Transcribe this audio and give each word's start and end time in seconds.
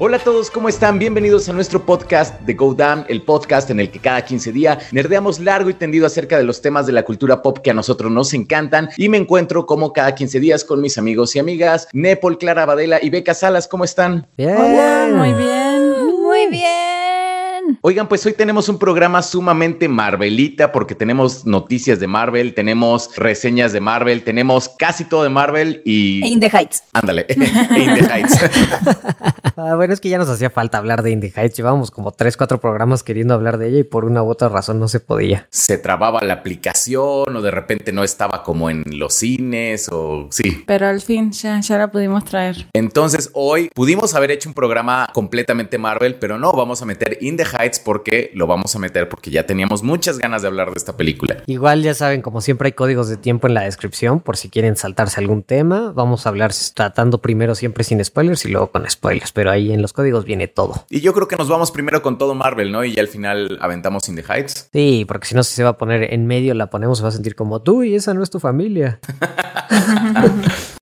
Hola 0.00 0.18
a 0.18 0.20
todos, 0.20 0.48
¿cómo 0.48 0.68
están? 0.68 1.00
Bienvenidos 1.00 1.48
a 1.48 1.52
nuestro 1.52 1.84
podcast 1.84 2.40
de 2.42 2.54
Go 2.54 2.72
Down, 2.72 3.04
el 3.08 3.22
podcast 3.22 3.68
en 3.70 3.80
el 3.80 3.90
que 3.90 3.98
cada 3.98 4.24
15 4.24 4.52
días 4.52 4.92
nerdeamos 4.92 5.40
largo 5.40 5.70
y 5.70 5.74
tendido 5.74 6.06
acerca 6.06 6.38
de 6.38 6.44
los 6.44 6.62
temas 6.62 6.86
de 6.86 6.92
la 6.92 7.04
cultura 7.04 7.42
pop 7.42 7.58
que 7.58 7.72
a 7.72 7.74
nosotros 7.74 8.12
nos 8.12 8.32
encantan 8.32 8.90
y 8.96 9.08
me 9.08 9.16
encuentro 9.16 9.66
como 9.66 9.92
cada 9.92 10.14
15 10.14 10.38
días 10.38 10.62
con 10.62 10.80
mis 10.80 10.98
amigos 10.98 11.34
y 11.34 11.40
amigas 11.40 11.88
Nepal, 11.92 12.38
Clara 12.38 12.64
Badela 12.64 13.00
y 13.02 13.10
Beca 13.10 13.34
Salas, 13.34 13.66
¿cómo 13.66 13.82
están? 13.82 14.28
Bien. 14.36 14.56
Hola, 14.56 15.08
muy 15.16 15.32
bien. 15.32 15.67
Oigan, 17.80 18.08
pues 18.08 18.26
hoy 18.26 18.32
tenemos 18.32 18.68
un 18.68 18.76
programa 18.76 19.22
sumamente 19.22 19.88
Marvelita 19.88 20.72
porque 20.72 20.96
tenemos 20.96 21.46
noticias 21.46 22.00
de 22.00 22.08
Marvel, 22.08 22.52
tenemos 22.52 23.14
reseñas 23.16 23.72
de 23.72 23.80
Marvel, 23.80 24.24
tenemos 24.24 24.68
casi 24.68 25.04
todo 25.04 25.22
de 25.22 25.28
Marvel 25.28 25.80
y... 25.84 26.26
In 26.26 26.40
the 26.40 26.50
Heights. 26.50 26.82
Ándale, 26.92 27.24
In 27.30 27.94
the 27.94 28.04
Heights. 28.12 28.38
Ah, 29.60 29.74
bueno, 29.74 29.92
es 29.92 30.00
que 30.00 30.08
ya 30.08 30.18
nos 30.18 30.28
hacía 30.28 30.50
falta 30.50 30.78
hablar 30.78 31.02
de 31.02 31.10
Indie 31.10 31.32
Heights. 31.34 31.56
Llevábamos 31.56 31.90
como 31.90 32.12
3, 32.12 32.36
4 32.36 32.60
programas 32.60 33.02
queriendo 33.02 33.34
hablar 33.34 33.58
de 33.58 33.68
ella 33.68 33.80
y 33.80 33.82
por 33.82 34.04
una 34.04 34.22
u 34.22 34.30
otra 34.30 34.48
razón 34.48 34.78
no 34.78 34.86
se 34.86 35.00
podía. 35.00 35.48
Se 35.50 35.78
trababa 35.78 36.20
la 36.22 36.34
aplicación 36.34 37.34
o 37.34 37.42
de 37.42 37.50
repente 37.50 37.92
no 37.92 38.04
estaba 38.04 38.44
como 38.44 38.70
en 38.70 38.84
los 38.86 39.14
cines 39.14 39.88
o 39.90 40.28
sí. 40.30 40.62
Pero 40.64 40.86
al 40.86 41.00
fin 41.00 41.32
ya, 41.32 41.58
ya 41.60 41.76
la 41.76 41.90
pudimos 41.90 42.24
traer. 42.24 42.68
Entonces 42.72 43.30
hoy 43.34 43.68
pudimos 43.74 44.14
haber 44.14 44.30
hecho 44.30 44.48
un 44.48 44.54
programa 44.54 45.10
completamente 45.12 45.76
Marvel, 45.76 46.14
pero 46.14 46.38
no, 46.38 46.52
vamos 46.52 46.80
a 46.80 46.84
meter 46.84 47.18
In 47.20 47.36
the 47.36 47.44
Heights 47.44 47.67
porque 47.78 48.30
lo 48.34 48.46
vamos 48.46 48.74
a 48.74 48.78
meter 48.78 49.08
porque 49.08 49.30
ya 49.30 49.44
teníamos 49.44 49.82
muchas 49.82 50.18
ganas 50.18 50.42
de 50.42 50.48
hablar 50.48 50.70
de 50.70 50.78
esta 50.78 50.96
película. 50.96 51.42
Igual 51.46 51.82
ya 51.82 51.92
saben, 51.92 52.22
como 52.22 52.40
siempre 52.40 52.68
hay 52.68 52.72
códigos 52.72 53.08
de 53.08 53.16
tiempo 53.16 53.46
en 53.46 53.54
la 53.54 53.62
descripción 53.62 54.20
por 54.20 54.36
si 54.36 54.48
quieren 54.48 54.76
saltarse 54.76 55.20
algún 55.20 55.42
tema. 55.42 55.92
Vamos 55.94 56.24
a 56.24 56.30
hablar 56.30 56.52
tratando 56.74 57.20
primero 57.20 57.54
siempre 57.54 57.84
sin 57.84 58.02
spoilers 58.04 58.44
y 58.44 58.48
luego 58.48 58.70
con 58.70 58.88
spoilers, 58.88 59.32
pero 59.32 59.50
ahí 59.50 59.72
en 59.72 59.82
los 59.82 59.92
códigos 59.92 60.24
viene 60.24 60.48
todo. 60.48 60.86
Y 60.88 61.00
yo 61.00 61.12
creo 61.12 61.28
que 61.28 61.36
nos 61.36 61.48
vamos 61.48 61.70
primero 61.70 62.00
con 62.00 62.16
todo 62.16 62.34
Marvel, 62.34 62.72
¿no? 62.72 62.84
Y 62.84 62.94
ya 62.94 63.02
al 63.02 63.08
final 63.08 63.58
aventamos 63.60 64.08
In 64.08 64.16
the 64.16 64.24
Heights. 64.26 64.70
Sí, 64.72 65.04
porque 65.06 65.26
si 65.26 65.34
no 65.34 65.42
si 65.42 65.54
se 65.54 65.64
va 65.64 65.70
a 65.70 65.78
poner 65.78 66.14
en 66.14 66.26
medio, 66.26 66.54
la 66.54 66.70
ponemos, 66.70 66.98
se 66.98 67.02
va 67.02 67.10
a 67.10 67.12
sentir 67.12 67.34
como 67.34 67.60
tú 67.60 67.82
y 67.82 67.94
esa 67.94 68.14
no 68.14 68.22
es 68.22 68.30
tu 68.30 68.40
familia. 68.40 69.00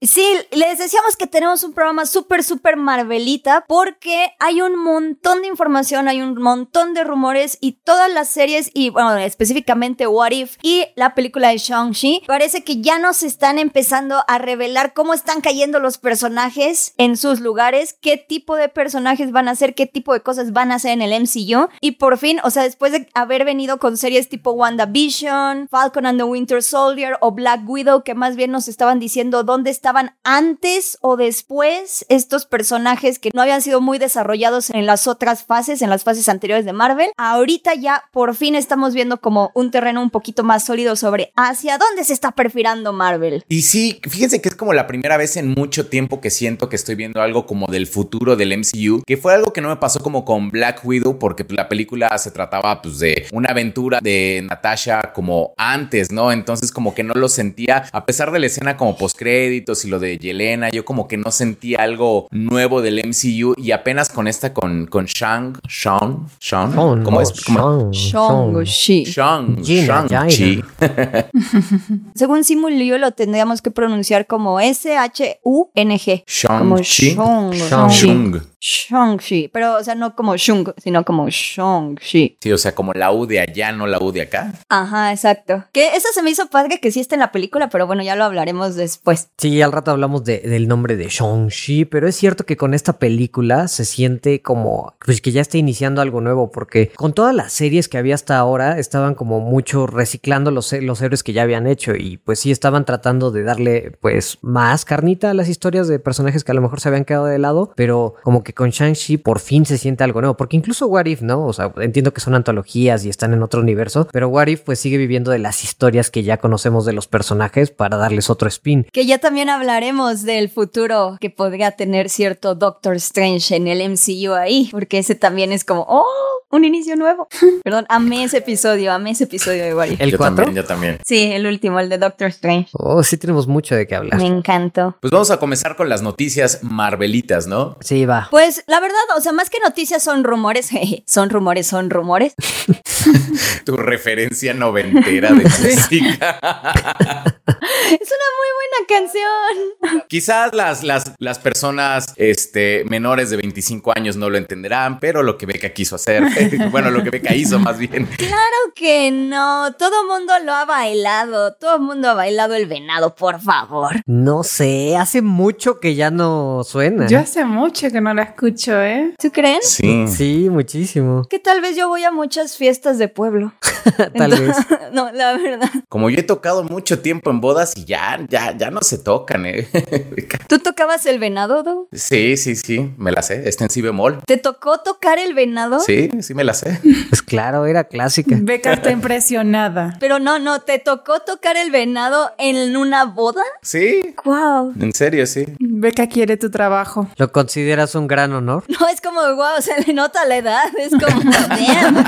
Sí, 0.01 0.27
les 0.51 0.79
decíamos 0.79 1.17
que 1.17 1.27
tenemos 1.27 1.65
un 1.65 1.73
programa 1.73 2.07
súper, 2.07 2.45
súper 2.45 2.77
Marvelita 2.77 3.65
porque 3.67 4.33
hay 4.39 4.61
un 4.61 4.77
montón 4.79 5.43
de 5.43 5.49
información, 5.49 6.09
hay 6.09 6.21
un 6.21 6.41
montón 6.41 6.95
de 6.95 7.05
rumores 7.05 7.59
y 7.61 7.73
todas 7.73 8.11
las 8.13 8.29
series 8.29 8.71
y, 8.75 8.91
bueno, 8.91 9.17
específicamente 9.17 10.07
What 10.07 10.33
If 10.33 10.57
y 10.63 10.85
la 10.97 11.15
película 11.15 11.49
de 11.49 11.59
Shang-Chi, 11.59 12.25
parece 12.27 12.63
que 12.63 12.81
ya 12.81 12.99
nos 12.99 13.23
están 13.23 13.59
empezando 13.59 14.23
a 14.29 14.39
revelar 14.39 14.93
cómo 14.93 15.15
están 15.15 15.41
cayendo 15.41 15.79
los 15.79 15.99
personajes 15.99 16.95
en 16.99 17.17
sus 17.17 17.41
lugares, 17.41 17.97
qué 18.01 18.17
tipo 18.17 18.57
de 18.57 18.69
personajes 18.69 19.33
van 19.33 19.49
a 19.49 19.55
ser, 19.55 19.75
qué 19.75 19.87
tipo 19.87 20.13
de 20.13 20.21
cosas 20.21 20.53
van 20.53 20.73
a 20.73 20.77
hacer 20.77 20.93
en 20.93 21.03
el 21.03 21.23
MCU 21.23 21.69
y 21.81 21.93
por 21.93 22.19
fin, 22.19 22.39
o 22.45 22.51
sea, 22.51 22.65
después 22.65 22.93
de 22.93 23.09
haber 23.15 23.45
venido 23.45 23.79
con 23.79 23.97
series 23.97 24.29
tipo 24.29 24.53
WandaVision, 24.53 25.69
Falcon 25.69 26.07
and 26.07 26.19
the 26.19 26.25
Winter 26.25 26.63
Soldier 26.63 27.17
o 27.21 27.33
Black 27.33 27.63
Widow, 27.67 28.03
que 28.03 28.15
más 28.15 28.37
bien 28.37 28.51
nos 28.51 28.69
estaban 28.69 28.99
diciendo 28.99 29.43
dónde 29.43 29.71
estaban 29.87 30.17
antes 30.25 30.99
o 31.01 31.17
después 31.17 32.05
estos 32.09 32.45
personajes 32.45 33.21
que 33.21 33.31
no 33.33 33.43
habían 33.43 33.63
sido 33.63 33.81
muy 33.81 33.99
desarrollados 33.99 34.71
en 34.71 34.85
las 34.85 35.07
otras 35.07 35.45
fases, 35.45 35.81
en 35.81 35.91
las 35.91 36.03
fases 36.03 36.29
anteriores 36.29 36.65
de 36.65 36.73
Marvel. 36.73 37.13
Ahorita 37.17 37.73
ya 37.77 38.03
por 38.11 38.35
fin 38.35 38.57
estamos 38.57 38.95
viendo 38.95 39.21
como 39.21 39.53
un 39.55 39.71
terreno 39.71 40.03
un 40.03 40.11
poquito 40.11 40.43
más 40.43 40.65
sólido 40.65 40.97
sobre 40.97 41.33
hacia 41.37 41.79
dónde 41.79 42.03
se 42.03 42.15
está 42.15 42.33
perfilando 42.33 42.93
Marvel. 42.93 43.45
Y 43.49 43.63
sí, 43.63 44.01
fíjense 44.03 44.43
que 44.43 44.49
es 44.49 44.57
como 44.57 44.73
la 44.73 44.89
primera 44.89 45.17
vez 45.19 45.37
en 45.37 45.51
mucho 45.51 45.87
tiempo 45.87 46.21
que 46.21 46.31
siento 46.31 46.69
que 46.69 46.75
estoy 46.75 46.97
viendo 46.97 47.23
algo 47.23 47.47
como 47.47 47.69
del 47.69 47.87
futuro 47.87 48.35
del 48.35 48.59
MCU, 48.59 49.05
que 49.07 49.17
fue 49.17 49.35
algo 49.35 49.53
que 49.53 49.61
no 49.61 49.69
me 49.69 49.77
pasó 49.77 50.01
como 50.01 50.25
con 50.25 50.51
Black 50.51 50.81
Widow, 50.85 51.21
porque 51.21 51.47
la 51.51 51.69
película 51.69 52.19
se 52.19 52.33
trataba 52.33 52.83
pues 52.83 52.99
de 52.99 53.29
una 53.31 53.51
aventura 53.51 54.01
de 54.03 54.45
Natasha 54.49 55.13
como 55.15 55.55
antes, 55.57 56.11
¿no? 56.11 56.33
Entonces 56.33 56.73
como 56.73 56.93
que 56.93 57.05
no 57.05 57.15
lo 57.15 57.29
sentía, 57.29 57.85
a 57.93 58.05
pesar 58.05 58.33
de 58.33 58.41
la 58.41 58.47
escena 58.47 58.77
como 58.77 58.97
postcréditos 58.97 59.76
y 59.85 59.89
lo 59.89 59.99
de 59.99 60.19
Yelena, 60.19 60.71
yo 60.71 60.85
como 60.85 61.09
que 61.09 61.17
no 61.17 61.31
sentía 61.31 61.79
algo 61.79 62.29
nuevo 62.31 62.83
del 62.83 63.03
MCU 63.05 63.55
y 63.57 63.73
apenas 63.73 64.09
con 64.09 64.29
esta, 64.29 64.53
con, 64.53 64.87
con 64.87 65.07
Shang, 65.07 65.59
Shang, 65.69 66.27
Shang, 66.41 66.73
Shang, 66.73 67.05
¿cómo 67.05 67.19
no, 67.19 67.21
es? 67.21 67.33
¿Cómo? 67.45 67.91
Shang, 67.93 68.65
Shang-Chi. 68.65 69.05
Shang, 69.05 69.65
Gina, 69.65 70.07
Shang-Chi. 70.09 70.63
Según 72.15 72.45
Simulio 72.45 72.99
lo 72.99 73.13
tendríamos 73.13 73.63
que 73.63 73.71
pronunciar 73.71 74.27
como 74.27 74.61
S-H-U-N-G. 74.61 76.25
Shang. 76.27 76.83
Shang. 76.83 77.53
Shang. 77.53 78.56
Shang-Chi. 78.61 79.49
Pero, 79.53 79.77
o 79.77 79.85
sea, 79.85 79.95
no 79.95 80.15
como 80.15 80.37
Shung, 80.37 80.71
sino 80.79 81.05
como 81.05 81.29
Shang-Chi. 81.29 82.39
Sí, 82.41 82.53
o 82.53 82.59
sea, 82.59 82.75
como 82.75 82.93
la 82.93 83.13
U 83.13 83.27
de 83.27 83.41
allá, 83.41 83.73
no 83.73 83.87
la 83.87 83.99
U 83.99 84.13
de 84.13 84.23
acá. 84.23 84.53
Ajá, 84.69 85.13
exacto. 85.13 85.65
Que 85.73 85.89
eso 85.97 86.09
se 86.13 86.23
me 86.23 86.31
hizo 86.31 86.47
padre 86.49 86.81
que 86.81 86.91
sí 86.91 87.01
está 87.01 87.15
en 87.15 87.21
la 87.21 87.33
película, 87.33 87.69
pero 87.69 87.87
bueno, 87.87 88.03
ya 88.03 88.17
lo 88.17 88.25
hablaremos 88.25 88.75
después. 88.77 89.29
Sí, 89.39 89.61
al 89.63 89.73
rato 89.73 89.91
hablamos 89.91 90.25
de- 90.25 90.41
del 90.41 90.69
nombre 90.69 90.97
de 90.97 91.09
Shang-Chi, 91.09 91.85
pero 91.87 92.09
es 92.09 92.17
cierto 92.17 92.45
que 92.47 92.57
con 92.57 92.75
esta 92.75 92.95
película 92.99 93.69
se 93.69 93.85
siente 93.85 94.43
como 94.43 94.95
pues 95.05 95.21
que 95.21 95.33
ya 95.33 95.41
está 95.41 95.59
iniciando 95.59 96.01
algo 96.01 96.21
nuevo, 96.21 96.51
porque 96.51 96.91
con 96.97 97.13
todas 97.13 97.35
las 97.35 97.53
series 97.53 97.89
que 97.89 97.99
había 97.99 98.15
hasta 98.15 98.39
ahora 98.39 98.79
estaban 98.79 99.15
como 99.15 99.41
mucho 99.41 99.87
reciclando 99.87 100.51
los, 100.51 100.73
los 100.73 101.01
héroes 101.03 101.23
que 101.23 101.33
ya 101.33 101.43
habían 101.43 101.67
hecho 101.67 101.95
y 101.95 102.17
pues 102.19 102.41
sí 102.41 102.51
estaban 102.51 102.85
tratando 102.85 103.31
de 103.31 103.43
darle 103.43 103.93
pues 104.01 104.39
más 104.43 104.85
carnita 104.85 105.31
a 105.31 105.35
las 105.35 105.49
historias 105.49 105.89
de 105.89 105.99
personajes 105.99 106.45
que 106.45 106.53
a 106.53 106.55
lo 106.55 106.63
mejor 106.63 106.81
se 106.81 106.89
habían 106.89 107.05
quedado 107.05 107.27
de 107.27 107.39
lado, 107.39 107.73
pero 107.77 108.15
como 108.23 108.43
que 108.43 108.46
con 108.53 108.71
Shang-Chi 108.71 109.19
por 109.19 109.41
fin 109.41 109.67
se 109.67 109.79
siente 109.79 110.05
algo 110.05 110.21
nuevo, 110.21 110.37
porque 110.37 110.57
incluso 110.57 110.87
What 110.87 111.07
If, 111.07 111.23
¿no? 111.23 111.47
O 111.47 111.53
sea, 111.53 111.73
entiendo 111.79 112.13
que 112.13 112.21
son 112.21 112.35
antologías 112.35 113.05
y 113.05 113.09
están 113.09 113.33
en 113.33 113.43
otro 113.43 113.61
universo, 113.61 114.09
pero 114.13 114.29
What 114.29 114.49
If 114.49 114.61
pues 114.61 114.79
sigue 114.81 114.97
viviendo 114.97 115.31
de 115.31 115.39
las 115.39 115.65
historias 115.65 116.11
que 116.11 116.23
ya 116.23 116.39
conocemos 116.39 116.85
de 116.85 116.93
los 116.93 117.07
personajes 117.07 117.71
para 117.71 117.97
darles 117.97 118.31
otro 118.31 118.49
spin. 118.49 118.87
Que 118.93 119.07
ya 119.07 119.19
también 119.19 119.51
hablaremos 119.51 120.23
del 120.23 120.49
futuro 120.49 121.17
que 121.21 121.31
podría 121.31 121.73
tener 121.73 122.09
cierto 122.09 122.55
Doctor 122.55 122.97
Strange 122.97 123.57
en 123.57 123.69
el 123.69 123.89
MCU 123.91 124.33
ahí, 124.33 124.69
porque 124.71 124.99
ese 124.99 125.15
también 125.15 125.53
es 125.53 125.65
como, 125.65 125.85
oh, 125.89 126.05
un 126.51 126.65
inicio 126.65 126.97
nuevo. 126.97 127.29
Perdón, 127.65 127.87
amé 127.89 128.25
ese 128.25 128.39
episodio, 128.39 128.93
amé 128.93 129.11
ese 129.11 129.25
episodio 129.25 129.65
de 129.65 129.75
What 129.75 129.87
If. 129.87 130.01
¿El 130.01 130.11
yo 130.11 130.19
4? 130.19 130.37
también, 130.37 130.57
yo 130.57 130.65
también. 130.65 130.99
Sí, 131.05 131.31
el 131.33 131.47
último, 131.47 131.81
el 131.81 131.89
de 131.89 131.99
Doctor 131.99 132.29
Strange. 132.29 132.69
Oh, 132.73 133.03
sí 133.03 133.17
tenemos 133.17 133.47
mucho 133.47 133.75
de 133.75 133.87
qué 133.87 133.97
hablar. 133.97 134.19
Me 134.19 134.27
encantó. 134.27 134.97
Pues 135.01 135.11
vamos 135.11 135.31
a 135.31 135.39
comenzar 135.39 135.77
con 135.77 135.89
las 135.89 136.03
noticias 136.03 136.61
Marvelitas, 136.63 137.47
¿no? 137.47 137.77
Sí, 137.81 138.07
va. 138.07 138.29
Pues 138.37 138.65
la 138.67 138.81
verdad, 138.81 138.99
o 139.17 139.21
sea, 139.23 139.33
más 139.33 139.49
que 139.49 139.59
noticias 139.61 140.03
son 140.03 140.23
rumores, 140.23 140.69
jeje, 140.71 141.03
son 141.07 141.31
rumores, 141.31 141.67
son 141.67 141.89
rumores. 141.89 142.35
Tu 143.65 143.75
referencia 143.79 144.53
noventera 144.53 145.33
de 145.33 145.45
música. 145.45 146.39
Es 147.87 148.11
una 148.11 148.29
muy 148.37 148.51
buena 148.57 148.87
canción. 148.89 150.03
Quizás 150.09 150.55
las, 150.55 150.83
las, 150.83 151.13
las 151.19 151.39
personas 151.39 152.13
este, 152.17 152.85
menores 152.85 153.31
de 153.31 153.37
25 153.37 153.93
años 153.95 154.17
no 154.17 154.29
lo 154.29 154.39
entenderán, 154.39 154.99
pero 154.99 155.23
lo 155.23 155.39
que 155.39 155.47
Beca 155.47 155.73
quiso 155.73 155.97
hacer, 155.97 156.25
bueno, 156.71 156.91
lo 156.91 157.03
que 157.03 157.11
Beca 157.11 157.35
hizo 157.35 157.59
más 157.59 157.79
bien. 157.79 158.07
Claro 158.17 158.57
que 158.75 159.11
no, 159.11 159.73
todo 159.75 160.07
mundo 160.07 160.33
lo 160.45 160.53
ha 160.53 160.65
bailado, 160.65 161.55
todo 161.55 161.79
mundo 161.79 162.11
ha 162.11 162.15
bailado 162.15 162.55
el 162.55 162.67
venado, 162.67 163.15
por 163.15 163.41
favor. 163.41 164.03
No 164.07 164.43
sé, 164.43 164.97
hace 164.97 165.23
mucho 165.23 165.81
que 165.81 165.95
ya 165.95 166.11
no 166.11 166.63
suena. 166.65 167.07
Yo 167.07 167.19
hace 167.19 167.45
mucho 167.45 167.91
que 167.91 168.01
no 168.01 168.13
la 168.15 168.23
escucho, 168.23 168.81
¿eh? 168.83 169.15
¿Tú 169.21 169.31
creen? 169.31 169.61
Sí. 169.63 170.07
Sí, 170.09 170.49
muchísimo. 170.51 171.27
Que 171.29 171.39
tal 171.39 171.61
vez 171.61 171.77
yo 171.77 171.89
voy 171.89 172.05
a 172.05 172.11
muchas 172.11 172.57
fiestas 172.57 172.99
de 172.99 173.09
pueblo. 173.09 173.53
Tal 174.17 174.31
vez. 174.31 174.57
no, 174.93 175.13
la 175.13 175.37
verdad. 175.37 175.71
Como 175.89 176.11
yo 176.11 176.19
he 176.19 176.23
tocado 176.23 176.65
mucho 176.65 177.01
tiempo 177.01 177.31
en 177.31 177.41
bodas 177.41 177.76
y 177.77 177.85
ya, 177.85 178.19
ya, 178.29 178.57
ya 178.57 178.71
no 178.71 178.81
se 178.83 178.99
tocan, 178.99 179.47
¿eh? 179.47 179.69
¿Tú 180.49 180.59
tocabas 180.59 181.07
el 181.07 181.19
venado, 181.19 181.63
Do? 181.63 181.89
Sí, 181.93 182.37
sí, 182.37 182.57
sí, 182.57 182.93
me 182.97 183.13
la 183.13 183.23
sé. 183.23 183.49
Está 183.49 183.65
en 183.65 183.71
si 183.71 183.83
bemol. 183.83 184.21
¿Te 184.27 184.37
tocó 184.37 184.79
tocar 184.79 185.19
el 185.19 185.35
venado? 185.35 185.81
Sí, 185.81 186.11
sí 186.21 186.35
me 186.35 186.45
la 186.45 186.55
sé. 186.55 186.81
Pues 187.09 187.23
claro, 187.23 187.67
era 187.67 187.85
clásica. 187.85 188.37
Beca 188.41 188.73
está 188.73 188.91
impresionada. 188.91 189.97
Pero 190.01 190.19
no, 190.19 190.39
no, 190.39 190.61
¿te 190.61 190.79
tocó 190.79 191.21
tocar 191.21 191.57
el 191.57 191.71
venado 191.71 192.33
en 192.39 192.77
una 192.77 193.05
boda? 193.05 193.43
Sí, 193.63 194.15
Wow. 194.25 194.73
en 194.81 194.93
serio, 194.93 195.27
sí. 195.27 195.47
Beca 195.59 196.09
quiere 196.09 196.37
tu 196.37 196.51
trabajo. 196.51 197.09
¿Lo 197.17 197.33
consideras 197.33 197.95
un 197.95 198.07
gran 198.07 198.33
honor? 198.33 198.65
No, 198.79 198.89
es 198.89 199.01
como, 199.01 199.21
wow, 199.35 199.61
se 199.61 199.81
le 199.87 199.95
nota 199.95 200.25
la 200.27 200.37
edad, 200.37 200.65
es 200.79 200.91
como, 200.91 201.23
damn. 201.49 202.05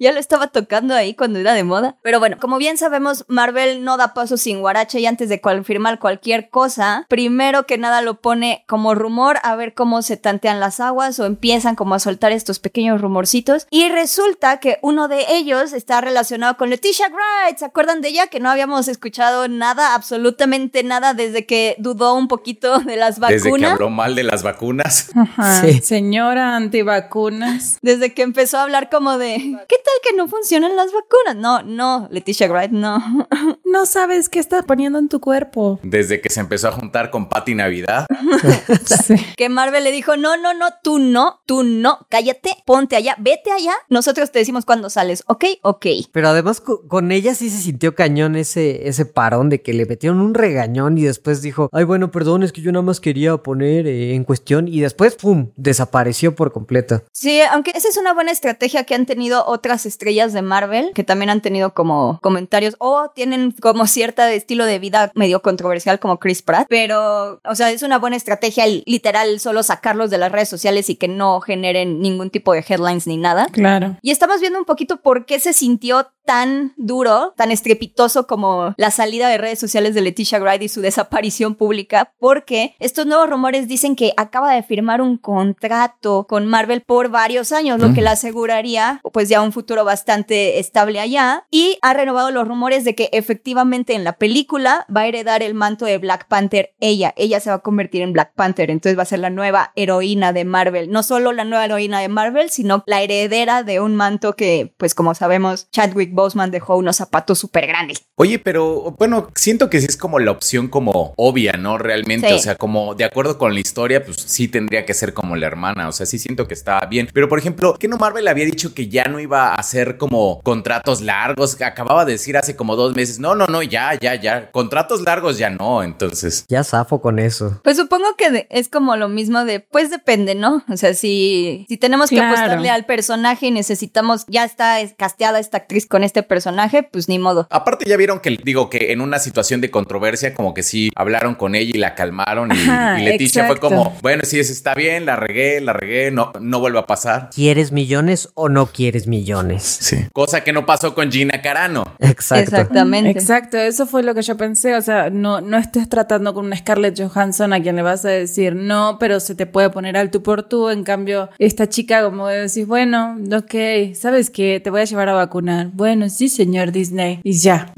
ya 0.00 0.12
lo 0.12 0.20
estaba 0.20 0.46
tocando 0.48 0.94
ahí 0.94 1.14
cuando 1.14 1.38
era 1.40 1.52
de 1.54 1.64
moda. 1.64 1.96
Pero 2.02 2.20
bueno, 2.20 2.36
como 2.40 2.58
bien 2.58 2.78
sabemos, 2.78 3.24
Marvel 3.28 3.84
no 3.84 3.96
da 3.96 4.14
paso 4.14 4.31
sin 4.36 4.60
guarache 4.60 5.00
y 5.00 5.06
antes 5.06 5.28
de 5.28 5.32
de 5.32 5.40
confirmar 5.40 5.98
cualquier 5.98 6.50
cosa, 6.50 7.06
primero 7.08 7.66
que 7.66 7.78
nada 7.78 8.02
lo 8.02 8.20
pone 8.20 8.64
como 8.68 8.94
rumor 8.94 9.38
a 9.42 9.56
ver 9.56 9.72
cómo 9.72 10.02
se 10.02 10.18
tantean 10.18 10.60
las 10.60 10.78
aguas 10.78 11.18
o 11.18 11.24
empiezan 11.24 11.74
como 11.74 11.94
a 11.94 11.98
soltar 11.98 12.32
estos 12.32 12.58
pequeños 12.58 13.00
rumorcitos. 13.00 13.66
Y 13.70 13.88
resulta 13.88 14.60
que 14.60 14.78
uno 14.82 15.08
de 15.08 15.24
ellos 15.30 15.72
está 15.72 16.02
relacionado 16.02 16.58
con 16.58 16.68
Leticia 16.68 17.08
Wright. 17.08 17.56
¿Se 17.56 17.64
acuerdan 17.64 18.02
de 18.02 18.08
ella? 18.08 18.26
Que 18.26 18.40
no 18.40 18.50
habíamos 18.50 18.88
escuchado 18.88 19.48
nada, 19.48 19.94
absolutamente 19.94 20.82
nada, 20.84 21.14
desde 21.14 21.46
que 21.46 21.76
dudó 21.78 22.12
un 22.14 22.28
poquito 22.28 22.80
de 22.80 22.96
las 22.96 23.18
vacunas. 23.18 23.44
Desde 23.44 23.58
que 23.58 23.66
habló 23.66 23.88
mal 23.88 24.14
de 24.14 24.24
las 24.24 24.42
vacunas. 24.42 25.10
Ajá. 25.16 25.62
Sí. 25.62 25.80
Señora 25.80 26.56
antivacunas. 26.56 27.78
Desde 27.80 28.12
que 28.12 28.20
empezó 28.20 28.58
a 28.58 28.64
hablar 28.64 28.90
como 28.90 29.16
de, 29.16 29.36
¿qué 29.38 29.76
tal 29.76 29.94
que 30.04 30.14
no 30.14 30.28
funcionan 30.28 30.76
las 30.76 30.92
vacunas? 30.92 31.36
No, 31.36 31.62
no, 31.62 32.08
Leticia 32.10 32.48
Wright, 32.48 32.70
no. 32.70 33.26
No 33.64 33.86
sabes 33.86 34.21
qué 34.28 34.38
estás 34.38 34.64
poniendo 34.64 34.98
en 34.98 35.08
tu 35.08 35.20
cuerpo. 35.20 35.78
Desde 35.82 36.20
que 36.20 36.30
se 36.30 36.40
empezó 36.40 36.68
a 36.68 36.72
juntar 36.72 37.10
con 37.10 37.28
Patty 37.28 37.54
Navidad. 37.54 38.06
Sí. 39.04 39.14
Que 39.36 39.48
Marvel 39.48 39.84
le 39.84 39.90
dijo, 39.92 40.16
no, 40.16 40.36
no, 40.36 40.54
no, 40.54 40.66
tú 40.82 40.98
no, 40.98 41.40
tú 41.46 41.62
no, 41.64 42.06
cállate, 42.10 42.50
ponte 42.66 42.96
allá, 42.96 43.16
vete 43.18 43.50
allá. 43.50 43.72
Nosotros 43.88 44.30
te 44.30 44.38
decimos 44.38 44.64
cuándo 44.64 44.90
sales, 44.90 45.24
¿ok? 45.26 45.44
Ok. 45.62 45.86
Pero 46.12 46.28
además 46.28 46.60
co- 46.60 46.86
con 46.88 47.10
ella 47.10 47.34
sí 47.34 47.50
se 47.50 47.58
sintió 47.58 47.94
cañón 47.94 48.36
ese, 48.36 48.88
ese 48.88 49.06
parón 49.06 49.48
de 49.48 49.62
que 49.62 49.72
le 49.72 49.86
metieron 49.86 50.20
un 50.20 50.34
regañón 50.34 50.98
y 50.98 51.02
después 51.02 51.42
dijo, 51.42 51.68
ay 51.72 51.84
bueno, 51.84 52.10
perdón, 52.10 52.42
es 52.42 52.52
que 52.52 52.60
yo 52.60 52.70
nada 52.72 52.82
más 52.82 53.00
quería 53.00 53.36
poner 53.38 53.86
eh, 53.86 54.14
en 54.14 54.24
cuestión 54.24 54.68
y 54.68 54.80
después, 54.80 55.16
¡pum!, 55.16 55.50
desapareció 55.56 56.34
por 56.34 56.52
completo. 56.52 57.02
Sí, 57.12 57.40
aunque 57.50 57.72
esa 57.74 57.88
es 57.88 57.96
una 57.96 58.12
buena 58.14 58.30
estrategia 58.30 58.84
que 58.84 58.94
han 58.94 59.06
tenido 59.06 59.44
otras 59.46 59.86
estrellas 59.86 60.32
de 60.32 60.42
Marvel, 60.42 60.92
que 60.94 61.04
también 61.04 61.30
han 61.30 61.40
tenido 61.42 61.74
como 61.74 62.18
comentarios 62.22 62.76
o 62.78 63.10
tienen 63.14 63.52
como 63.52 63.86
cierta 64.12 64.32
estilo 64.32 64.66
de 64.66 64.78
vida 64.78 65.10
medio 65.14 65.40
controversial 65.42 65.98
como 65.98 66.18
Chris 66.18 66.42
Pratt, 66.42 66.66
pero, 66.68 67.40
o 67.44 67.54
sea, 67.54 67.70
es 67.70 67.82
una 67.82 67.98
buena 67.98 68.16
estrategia 68.16 68.64
el- 68.64 68.82
literal 68.86 69.40
solo 69.40 69.62
sacarlos 69.62 70.10
de 70.10 70.18
las 70.18 70.30
redes 70.30 70.48
sociales 70.48 70.90
y 70.90 70.96
que 70.96 71.08
no 71.08 71.40
generen 71.40 72.00
ningún 72.00 72.30
tipo 72.30 72.52
de 72.52 72.64
headlines 72.68 73.06
ni 73.06 73.16
nada. 73.16 73.46
Claro. 73.52 73.96
Y 74.02 74.10
estamos 74.10 74.40
viendo 74.40 74.58
un 74.58 74.64
poquito 74.66 75.00
por 75.00 75.24
qué 75.24 75.40
se 75.40 75.52
sintió 75.52 76.08
tan 76.24 76.72
duro, 76.76 77.34
tan 77.36 77.50
estrepitoso 77.50 78.26
como 78.26 78.74
la 78.76 78.90
salida 78.90 79.28
de 79.28 79.38
redes 79.38 79.58
sociales 79.58 79.94
de 79.94 80.00
Leticia 80.00 80.38
Wright 80.38 80.62
y 80.62 80.68
su 80.68 80.80
desaparición 80.80 81.54
pública, 81.54 82.12
porque 82.18 82.74
estos 82.78 83.06
nuevos 83.06 83.28
rumores 83.28 83.68
dicen 83.68 83.96
que 83.96 84.12
acaba 84.16 84.52
de 84.54 84.62
firmar 84.62 85.00
un 85.00 85.16
contrato 85.16 86.26
con 86.28 86.46
Marvel 86.46 86.82
por 86.82 87.08
varios 87.10 87.52
años, 87.52 87.80
lo 87.80 87.94
que 87.94 88.02
le 88.02 88.08
aseguraría 88.08 89.00
pues 89.12 89.28
ya 89.28 89.42
un 89.42 89.52
futuro 89.52 89.84
bastante 89.84 90.58
estable 90.58 91.00
allá 91.00 91.46
y 91.50 91.78
ha 91.82 91.94
renovado 91.94 92.30
los 92.30 92.46
rumores 92.46 92.84
de 92.84 92.94
que 92.94 93.08
efectivamente 93.12 93.94
en 93.94 94.04
la 94.04 94.14
película 94.14 94.86
va 94.94 95.02
a 95.02 95.06
heredar 95.06 95.42
el 95.42 95.54
manto 95.54 95.84
de 95.84 95.98
Black 95.98 96.26
Panther 96.28 96.74
ella, 96.80 97.12
ella 97.16 97.40
se 97.40 97.50
va 97.50 97.56
a 97.56 97.60
convertir 97.60 98.02
en 98.02 98.12
Black 98.12 98.32
Panther, 98.34 98.70
entonces 98.70 98.98
va 98.98 99.02
a 99.02 99.06
ser 99.06 99.18
la 99.18 99.30
nueva 99.30 99.72
heroína 99.76 100.32
de 100.32 100.44
Marvel, 100.44 100.90
no 100.90 101.02
solo 101.02 101.32
la 101.32 101.44
nueva 101.44 101.64
heroína 101.64 102.00
de 102.00 102.08
Marvel, 102.08 102.50
sino 102.50 102.82
la 102.86 103.02
heredera 103.02 103.62
de 103.62 103.80
un 103.80 103.96
manto 103.96 104.34
que 104.34 104.74
pues 104.76 104.94
como 104.94 105.14
sabemos 105.14 105.68
Chadwick 105.70 106.11
Boseman 106.12 106.50
dejó 106.50 106.76
unos 106.76 106.96
zapatos 106.96 107.38
súper 107.38 107.66
grandes. 107.66 108.02
Oye, 108.16 108.38
pero 108.38 108.94
bueno, 108.98 109.28
siento 109.34 109.68
que 109.70 109.80
sí 109.80 109.86
es 109.88 109.96
como 109.96 110.18
la 110.18 110.30
opción 110.30 110.68
como 110.68 111.14
obvia, 111.16 111.54
¿no? 111.54 111.78
Realmente, 111.78 112.28
Sí. 112.28 112.34
o 112.34 112.38
sea, 112.38 112.54
como 112.56 112.94
de 112.94 113.04
acuerdo 113.04 113.38
con 113.38 113.54
la 113.54 113.60
historia, 113.60 114.04
pues 114.04 114.18
sí 114.18 114.48
tendría 114.48 114.84
que 114.86 114.94
ser 114.94 115.12
como 115.14 115.36
la 115.36 115.46
hermana, 115.46 115.88
o 115.88 115.92
sea, 115.92 116.06
sí 116.06 116.18
siento 116.18 116.46
que 116.46 116.54
está 116.54 116.80
bien. 116.86 117.08
Pero 117.12 117.28
por 117.28 117.38
ejemplo, 117.38 117.74
¿qué 117.78 117.88
no 117.88 117.96
Marvel 117.96 118.28
había 118.28 118.44
dicho 118.44 118.74
que 118.74 118.88
ya 118.88 119.04
no 119.04 119.18
iba 119.20 119.48
a 119.48 119.54
hacer 119.56 119.96
como 119.96 120.40
contratos 120.42 121.00
largos? 121.00 121.60
Acababa 121.60 122.04
de 122.04 122.12
decir 122.12 122.36
hace 122.36 122.54
como 122.56 122.76
dos 122.76 122.94
meses, 122.94 123.18
no, 123.18 123.34
no, 123.34 123.46
no, 123.46 123.62
ya, 123.62 123.94
ya, 123.98 124.14
ya, 124.14 124.50
contratos 124.50 125.00
largos 125.02 125.38
ya 125.38 125.50
no, 125.50 125.82
entonces... 125.82 126.44
Ya 126.48 126.62
zafo 126.64 127.00
con 127.00 127.18
eso. 127.18 127.60
Pues 127.64 127.76
supongo 127.76 128.14
que 128.16 128.46
es 128.50 128.68
como 128.68 128.96
lo 128.96 129.08
mismo 129.08 129.44
de, 129.44 129.60
pues 129.60 129.90
depende, 129.90 130.34
¿no? 130.34 130.62
O 130.68 130.76
sea, 130.76 130.94
si, 130.94 131.66
si 131.68 131.76
tenemos 131.76 132.10
que 132.10 132.20
apostarle 132.20 132.70
al 132.70 132.84
personaje 132.84 133.46
y 133.46 133.50
necesitamos, 133.50 134.24
ya 134.28 134.44
está 134.44 134.80
es- 134.80 134.94
casteada 134.96 135.38
esta 135.38 135.56
actriz 135.58 135.86
con 135.86 136.01
este 136.04 136.22
personaje, 136.22 136.82
pues 136.82 137.08
ni 137.08 137.18
modo. 137.18 137.46
Aparte 137.50 137.84
ya 137.88 137.96
vieron 137.96 138.20
que 138.20 138.38
digo 138.42 138.70
que 138.70 138.92
en 138.92 139.00
una 139.00 139.18
situación 139.18 139.60
de 139.60 139.70
controversia 139.70 140.34
como 140.34 140.54
que 140.54 140.62
sí 140.62 140.90
hablaron 140.96 141.34
con 141.34 141.54
ella 141.54 141.72
y 141.74 141.78
la 141.78 141.94
calmaron 141.94 142.50
y, 142.52 142.54
Ajá, 142.54 143.00
y 143.00 143.04
Leticia 143.04 143.46
fue 143.46 143.56
exacto. 143.56 143.76
como, 143.76 143.96
bueno, 144.02 144.22
sí, 144.24 144.38
eso 144.38 144.52
está 144.52 144.74
bien, 144.74 145.06
la 145.06 145.16
regué, 145.16 145.60
la 145.60 145.72
regué, 145.72 146.10
no, 146.10 146.32
no 146.40 146.60
vuelve 146.60 146.78
a 146.78 146.86
pasar. 146.86 147.30
¿Quieres 147.34 147.72
millones 147.72 148.30
o 148.34 148.48
no 148.48 148.66
quieres 148.66 149.06
millones? 149.06 149.62
Sí. 149.62 150.06
Cosa 150.12 150.44
que 150.44 150.52
no 150.52 150.66
pasó 150.66 150.94
con 150.94 151.10
Gina 151.10 151.42
Carano. 151.42 151.84
Exacto. 151.98 152.42
Exactamente. 152.42 153.10
Exacto, 153.10 153.56
eso 153.56 153.86
fue 153.86 154.02
lo 154.02 154.14
que 154.14 154.22
yo 154.22 154.36
pensé. 154.36 154.74
O 154.74 154.82
sea, 154.82 155.10
no, 155.10 155.40
no 155.40 155.58
estés 155.58 155.88
tratando 155.88 156.34
con 156.34 156.46
una 156.46 156.56
Scarlett 156.56 156.98
Johansson 156.98 157.52
a 157.52 157.62
quien 157.62 157.76
le 157.76 157.82
vas 157.82 158.04
a 158.04 158.08
decir 158.08 158.54
no, 158.54 158.96
pero 158.98 159.20
se 159.20 159.34
te 159.34 159.46
puede 159.46 159.70
poner 159.70 159.96
al 159.96 160.10
tú 160.10 160.22
por 160.22 160.42
tú. 160.42 160.70
En 160.70 160.84
cambio, 160.84 161.30
esta 161.38 161.68
chica, 161.68 162.02
como 162.02 162.28
decís, 162.28 162.66
bueno, 162.66 163.18
ok, 163.32 163.94
¿sabes 163.94 164.30
qué? 164.30 164.60
Te 164.60 164.70
voy 164.70 164.80
a 164.80 164.84
llevar 164.84 165.08
a 165.08 165.12
vacunar. 165.12 165.68
Bueno, 165.72 165.91
sí, 166.08 166.28
señor 166.28 166.72
Disney. 166.72 167.20
Y 167.24 167.32
ya. 167.32 167.72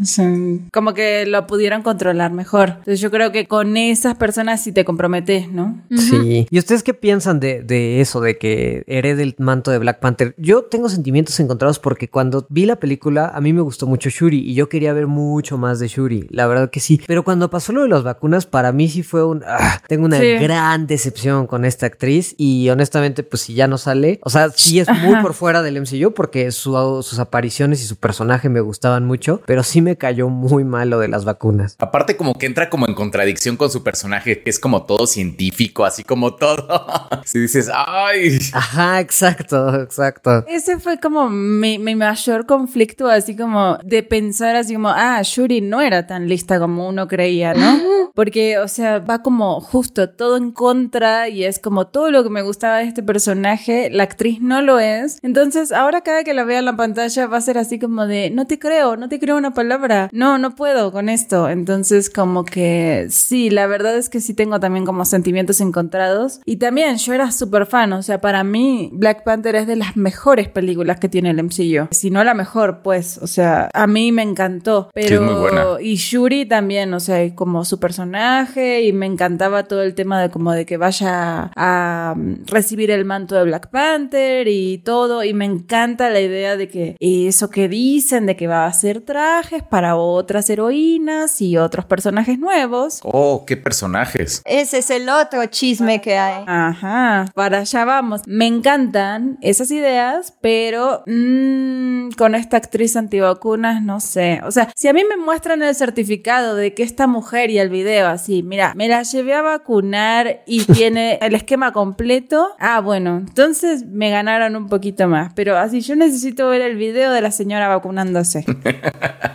Como 0.73 0.95
que 0.95 1.27
lo 1.27 1.47
pudieron 1.47 1.83
controlar 1.83 2.33
mejor. 2.33 2.71
Entonces, 2.71 3.01
yo 3.01 3.11
creo 3.11 3.33
que 3.33 3.47
con 3.47 3.77
esas 3.77 4.17
personas 4.17 4.63
sí 4.63 4.73
te 4.73 4.85
comprometes, 4.85 5.51
¿no? 5.51 5.81
Sí. 5.97 6.47
¿Y 6.51 6.59
ustedes 6.59 6.83
qué 6.83 6.95
piensan 6.95 7.41
de, 7.41 7.63
de 7.63 8.01
eso, 8.01 8.21
de 8.21 8.39
que 8.39 8.85
herede 8.87 9.23
el 9.23 9.35
manto 9.39 9.71
de 9.71 9.79
Black 9.79 10.01
Panther? 10.01 10.35
Yo 10.39 10.63
tengo 10.65 10.89
sentimientos 10.89 11.39
encontrados 11.41 11.79
porque 11.79 12.09
cuando 12.09 12.47
vi 12.51 12.67
la 12.67 12.77
película, 12.77 13.31
a 13.35 13.41
mí 13.41 13.53
me 13.53 13.61
gustó 13.61 13.87
mucho 13.87 14.11
Shuri 14.11 14.39
y 14.41 14.55
yo 14.55 14.69
quería 14.69 14.93
ver 14.93 15.07
mucho 15.07 15.59
más 15.59 15.79
de 15.79 15.89
Shuri, 15.89 16.27
la 16.31 16.47
verdad 16.47 16.71
que 16.71 16.81
sí. 16.81 17.01
Pero 17.07 17.25
cuando 17.25 17.51
pasó 17.51 17.73
lo 17.73 17.83
de 17.83 17.89
las 17.89 18.03
vacunas, 18.03 18.47
para 18.47 18.73
mí 18.73 18.89
sí 18.89 19.03
fue 19.03 19.25
un... 19.25 19.43
ah, 19.47 19.81
tengo 19.89 20.07
una 20.07 20.19
Sí. 20.19 20.33
gran 20.41 20.87
decepción 20.87 21.47
con 21.47 21.65
esta 21.65 21.87
actriz 21.87 22.35
y 22.39 22.69
honestamente, 22.71 23.23
pues 23.23 23.43
si 23.43 23.55
ya 23.55 23.67
no 23.67 23.79
sale, 23.79 24.21
o 24.23 24.31
sea, 24.31 24.51
sí 24.51 24.79
es 24.79 24.89
muy 25.03 25.17
por 25.23 25.35
fuera 25.35 25.63
del 25.63 25.81
MCU 25.81 26.13
porque 26.15 26.51
su- 26.53 27.01
sus 27.03 27.19
apariciones 27.19 27.83
y 27.83 27.87
su 27.87 27.97
personaje 28.05 28.51
me 28.51 28.61
gustaban 28.61 29.07
mucho, 29.07 29.41
pero 29.47 29.63
sí 29.63 29.81
me 29.81 29.97
cayó 29.97 30.29
muy 30.29 30.63
mal 30.63 30.91
lo 30.91 30.99
de 30.99 31.09
las 31.09 31.25
vacunas. 31.25 31.75
Aparte 31.79 32.19
como 32.19 32.35
que 32.35 32.45
entra 32.45 32.69
como 32.69 32.87
en 32.87 32.95
contradicción 32.95 33.57
con 33.57 33.71
su 33.71 33.83
personaje, 33.83 34.43
que 34.43 34.51
es 34.51 34.61
como 34.61 34.85
todo 34.85 35.07
científico, 35.07 35.87
así 35.87 36.05
como 36.05 36.35
todo. 36.35 36.69
si 37.25 37.39
dices, 37.39 37.71
ay, 37.75 38.39
Ajá, 38.53 39.01
exacto, 39.01 39.81
exacto. 39.81 40.45
Ese 40.47 40.79
fue 40.79 41.01
como 41.01 41.31
mi, 41.31 41.79
mi 41.79 41.95
mayor 41.95 42.45
conflicto, 42.45 43.09
así 43.09 43.35
como 43.35 43.79
de 43.83 44.03
pensar 44.03 44.55
así 44.55 44.75
como, 44.75 44.91
ah, 44.91 45.23
Shuri 45.23 45.63
no 45.63 45.81
era 45.81 46.07
tan 46.07 46.29
lista 46.29 46.59
como 46.59 46.87
uno 46.87 47.09
creía, 47.09 47.55
¿no? 47.55 47.81
Porque, 48.15 48.59
o 48.59 48.69
sea, 48.69 48.99
va 48.99 49.23
como 49.23 49.63
justo 49.63 50.11
todo 50.11 50.37
en 50.37 50.53
contra 50.53 51.31
y 51.31 51.45
es 51.45 51.59
como 51.59 51.87
todo 51.87 52.11
lo 52.11 52.23
que 52.23 52.29
me 52.29 52.43
gustaba 52.43 52.79
de 52.79 52.85
este 52.85 53.03
personaje, 53.03 53.89
la 53.91 54.03
actriz 54.03 54.43
no 54.43 54.61
lo 54.61 54.79
es. 54.79 55.19
Entonces, 55.23 55.73
ahora 55.73 56.03
cada 56.03 56.23
que 56.23 56.35
la 56.35 56.45
vea 56.45 56.59
en 56.59 56.67
la 56.67 56.77
pantalla 56.77 57.27
va 57.27 57.39
a 57.39 57.41
ser 57.41 57.57
así 57.57 57.79
como 57.79 57.94
de, 58.07 58.31
no 58.31 58.47
te 58.47 58.59
creo, 58.59 58.97
no 58.97 59.09
te 59.09 59.19
creo 59.19 59.37
una 59.37 59.55
palabra, 59.55 60.09
no, 60.13 60.39
no 60.39 60.55
puedo 60.55 60.93
con 60.93 61.09
esto. 61.09 61.49
Entonces, 61.49 62.11
como 62.11 62.45
que 62.45 63.07
sí, 63.11 63.51
la 63.51 63.67
verdad 63.67 63.97
es 63.97 64.09
que 64.09 64.21
sí 64.21 64.35
tengo 64.35 64.61
también 64.61 64.85
como 64.85 65.05
sentimientos 65.05 65.61
encontrados. 65.61 66.41
Y 66.45 66.57
también 66.57 66.97
yo 66.97 67.13
era 67.13 67.31
súper 67.31 67.67
fan, 67.67 67.93
o 67.93 68.03
sea, 68.03 68.21
para 68.21 68.45
mí 68.45 68.91
Black 68.93 69.25
Panther 69.25 69.57
es 69.57 69.67
de 69.67 69.77
las 69.77 69.97
mejores 69.97 70.49
películas 70.49 70.99
que 71.01 71.09
tiene 71.09 71.31
el 71.31 71.43
MCU. 71.43 71.89
Si 71.91 72.11
no 72.11 72.25
la 72.25 72.35
mejor, 72.35 72.83
pues, 72.83 73.19
o 73.19 73.27
sea, 73.27 73.71
a 73.73 73.87
mí 73.87 74.13
me 74.13 74.23
encantó. 74.23 74.91
Pero, 74.93 75.17
es 75.17 75.21
muy 75.21 75.35
buena. 75.41 75.65
y 75.81 75.97
Shuri 75.97 76.47
también, 76.47 76.93
o 76.95 77.01
sea, 77.01 77.35
como 77.35 77.65
su 77.65 77.79
personaje 77.81 78.83
y 78.83 78.93
me 78.93 79.07
encantaba 79.07 79.65
todo 79.65 79.83
el 79.83 79.95
tema 79.95 80.21
de 80.21 80.31
como 80.31 80.53
de 80.53 80.67
que 80.67 80.77
vaya 80.77 81.51
a 81.57 82.15
mm, 82.17 82.47
recibir 82.47 82.91
el 82.91 83.05
manto 83.05 83.35
de 83.35 83.45
Black 83.45 83.71
Panther 83.71 84.49
y 84.49 84.79
todo. 84.79 85.25
Y 85.25 85.35
me 85.35 85.45
encanta 85.45 86.11
la 86.11 86.21
idea 86.21 86.57
de 86.57 86.69
que 86.69 86.97
eso 87.01 87.51
que 87.51 87.69
dicen, 87.85 88.25
de 88.27 88.35
que 88.35 88.47
va 88.47 88.65
a 88.65 88.69
hacer 88.69 89.01
trajes 89.03 89.63
para 89.63 89.97
otras 89.97 90.49
heroínas 90.49 91.41
y 91.41 91.59
otros 91.59 91.85
personajes 91.85 92.39
nuevos. 92.39 93.01
oh, 93.05 93.45
qué 93.47 93.57
personajes. 93.57 94.43
Ese 94.45 94.79
es 94.79 94.91
el 94.91 95.09
otro 95.09 95.45
chisme 95.47 96.01
que 96.01 96.17
hay. 96.17 96.45
Ajá, 96.47 97.27
para 97.35 97.59
allá 97.59 97.85
vamos. 97.85 98.23
Me 98.27 98.47
encantan 98.47 99.39
esas 99.43 99.71
ideas, 99.71 100.35
pero 100.41 101.03
mm, 101.07 102.11
con 102.17 102.35
esta 102.35 102.57
actriz 102.57 102.97
antivacunas, 102.97 103.83
no 103.83 104.01
sé. 104.01 104.41
O 104.45 104.51
sea, 104.51 104.71
si 104.75 104.89
a 104.89 104.93
mí 104.93 105.03
me 105.09 105.17
muestran 105.17 105.63
el 105.63 105.75
certificado 105.75 106.57
de 106.57 106.75
que 106.75 106.83
esta 106.83 107.07
mujer 107.07 107.51
y 107.51 107.59
el 107.59 107.69
video 107.69 108.09
así, 108.09 108.43
mira, 108.43 108.73
me 108.75 108.89
la 108.89 109.03
llevé 109.03 109.35
a 109.35 109.43
vacunar 109.43 110.43
y 110.47 110.65
tiene 110.73 111.19
el 111.21 111.35
esquema 111.35 111.73
completo, 111.73 112.49
ah, 112.59 112.81
bueno, 112.81 113.19
entonces 113.19 113.85
me 113.87 114.11
ganaron 114.11 114.57
un 114.57 114.69
poquito 114.69 115.07
más. 115.07 115.33
Pero 115.35 115.59
así 115.59 115.81
yo 115.81 115.97
necesito 115.97 116.49
ver 116.49 116.63
el 116.63 116.77
video 116.77 117.13
de 117.13 117.21
la 117.21 117.31
señora 117.31 117.74
vacunándose. 117.75 118.45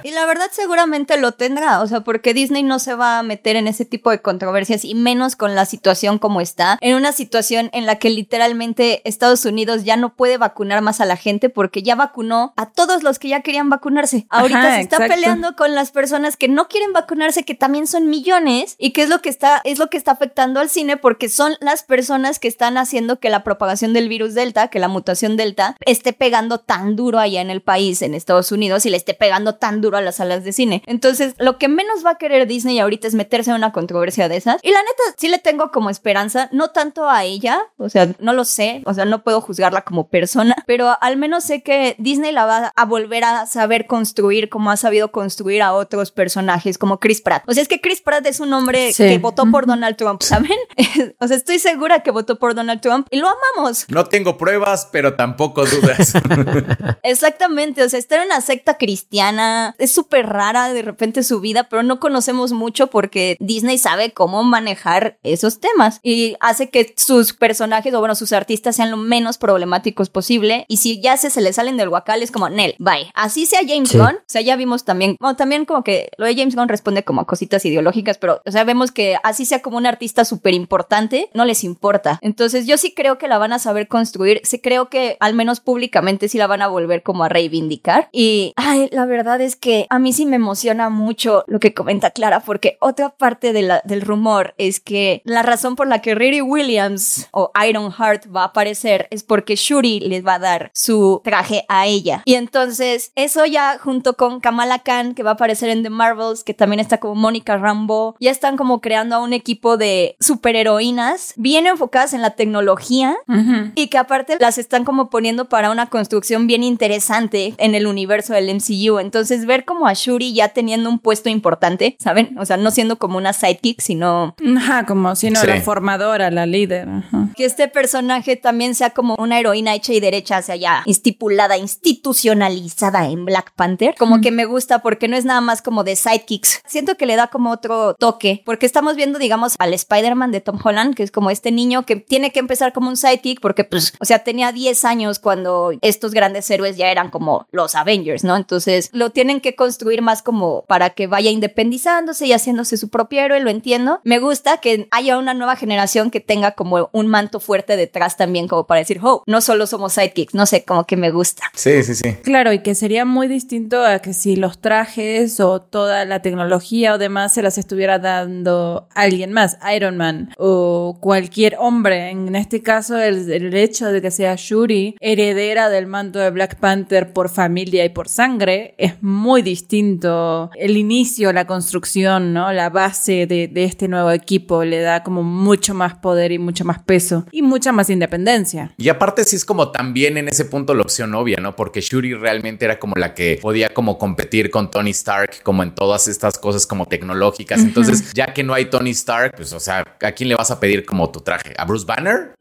Y 0.02 0.12
la 0.12 0.26
verdad 0.26 0.48
seguramente 0.52 1.18
lo 1.18 1.34
tendrá, 1.34 1.82
o 1.82 1.88
sea, 1.88 2.02
porque 2.02 2.34
Disney 2.34 2.64
no 2.64 2.80
se 2.80 2.96
va 2.96 3.20
a 3.20 3.24
meter 3.24 3.56
en 3.56 3.68
ese 3.68 3.86
tipo 3.86 4.10
de 4.12 4.22
controversias 4.22 4.86
y 4.86 4.96
menos 4.96 5.36
con 5.36 5.56
la 5.56 5.66
situación 5.66 6.20
como 6.20 6.42
está, 6.42 6.78
en 6.82 6.96
una 6.96 7.12
situación 7.12 7.70
en 7.74 7.86
la 7.86 7.98
que 7.98 8.10
literalmente 8.10 9.02
Estados 9.08 9.44
Unidos 9.46 9.84
ya 9.84 9.98
no 9.98 10.16
puede 10.16 10.38
vacunar 10.38 10.82
más 10.82 11.02
a 11.02 11.06
la 11.06 11.18
gente 11.18 11.50
porque 11.50 11.84
ya 11.84 11.96
vacunó 11.96 12.54
a 12.56 12.72
todos 12.72 13.04
los 13.04 13.20
que 13.20 13.28
ya 13.28 13.42
querían 13.42 13.70
vacunarse. 13.70 14.26
Ahorita 14.30 14.60
Ajá, 14.60 14.76
se 14.76 14.82
está 14.82 14.96
exacto. 14.98 15.16
peleando 15.16 15.56
con 15.56 15.76
las 15.76 15.92
personas 15.92 16.38
que 16.38 16.48
no 16.48 16.68
quieren 16.68 16.94
vacunarse, 16.94 17.44
que 17.44 17.56
también 17.56 17.88
son 17.88 18.10
millones 18.10 18.76
y 18.78 18.92
que 18.92 19.04
es 19.04 19.10
lo 19.10 19.22
que 19.22 19.30
está 19.30 19.62
es 19.64 19.80
lo 19.80 19.88
que 19.88 19.98
está 19.98 20.12
afectando 20.12 20.60
al 20.60 20.70
cine 20.70 20.98
porque 20.98 21.30
son 21.30 21.54
las 21.60 21.84
personas 21.84 22.40
que 22.40 22.48
están 22.48 22.78
haciendo 22.78 23.20
que 23.20 23.30
la 23.30 23.44
propagación 23.44 23.94
del 23.94 24.10
virus 24.10 24.34
Delta, 24.34 24.70
que 24.70 24.80
la 24.80 24.88
mutación 24.88 25.38
Delta 25.38 25.76
esté 25.86 26.14
pegando 26.14 26.60
tan 26.60 26.96
duro 26.96 27.20
allá 27.20 27.42
en 27.42 27.50
el 27.50 27.62
país, 27.62 28.02
en 28.02 28.14
Estados 28.30 28.52
Unidos 28.52 28.86
y 28.86 28.92
le 28.92 28.98
esté 28.98 29.16
pegando 29.16 29.56
tan 29.56 29.82
duro 29.82 29.98
a 29.98 30.02
las 30.02 30.18
salas 30.18 30.44
de 30.44 30.54
cine. 30.54 30.84
Entonces, 30.86 31.34
lo 31.40 31.58
que 31.58 31.68
menos 31.68 32.06
va 32.06 32.12
a 32.12 32.18
querer 32.20 32.46
Disney 32.48 32.78
ahorita 32.78 33.08
es 33.08 33.16
meterse 33.16 33.50
en 33.50 33.56
una 33.56 33.72
controversia 33.72 34.30
de 34.30 34.38
esas. 34.38 34.58
Y 34.62 34.72
la 34.72 34.80
neta, 34.82 35.16
sí 35.18 35.30
le 35.30 35.40
tengo 35.40 35.72
como 35.72 35.90
esperanza, 35.90 36.48
no 36.52 36.70
tanto 36.70 37.10
a 37.10 37.24
ella, 37.24 37.60
o 37.78 37.90
sea, 37.90 38.08
no 38.20 38.34
lo 38.34 38.46
sé, 38.46 38.84
o 38.86 38.94
sea, 38.94 39.06
no 39.06 39.24
puedo 39.24 39.42
juzgarla 39.42 39.82
como 39.82 40.10
persona, 40.10 40.56
pero 40.68 40.96
al 41.02 41.18
menos 41.18 41.44
sé 41.44 41.64
que 41.64 41.96
Disney 41.98 42.32
la 42.32 42.46
va 42.46 42.72
a 42.76 42.86
volver 42.86 43.24
a 43.24 43.48
saber 43.48 43.88
construir 43.88 44.50
como 44.50 44.70
ha 44.70 44.78
sabido 44.78 45.12
construir 45.12 45.64
a 45.64 45.74
otros 45.74 46.12
personajes 46.12 46.78
como 46.78 47.00
Chris 47.00 47.22
Pratt. 47.22 47.44
O 47.48 47.54
sea, 47.54 47.64
es 47.64 47.68
que 47.68 47.82
Chris 47.82 48.02
Pratt 48.02 48.26
es 48.28 48.40
un 48.40 48.54
hombre 48.54 48.94
Sí. 48.94 49.04
que 49.04 49.18
votó 49.18 49.50
por 49.50 49.66
Donald 49.66 49.98
Trump, 49.98 50.22
¿saben? 50.22 50.52
o 51.20 51.28
sea, 51.28 51.36
estoy 51.36 51.58
segura 51.58 52.04
que 52.04 52.12
votó 52.12 52.38
por 52.38 52.54
Donald 52.54 52.82
Trump 52.82 53.08
y 53.10 53.18
lo 53.18 53.28
amamos. 53.28 53.88
No 53.90 54.06
tengo 54.06 54.38
pruebas, 54.38 54.88
pero 54.92 55.16
tampoco 55.16 55.66
dudas. 55.66 56.14
Exactamente, 57.04 57.84
o 57.84 57.90
sea, 57.90 57.98
está 58.10 58.24
en 58.24 58.28
una 58.28 58.42
secta 58.42 58.78
cristiana, 58.80 59.76
es 59.78 59.92
súper 59.92 60.26
rara 60.26 60.74
de 60.74 60.82
repente 60.82 61.22
su 61.22 61.42
vida, 61.42 61.70
pero 61.70 61.84
no 61.84 62.00
conocemos 62.00 62.54
mucho 62.54 62.88
porque 62.88 63.38
Disney 63.40 63.78
sabe 63.78 64.14
cómo 64.14 64.44
manejar 64.44 65.20
esos 65.22 65.60
temas 65.60 66.00
y 66.02 66.36
hace 66.40 66.70
que 66.70 66.92
sus 66.98 67.34
personajes 67.34 67.94
o 67.94 68.00
bueno, 68.00 68.16
sus 68.16 68.34
artistas 68.34 68.76
sean 68.78 68.90
lo 68.90 68.98
menos 68.98 69.38
problemáticos 69.38 70.10
posible 70.10 70.66
y 70.68 70.78
si 70.78 71.00
ya 71.02 71.18
se, 71.18 71.30
se 71.30 71.42
le 71.42 71.54
salen 71.54 71.78
del 71.78 71.90
guacal 71.90 72.24
es 72.24 72.32
como, 72.32 72.50
Nel, 72.50 72.76
bye. 72.80 73.12
Así 73.14 73.46
sea 73.46 73.60
James 73.68 73.90
Sí. 73.90 73.98
Gunn, 73.98 74.16
o 74.16 74.24
sea, 74.28 74.42
ya 74.42 74.56
vimos 74.56 74.86
también, 74.86 75.16
bueno, 75.20 75.36
también 75.36 75.66
como 75.66 75.84
que 75.84 76.10
lo 76.18 76.26
de 76.26 76.36
James 76.36 76.56
Gunn 76.56 76.68
responde 76.68 77.04
como 77.04 77.22
a 77.22 77.28
cositas 77.28 77.64
ideológicas, 77.66 78.18
pero, 78.18 78.42
o 78.44 78.52
sea, 78.52 78.64
vemos 78.64 78.92
que 78.92 79.18
así 79.24 79.46
sea 79.46 79.62
como 79.62 79.78
un 79.78 79.86
artista 79.86 80.26
súper 80.26 80.56
importante, 80.56 81.30
no 81.36 81.46
les 81.46 81.64
importa. 81.64 82.18
Entonces, 82.22 82.66
yo 82.66 82.78
sí 82.78 82.94
creo 82.96 83.20
que 83.20 83.28
la 83.28 83.38
van 83.38 83.54
a 83.54 83.60
saber 83.60 83.88
construir, 83.88 84.42
sí 84.44 84.60
creo 84.60 84.90
que 84.90 85.18
al 85.20 85.36
menos 85.36 85.60
públicamente 85.60 86.28
sí 86.28 86.40
la 86.40 86.48
van 86.48 86.62
a 86.64 86.68
volver 86.68 87.04
como 87.04 87.24
a 87.24 87.30
reivindicar. 87.30 87.99
Y, 88.12 88.54
ay, 88.56 88.90
la 88.92 89.06
verdad 89.06 89.42
es 89.42 89.56
que 89.56 89.86
a 89.90 90.00
mí 90.00 90.14
sí 90.14 90.26
me 90.26 90.36
emociona 90.38 90.90
mucho 90.90 91.44
lo 91.48 91.60
que 91.60 91.74
comenta 91.74 92.12
Clara, 92.12 92.40
porque 92.42 92.78
otra 92.82 93.10
parte 93.10 93.54
de 93.54 93.62
la- 93.64 93.82
del 93.86 94.02
rumor 94.02 94.54
es 94.58 94.80
que 94.80 95.22
la 95.26 95.42
razón 95.44 95.76
por 95.76 95.88
la 95.88 96.02
que 96.02 96.16
Riri 96.16 96.42
Williams 96.42 97.28
o 97.32 97.52
Iron 97.68 97.92
Heart 97.92 98.28
va 98.36 98.42
a 98.44 98.46
aparecer 98.46 99.08
es 99.12 99.24
porque 99.24 99.56
Shuri 99.56 100.00
les 100.00 100.26
va 100.26 100.36
a 100.36 100.40
dar 100.40 100.72
su 100.74 101.22
traje 101.24 101.66
a 101.68 101.88
ella. 101.88 102.22
Y 102.26 102.36
entonces, 102.36 103.12
eso 103.16 103.46
ya 103.46 103.78
junto 103.78 104.16
con 104.16 104.40
Kamala 104.40 104.80
Khan, 104.80 105.14
que 105.16 105.24
va 105.24 105.32
a 105.32 105.34
aparecer 105.34 105.70
en 105.70 105.84
The 105.84 105.90
Marvels, 105.90 106.44
que 106.44 106.54
también 106.54 106.80
está 106.80 107.00
como 107.00 107.16
Mónica 107.16 107.58
Rambo, 107.58 108.16
ya 108.20 108.32
están 108.32 108.58
como 108.58 108.82
creando 108.82 109.16
a 109.16 109.20
un 109.24 109.34
equipo 109.34 109.78
de 109.78 110.16
superheroínas 110.20 111.34
bien 111.38 111.68
enfocadas 111.68 112.14
en 112.14 112.22
la 112.22 112.32
tecnología 112.32 113.16
Ujú. 113.28 113.72
y 113.76 113.88
que 113.88 113.98
aparte 113.98 114.38
las 114.40 114.58
están 114.58 114.84
como 114.84 115.10
poniendo 115.10 115.46
para 115.50 115.72
una 115.72 115.88
construcción 115.90 116.48
bien 116.48 116.64
interesante 116.64 117.54
en 117.58 117.76
el 117.76 117.88
universo 117.90 118.34
del 118.34 118.50
MCU. 118.54 119.00
Entonces, 119.00 119.46
ver 119.46 119.66
como 119.66 119.88
a 119.88 119.94
Shuri 119.94 120.34
ya 120.34 120.50
teniendo 120.50 120.90
un 120.90 121.00
puesto 121.00 121.30
importante, 121.30 121.98
¿saben? 122.00 122.38
O 122.40 122.46
sea, 122.46 122.58
no 122.58 122.72
siendo 122.72 122.98
como 122.98 123.18
una 123.18 123.34
sidekick, 123.34 123.82
sino 123.82 124.36
Ajá, 124.58 124.86
como 124.86 125.16
si 125.16 125.30
no 125.30 125.40
Sí. 125.42 125.48
la 125.48 125.62
formadora, 125.62 126.30
la 126.32 126.46
líder. 126.46 126.88
Ajá. 126.90 127.30
que 127.36 127.46
este 127.46 127.68
personaje 127.68 128.36
también 128.36 128.76
sea 128.76 128.90
como 128.92 129.16
una 129.16 129.40
heroína 129.40 129.74
hecha 129.76 129.94
y 129.94 130.00
derecha, 130.00 130.38
hacia 130.38 130.56
allá 130.56 130.84
estipulada, 130.86 131.58
institucionalizada 131.58 133.08
en 133.08 133.26
Black 133.26 133.54
Panther. 133.56 133.96
Como 133.98 134.22
que 134.22 134.32
me 134.32 134.46
gusta 134.46 134.80
porque 134.80 135.08
no 135.08 135.16
es 135.16 135.26
nada 135.26 135.42
más 135.42 135.62
como 135.62 135.84
de 135.84 135.96
sidekicks. 135.96 136.62
Siento 136.66 136.96
que 136.96 137.06
le 137.06 137.16
da 137.16 137.28
como 137.28 137.52
otro 137.52 137.94
toque, 137.96 138.42
porque 138.46 138.66
estamos 138.66 138.96
viendo, 138.96 139.20
digamos, 139.20 139.56
al 139.60 139.74
Spider-Man 139.74 140.32
de 140.32 140.42
Tom 140.42 140.60
Holland, 140.64 140.96
que 140.96 141.04
es 141.04 141.12
como 141.12 141.30
este 141.32 141.52
niño 141.52 141.86
que 141.86 141.96
tiene 141.96 142.32
que 142.32 142.40
empezar 142.40 142.74
como 142.74 142.90
un 142.90 142.98
sidekick, 142.98 143.40
porque 143.42 143.64
pues, 143.64 143.94
o 144.00 144.06
sea, 144.06 144.20
tenía 144.20 144.52
10 144.52 144.86
años 144.86 145.20
cuando 145.20 145.72
estos 145.82 146.14
grandes 146.14 146.50
héroes 146.52 146.78
ya 146.78 146.90
eran 146.92 147.10
como 147.10 147.48
los 147.52 147.76
Avengers, 147.82 148.24
¿no? 148.24 148.36
Entonces 148.36 148.90
lo 148.94 149.12
tienen 149.12 149.42
que 149.42 149.56
construir 149.56 150.02
más 150.02 150.22
como 150.22 150.64
para 150.68 150.92
que 150.92 151.08
vaya 151.08 151.32
independizándose 151.32 152.28
y 152.28 152.34
haciéndose 152.34 152.78
su 152.78 152.90
propio 152.90 153.22
héroe, 153.22 153.40
lo 153.40 153.50
entiendo. 153.50 154.02
Me 154.04 154.20
gusta 154.20 154.58
que 154.58 154.88
haya 154.92 155.18
una 155.18 155.34
nueva 155.34 155.56
generación 155.56 156.12
que 156.12 156.20
tenga 156.20 156.52
como 156.52 156.90
un 156.92 157.08
manto 157.08 157.40
fuerte 157.40 157.78
detrás 157.78 158.18
también, 158.18 158.48
como 158.48 158.66
para 158.66 158.80
decir, 158.80 159.00
oh, 159.04 159.24
no 159.26 159.42
solo 159.42 159.68
somos 159.68 159.94
sidekicks, 159.94 160.34
no 160.34 160.46
sé, 160.46 160.64
como 160.64 160.86
que 160.86 160.98
me 160.98 161.12
gusta. 161.12 161.44
Sí, 161.54 161.84
sí, 161.84 161.96
sí. 161.96 162.14
Claro, 162.24 162.54
y 162.54 162.60
que 162.60 162.76
sería 162.76 163.06
muy 163.06 163.28
distinto 163.28 163.84
a 163.84 164.00
que 164.00 164.14
si 164.14 164.36
los 164.36 164.60
trajes 164.60 165.40
o 165.40 165.62
toda 165.62 166.06
la 166.06 166.22
tecnología 166.22 166.94
o 166.94 166.98
demás 166.98 167.34
se 167.34 167.42
las 167.42 167.58
estuviera 167.58 168.00
dando 168.00 168.88
alguien 168.96 169.34
más, 169.34 169.58
Iron 169.76 169.98
Man 169.98 170.34
o 170.38 170.98
cualquier 171.00 171.58
hombre. 171.60 172.10
En 172.10 172.36
este 172.36 172.62
caso, 172.62 172.98
el, 172.98 173.32
el 173.32 173.54
hecho 173.54 173.88
de 173.88 174.02
que 174.02 174.12
sea 174.12 174.36
Shuri, 174.38 174.96
heredera 175.00 175.70
del 175.70 175.88
manto 175.88 176.20
de 176.20 176.30
Black 176.32 176.56
Panther 176.56 177.14
por 177.14 177.30
familia 177.30 177.69
y 177.74 177.90
por 177.90 178.08
sangre, 178.08 178.76
es 178.78 179.02
muy 179.02 179.42
distinto. 179.42 180.50
El 180.56 180.78
inicio, 180.78 181.32
la 181.34 181.46
construcción, 181.48 182.34
¿no? 182.34 182.52
La 182.52 182.70
base 182.70 183.28
de, 183.28 183.48
de 183.48 183.64
este 183.64 183.88
nuevo 183.88 184.12
equipo 184.12 184.64
le 184.64 184.82
da 184.82 185.04
como 185.04 185.24
mucho 185.24 185.74
más 185.74 185.96
poder 185.96 186.32
y 186.32 186.40
mucho 186.40 186.66
más 186.66 186.80
peso 186.80 187.26
y 187.32 187.42
mucha 187.42 187.72
más 187.72 187.90
independencia. 187.90 188.74
Y 188.78 188.90
aparte 188.90 189.24
sí 189.24 189.36
es 189.36 189.46
como 189.46 189.72
también 189.72 190.18
en 190.18 190.28
ese 190.28 190.46
punto 190.46 190.74
la 190.74 190.82
opción 190.82 191.14
obvia, 191.16 191.38
¿no? 191.42 191.56
Porque 191.56 191.82
Shuri 191.82 192.14
realmente 192.14 192.66
era 192.66 192.80
como 192.80 192.96
la 192.96 193.14
que 193.14 193.40
podía 193.42 193.70
como 193.70 193.98
competir 193.98 194.50
con 194.50 194.72
Tony 194.72 194.92
Stark 194.92 195.42
como 195.44 195.64
en 195.64 195.74
todas 195.74 196.08
estas 196.08 196.38
cosas 196.38 196.66
como 196.66 196.86
tecnológicas. 196.86 197.60
Entonces, 197.62 198.14
ya 198.14 198.34
que 198.34 198.44
no 198.44 198.54
hay 198.54 198.66
Tony 198.66 198.92
Stark, 198.92 199.34
pues 199.36 199.54
o 199.54 199.60
sea, 199.60 199.86
¿a 200.02 200.12
quién 200.12 200.30
le 200.30 200.36
vas 200.36 200.52
a 200.52 200.60
pedir 200.60 200.86
como 200.86 201.10
tu 201.12 201.22
traje? 201.22 201.54
¿A 201.58 201.66
Bruce 201.66 201.86
Banner? 201.86 202.34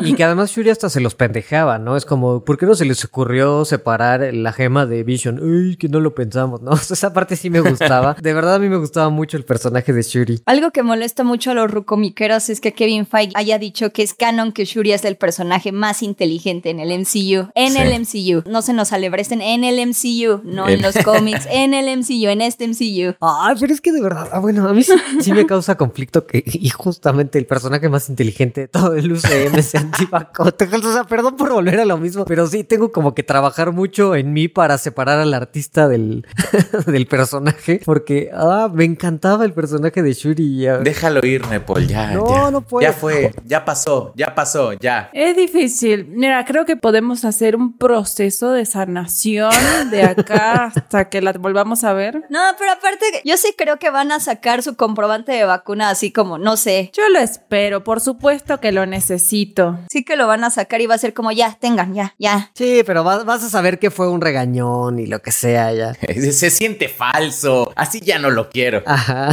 Y 0.00 0.14
que 0.14 0.24
además 0.24 0.50
Shuri 0.50 0.70
hasta 0.70 0.88
se 0.88 1.00
los 1.00 1.14
pendejaba, 1.14 1.78
¿no? 1.78 1.96
Es 1.96 2.04
como, 2.04 2.44
¿por 2.44 2.58
qué 2.58 2.66
no 2.66 2.74
se 2.74 2.84
les 2.84 3.04
ocurrió 3.04 3.64
separar 3.64 4.32
la 4.32 4.52
gema 4.62 4.86
de 4.86 5.02
Vision? 5.02 5.42
Uy, 5.42 5.76
que 5.76 5.88
no 5.88 6.00
lo 6.00 6.14
pensamos, 6.14 6.62
¿no? 6.62 6.72
Esa 6.90 7.12
parte 7.12 7.36
sí 7.36 7.50
me 7.50 7.60
gustaba. 7.60 8.14
De 8.22 8.32
verdad 8.32 8.54
a 8.56 8.58
mí 8.58 8.68
me 8.68 8.76
gustaba 8.76 9.10
mucho 9.10 9.36
el 9.36 9.44
personaje 9.44 9.92
de 9.92 10.02
Shuri. 10.02 10.40
Algo 10.46 10.70
que 10.70 10.82
molesta 10.82 11.24
mucho 11.24 11.50
a 11.50 11.54
los 11.54 11.70
rucomiqueros 11.70 12.48
es 12.48 12.60
que 12.60 12.72
Kevin 12.72 13.06
Feige 13.06 13.32
haya 13.34 13.58
dicho 13.58 13.92
que 13.92 14.02
es 14.02 14.14
canon 14.14 14.52
que 14.52 14.64
Shuri 14.64 14.92
es 14.92 15.04
el 15.04 15.16
personaje 15.16 15.72
más 15.72 16.02
inteligente 16.02 16.70
en 16.70 16.78
el 16.80 16.90
MCU. 17.00 17.50
En 17.54 17.72
Sí. 17.72 17.78
el 17.78 17.92
MCU. 18.00 18.48
No 18.50 18.62
se 18.62 18.72
nos 18.72 18.92
alebresten 18.92 19.40
en 19.42 19.64
el 19.64 19.78
MCU, 19.80 20.40
no 20.44 20.68
en 20.68 20.74
En- 20.76 20.82
los 20.82 20.94
cómics, 21.04 21.46
en 21.50 21.74
el 21.74 21.88
MCU, 21.98 22.28
en 22.30 22.40
este 22.40 22.66
MCU. 22.68 23.14
Ay, 23.20 23.56
pero 23.58 23.72
es 23.72 23.80
que 23.80 23.92
de 23.92 24.00
verdad, 24.00 24.28
ah, 24.32 24.38
bueno, 24.38 24.68
a 24.68 24.72
mí 24.72 24.82
sí, 24.82 24.92
sí 25.20 25.32
me 25.32 25.46
causa 25.46 25.76
conflicto 25.76 26.26
que 26.26 26.42
y 26.46 26.68
justamente 26.68 27.38
el 27.38 27.46
personaje 27.46 27.88
más 27.88 28.08
inteligente 28.08 28.62
de 28.62 28.68
todo 28.68 28.94
el 28.94 29.10
UCM 29.12 29.62
sea 29.62 29.80
Antibacote. 29.80 30.64
O 30.72 30.92
sea, 30.92 31.04
perdón 31.04 31.36
por 31.36 31.52
volver 31.52 31.80
a 31.80 31.84
lo 31.84 31.98
mismo, 31.98 32.24
pero 32.24 32.46
sí 32.46 32.64
tengo 32.64 32.92
como 32.92 33.14
que 33.14 33.22
trabajar 33.22 33.72
mucho 33.72 34.14
en 34.14 34.32
mí 34.32 34.48
para 34.52 34.78
separar 34.78 35.20
al 35.20 35.34
artista 35.34 35.88
del, 35.88 36.26
del 36.86 37.06
personaje, 37.06 37.80
porque 37.84 38.30
ah, 38.32 38.68
me 38.72 38.84
encantaba 38.84 39.44
el 39.44 39.52
personaje 39.52 40.02
de 40.02 40.12
Shuri. 40.12 40.44
y, 40.44 40.66
ah, 40.66 40.78
Déjalo 40.78 41.24
ir, 41.26 41.46
Nepal, 41.48 41.86
ya. 41.86 42.12
No, 42.12 42.28
ya. 42.28 42.50
no 42.50 42.60
puedo. 42.60 42.82
Ya 42.82 42.92
fue, 42.92 43.34
ya 43.44 43.64
pasó, 43.64 44.12
ya 44.16 44.34
pasó, 44.34 44.72
ya. 44.74 45.10
Es 45.12 45.36
difícil. 45.36 46.06
Mira, 46.06 46.44
creo 46.44 46.64
que 46.64 46.76
podemos 46.76 47.24
hacer 47.24 47.56
un 47.56 47.76
proceso 47.76 48.52
de 48.52 48.66
sanación 48.66 49.52
de 49.90 50.02
acá 50.02 50.64
hasta 50.74 51.08
que 51.08 51.20
la 51.20 51.32
volvamos 51.32 51.84
a 51.84 51.92
ver. 51.92 52.24
No, 52.28 52.40
pero 52.58 52.72
aparte, 52.72 53.04
yo 53.24 53.36
sí 53.36 53.54
creo 53.56 53.78
que 53.78 53.90
van 53.90 54.12
a 54.12 54.20
sacar 54.20 54.62
su 54.62 54.76
comprobante 54.76 55.32
de 55.32 55.44
vacuna 55.44 55.90
así 55.90 56.12
como, 56.12 56.38
no 56.38 56.56
sé. 56.56 56.90
Yo 56.94 57.08
lo 57.08 57.18
espero, 57.18 57.84
por 57.84 58.00
supuesto 58.00 58.60
que 58.60 58.72
lo 58.72 58.86
necesito. 58.86 59.78
Sí 59.90 60.04
que 60.04 60.16
lo 60.16 60.26
van 60.26 60.44
a 60.44 60.50
sacar 60.50 60.80
y 60.80 60.86
va 60.86 60.94
a 60.94 60.98
ser 60.98 61.14
como, 61.14 61.32
ya, 61.32 61.56
tengan, 61.60 61.94
ya, 61.94 62.14
ya. 62.18 62.50
Sí, 62.54 62.82
pero 62.86 63.04
vas, 63.04 63.24
vas 63.24 63.42
a 63.44 63.48
saber 63.48 63.78
que 63.78 63.90
fue 63.90 64.08
un 64.08 64.20
regañón 64.42 64.98
y 64.98 65.06
lo 65.06 65.20
que 65.20 65.32
sea 65.32 65.72
ya. 65.72 65.94
Se 66.32 66.50
siente 66.50 66.88
falso, 66.88 67.72
así 67.76 68.00
ya 68.00 68.18
no 68.18 68.30
lo 68.30 68.50
quiero. 68.50 68.82
Ajá. 68.86 69.30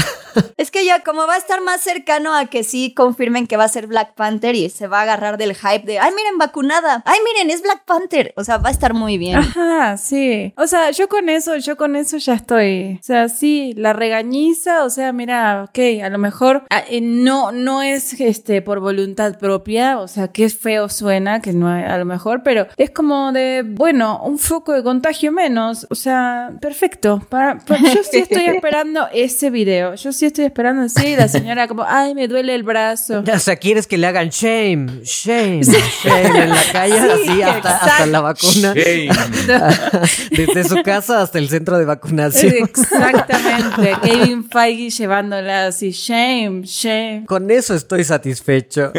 Es 0.57 0.71
que 0.71 0.85
ya 0.85 1.01
como 1.03 1.25
va 1.27 1.35
a 1.35 1.37
estar 1.37 1.61
más 1.61 1.81
cercano 1.81 2.35
a 2.35 2.45
que 2.47 2.63
sí 2.63 2.93
confirmen 2.93 3.47
que 3.47 3.57
va 3.57 3.63
a 3.65 3.69
ser 3.69 3.87
Black 3.87 4.13
Panther 4.15 4.55
y 4.55 4.69
se 4.69 4.87
va 4.87 4.99
a 4.99 5.01
agarrar 5.03 5.37
del 5.37 5.55
hype 5.55 5.85
de, 5.85 5.99
ay, 5.99 6.11
miren, 6.15 6.37
vacunada, 6.37 7.01
ay, 7.05 7.19
miren, 7.25 7.49
es 7.49 7.61
Black 7.61 7.83
Panther. 7.85 8.33
O 8.35 8.43
sea, 8.43 8.57
va 8.57 8.69
a 8.69 8.71
estar 8.71 8.93
muy 8.93 9.17
bien. 9.17 9.37
Ajá, 9.37 9.97
sí. 9.97 10.53
O 10.57 10.67
sea, 10.67 10.91
yo 10.91 11.07
con 11.07 11.29
eso, 11.29 11.55
yo 11.57 11.77
con 11.77 11.95
eso 11.95 12.17
ya 12.17 12.33
estoy. 12.33 12.97
O 12.99 13.03
sea, 13.03 13.29
sí, 13.29 13.73
la 13.77 13.93
regañiza, 13.93 14.83
o 14.83 14.89
sea, 14.89 15.13
mira, 15.13 15.65
ok, 15.69 15.79
a 16.03 16.09
lo 16.09 16.17
mejor 16.17 16.63
ah, 16.69 16.83
eh, 16.89 17.01
no, 17.01 17.51
no 17.51 17.81
es 17.81 18.19
este 18.19 18.61
por 18.61 18.79
voluntad 18.79 19.37
propia, 19.39 19.99
o 19.99 20.07
sea, 20.07 20.27
que 20.29 20.49
feo 20.49 20.89
suena, 20.89 21.41
que 21.41 21.53
no 21.53 21.67
hay- 21.69 21.83
a 21.83 21.97
lo 21.97 22.05
mejor, 22.05 22.41
pero 22.43 22.67
es 22.77 22.89
como 22.91 23.31
de, 23.31 23.63
bueno, 23.65 24.21
un 24.23 24.37
foco 24.39 24.73
de 24.73 24.83
contagio 24.83 25.31
menos. 25.31 25.87
O 25.89 25.95
sea, 25.95 26.51
perfecto. 26.61 27.21
Para, 27.29 27.57
para- 27.59 27.79
yo 27.93 28.03
sí 28.03 28.19
estoy 28.19 28.45
esperando 28.55 29.07
ese 29.13 29.49
video. 29.49 29.95
Yo 29.95 30.11
sí 30.11 30.25
estoy 30.29 30.45
esperando, 30.45 30.87
sí, 30.89 31.15
la 31.15 31.27
señora 31.27 31.67
como, 31.67 31.83
ay, 31.87 32.15
me 32.15 32.27
duele 32.27 32.55
el 32.55 32.63
brazo. 32.63 33.23
O 33.39 33.41
sea, 33.41 33.55
quieres 33.55 33.87
que 33.87 33.97
le 33.97 34.05
hagan 34.05 34.29
shame, 34.29 35.01
shame, 35.03 35.61
shame 35.61 36.43
en 36.43 36.49
la 36.49 36.63
calle, 36.73 36.99
así 36.99 37.41
hasta, 37.41 37.77
hasta 37.77 38.05
la 38.05 38.19
vacuna. 38.19 38.73
Hey. 38.75 39.09
Desde 40.31 40.63
su 40.65 40.83
casa 40.83 41.21
hasta 41.21 41.39
el 41.39 41.47
centro 41.47 41.77
de 41.77 41.85
vacunación. 41.85 42.53
Exactamente. 42.53 43.95
Kevin 44.03 44.49
Feige 44.49 44.89
llevándola 44.89 45.67
así, 45.67 45.91
shame, 45.91 46.63
shame. 46.63 47.23
Con 47.27 47.49
eso 47.49 47.75
estoy 47.75 48.03
satisfecho. 48.03 48.91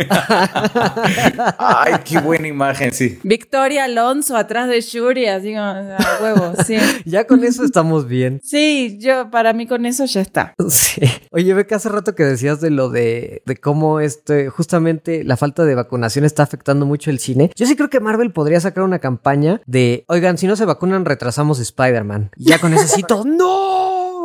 Ay, 1.58 1.94
qué 2.04 2.18
buena 2.18 2.48
imagen, 2.48 2.92
sí. 2.92 3.18
Victoria 3.22 3.84
Alonso 3.84 4.36
atrás 4.36 4.68
de 4.68 4.80
Shuri, 4.80 5.26
así 5.26 5.52
como, 5.52 5.64
a 5.64 6.18
huevo, 6.22 6.54
sí. 6.66 6.76
Ya 7.04 7.26
con 7.26 7.44
eso 7.44 7.64
estamos 7.64 8.08
bien. 8.08 8.40
Sí, 8.42 8.96
yo, 9.00 9.30
para 9.30 9.52
mí 9.52 9.66
con 9.66 9.84
eso 9.84 10.06
ya 10.06 10.20
está. 10.22 10.54
Sí. 10.70 11.02
Oye, 11.30 11.54
ve 11.54 11.66
que 11.66 11.74
hace 11.74 11.88
rato 11.88 12.14
que 12.14 12.24
decías 12.24 12.60
de 12.60 12.70
lo 12.70 12.88
de, 12.88 13.42
de 13.46 13.56
cómo 13.56 14.00
este, 14.00 14.48
justamente 14.48 15.24
la 15.24 15.36
falta 15.36 15.64
de 15.64 15.74
vacunación 15.74 16.24
está 16.24 16.42
afectando 16.42 16.86
mucho 16.86 17.10
el 17.10 17.18
cine. 17.18 17.50
Yo 17.54 17.66
sí 17.66 17.76
creo 17.76 17.90
que 17.90 18.00
Marvel 18.00 18.32
podría 18.32 18.60
sacar 18.60 18.84
una 18.84 18.98
campaña 18.98 19.60
de, 19.66 20.04
oigan, 20.08 20.38
si 20.38 20.46
no 20.46 20.56
se 20.56 20.64
vacunan, 20.64 21.04
retrasamos 21.04 21.58
Spider-Man. 21.60 22.30
Ya 22.36 22.58
con 22.58 22.74
eso 22.74 22.86
todo, 23.06 23.24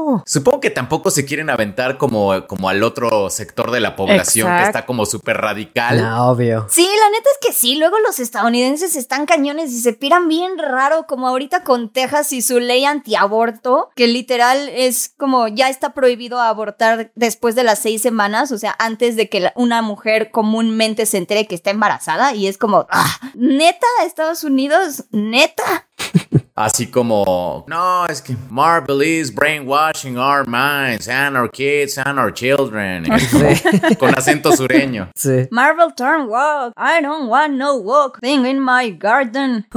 ¡No! 0.05 0.23
Supongo 0.25 0.59
que 0.59 0.69
tampoco 0.69 1.11
se 1.11 1.25
quieren 1.25 1.49
aventar 1.49 1.97
como, 1.97 2.45
como 2.47 2.69
al 2.69 2.83
otro 2.83 3.29
sector 3.29 3.71
de 3.71 3.79
la 3.79 3.95
población 3.95 4.47
que 4.57 4.63
está 4.63 4.85
como 4.85 5.05
súper 5.05 5.37
radical. 5.37 6.01
No, 6.01 6.31
obvio. 6.31 6.67
Sí, 6.69 6.87
la 6.99 7.09
neta 7.09 7.29
es 7.31 7.47
que 7.47 7.53
sí, 7.53 7.75
luego 7.75 7.97
los 7.99 8.19
estadounidenses 8.19 8.95
están 8.95 9.25
cañones 9.25 9.71
y 9.71 9.79
se 9.79 9.93
piran 9.93 10.27
bien 10.27 10.57
raro, 10.57 11.05
como 11.07 11.27
ahorita 11.27 11.63
con 11.63 11.89
Texas 11.89 12.33
y 12.33 12.41
su 12.41 12.59
ley 12.59 12.85
antiaborto, 12.85 13.89
que 13.95 14.07
literal 14.07 14.69
es 14.69 15.13
como 15.17 15.47
ya 15.47 15.69
está 15.69 15.93
prohibido 15.93 16.39
abortar 16.39 17.11
después 17.15 17.55
de 17.55 17.63
las 17.63 17.79
seis 17.79 18.01
semanas, 18.01 18.51
o 18.51 18.57
sea, 18.57 18.75
antes 18.79 19.15
de 19.15 19.29
que 19.29 19.51
una 19.55 19.81
mujer 19.81 20.31
comúnmente 20.31 21.05
se 21.05 21.17
entere 21.17 21.47
que 21.47 21.55
está 21.55 21.71
embarazada 21.71 22.33
y 22.33 22.47
es 22.47 22.57
como, 22.57 22.87
ah, 22.89 23.19
neta, 23.33 23.87
Estados 24.05 24.43
Unidos, 24.43 25.05
neta. 25.11 25.87
Así 26.57 26.87
como, 26.89 27.65
no, 27.67 28.05
es 28.07 28.21
que 28.21 28.33
Marvel 28.49 29.01
is 29.01 29.29
brainwashing 29.29 30.17
our 30.17 30.45
minds 30.47 31.05
and 31.09 31.35
our 31.35 31.49
kids 31.49 31.97
and 31.97 32.17
our 32.17 32.31
children. 32.31 33.03
Sí. 33.03 33.97
Con 33.99 34.15
acento 34.15 34.55
sureño. 34.55 35.09
Sí. 35.15 35.47
Marvel 35.51 35.91
turn 35.91 36.27
woke, 36.29 36.73
I 36.77 37.01
don't 37.01 37.27
want 37.27 37.55
no 37.55 37.75
woke 37.75 38.19
thing 38.21 38.45
in 38.45 38.61
my 38.61 38.89
garden. 38.89 39.65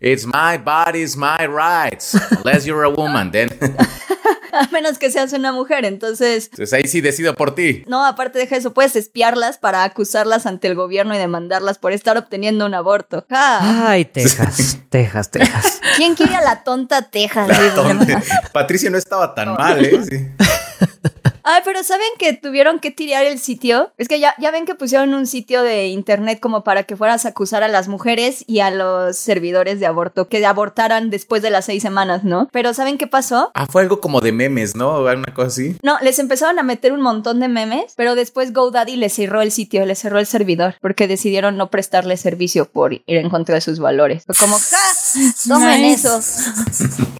It's 0.00 0.24
my 0.24 0.56
body's 0.56 1.16
my 1.16 1.46
rights. 1.46 2.14
Unless 2.30 2.66
you're 2.66 2.84
a 2.84 2.90
woman, 2.90 3.32
then. 3.32 3.48
A 4.52 4.68
menos 4.72 4.98
que 4.98 5.10
seas 5.10 5.32
una 5.32 5.52
mujer, 5.52 5.84
entonces 5.84 6.48
Entonces 6.52 6.72
ahí 6.72 6.86
sí 6.86 7.00
decido 7.00 7.34
por 7.34 7.54
ti. 7.54 7.84
No, 7.86 8.04
aparte 8.04 8.38
deja 8.38 8.56
eso, 8.56 8.74
puedes 8.74 8.96
espiarlas 8.96 9.58
para 9.58 9.84
acusarlas 9.84 10.46
ante 10.46 10.68
el 10.68 10.74
gobierno 10.74 11.14
y 11.14 11.18
demandarlas 11.18 11.78
por 11.78 11.92
estar 11.92 12.16
obteniendo 12.16 12.66
un 12.66 12.74
aborto. 12.74 13.26
¡Ja! 13.28 13.88
Ay, 13.90 14.04
Texas, 14.04 14.78
Texas, 14.88 15.30
Texas. 15.30 15.80
¿Quién 15.96 16.14
quiere 16.14 16.34
a 16.34 16.42
la 16.42 16.62
tonta 16.64 17.10
Texas? 17.10 17.48
¿Dónde? 17.74 18.18
Patricia 18.52 18.90
no 18.90 18.98
estaba 18.98 19.34
tan 19.34 19.54
mal, 19.54 19.84
¿eh? 19.84 20.00
Sí. 20.08 20.26
Ay, 21.50 21.62
pero 21.64 21.82
¿saben 21.82 22.08
que 22.18 22.34
tuvieron 22.34 22.78
que 22.78 22.90
tirar 22.90 23.24
el 23.24 23.38
sitio? 23.38 23.90
Es 23.96 24.06
que 24.06 24.20
ya, 24.20 24.34
ya 24.38 24.50
ven 24.50 24.66
que 24.66 24.74
pusieron 24.74 25.14
un 25.14 25.26
sitio 25.26 25.62
de 25.62 25.86
internet 25.86 26.40
como 26.40 26.62
para 26.62 26.82
que 26.82 26.94
fueras 26.94 27.24
a 27.24 27.30
acusar 27.30 27.62
a 27.62 27.68
las 27.68 27.88
mujeres 27.88 28.44
y 28.46 28.60
a 28.60 28.70
los 28.70 29.16
servidores 29.16 29.80
de 29.80 29.86
aborto 29.86 30.28
que 30.28 30.44
abortaran 30.44 31.08
después 31.08 31.40
de 31.40 31.48
las 31.48 31.64
seis 31.64 31.82
semanas, 31.82 32.22
¿no? 32.22 32.50
Pero 32.52 32.74
¿saben 32.74 32.98
qué 32.98 33.06
pasó? 33.06 33.50
Ah, 33.54 33.64
fue 33.64 33.80
algo 33.80 34.02
como 34.02 34.20
de 34.20 34.30
memes, 34.30 34.76
¿no? 34.76 35.00
Una 35.00 35.32
cosa 35.32 35.46
así. 35.46 35.76
No, 35.82 35.96
les 36.02 36.18
empezaron 36.18 36.58
a 36.58 36.62
meter 36.62 36.92
un 36.92 37.00
montón 37.00 37.40
de 37.40 37.48
memes, 37.48 37.94
pero 37.96 38.14
después 38.14 38.52
GoDaddy 38.52 38.96
les 38.96 39.14
cerró 39.14 39.40
el 39.40 39.50
sitio, 39.50 39.86
les 39.86 39.98
cerró 40.00 40.18
el 40.18 40.26
servidor, 40.26 40.74
porque 40.82 41.08
decidieron 41.08 41.56
no 41.56 41.70
prestarle 41.70 42.18
servicio 42.18 42.66
por 42.66 42.92
ir 42.92 43.02
en 43.06 43.30
contra 43.30 43.54
de 43.54 43.62
sus 43.62 43.78
valores. 43.78 44.24
Fue 44.26 44.34
como, 44.34 44.58
¡ja! 44.58 44.76
¡Tomen 45.48 45.80
Nice. 45.80 46.06
eso! 46.06 46.20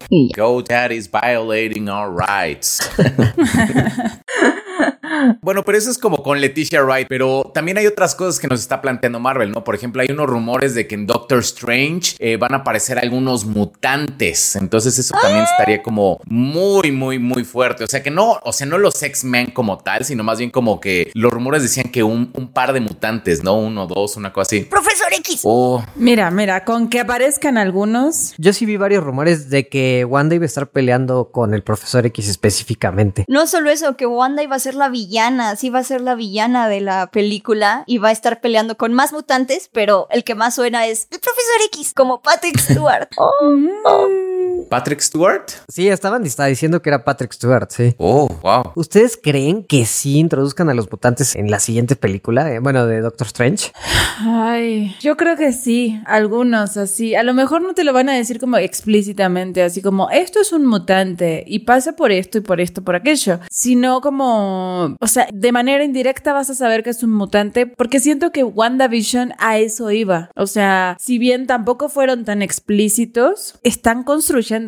GoDaddy's 0.37 1.09
violating 1.09 1.89
our 1.89 2.11
rights. 2.15 2.79
Bueno, 5.41 5.63
pero 5.63 5.77
eso 5.77 5.89
es 5.89 5.97
como 5.97 6.23
con 6.23 6.39
Leticia 6.39 6.83
Wright, 6.83 7.07
pero 7.09 7.51
también 7.53 7.77
hay 7.77 7.87
otras 7.87 8.15
cosas 8.15 8.39
que 8.39 8.47
nos 8.47 8.61
está 8.61 8.81
planteando 8.81 9.19
Marvel, 9.19 9.51
¿no? 9.51 9.63
Por 9.63 9.75
ejemplo, 9.75 10.01
hay 10.01 10.07
unos 10.11 10.27
rumores 10.27 10.75
de 10.75 10.87
que 10.87 10.95
en 10.95 11.07
Doctor 11.07 11.39
Strange 11.39 12.15
eh, 12.19 12.37
van 12.37 12.53
a 12.53 12.57
aparecer 12.57 12.99
algunos 12.99 13.45
mutantes, 13.45 14.55
entonces 14.55 14.97
eso 14.97 15.15
también 15.21 15.43
estaría 15.43 15.81
como 15.81 16.19
muy, 16.25 16.91
muy, 16.91 17.19
muy 17.19 17.43
fuerte. 17.43 17.83
O 17.83 17.87
sea 17.87 18.03
que 18.03 18.11
no, 18.11 18.39
o 18.43 18.53
sea, 18.53 18.67
no 18.67 18.77
los 18.77 19.01
X-Men 19.01 19.51
como 19.51 19.77
tal, 19.79 20.05
sino 20.05 20.23
más 20.23 20.39
bien 20.39 20.51
como 20.51 20.79
que 20.79 21.11
los 21.13 21.31
rumores 21.31 21.63
decían 21.63 21.89
que 21.91 22.03
un, 22.03 22.31
un 22.33 22.51
par 22.53 22.73
de 22.73 22.79
mutantes, 22.79 23.43
¿no? 23.43 23.57
Uno, 23.57 23.87
dos, 23.87 24.15
una 24.15 24.31
cosa 24.31 24.55
así. 24.55 24.61
Profesor 24.61 25.13
X. 25.13 25.41
Oh, 25.43 25.83
Mira, 25.95 26.31
mira, 26.31 26.63
con 26.65 26.89
que 26.89 26.99
aparezcan 26.99 27.57
algunos. 27.57 28.33
Yo 28.37 28.53
sí 28.53 28.65
vi 28.65 28.77
varios 28.77 29.03
rumores 29.03 29.49
de 29.49 29.67
que 29.67 30.05
Wanda 30.05 30.35
iba 30.35 30.43
a 30.43 30.45
estar 30.45 30.69
peleando 30.69 31.31
con 31.31 31.53
el 31.53 31.63
profesor 31.63 32.05
X 32.05 32.29
específicamente. 32.29 33.25
No 33.27 33.47
solo 33.47 33.69
eso, 33.69 33.97
que 33.97 34.05
Wanda 34.09 34.43
iba 34.43 34.55
a 34.55 34.59
ser 34.59 34.75
la 34.75 34.89
villana, 34.89 35.55
sí 35.55 35.69
va 35.69 35.79
a 35.79 35.83
ser 35.83 36.01
la 36.01 36.15
villana 36.15 36.67
de 36.67 36.81
la 36.81 37.07
película 37.07 37.83
y 37.85 37.97
va 37.97 38.09
a 38.09 38.13
estar 38.13 38.41
peleando 38.41 38.77
con 38.77 38.93
más 38.93 39.13
mutantes, 39.13 39.69
pero 39.71 40.07
el 40.11 40.23
que 40.23 40.35
más 40.35 40.55
suena 40.55 40.87
es 40.87 41.07
el 41.11 41.19
profesor 41.19 41.61
X, 41.67 41.93
como 41.93 42.21
Patrick 42.21 42.59
Stewart. 42.59 43.09
Patrick 44.69 45.01
Stewart. 45.01 45.45
Sí, 45.67 45.89
estaban 45.89 46.25
está 46.25 46.45
diciendo 46.45 46.81
que 46.81 46.89
era 46.89 47.03
Patrick 47.03 47.33
Stewart, 47.33 47.69
sí. 47.69 47.95
Oh, 47.97 48.27
wow. 48.41 48.71
¿Ustedes 48.75 49.19
creen 49.21 49.63
que 49.63 49.85
sí 49.85 50.19
introduzcan 50.19 50.69
a 50.69 50.73
los 50.73 50.89
mutantes 50.91 51.35
en 51.35 51.49
la 51.49 51.59
siguiente 51.59 51.95
película? 51.95 52.53
Eh, 52.53 52.59
bueno, 52.59 52.85
de 52.85 53.01
Doctor 53.01 53.27
Strange. 53.27 53.71
Ay, 54.19 54.95
yo 54.99 55.17
creo 55.17 55.35
que 55.35 55.53
sí, 55.53 55.99
algunos 56.05 56.77
así. 56.77 57.15
A 57.15 57.23
lo 57.23 57.33
mejor 57.33 57.61
no 57.61 57.73
te 57.73 57.83
lo 57.83 57.93
van 57.93 58.09
a 58.09 58.13
decir 58.13 58.39
como 58.39 58.57
explícitamente, 58.57 59.63
así 59.63 59.81
como 59.81 60.09
esto 60.11 60.39
es 60.39 60.53
un 60.53 60.65
mutante 60.65 61.43
y 61.47 61.59
pasa 61.59 61.95
por 61.95 62.11
esto 62.11 62.37
y 62.37 62.41
por 62.41 62.61
esto, 62.61 62.83
por 62.83 62.95
aquello, 62.95 63.39
sino 63.49 64.01
como, 64.01 64.95
o 64.99 65.07
sea, 65.07 65.27
de 65.33 65.51
manera 65.51 65.83
indirecta 65.83 66.33
vas 66.33 66.49
a 66.49 66.55
saber 66.55 66.83
que 66.83 66.91
es 66.91 67.03
un 67.03 67.11
mutante 67.11 67.65
porque 67.65 67.99
siento 67.99 68.31
que 68.31 68.43
WandaVision 68.43 69.33
a 69.39 69.57
eso 69.57 69.91
iba. 69.91 70.29
O 70.35 70.47
sea, 70.47 70.97
si 70.99 71.17
bien 71.17 71.47
tampoco 71.47 71.89
fueron 71.89 72.25
tan 72.25 72.41
explícitos, 72.41 73.59
están 73.63 74.03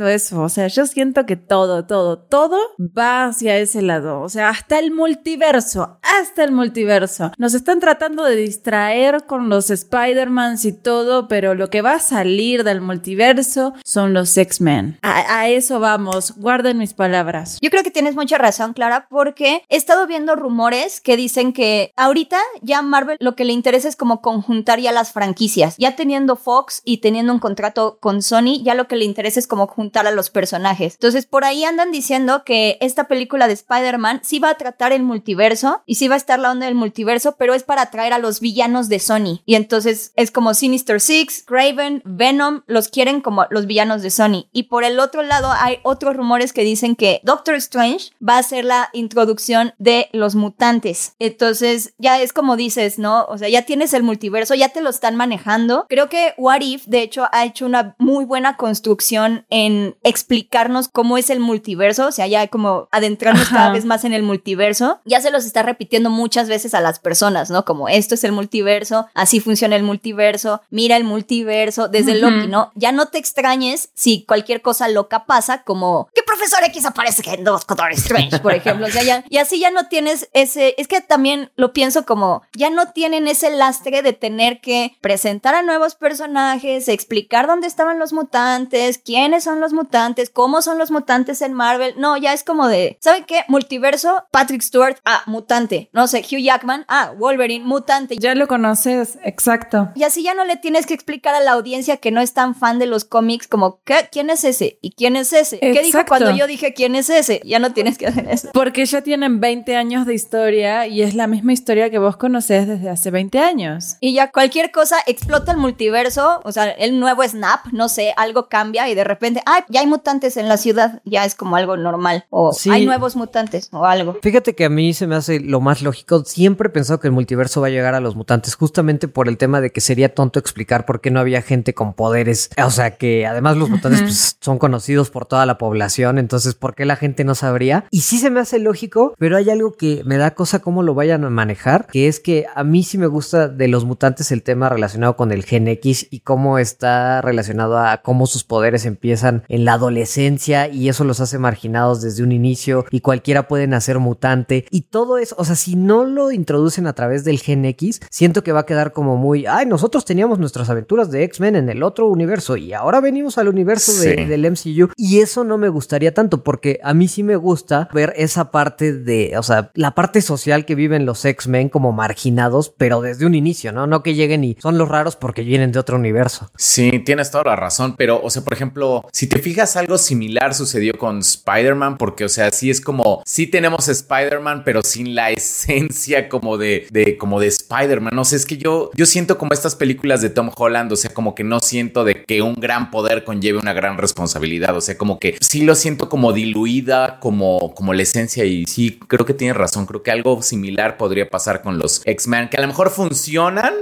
eso. 0.08 0.42
O 0.42 0.50
sea, 0.50 0.68
yo 0.68 0.86
siento 0.86 1.26
que 1.26 1.36
todo, 1.36 1.86
todo, 1.86 2.20
todo 2.20 2.58
va 2.80 3.26
hacia 3.26 3.58
ese 3.58 3.82
lado. 3.82 4.22
O 4.22 4.30
sea, 4.30 4.50
hasta 4.50 4.80
el 4.80 4.92
multiverso, 4.92 6.00
hasta 6.02 6.44
el 6.44 6.52
multiverso. 6.52 7.32
Nos 7.38 7.54
están 7.54 7.80
tratando 7.80 8.24
de 8.24 8.36
distraer 8.36 9.26
con 9.26 9.50
los 9.50 9.70
Spider-Mans 9.70 10.66
y 10.66 10.74
todo, 10.74 11.28
pero 11.28 11.56
lo 11.56 11.70
que 11.70 11.82
va 11.82 11.94
a 11.94 12.00
salir 12.00 12.64
del 12.64 12.82
multiverso 12.82 13.74
son 13.84 14.14
los 14.14 14.38
X-Men. 14.38 15.00
A, 15.02 15.40
a 15.40 15.50
eso 15.50 15.80
vamos, 15.80 16.34
guarden 16.38 16.78
mis 16.78 16.94
palabras. 16.94 17.58
Yo 17.62 17.70
creo 17.70 17.84
que 17.84 17.92
tienes 17.92 18.16
mucha 18.16 18.38
razón, 18.38 18.74
Clara, 18.74 19.08
porque 19.10 19.64
he 19.70 19.76
estado 19.76 20.08
viendo 20.08 20.36
rumores 20.36 21.02
que 21.02 21.18
dicen 21.18 21.54
que 21.54 21.92
ahorita 21.96 22.38
ya 22.62 22.82
Marvel 22.82 23.18
lo 23.20 23.36
que 23.36 23.46
le 23.46 23.54
interesa 23.54 23.88
es 23.88 23.96
como 23.96 24.22
conjuntar 24.22 24.80
ya 24.80 24.92
las 24.92 25.12
franquicias. 25.12 25.76
Ya 25.78 25.96
teniendo 25.96 26.36
Fox 26.36 26.82
y 26.86 26.98
teniendo 26.98 27.34
un 27.34 27.40
contrato 27.40 27.98
con 28.00 28.22
Sony, 28.22 28.62
ya 28.64 28.76
lo 28.76 28.88
que 28.88 28.96
le 28.96 29.06
interesa 29.06 29.40
es 29.40 29.48
como 29.48 29.61
juntar 29.67 30.08
a 30.08 30.12
los 30.12 30.30
personajes. 30.30 30.93
Entonces, 30.93 31.26
por 31.26 31.43
ahí 31.43 31.63
andan 31.63 31.91
diciendo 31.91 32.43
que 32.43 32.78
esta 32.82 33.06
película 33.06 33.47
de 33.47 33.54
Spider-Man 33.54 34.21
sí 34.24 34.39
va 34.39 34.50
a 34.50 34.58
tratar 34.58 34.91
el 34.91 35.04
multiverso 35.04 35.84
y 35.86 35.95
sí 35.95 36.08
va 36.08 36.15
a 36.15 36.17
estar 36.17 36.39
la 36.39 36.52
onda 36.52 36.65
del 36.65 36.76
multiverso, 36.76 37.36
pero 37.38 37.54
es 37.54 37.63
para 37.63 37.84
atraer 37.84 38.13
a 38.13 38.19
los 38.19 38.39
villanos 38.39 38.89
de 38.89 39.00
Sony. 39.00 39.41
Y 39.45 39.56
entonces 39.56 40.12
es 40.15 40.32
como 40.32 40.54
Sinister 40.54 41.00
Six, 41.00 41.43
Craven, 41.45 42.02
Venom, 42.06 42.62
los 42.67 42.89
quieren 42.89 43.21
como 43.21 43.45
los 43.50 43.65
villanos 43.65 44.02
de 44.02 44.10
Sony. 44.10 44.47
Y 44.52 44.63
por 44.63 44.84
el 44.84 45.00
otro 45.00 45.24
lado 45.24 45.52
hay 45.52 45.80
otros 45.84 46.15
rumores 46.15 46.54
que 46.54 46.63
dicen 46.63 46.95
que 46.95 47.21
Doctor 47.24 47.56
Strange 47.56 48.12
va 48.28 48.38
a 48.38 48.43
ser 48.43 48.65
la 48.65 48.89
introducción 48.93 49.74
de 49.78 50.10
los 50.13 50.36
mutantes. 50.36 51.15
Entonces 51.19 51.93
ya 51.97 52.21
es 52.21 52.34
como 52.34 52.56
dices, 52.56 53.00
¿no? 53.00 53.26
O 53.26 53.38
sea, 53.38 53.50
ya 53.50 53.63
tienes 53.63 53.93
el 53.93 54.04
multiverso, 54.04 54.56
ya 54.56 54.69
te 54.69 54.82
lo 54.82 54.89
están 54.89 55.15
manejando. 55.15 55.86
Creo 55.89 56.10
que 56.10 56.34
What 56.38 56.62
If, 56.62 56.86
de 56.86 57.02
hecho, 57.02 57.28
ha 57.32 57.45
hecho 57.45 57.65
una 57.65 57.95
muy 57.97 58.26
buena 58.26 58.58
construcción 58.58 59.45
en 59.52 59.98
explicarnos 60.02 60.88
cómo 60.88 61.18
es 61.18 61.30
el 61.30 61.40
multiverso, 61.40 62.08
o 62.08 62.12
sea, 62.12 62.26
ya 62.26 62.48
como 62.48 62.88
adentrarnos 62.92 63.50
cada 63.50 63.72
vez 63.72 63.86
más 63.86 64.06
en 64.06 64.14
el 64.14 64.24
multiverso, 64.24 65.02
ya 65.06 65.22
se 65.22 65.30
los 65.30 65.46
está 65.46 65.62
repitiendo 65.62 66.10
muchas 66.10 66.48
veces 66.48 66.74
a 66.74 66.82
las 66.82 67.00
personas, 67.00 67.52
¿no? 67.52 67.66
Como 67.66 67.90
esto 67.90 68.16
es 68.16 68.24
el 68.24 68.32
multiverso, 68.32 69.08
así 69.14 69.42
funciona 69.42 69.76
el 69.76 69.84
multiverso, 69.84 70.62
mira 70.70 70.96
el 70.96 71.04
multiverso, 71.04 71.90
desde 71.90 72.16
Loki, 72.16 72.48
¿no? 72.48 72.72
Ya 72.76 72.92
no 72.92 73.08
te 73.08 73.18
extrañes 73.18 73.90
si 73.94 74.24
cualquier 74.24 74.62
cosa 74.62 74.88
loca 74.88 75.26
pasa, 75.26 75.64
como 75.64 76.10
que 76.16 76.24
profesor 76.24 76.64
X 76.64 76.86
aparece 76.86 77.22
en 77.34 77.44
Doctor 77.44 77.92
Strange, 77.92 78.40
por 78.40 78.54
ejemplo, 78.54 78.88
o 78.88 78.90
sea, 78.90 79.04
ya, 79.04 79.26
y 79.30 79.38
así 79.38 79.60
ya 79.60 79.70
no 79.70 79.88
tienes 79.88 80.30
ese, 80.34 80.76
es 80.78 80.88
que 80.88 81.02
también 81.02 81.52
lo 81.56 81.74
pienso 81.74 82.06
como, 82.06 82.42
ya 82.54 82.70
no 82.70 82.92
tienen 82.94 83.28
ese 83.28 83.50
lastre 83.52 84.02
de 84.02 84.14
tener 84.14 84.62
que 84.62 84.96
presentar 85.02 85.56
a 85.56 85.62
nuevos 85.62 85.96
personajes, 85.96 86.88
explicar 86.88 87.48
dónde 87.48 87.68
estaban 87.68 88.00
los 88.00 88.14
mutantes, 88.14 88.98
quiénes 88.98 89.40
son 89.41 89.60
los 89.60 89.73
mutantes, 89.73 90.30
cómo 90.30 90.62
son 90.62 90.77
los 90.77 90.91
mutantes 90.91 91.41
en 91.41 91.54
Marvel. 91.54 91.93
No, 91.97 92.17
ya 92.17 92.34
es 92.34 92.43
como 92.43 92.67
de, 92.67 92.97
¿saben 93.01 93.25
qué? 93.25 93.43
Multiverso, 93.47 94.23
Patrick 94.32 94.62
Stewart, 94.62 94.97
ah, 95.06 95.23
mutante. 95.25 95.89
No 95.93 96.08
sé, 96.08 96.19
Hugh 96.19 96.41
Jackman, 96.41 96.86
ah, 96.88 97.13
Wolverine, 97.17 97.65
mutante. 97.65 98.15
Ya 98.17 98.36
lo 98.36 98.47
conoces, 98.47 99.17
exacto. 99.23 99.89
Y 99.95 100.04
así 100.04 100.23
ya 100.23 100.34
no 100.34 100.45
le 100.45 100.58
tienes 100.58 100.86
que 100.86 100.93
explicar 100.93 101.36
a 101.36 101.39
la 101.39 101.51
audiencia 101.51 101.97
que 101.97 102.12
no 102.12 102.21
es 102.21 102.34
tan 102.34 102.56
fan 102.56 102.80
de 102.80 102.86
los 102.86 103.06
cómics 103.06 103.47
como, 103.47 103.82
¿qué? 103.84 104.08
¿Quién 104.12 104.30
es 104.30 104.43
ese? 104.43 104.80
¿Y 104.82 104.91
quién 104.91 105.15
es 105.15 105.34
ese? 105.34 105.60
¿Qué 105.60 105.82
dijo 105.82 105.99
cuando 106.08 106.32
yo 106.36 106.47
dije 106.47 106.73
quién 106.73 106.95
es 106.95 107.10
ese? 107.10 107.41
Ya 107.43 107.60
no 107.60 107.73
tienes 107.73 107.97
que 107.97 108.08
hacer 108.08 108.27
eso. 108.30 108.49
Porque 108.54 108.86
ya 108.86 109.01
tienen 109.01 109.39
20 109.39 109.75
años 109.75 110.06
de 110.06 110.13
historia 110.13 110.88
y 110.88 111.01
es 111.01 111.15
la 111.15 111.27
misma 111.27 111.54
historia 111.54 111.89
que 111.89 111.99
vos 111.99 112.17
conocés 112.17 112.67
desde 112.67 112.89
hace 112.89 113.12
20 113.12 113.39
años. 113.39 113.97
Y 113.99 114.13
ya 114.13 114.32
cualquier 114.32 114.71
cosa 114.71 114.97
explota 115.06 115.51
el 115.51 115.58
multiverso, 115.58 116.41
o 116.43 116.51
sea, 116.51 116.69
el 116.71 116.99
nuevo 116.99 117.23
Snap, 117.23 117.67
no 117.71 117.89
sé, 117.89 118.13
algo 118.17 118.47
cambia 118.49 118.89
y 118.89 118.95
de 118.95 119.04
repente, 119.04 119.31
ay, 119.46 119.63
ya 119.70 119.82
hay 119.82 119.88
mutantes 119.88 120.38
en 120.38 120.48
la 120.48 120.58
ciudad, 120.58 121.02
ya 121.06 121.26
es 121.26 121.36
como 121.36 121.56
algo 121.56 121.78
normal. 121.78 122.26
O 122.30 122.56
hay 122.70 122.86
nuevos 122.86 123.15
mutantes 123.15 123.70
o 123.72 123.86
algo. 123.86 124.17
Fíjate 124.22 124.56
que 124.56 124.65
a 124.65 124.70
mí 124.70 124.94
se 124.94 125.08
me 125.08 125.15
hace 125.15 125.39
lo 125.39 125.62
más 125.62 125.82
lógico. 125.82 126.24
Siempre 126.26 126.67
he 126.67 126.72
pensado 126.72 127.00
que 127.00 127.08
el 127.08 127.13
multiverso 127.13 127.62
va 127.62 127.67
a 127.67 127.72
llegar 127.72 127.96
a 127.96 128.00
los 128.00 128.15
mutantes, 128.15 128.56
justamente 128.56 129.08
por 129.08 129.28
el 129.28 129.38
tema 129.38 129.62
de 129.62 129.72
que 129.72 129.82
sería 129.82 130.13
tonto 130.13 130.39
explicar 130.39 130.86
por 130.86 131.02
qué 131.02 131.12
no 131.12 131.20
había 131.20 131.41
gente 131.41 131.74
con 131.74 131.94
poderes. 131.94 132.50
O 132.63 132.72
sea, 132.72 132.98
que 132.98 133.26
además 133.26 133.58
los 133.58 133.70
mutantes 133.70 134.02
pues, 134.02 134.38
son 134.39 134.58
conocidos 134.58 135.10
por 135.10 135.26
toda 135.26 135.46
la 135.46 135.58
población, 135.58 136.17
entonces, 136.17 136.56
¿por 136.56 136.76
qué 136.76 136.86
la 136.86 136.96
gente 136.96 137.24
no 137.24 137.36
sabría? 137.36 137.86
Y 137.91 138.02
sí 138.02 138.17
se 138.17 138.30
me 138.30 138.39
hace 138.39 138.60
lógico, 138.60 139.13
pero 139.17 139.38
hay 139.38 139.50
algo 139.50 139.74
que 139.74 140.04
me 140.06 140.17
da 140.17 140.32
cosa 140.36 140.60
cómo 140.60 140.84
lo 140.84 140.94
vayan 140.94 141.24
a 141.24 141.30
manejar, 141.30 141.88
que 141.88 142.08
es 142.08 142.20
que 142.20 142.46
a 142.54 142.63
mí 142.63 142.84
sí 142.84 142.98
me 142.98 143.08
gusta 143.08 143.48
de 143.48 143.67
los 143.67 143.86
mutantes 143.86 144.32
el 144.32 144.44
tema 144.44 144.70
relacionado 144.70 145.15
con 145.15 145.32
el 145.32 145.44
gen 145.44 145.67
X 145.67 146.08
y 146.10 146.22
cómo 146.22 146.58
está 146.58 147.22
relacionado 147.22 147.78
a 147.78 148.02
cómo 148.02 148.28
sus 148.28 148.44
poderes 148.44 148.86
empiezan 148.86 149.21
en 149.24 149.66
la 149.66 149.74
adolescencia 149.74 150.68
y 150.68 150.90
eso 150.90 151.04
los 151.04 151.20
hace 151.20 151.38
marginados 151.38 152.02
desde 152.02 152.24
un 152.24 152.32
inicio 152.32 152.86
y 152.92 153.02
cualquiera 153.02 153.48
puede 153.48 153.68
nacer 153.68 154.00
mutante 154.00 154.66
y 154.72 154.82
todo 154.82 155.18
eso, 155.18 155.36
o 155.38 155.46
sea, 155.46 155.56
si 155.56 155.76
no 155.76 156.06
lo 156.06 156.32
introducen 156.32 156.88
a 156.88 156.94
través 156.94 157.24
del 157.24 157.40
gen 157.40 157.66
X, 157.66 158.02
siento 158.10 158.44
que 158.44 158.52
va 158.52 158.62
a 158.62 158.66
quedar 158.66 158.92
como 158.92 159.18
muy, 159.18 159.46
ay, 159.46 159.66
nosotros 159.66 160.06
teníamos 160.06 160.40
nuestras 160.40 160.70
aventuras 160.70 161.12
de 161.12 161.24
X-Men 161.24 161.56
en 161.56 161.70
el 161.70 161.84
otro 161.84 162.08
universo 162.08 162.58
y 162.58 162.74
ahora 162.74 163.02
venimos 163.02 163.38
al 163.38 163.48
universo 163.48 163.92
del 164.02 164.52
MCU 164.52 164.90
y 164.96 165.20
eso 165.20 165.44
no 165.44 165.58
me 165.58 165.70
gustaría 165.70 166.14
tanto 166.14 166.44
porque 166.44 166.80
a 166.84 166.94
mí 166.94 167.08
sí 167.08 167.24
me 167.24 167.36
gusta 167.36 167.90
ver 167.94 168.14
esa 168.16 168.52
parte 168.52 168.94
de, 168.94 169.38
o 169.38 169.44
sea, 169.44 169.72
la 169.76 169.92
parte 169.96 170.22
social 170.22 170.66
que 170.66 170.76
viven 170.76 171.06
los 171.06 171.24
X-Men 171.26 171.70
como 171.70 171.92
marginados, 171.92 172.74
pero 172.78 173.02
desde 173.02 173.26
un 173.26 173.36
inicio, 173.36 173.72
¿no? 173.72 173.88
No 173.88 174.04
que 174.04 174.16
lleguen 174.16 174.44
y 174.44 174.58
son 174.60 174.78
los 174.78 174.90
raros 174.90 175.16
porque 175.16 175.44
vienen 175.44 175.72
de 175.72 175.80
otro 175.80 175.98
universo. 175.98 176.50
Sí, 176.56 177.00
tienes 177.06 177.32
toda 177.32 177.44
la 177.46 177.56
razón, 177.56 177.96
pero, 177.98 178.22
o 178.22 178.30
sea, 178.30 178.44
por 178.44 178.54
ejemplo, 178.54 179.01
si 179.12 179.28
te 179.28 179.40
fijas, 179.40 179.76
algo 179.76 179.98
similar 179.98 180.54
sucedió 180.54 180.94
con 180.98 181.20
Spider-Man, 181.20 181.98
porque, 181.98 182.26
o 182.26 182.30
sea, 182.30 182.52
sí 182.52 182.70
es 182.70 182.82
como, 182.82 183.22
sí 183.26 183.48
tenemos 183.48 183.88
Spider-Man, 183.88 184.64
pero 184.64 184.82
sin 184.82 185.16
la 185.16 185.32
esencia 185.32 186.30
como 186.30 186.58
de, 186.58 186.88
de 186.92 187.18
como 187.18 187.40
de 187.40 187.48
Spider-Man. 187.48 188.14
No 188.14 188.26
sé, 188.26 188.36
es 188.36 188.46
que 188.46 188.58
yo, 188.58 188.92
yo 188.96 189.06
siento 189.06 189.38
como 189.38 189.54
estas 189.54 189.76
películas 189.76 190.22
de 190.22 190.30
Tom 190.30 190.52
Holland, 190.56 190.92
o 190.92 190.96
sea, 190.96 191.14
como 191.14 191.36
que 191.36 191.44
no 191.44 191.60
siento 191.60 192.04
de 192.04 192.24
que 192.24 192.42
un 192.42 192.56
gran 192.56 192.92
poder 192.92 193.24
conlleve 193.24 193.60
una 193.60 193.74
gran 193.74 193.98
responsabilidad, 193.98 194.76
o 194.76 194.82
sea, 194.82 194.98
como 194.98 195.20
que 195.20 195.38
sí 195.42 195.64
lo 195.64 195.76
siento 195.76 196.10
como 196.10 196.34
diluida, 196.34 197.20
como, 197.20 197.74
como 197.74 197.94
la 197.94 198.04
esencia, 198.04 198.46
y 198.46 198.66
sí, 198.66 199.00
creo 199.08 199.26
que 199.26 199.34
tienes 199.34 199.58
razón, 199.58 199.86
creo 199.86 200.04
que 200.04 200.12
algo 200.12 200.42
similar 200.42 200.98
podría 200.98 201.30
pasar 201.30 201.62
con 201.62 201.78
los 201.78 202.02
X-Men, 202.06 202.50
que 202.50 202.58
a 202.58 202.62
lo 202.62 202.68
mejor 202.68 202.90
funcionan, 202.90 203.74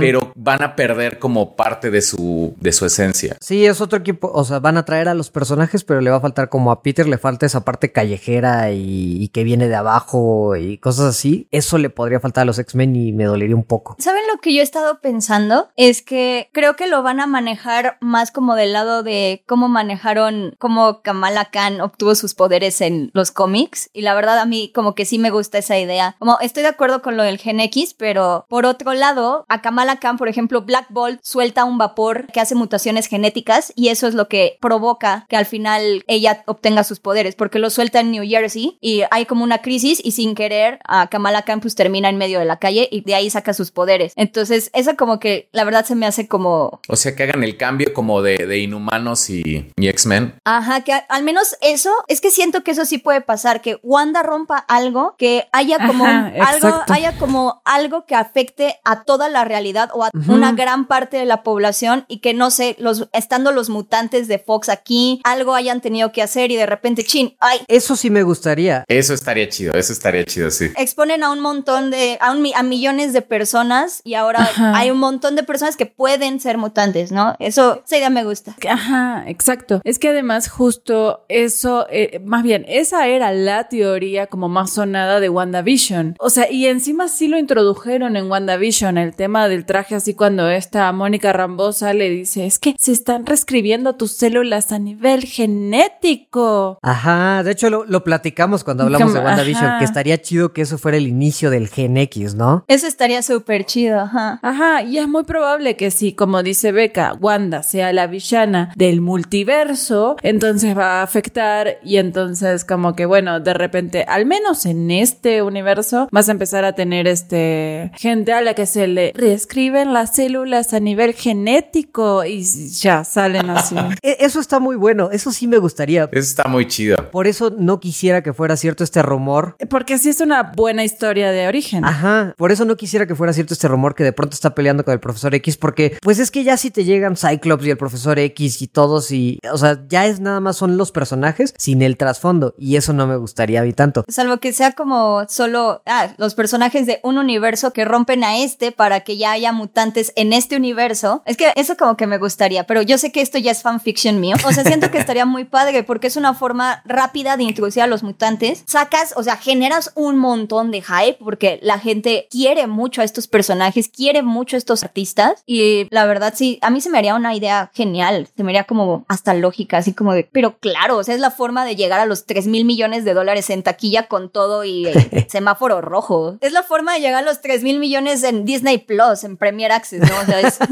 pero 0.00 0.32
van 0.34 0.62
a 0.62 0.74
perder 0.76 1.18
como 1.18 1.56
parte 1.56 1.90
de 1.90 2.02
su, 2.02 2.54
de 2.58 2.72
su 2.72 2.86
esencia. 2.86 3.36
Sí, 3.40 3.66
es 3.66 3.80
otro 3.80 3.98
equipo, 3.98 4.30
o 4.32 4.44
sea, 4.44 4.59
van 4.60 4.76
a 4.76 4.84
traer 4.84 5.08
a 5.08 5.14
los 5.14 5.30
personajes, 5.30 5.84
pero 5.84 6.00
le 6.00 6.10
va 6.10 6.16
a 6.16 6.20
faltar 6.20 6.48
como 6.48 6.70
a 6.70 6.82
Peter, 6.82 7.08
le 7.08 7.18
falta 7.18 7.46
esa 7.46 7.64
parte 7.64 7.92
callejera 7.92 8.70
y, 8.72 9.28
que 9.32 9.44
viene 9.44 9.68
de 9.68 9.76
abajo 9.76 10.56
y 10.56 10.78
cosas 10.78 11.06
así. 11.06 11.46
Eso 11.50 11.78
le 11.78 11.90
podría 11.90 12.20
faltar 12.20 12.42
a 12.42 12.44
los 12.46 12.58
X-Men 12.58 12.96
y 12.96 13.12
me 13.12 13.24
dolería 13.24 13.54
un 13.54 13.64
poco. 13.64 13.96
¿Saben 13.98 14.22
lo 14.32 14.40
que 14.40 14.52
yo 14.52 14.60
he 14.60 14.64
estado 14.64 15.00
pensando? 15.00 15.68
Es 15.76 16.02
que 16.02 16.48
creo 16.52 16.74
que 16.76 16.88
lo 16.88 17.02
van 17.02 17.20
a 17.20 17.26
manejar 17.26 17.96
más 18.00 18.32
como 18.32 18.56
del 18.56 18.72
lado 18.72 19.02
de 19.02 19.44
cómo 19.46 19.68
manejaron, 19.68 20.56
cómo 20.58 21.02
Kamala 21.02 21.46
Khan 21.46 21.80
obtuvo 21.80 22.14
sus 22.14 22.34
poderes 22.34 22.80
en 22.80 23.10
los 23.14 23.30
cómics. 23.30 23.90
Y 23.92 24.02
la 24.02 24.14
verdad 24.14 24.38
a 24.38 24.46
mí 24.46 24.72
como 24.74 24.94
que 24.94 25.04
sí 25.04 25.18
me 25.18 25.30
gusta 25.30 25.58
esa 25.58 25.78
idea. 25.78 26.16
Como 26.18 26.38
estoy 26.40 26.62
de 26.62 26.70
acuerdo 26.70 27.02
con 27.02 27.16
lo 27.16 27.22
del 27.22 27.38
Gen 27.38 27.60
X, 27.60 27.94
pero 27.94 28.46
por 28.48 28.66
otro 28.66 28.94
lado, 28.94 29.44
a 29.48 29.62
Kamala 29.62 29.98
Khan, 29.98 30.18
por 30.18 30.28
ejemplo, 30.28 30.62
Black 30.62 30.86
Bolt 30.90 31.20
suelta 31.22 31.64
un 31.64 31.78
vapor 31.78 32.26
que 32.32 32.40
hace 32.40 32.54
mutaciones 32.54 33.06
genéticas 33.06 33.72
y 33.76 33.88
eso 33.88 34.06
es 34.06 34.14
lo 34.14 34.28
que 34.28 34.49
provoca 34.60 35.26
que 35.28 35.36
al 35.36 35.46
final 35.46 36.04
ella 36.06 36.42
obtenga 36.46 36.84
sus 36.84 37.00
poderes, 37.00 37.34
porque 37.34 37.58
lo 37.58 37.70
suelta 37.70 38.00
en 38.00 38.10
New 38.10 38.24
Jersey 38.26 38.78
y 38.80 39.02
hay 39.10 39.26
como 39.26 39.44
una 39.44 39.58
crisis 39.58 40.00
y 40.02 40.12
sin 40.12 40.34
querer 40.34 40.78
a 40.84 41.08
Kamala 41.08 41.42
Khan 41.42 41.60
pues 41.60 41.74
termina 41.74 42.08
en 42.08 42.16
medio 42.16 42.38
de 42.38 42.44
la 42.44 42.58
calle 42.58 42.88
y 42.90 43.02
de 43.02 43.14
ahí 43.14 43.30
saca 43.30 43.54
sus 43.54 43.70
poderes. 43.70 44.12
Entonces, 44.16 44.70
eso 44.72 44.96
como 44.96 45.20
que 45.20 45.48
la 45.52 45.64
verdad 45.64 45.84
se 45.84 45.94
me 45.94 46.06
hace 46.06 46.28
como... 46.28 46.80
O 46.88 46.96
sea, 46.96 47.14
que 47.14 47.22
hagan 47.22 47.44
el 47.44 47.56
cambio 47.56 47.92
como 47.92 48.22
de, 48.22 48.46
de 48.46 48.58
Inhumanos 48.58 49.30
y, 49.30 49.70
X-Men. 49.76 50.34
Ajá, 50.44 50.82
que 50.82 50.92
al 50.92 51.22
menos 51.22 51.56
eso, 51.60 51.90
es 52.08 52.20
que 52.20 52.30
siento 52.30 52.62
que 52.62 52.72
eso 52.72 52.84
sí 52.84 52.98
puede 52.98 53.20
pasar, 53.20 53.60
que 53.60 53.78
Wanda 53.82 54.22
rompa 54.22 54.58
algo, 54.58 55.14
que 55.18 55.48
haya 55.52 55.86
como 55.86 56.04
algo, 56.04 56.82
haya 56.88 57.16
como 57.18 57.62
algo 57.64 58.04
que 58.06 58.14
afecte 58.14 58.78
a 58.84 59.04
toda 59.04 59.28
la 59.28 59.44
realidad 59.44 59.90
o 59.94 60.04
a 60.04 60.10
una 60.28 60.52
gran 60.52 60.86
parte 60.86 61.16
de 61.16 61.24
la 61.24 61.42
población 61.42 62.04
y 62.08 62.18
que 62.18 62.34
no 62.34 62.50
sé, 62.50 62.76
los, 62.78 63.08
estando 63.12 63.52
los 63.52 63.68
mutantes 63.68 64.28
de 64.28 64.38
Fox 64.40 64.68
aquí, 64.68 65.20
algo 65.24 65.54
hayan 65.54 65.80
tenido 65.80 66.12
que 66.12 66.22
hacer 66.22 66.50
y 66.50 66.56
de 66.56 66.66
repente, 66.66 67.04
chin, 67.04 67.36
ay. 67.40 67.60
Eso 67.68 67.96
sí 67.96 68.10
me 68.10 68.22
gustaría. 68.22 68.84
Eso 68.88 69.14
estaría 69.14 69.48
chido, 69.48 69.72
eso 69.74 69.92
estaría 69.92 70.24
chido, 70.24 70.50
sí. 70.50 70.70
Exponen 70.76 71.22
a 71.22 71.30
un 71.30 71.40
montón 71.40 71.90
de, 71.90 72.18
a, 72.20 72.30
a 72.30 72.62
millones 72.62 73.12
de 73.12 73.22
personas 73.22 74.00
y 74.04 74.14
ahora 74.14 74.48
hay 74.74 74.90
un 74.90 74.98
montón 74.98 75.36
de 75.36 75.42
personas 75.42 75.76
que 75.76 75.86
pueden 75.86 76.40
ser 76.40 76.58
mutantes, 76.58 77.12
¿no? 77.12 77.36
Eso, 77.38 77.82
esa 77.84 77.96
idea 77.96 78.10
me 78.10 78.24
gusta. 78.24 78.56
Ajá, 78.68 79.24
exacto. 79.26 79.80
Es 79.84 79.98
que 79.98 80.08
además 80.08 80.48
justo 80.48 81.24
eso, 81.28 81.86
eh, 81.90 82.20
más 82.24 82.42
bien, 82.42 82.64
esa 82.68 83.06
era 83.08 83.32
la 83.32 83.68
teoría 83.68 84.26
como 84.26 84.48
más 84.48 84.72
sonada 84.72 85.20
de 85.20 85.28
WandaVision. 85.28 86.16
O 86.18 86.30
sea, 86.30 86.50
y 86.50 86.66
encima 86.66 87.08
sí 87.08 87.28
lo 87.28 87.38
introdujeron 87.38 88.16
en 88.16 88.30
WandaVision, 88.30 88.98
el 88.98 89.14
tema 89.14 89.48
del 89.48 89.64
traje 89.66 89.94
así 89.94 90.14
cuando 90.14 90.48
esta 90.50 90.90
Mónica 90.92 91.32
Rambosa 91.32 91.92
le 91.94 92.10
dice, 92.10 92.46
es 92.46 92.58
que 92.58 92.74
se 92.78 92.92
están 92.92 93.26
reescribiendo 93.26 93.94
tus 93.96 94.16
células 94.30 94.70
a 94.70 94.78
nivel 94.78 95.24
genético. 95.24 96.78
Ajá, 96.82 97.42
de 97.42 97.50
hecho 97.50 97.68
lo, 97.68 98.04
platicamos 98.04 98.62
cuando 98.62 98.84
hablamos 98.84 99.12
de 99.12 99.18
WandaVision, 99.18 99.78
que 99.78 99.84
estaría 99.84 100.20
chido 100.20 100.52
que 100.52 100.62
eso 100.62 100.78
fuera 100.78 100.96
el 100.98 101.08
inicio 101.08 101.50
del 101.50 101.68
Gen 101.68 101.96
X, 101.96 102.34
¿no? 102.34 102.64
Eso 102.68 102.86
estaría 102.86 103.22
súper 103.22 103.64
chido, 103.66 104.00
ajá. 104.00 104.38
Ajá, 104.42 104.82
y 104.82 104.98
es 104.98 105.08
muy 105.08 105.24
probable 105.24 105.76
que 105.76 105.90
si, 105.90 106.12
como 106.12 106.42
dice 106.42 106.70
Beca, 106.70 107.14
Wanda 107.20 107.62
sea 107.64 107.92
la 107.92 108.06
villana 108.06 108.72
del 108.76 109.00
multiverso, 109.00 110.16
entonces 110.22 110.76
va 110.78 111.00
a 111.00 111.02
afectar 111.02 111.78
y 111.82 111.96
entonces 111.96 112.64
como 112.64 112.94
que 112.94 113.06
bueno, 113.06 113.40
de 113.40 113.54
repente, 113.54 114.04
al 114.06 114.26
menos 114.26 114.64
en 114.64 114.92
este 114.92 115.42
universo, 115.42 116.08
vas 116.12 116.28
a 116.28 116.32
empezar 116.32 116.64
a 116.64 116.74
tener 116.74 117.08
este 117.08 117.90
gente 117.96 118.32
a 118.32 118.40
la 118.40 118.54
que 118.54 118.66
se 118.66 118.86
le 118.86 119.12
reescriben 119.14 119.92
las 119.92 120.14
células 120.14 120.72
a 120.72 120.80
nivel 120.80 121.14
genético 121.14 122.24
y 122.24 122.42
ya 122.42 123.02
salen 123.04 123.50
así. 123.50 123.76
Eso 124.20 124.38
está 124.38 124.60
muy 124.60 124.76
bueno, 124.76 125.08
eso 125.10 125.32
sí 125.32 125.46
me 125.46 125.56
gustaría. 125.56 126.04
Eso 126.12 126.18
está 126.20 126.44
muy 126.46 126.68
chido. 126.68 127.10
Por 127.10 127.26
eso 127.26 127.48
no 127.56 127.80
quisiera 127.80 128.22
que 128.22 128.34
fuera 128.34 128.54
cierto 128.58 128.84
este 128.84 129.00
rumor. 129.00 129.56
Porque 129.70 129.96
sí 129.96 130.10
es 130.10 130.20
una 130.20 130.52
buena 130.54 130.84
historia 130.84 131.32
de 131.32 131.48
origen. 131.48 131.86
Ajá, 131.86 132.34
por 132.36 132.52
eso 132.52 132.66
no 132.66 132.76
quisiera 132.76 133.06
que 133.06 133.14
fuera 133.14 133.32
cierto 133.32 133.54
este 133.54 133.66
rumor 133.66 133.94
que 133.94 134.04
de 134.04 134.12
pronto 134.12 134.34
está 134.34 134.54
peleando 134.54 134.84
con 134.84 134.92
el 134.92 135.00
profesor 135.00 135.34
X, 135.34 135.56
porque 135.56 135.96
pues 136.02 136.18
es 136.18 136.30
que 136.30 136.44
ya 136.44 136.58
si 136.58 136.70
te 136.70 136.84
llegan 136.84 137.16
Cyclops 137.16 137.64
y 137.64 137.70
el 137.70 137.78
profesor 137.78 138.18
X 138.18 138.60
y 138.60 138.66
todos 138.66 139.10
y, 139.10 139.38
o 139.50 139.56
sea, 139.56 139.80
ya 139.88 140.04
es 140.04 140.20
nada 140.20 140.40
más 140.40 140.58
son 140.58 140.76
los 140.76 140.92
personajes 140.92 141.54
sin 141.56 141.80
el 141.80 141.96
trasfondo 141.96 142.54
y 142.58 142.76
eso 142.76 142.92
no 142.92 143.06
me 143.06 143.16
gustaría 143.16 143.62
vi 143.62 143.72
tanto. 143.72 144.04
Salvo 144.08 144.36
que 144.36 144.52
sea 144.52 144.72
como 144.72 145.26
solo 145.30 145.82
ah, 145.86 146.12
los 146.18 146.34
personajes 146.34 146.84
de 146.84 147.00
un 147.02 147.16
universo 147.16 147.72
que 147.72 147.86
rompen 147.86 148.22
a 148.24 148.36
este 148.36 148.70
para 148.70 149.00
que 149.00 149.16
ya 149.16 149.32
haya 149.32 149.52
mutantes 149.52 150.12
en 150.16 150.34
este 150.34 150.56
universo. 150.56 151.22
Es 151.24 151.38
que 151.38 151.54
eso 151.56 151.78
como 151.78 151.96
que 151.96 152.06
me 152.06 152.18
gustaría, 152.18 152.66
pero 152.66 152.82
yo 152.82 152.98
sé 152.98 153.12
que 153.12 153.22
esto 153.22 153.38
ya 153.38 153.52
es 153.52 153.62
fanfiction 153.62 154.09
mío. 154.16 154.36
O 154.44 154.52
sea, 154.52 154.64
siento 154.64 154.90
que 154.90 154.98
estaría 154.98 155.26
muy 155.26 155.44
padre 155.44 155.82
porque 155.82 156.06
es 156.06 156.16
una 156.16 156.34
forma 156.34 156.82
rápida 156.84 157.36
de 157.36 157.44
introducir 157.44 157.82
a 157.82 157.86
los 157.86 158.02
mutantes. 158.02 158.64
Sacas, 158.66 159.14
o 159.16 159.22
sea, 159.22 159.36
generas 159.36 159.92
un 159.94 160.18
montón 160.18 160.70
de 160.70 160.82
hype 160.82 161.18
porque 161.22 161.58
la 161.62 161.78
gente 161.78 162.28
quiere 162.30 162.66
mucho 162.66 163.00
a 163.00 163.04
estos 163.04 163.26
personajes, 163.26 163.88
quiere 163.88 164.22
mucho 164.22 164.56
a 164.56 164.58
estos 164.58 164.82
artistas 164.82 165.42
y 165.46 165.86
la 165.90 166.06
verdad 166.06 166.34
sí, 166.36 166.58
a 166.62 166.70
mí 166.70 166.80
se 166.80 166.90
me 166.90 166.98
haría 166.98 167.14
una 167.14 167.34
idea 167.34 167.70
genial, 167.74 168.28
se 168.36 168.44
me 168.44 168.50
haría 168.52 168.64
como 168.64 169.04
hasta 169.08 169.34
lógica, 169.34 169.78
así 169.78 169.92
como 169.92 170.14
de, 170.14 170.28
pero 170.30 170.58
claro, 170.58 170.98
o 170.98 171.04
sea, 171.04 171.14
es 171.14 171.20
la 171.20 171.30
forma 171.30 171.64
de 171.64 171.76
llegar 171.76 172.00
a 172.00 172.06
los 172.06 172.26
3 172.26 172.46
mil 172.46 172.64
millones 172.64 173.04
de 173.04 173.14
dólares 173.14 173.50
en 173.50 173.62
taquilla 173.62 174.08
con 174.08 174.30
todo 174.30 174.64
y 174.64 174.86
eh, 174.86 175.26
semáforo 175.28 175.80
rojo. 175.80 176.38
Es 176.40 176.52
la 176.52 176.62
forma 176.62 176.94
de 176.94 177.00
llegar 177.00 177.22
a 177.22 177.26
los 177.26 177.40
3 177.40 177.62
mil 177.62 177.78
millones 177.78 178.22
en 178.22 178.44
Disney 178.44 178.78
Plus, 178.78 179.24
en 179.24 179.36
Premier 179.36 179.72
Access, 179.72 180.00
¿no? 180.00 180.18
O 180.20 180.24
sea, 180.24 180.40
es... 180.40 180.58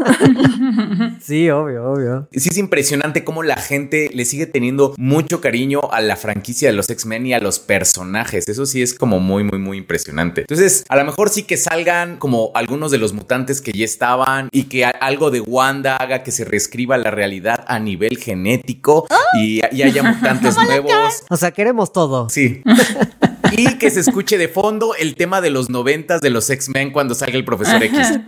Sí, 1.21 1.51
obvio, 1.51 1.93
obvio. 1.93 2.29
Sí 2.33 2.49
es 2.49 2.59
impresionante 2.59 3.25
cómo 3.29 3.43
la 3.43 3.57
gente 3.57 4.09
le 4.15 4.25
sigue 4.25 4.47
teniendo 4.47 4.95
mucho 4.97 5.43
cariño 5.43 5.81
a 5.93 6.01
la 6.01 6.17
franquicia 6.17 6.71
de 6.71 6.75
los 6.75 6.89
X-Men 6.89 7.27
y 7.27 7.35
a 7.35 7.41
los 7.41 7.59
personajes. 7.59 8.49
Eso 8.49 8.65
sí 8.65 8.81
es 8.81 8.95
como 8.95 9.21
muy, 9.21 9.45
muy, 9.45 9.59
muy 9.59 9.77
impresionante. 9.77 10.41
Entonces, 10.41 10.87
a 10.89 10.97
lo 10.97 11.05
mejor 11.05 11.29
sí 11.29 11.43
que 11.43 11.59
salgan 11.59 12.17
como 12.17 12.53
algunos 12.55 12.91
de 12.91 12.97
los 12.97 13.13
mutantes 13.13 13.61
que 13.61 13.73
ya 13.73 13.85
estaban 13.85 14.49
y 14.51 14.63
que 14.63 14.87
algo 14.87 15.31
de 15.31 15.43
Wanda 15.43 15.97
haga 15.97 16.23
que 16.23 16.33
se 16.33 16.47
reescriba 16.47 16.97
la 16.97 17.11
realidad 17.11 17.67
a 17.69 17.79
nivel 17.79 18.17
genético 18.17 19.07
y, 19.39 19.61
y 19.73 19.83
haya 19.83 20.03
mutantes 20.15 20.57
nuevos. 20.57 21.25
O 21.29 21.37
sea, 21.37 21.51
queremos 21.51 21.93
todo. 21.93 22.31
Sí. 22.31 22.63
Y 23.53 23.79
que 23.79 23.91
se 23.91 24.01
escuche 24.01 24.39
de 24.39 24.49
fondo 24.49 24.95
el 24.95 25.15
tema 25.15 25.41
de 25.41 25.51
los 25.51 25.71
noventas 25.71 26.21
de 26.21 26.31
los 26.31 26.49
X-Men 26.51 26.93
cuando 26.93 27.15
salga 27.15 27.37
el 27.37 27.45
profesor 27.45 27.83
X. 27.83 28.21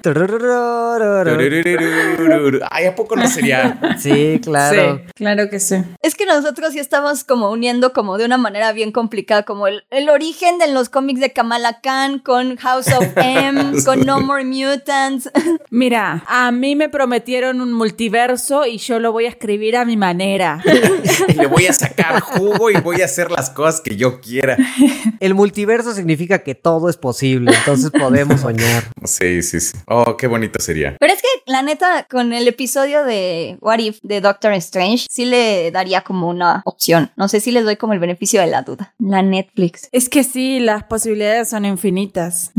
Ay, 2.70 2.86
¿a 2.86 2.94
poco 2.94 3.16
no 3.16 3.28
sería? 3.28 3.96
Sí, 3.98 4.40
claro. 4.42 4.96
Sí, 4.98 5.12
claro 5.14 5.50
que 5.50 5.60
sí. 5.60 5.76
Es 6.02 6.14
que 6.14 6.26
nosotros 6.26 6.72
sí 6.72 6.78
estamos 6.78 7.24
como 7.24 7.50
uniendo 7.50 7.92
como 7.92 8.18
de 8.18 8.24
una 8.24 8.38
manera 8.38 8.72
bien 8.72 8.92
complicada, 8.92 9.42
como 9.44 9.66
el, 9.66 9.84
el 9.90 10.08
origen 10.08 10.58
de 10.58 10.72
los 10.72 10.88
cómics 10.88 11.20
de 11.20 11.32
Kamala 11.32 11.80
Khan 11.80 12.18
con 12.18 12.56
House 12.56 12.88
of 12.88 13.06
M, 13.16 13.72
con 13.84 14.00
No 14.04 14.20
More 14.20 14.44
Mutants. 14.44 15.30
Mira, 15.70 16.24
a 16.26 16.50
mí 16.50 16.76
me 16.76 16.88
prometieron 16.88 17.60
un 17.60 17.72
multiverso 17.72 18.66
y 18.66 18.78
yo 18.78 18.98
lo 18.98 19.12
voy 19.12 19.26
a 19.26 19.28
escribir 19.28 19.76
a 19.76 19.84
mi 19.84 19.96
manera. 19.96 20.62
Y 21.28 21.34
le 21.34 21.46
voy 21.46 21.66
a 21.66 21.72
sacar 21.72 22.20
jugo 22.20 22.70
y 22.70 22.80
voy 22.80 23.02
a 23.02 23.04
hacer 23.04 23.30
las 23.30 23.50
cosas 23.50 23.80
que 23.80 23.96
yo 23.96 24.20
quiera. 24.20 24.56
El 25.20 25.34
multiverso 25.34 25.94
significa 25.94 26.40
que 26.40 26.54
todo 26.54 26.88
es 26.88 26.96
posible, 26.96 27.52
entonces 27.56 27.90
podemos 27.90 28.40
soñar. 28.40 28.84
Sí, 29.04 29.42
sí, 29.42 29.60
sí. 29.60 29.76
Oh, 29.86 30.16
qué 30.16 30.26
bonito 30.26 30.60
sería. 30.60 30.96
Pero 31.00 31.12
es 31.12 31.20
que 31.20 31.28
la 31.46 31.62
neta, 31.62 32.06
con 32.08 32.32
el 32.32 32.46
episodio 32.46 33.02
de 33.04 33.56
What 33.60 33.78
If 33.78 33.98
de 34.02 34.20
Doctor 34.20 34.52
Strange, 34.54 35.06
sí 35.10 35.24
le 35.24 35.70
daría 35.70 36.02
como 36.02 36.28
una 36.28 36.62
opción. 36.64 37.10
No 37.16 37.26
sé 37.28 37.40
si 37.40 37.50
les 37.50 37.64
doy 37.64 37.76
como 37.76 37.92
el 37.94 37.98
beneficio 37.98 38.40
de 38.40 38.46
la 38.46 38.62
duda. 38.62 38.94
La 38.98 39.22
Netflix. 39.22 39.88
Es 39.90 40.08
que 40.08 40.22
sí, 40.22 40.60
las 40.60 40.84
posibilidades 40.84 41.48
son 41.48 41.64
infinitas. 41.64 42.52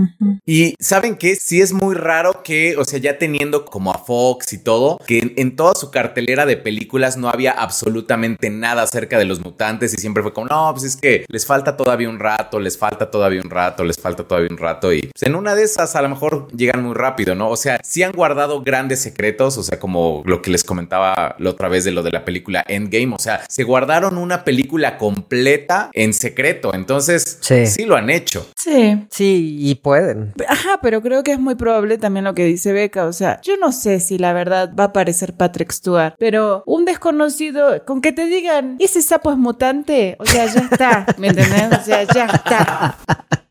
Y 0.46 0.76
saben 0.80 1.16
que 1.16 1.36
sí 1.36 1.62
es 1.62 1.74
muy 1.74 1.96
raro 1.96 2.42
que, 2.44 2.76
o 2.76 2.84
sea, 2.84 3.00
ya 3.00 3.18
teniendo 3.18 3.66
como 3.66 3.92
a 3.92 4.00
Fox 4.00 4.54
y 4.54 4.58
todo, 4.58 4.98
que 5.06 5.20
en, 5.20 5.34
en 5.38 5.56
toda 5.56 5.74
su 5.76 5.92
cartelera 5.92 6.46
de 6.46 6.58
películas 6.58 7.18
no 7.18 7.30
había 7.30 7.52
absolutamente 7.52 8.50
nada 8.50 8.84
acerca 8.84 9.18
de 9.18 9.26
los 9.26 9.40
mutantes 9.40 9.94
y 9.94 9.98
siempre 9.98 10.24
fue 10.24 10.34
como, 10.34 10.48
no, 10.48 10.72
pues 10.74 10.86
es 10.86 10.98
que 10.98 11.26
les 11.28 11.46
falta 11.46 11.78
todavía 11.78 12.10
un 12.10 12.20
rato, 12.20 12.41
les 12.60 12.78
falta 12.78 13.10
todavía 13.12 13.42
un 13.44 13.50
rato, 13.50 13.84
les 13.84 13.98
falta 13.98 14.24
todavía 14.24 14.50
un 14.52 14.58
rato 14.58 14.94
y 14.94 15.02
pues, 15.02 15.24
en 15.24 15.36
una 15.36 15.56
de 15.56 15.64
esas 15.64 15.96
a 15.96 16.02
lo 16.02 16.10
mejor 16.10 16.48
llegan 16.52 16.84
muy 16.84 16.94
rápido, 16.94 17.36
¿no? 17.36 17.50
O 17.50 17.56
sea, 17.58 17.80
sí 17.84 18.04
han 18.04 18.12
guardado 18.12 18.62
grandes 18.62 19.02
secretos, 19.02 19.58
o 19.58 19.64
sea, 19.64 19.80
como 19.80 20.22
lo 20.26 20.42
que 20.42 20.52
les 20.52 20.64
comentaba 20.64 21.36
la 21.40 21.50
otra 21.50 21.68
vez 21.70 21.84
de 21.84 21.92
lo 21.92 22.04
de 22.04 22.12
la 22.12 22.26
película 22.26 22.64
Endgame, 22.68 23.16
o 23.16 23.20
sea, 23.20 23.42
se 23.50 23.64
guardaron 23.64 24.18
una 24.18 24.44
película 24.44 24.98
completa 24.98 25.90
en 25.94 26.14
secreto, 26.14 26.74
entonces 26.74 27.38
Sí. 27.42 27.66
sí 27.68 27.86
lo 27.86 27.96
han 27.96 28.10
hecho. 28.10 28.48
Sí. 28.56 29.06
Sí, 29.10 29.58
y 29.60 29.76
pueden. 29.76 30.34
Ajá, 30.48 30.80
pero 30.82 31.02
creo 31.02 31.24
que 31.24 31.32
es 31.32 31.40
muy 31.40 31.56
probable 31.56 31.98
también 31.98 32.26
lo 32.26 32.34
que 32.34 32.46
dice 32.46 32.74
Beca. 32.74 33.06
O 33.06 33.14
sea, 33.14 33.40
yo 33.42 33.58
no 33.58 33.72
sé 33.72 34.00
si 34.00 34.18
la 34.18 34.34
verdad 34.34 34.72
va 34.78 34.86
a 34.86 34.88
aparecer 34.88 35.34
Patrick 35.36 35.72
Stewart, 35.72 36.16
pero 36.18 36.64
un 36.66 36.86
desconocido, 36.86 37.84
con 37.86 38.02
que 38.02 38.12
te 38.12 38.26
digan, 38.26 38.76
ese 38.80 39.02
sapo 39.02 39.32
es 39.32 39.38
mutante, 39.38 40.16
o 40.20 40.26
sea, 40.26 40.46
ya 40.46 40.62
está, 40.62 41.06
¿me 41.18 41.28
entendés? 41.30 41.80
O 41.80 41.84
sea, 41.84 42.04
ya 42.04 42.28
está. 42.36 42.96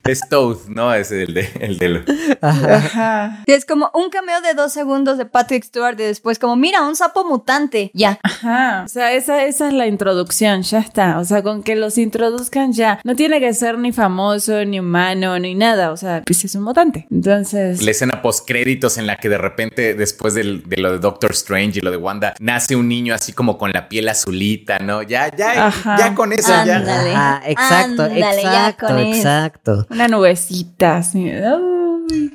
Es 0.04 0.20
Toad, 0.28 0.56
¿no? 0.68 0.92
Es 0.94 1.12
el 1.12 1.34
de, 1.34 1.48
el 1.60 1.78
de 1.78 1.88
lo- 1.90 2.00
Ajá. 2.40 3.42
Sí, 3.46 3.52
es 3.52 3.64
como 3.66 3.90
un 3.94 4.08
cameo 4.10 4.40
de 4.40 4.54
dos 4.54 4.72
segundos 4.72 5.18
de 5.18 5.26
Patrick 5.26 5.62
Stewart 5.64 5.94
y 6.00 6.04
después 6.04 6.38
como, 6.38 6.56
mira, 6.56 6.82
un 6.82 6.96
sapo 6.96 7.24
mutante. 7.24 7.90
Ya. 7.94 8.18
Ajá. 8.22 8.82
O 8.84 8.88
sea, 8.88 9.12
esa, 9.12 9.44
esa 9.44 9.68
es 9.68 9.74
la 9.74 9.86
introducción, 9.86 10.62
ya 10.62 10.78
está. 10.78 11.18
O 11.18 11.24
sea, 11.24 11.42
con 11.42 11.62
que 11.62 11.76
los 11.76 11.98
introduzcan 11.98 12.72
ya. 12.72 12.98
No 13.04 13.14
tiene 13.14 13.40
que 13.40 13.52
ser 13.52 13.78
ni 13.78 13.92
famoso, 13.92 14.64
ni 14.64 14.80
humano, 14.80 15.38
ni 15.38 15.54
nada. 15.54 15.92
O 15.92 15.96
sea, 15.96 16.22
pues 16.24 16.44
es 16.44 16.54
un 16.54 16.62
mutante. 16.64 17.06
Entonces. 17.10 17.82
la 17.82 17.90
escena 17.90 18.22
post 18.22 18.46
créditos 18.48 18.96
en 18.98 19.06
la 19.06 19.16
que 19.16 19.28
de 19.28 19.38
repente 19.38 19.94
después 19.94 20.34
del- 20.34 20.62
de 20.68 20.78
lo 20.78 20.92
de 20.92 20.98
Doctor 20.98 21.32
Strange 21.32 21.78
y 21.78 21.82
lo 21.82 21.90
de 21.90 21.96
Wanda 21.98 22.34
nace 22.40 22.74
un 22.74 22.88
niño 22.88 23.14
así 23.14 23.32
como 23.32 23.58
con 23.58 23.70
la 23.72 23.88
piel 23.88 24.08
azulita, 24.08 24.78
¿no? 24.78 25.02
Ya, 25.02 25.34
ya, 25.36 25.66
Ajá. 25.66 25.96
ya 25.98 26.14
con 26.14 26.32
eso 26.32 26.48
ya. 26.64 26.82
Ah, 27.14 27.42
exacto, 27.46 28.04
Ándale, 28.04 28.20
ya 28.20 28.32
exacto, 28.68 28.86
con 28.86 28.98
eso. 28.98 29.16
exacto. 29.18 29.86
Una 29.90 30.08
nubecita 30.08 30.98
así. 30.98 31.30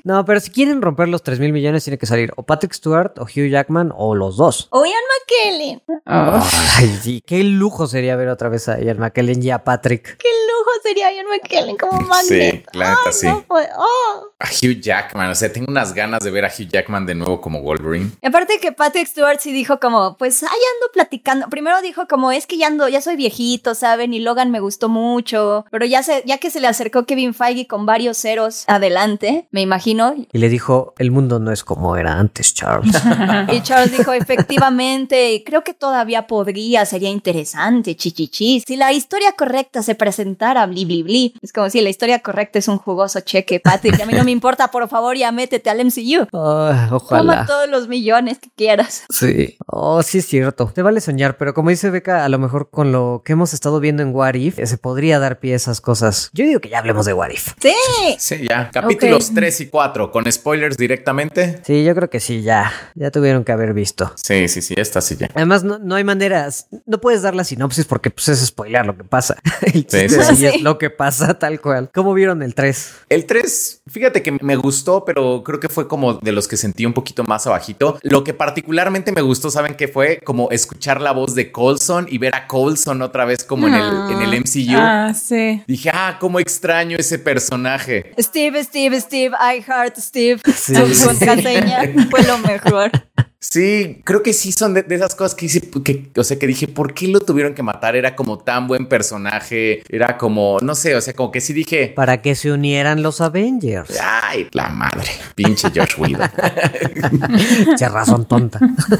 No, 0.04 0.26
pero 0.26 0.40
si 0.40 0.52
quieren 0.52 0.82
romper 0.82 1.08
los 1.08 1.24
3 1.24 1.40
mil 1.40 1.54
millones, 1.54 1.84
tiene 1.84 1.98
que 1.98 2.06
salir 2.06 2.32
o 2.36 2.44
Patrick 2.44 2.74
Stewart 2.74 3.14
o 3.18 3.24
Hugh 3.24 3.50
Jackman 3.50 3.92
o 3.96 4.16
los 4.16 4.38
dos. 4.38 4.68
O 4.72 4.86
Ian 4.86 4.94
McKellen. 5.12 5.82
Oh. 6.06 6.44
Ay, 6.78 7.00
sí, 7.02 7.24
qué 7.26 7.44
lujo 7.44 7.88
sería 7.88 8.16
ver 8.16 8.30
otra 8.30 8.50
vez 8.50 8.70
a 8.70 8.80
Ian 8.80 9.00
McKellen 9.00 9.42
y 9.44 9.50
a 9.50 9.64
Patrick. 9.64 10.18
Qué 10.18 10.28
lujo 10.28 10.45
sería 10.84 11.12
Ian 11.14 11.28
McKellen 11.28 11.78
como 11.78 12.00
Magneto. 12.02 12.70
la 12.74 12.90
neta, 12.90 13.02
Ay, 13.08 13.14
sí. 13.14 13.28
no, 13.28 13.46
oh. 13.50 14.28
A 14.40 14.48
Hugh 14.48 14.80
Jackman, 14.82 15.30
o 15.32 15.36
sea, 15.36 15.52
tengo 15.52 15.68
unas 15.70 15.94
ganas 15.94 16.20
de 16.22 16.32
ver 16.32 16.46
a 16.46 16.50
Hugh 16.50 16.68
Jackman 16.70 17.06
de 17.06 17.16
nuevo 17.16 17.42
como 17.42 17.62
Wolverine. 17.62 18.12
Y 18.22 18.28
aparte 18.28 18.60
que 18.60 18.72
Patrick 18.72 19.08
Stewart 19.08 19.40
sí 19.40 19.52
dijo 19.52 19.80
como, 19.80 20.18
pues 20.18 20.44
ahí 20.44 20.50
ando 20.50 20.92
platicando. 20.94 21.48
Primero 21.50 21.82
dijo 21.82 22.08
como, 22.08 22.32
es 22.32 22.48
que 22.48 22.58
ya 22.58 22.68
ando, 22.68 22.88
ya 22.88 23.02
soy 23.02 23.16
viejito, 23.16 23.76
¿saben? 23.76 24.14
Y 24.14 24.20
Logan 24.20 24.52
me 24.52 24.60
gustó 24.60 24.90
mucho. 24.90 25.66
Pero 25.72 25.86
ya 25.86 26.04
se, 26.04 26.24
ya 26.26 26.38
que 26.38 26.50
se 26.52 26.60
le 26.60 26.68
acercó 26.68 27.06
Kevin 27.06 27.34
Feige 27.34 27.68
con 27.68 27.86
varios 27.86 28.18
ceros 28.18 28.64
adelante, 28.68 29.48
me 29.52 29.62
imagino. 29.62 30.16
Y 30.32 30.38
le 30.38 30.50
dijo, 30.50 30.94
el 30.98 31.12
mundo 31.12 31.40
no 31.40 31.52
es 31.52 31.64
como 31.64 31.96
era 31.98 32.14
antes, 32.20 32.54
Charles. 32.54 32.96
Y 33.52 33.62
Charles 33.62 33.98
dijo, 33.98 34.12
efectivamente, 34.14 35.44
creo 35.46 35.64
que 35.64 35.74
todavía 35.74 36.28
podría, 36.28 36.86
sería 36.86 37.10
interesante, 37.10 37.96
chichichis. 37.96 38.64
Si 38.68 38.76
la 38.76 38.92
historia 38.94 39.34
correcta 39.34 39.84
se 39.84 39.96
presentara, 39.96 40.55
bli, 40.66 40.86
bli, 40.86 41.04
bli. 41.04 41.34
Es 41.42 41.52
como 41.52 41.70
si 41.70 41.82
la 41.82 41.90
historia 41.90 42.20
correcta 42.20 42.60
es 42.60 42.68
un 42.68 42.78
jugoso 42.78 43.20
cheque, 43.20 43.60
Patrick. 43.60 44.00
A 44.02 44.06
mí 44.06 44.14
no 44.14 44.24
me 44.24 44.32
importa, 44.32 44.70
por 44.70 44.88
favor, 44.88 45.18
ya 45.18 45.32
métete 45.32 45.70
al 45.70 45.84
MCU. 45.84 46.22
Ay, 46.22 46.28
Toma 46.32 46.96
ojalá. 46.96 47.46
todos 47.46 47.70
los 47.70 47.88
millones 47.88 48.40
que 48.40 48.50
quieras. 48.56 49.04
Sí. 49.10 49.58
Oh, 49.68 50.02
sí 50.04 50.20
es 50.20 50.26
cierto. 50.28 50.72
Te 50.74 50.82
vale 50.82 51.02
soñar, 51.02 51.38
pero 51.38 51.54
como 51.54 51.70
dice 51.70 51.90
Beca, 51.90 52.24
a 52.24 52.30
lo 52.30 52.40
mejor 52.40 52.70
con 52.70 52.92
lo 52.92 53.22
que 53.26 53.34
hemos 53.34 53.54
estado 53.54 53.80
viendo 53.80 54.02
en 54.04 54.16
What 54.16 54.36
If, 54.36 54.60
eh, 54.60 54.68
se 54.68 54.78
podría 54.78 55.20
dar 55.20 55.40
pie 55.40 55.54
a 55.54 55.56
esas 55.58 55.82
cosas. 55.82 56.30
Yo 56.34 56.46
digo 56.46 56.60
que 56.62 56.70
ya 56.70 56.80
hablemos 56.80 57.06
de 57.06 57.14
What 57.14 57.32
If. 57.32 57.54
Sí. 57.60 57.74
Sí, 58.20 58.48
ya. 58.48 58.70
Capítulos 58.72 59.28
Ok. 59.30 59.36
3 59.36 59.62
y 59.62 59.66
4, 59.68 60.12
con 60.12 60.32
spoilers 60.32 60.78
directamente. 60.78 61.62
Sí, 61.66 61.84
yo 61.84 61.96
creo 61.96 62.10
que 62.10 62.20
sí, 62.20 62.42
ya. 62.42 62.72
Ya 62.96 63.12
tuvieron 63.12 63.44
que 63.44 63.52
haber 63.52 63.74
visto. 63.74 64.12
Sí, 64.16 64.48
sí, 64.48 64.62
sí, 64.62 64.76
esta 64.78 65.02
sí 65.02 65.16
ya. 65.18 65.30
Además, 65.36 65.64
no, 65.64 65.80
no 65.80 65.96
hay 65.96 66.04
maneras, 66.04 66.68
no 66.86 67.00
puedes 67.02 67.22
dar 67.22 67.36
la 67.36 67.44
sinopsis 67.44 67.86
porque 67.86 68.10
pues 68.12 68.28
es 68.30 68.46
spoiler 68.46 68.86
lo 68.86 68.96
que 68.96 69.04
pasa. 69.04 69.36
El 69.62 69.86
sí, 69.90 70.10
sí 70.10 70.45
sí. 70.52 70.58
es 70.58 70.62
lo 70.62 70.78
que 70.78 70.90
pasa 70.90 71.34
tal 71.40 71.60
cual. 71.62 71.90
¿Cómo 71.94 72.14
vieron 72.14 72.44
el 72.44 72.54
3? 72.54 72.94
El 73.10 73.26
3, 73.26 73.82
fíjate 73.88 74.24
que 74.24 74.32
me 74.32 74.56
gustó, 74.56 75.06
pero 75.06 75.44
creo 75.44 75.60
que 75.60 75.70
fue 75.70 75.88
como 75.88 76.16
de 76.16 76.32
los 76.32 76.48
que 76.48 76.58
sentí 76.58 76.86
un 76.86 76.94
poquito 76.94 77.24
más 77.24 77.48
abajito. 77.48 77.98
Lo 78.02 78.24
que 78.24 78.34
particularmente 78.34 79.12
me 79.12 79.22
gustó, 79.22 79.50
¿saben 79.50 79.76
qué 79.76 79.88
fue? 79.88 80.20
Como 80.24 80.50
escuchar 80.52 81.02
la 81.02 81.12
voz 81.12 81.36
de 81.36 81.52
Coulson 81.52 82.08
y 82.10 82.18
ver 82.18 82.36
a 82.36 82.48
Coulson 82.48 83.02
otra 83.02 83.26
vez 83.26 83.44
como 83.44 83.68
en 83.68 83.74
el, 83.74 84.12
en 84.12 84.22
el 84.22 84.40
MCU. 84.40 84.78
Ah, 84.78 85.14
sí. 85.14 85.64
Dije, 85.68 85.90
ah, 85.94 86.18
cómo 86.20 86.40
extraño 86.40 86.98
ese 86.98 87.20
personaje. 87.20 88.14
Steve, 88.20 88.64
Steve, 88.64 89.00
Steve, 89.02 89.36
I 89.40 89.62
heart 89.62 89.98
Steve. 89.98 90.42
Sí, 90.54 90.76
Su 90.76 91.08
contraseña 91.08 91.82
fue 92.10 92.24
lo 92.24 92.38
mejor. 92.40 92.92
Sí, 93.52 94.02
creo 94.04 94.24
que 94.24 94.34
sí 94.34 94.52
son 94.52 94.74
de, 94.74 94.82
de 94.84 94.96
esas 94.96 95.14
cosas 95.14 95.36
que 95.36 95.46
hice, 95.46 95.62
que, 95.84 96.10
o 96.16 96.24
sea, 96.24 96.40
que 96.40 96.48
dije, 96.48 96.68
¿por 96.68 96.94
qué 96.94 97.08
lo 97.08 97.20
tuvieron 97.22 97.54
que 97.54 97.62
matar? 97.62 97.96
Era 97.96 98.16
como 98.16 98.40
tan 98.40 98.68
buen 98.68 98.88
personaje, 98.88 99.84
era 99.88 100.18
como, 100.18 100.58
no 100.62 100.74
sé, 100.74 100.96
o 100.96 101.02
sea, 101.02 101.14
como 101.14 101.32
que 101.32 101.42
sí 101.42 101.54
dije, 101.54 101.94
Para 101.96 102.22
que 102.22 102.34
se 102.34 102.52
unieran 102.52 103.04
los 103.04 103.22
Avengers. 103.22 104.00
ay, 104.02 104.48
la 104.52 104.70
madre, 104.70 105.10
pinche 105.36 105.70
Josh 105.74 105.94
Whedon. 105.98 106.28
Che 107.78 107.88
razón 107.88 108.28
tonta. 108.28 108.60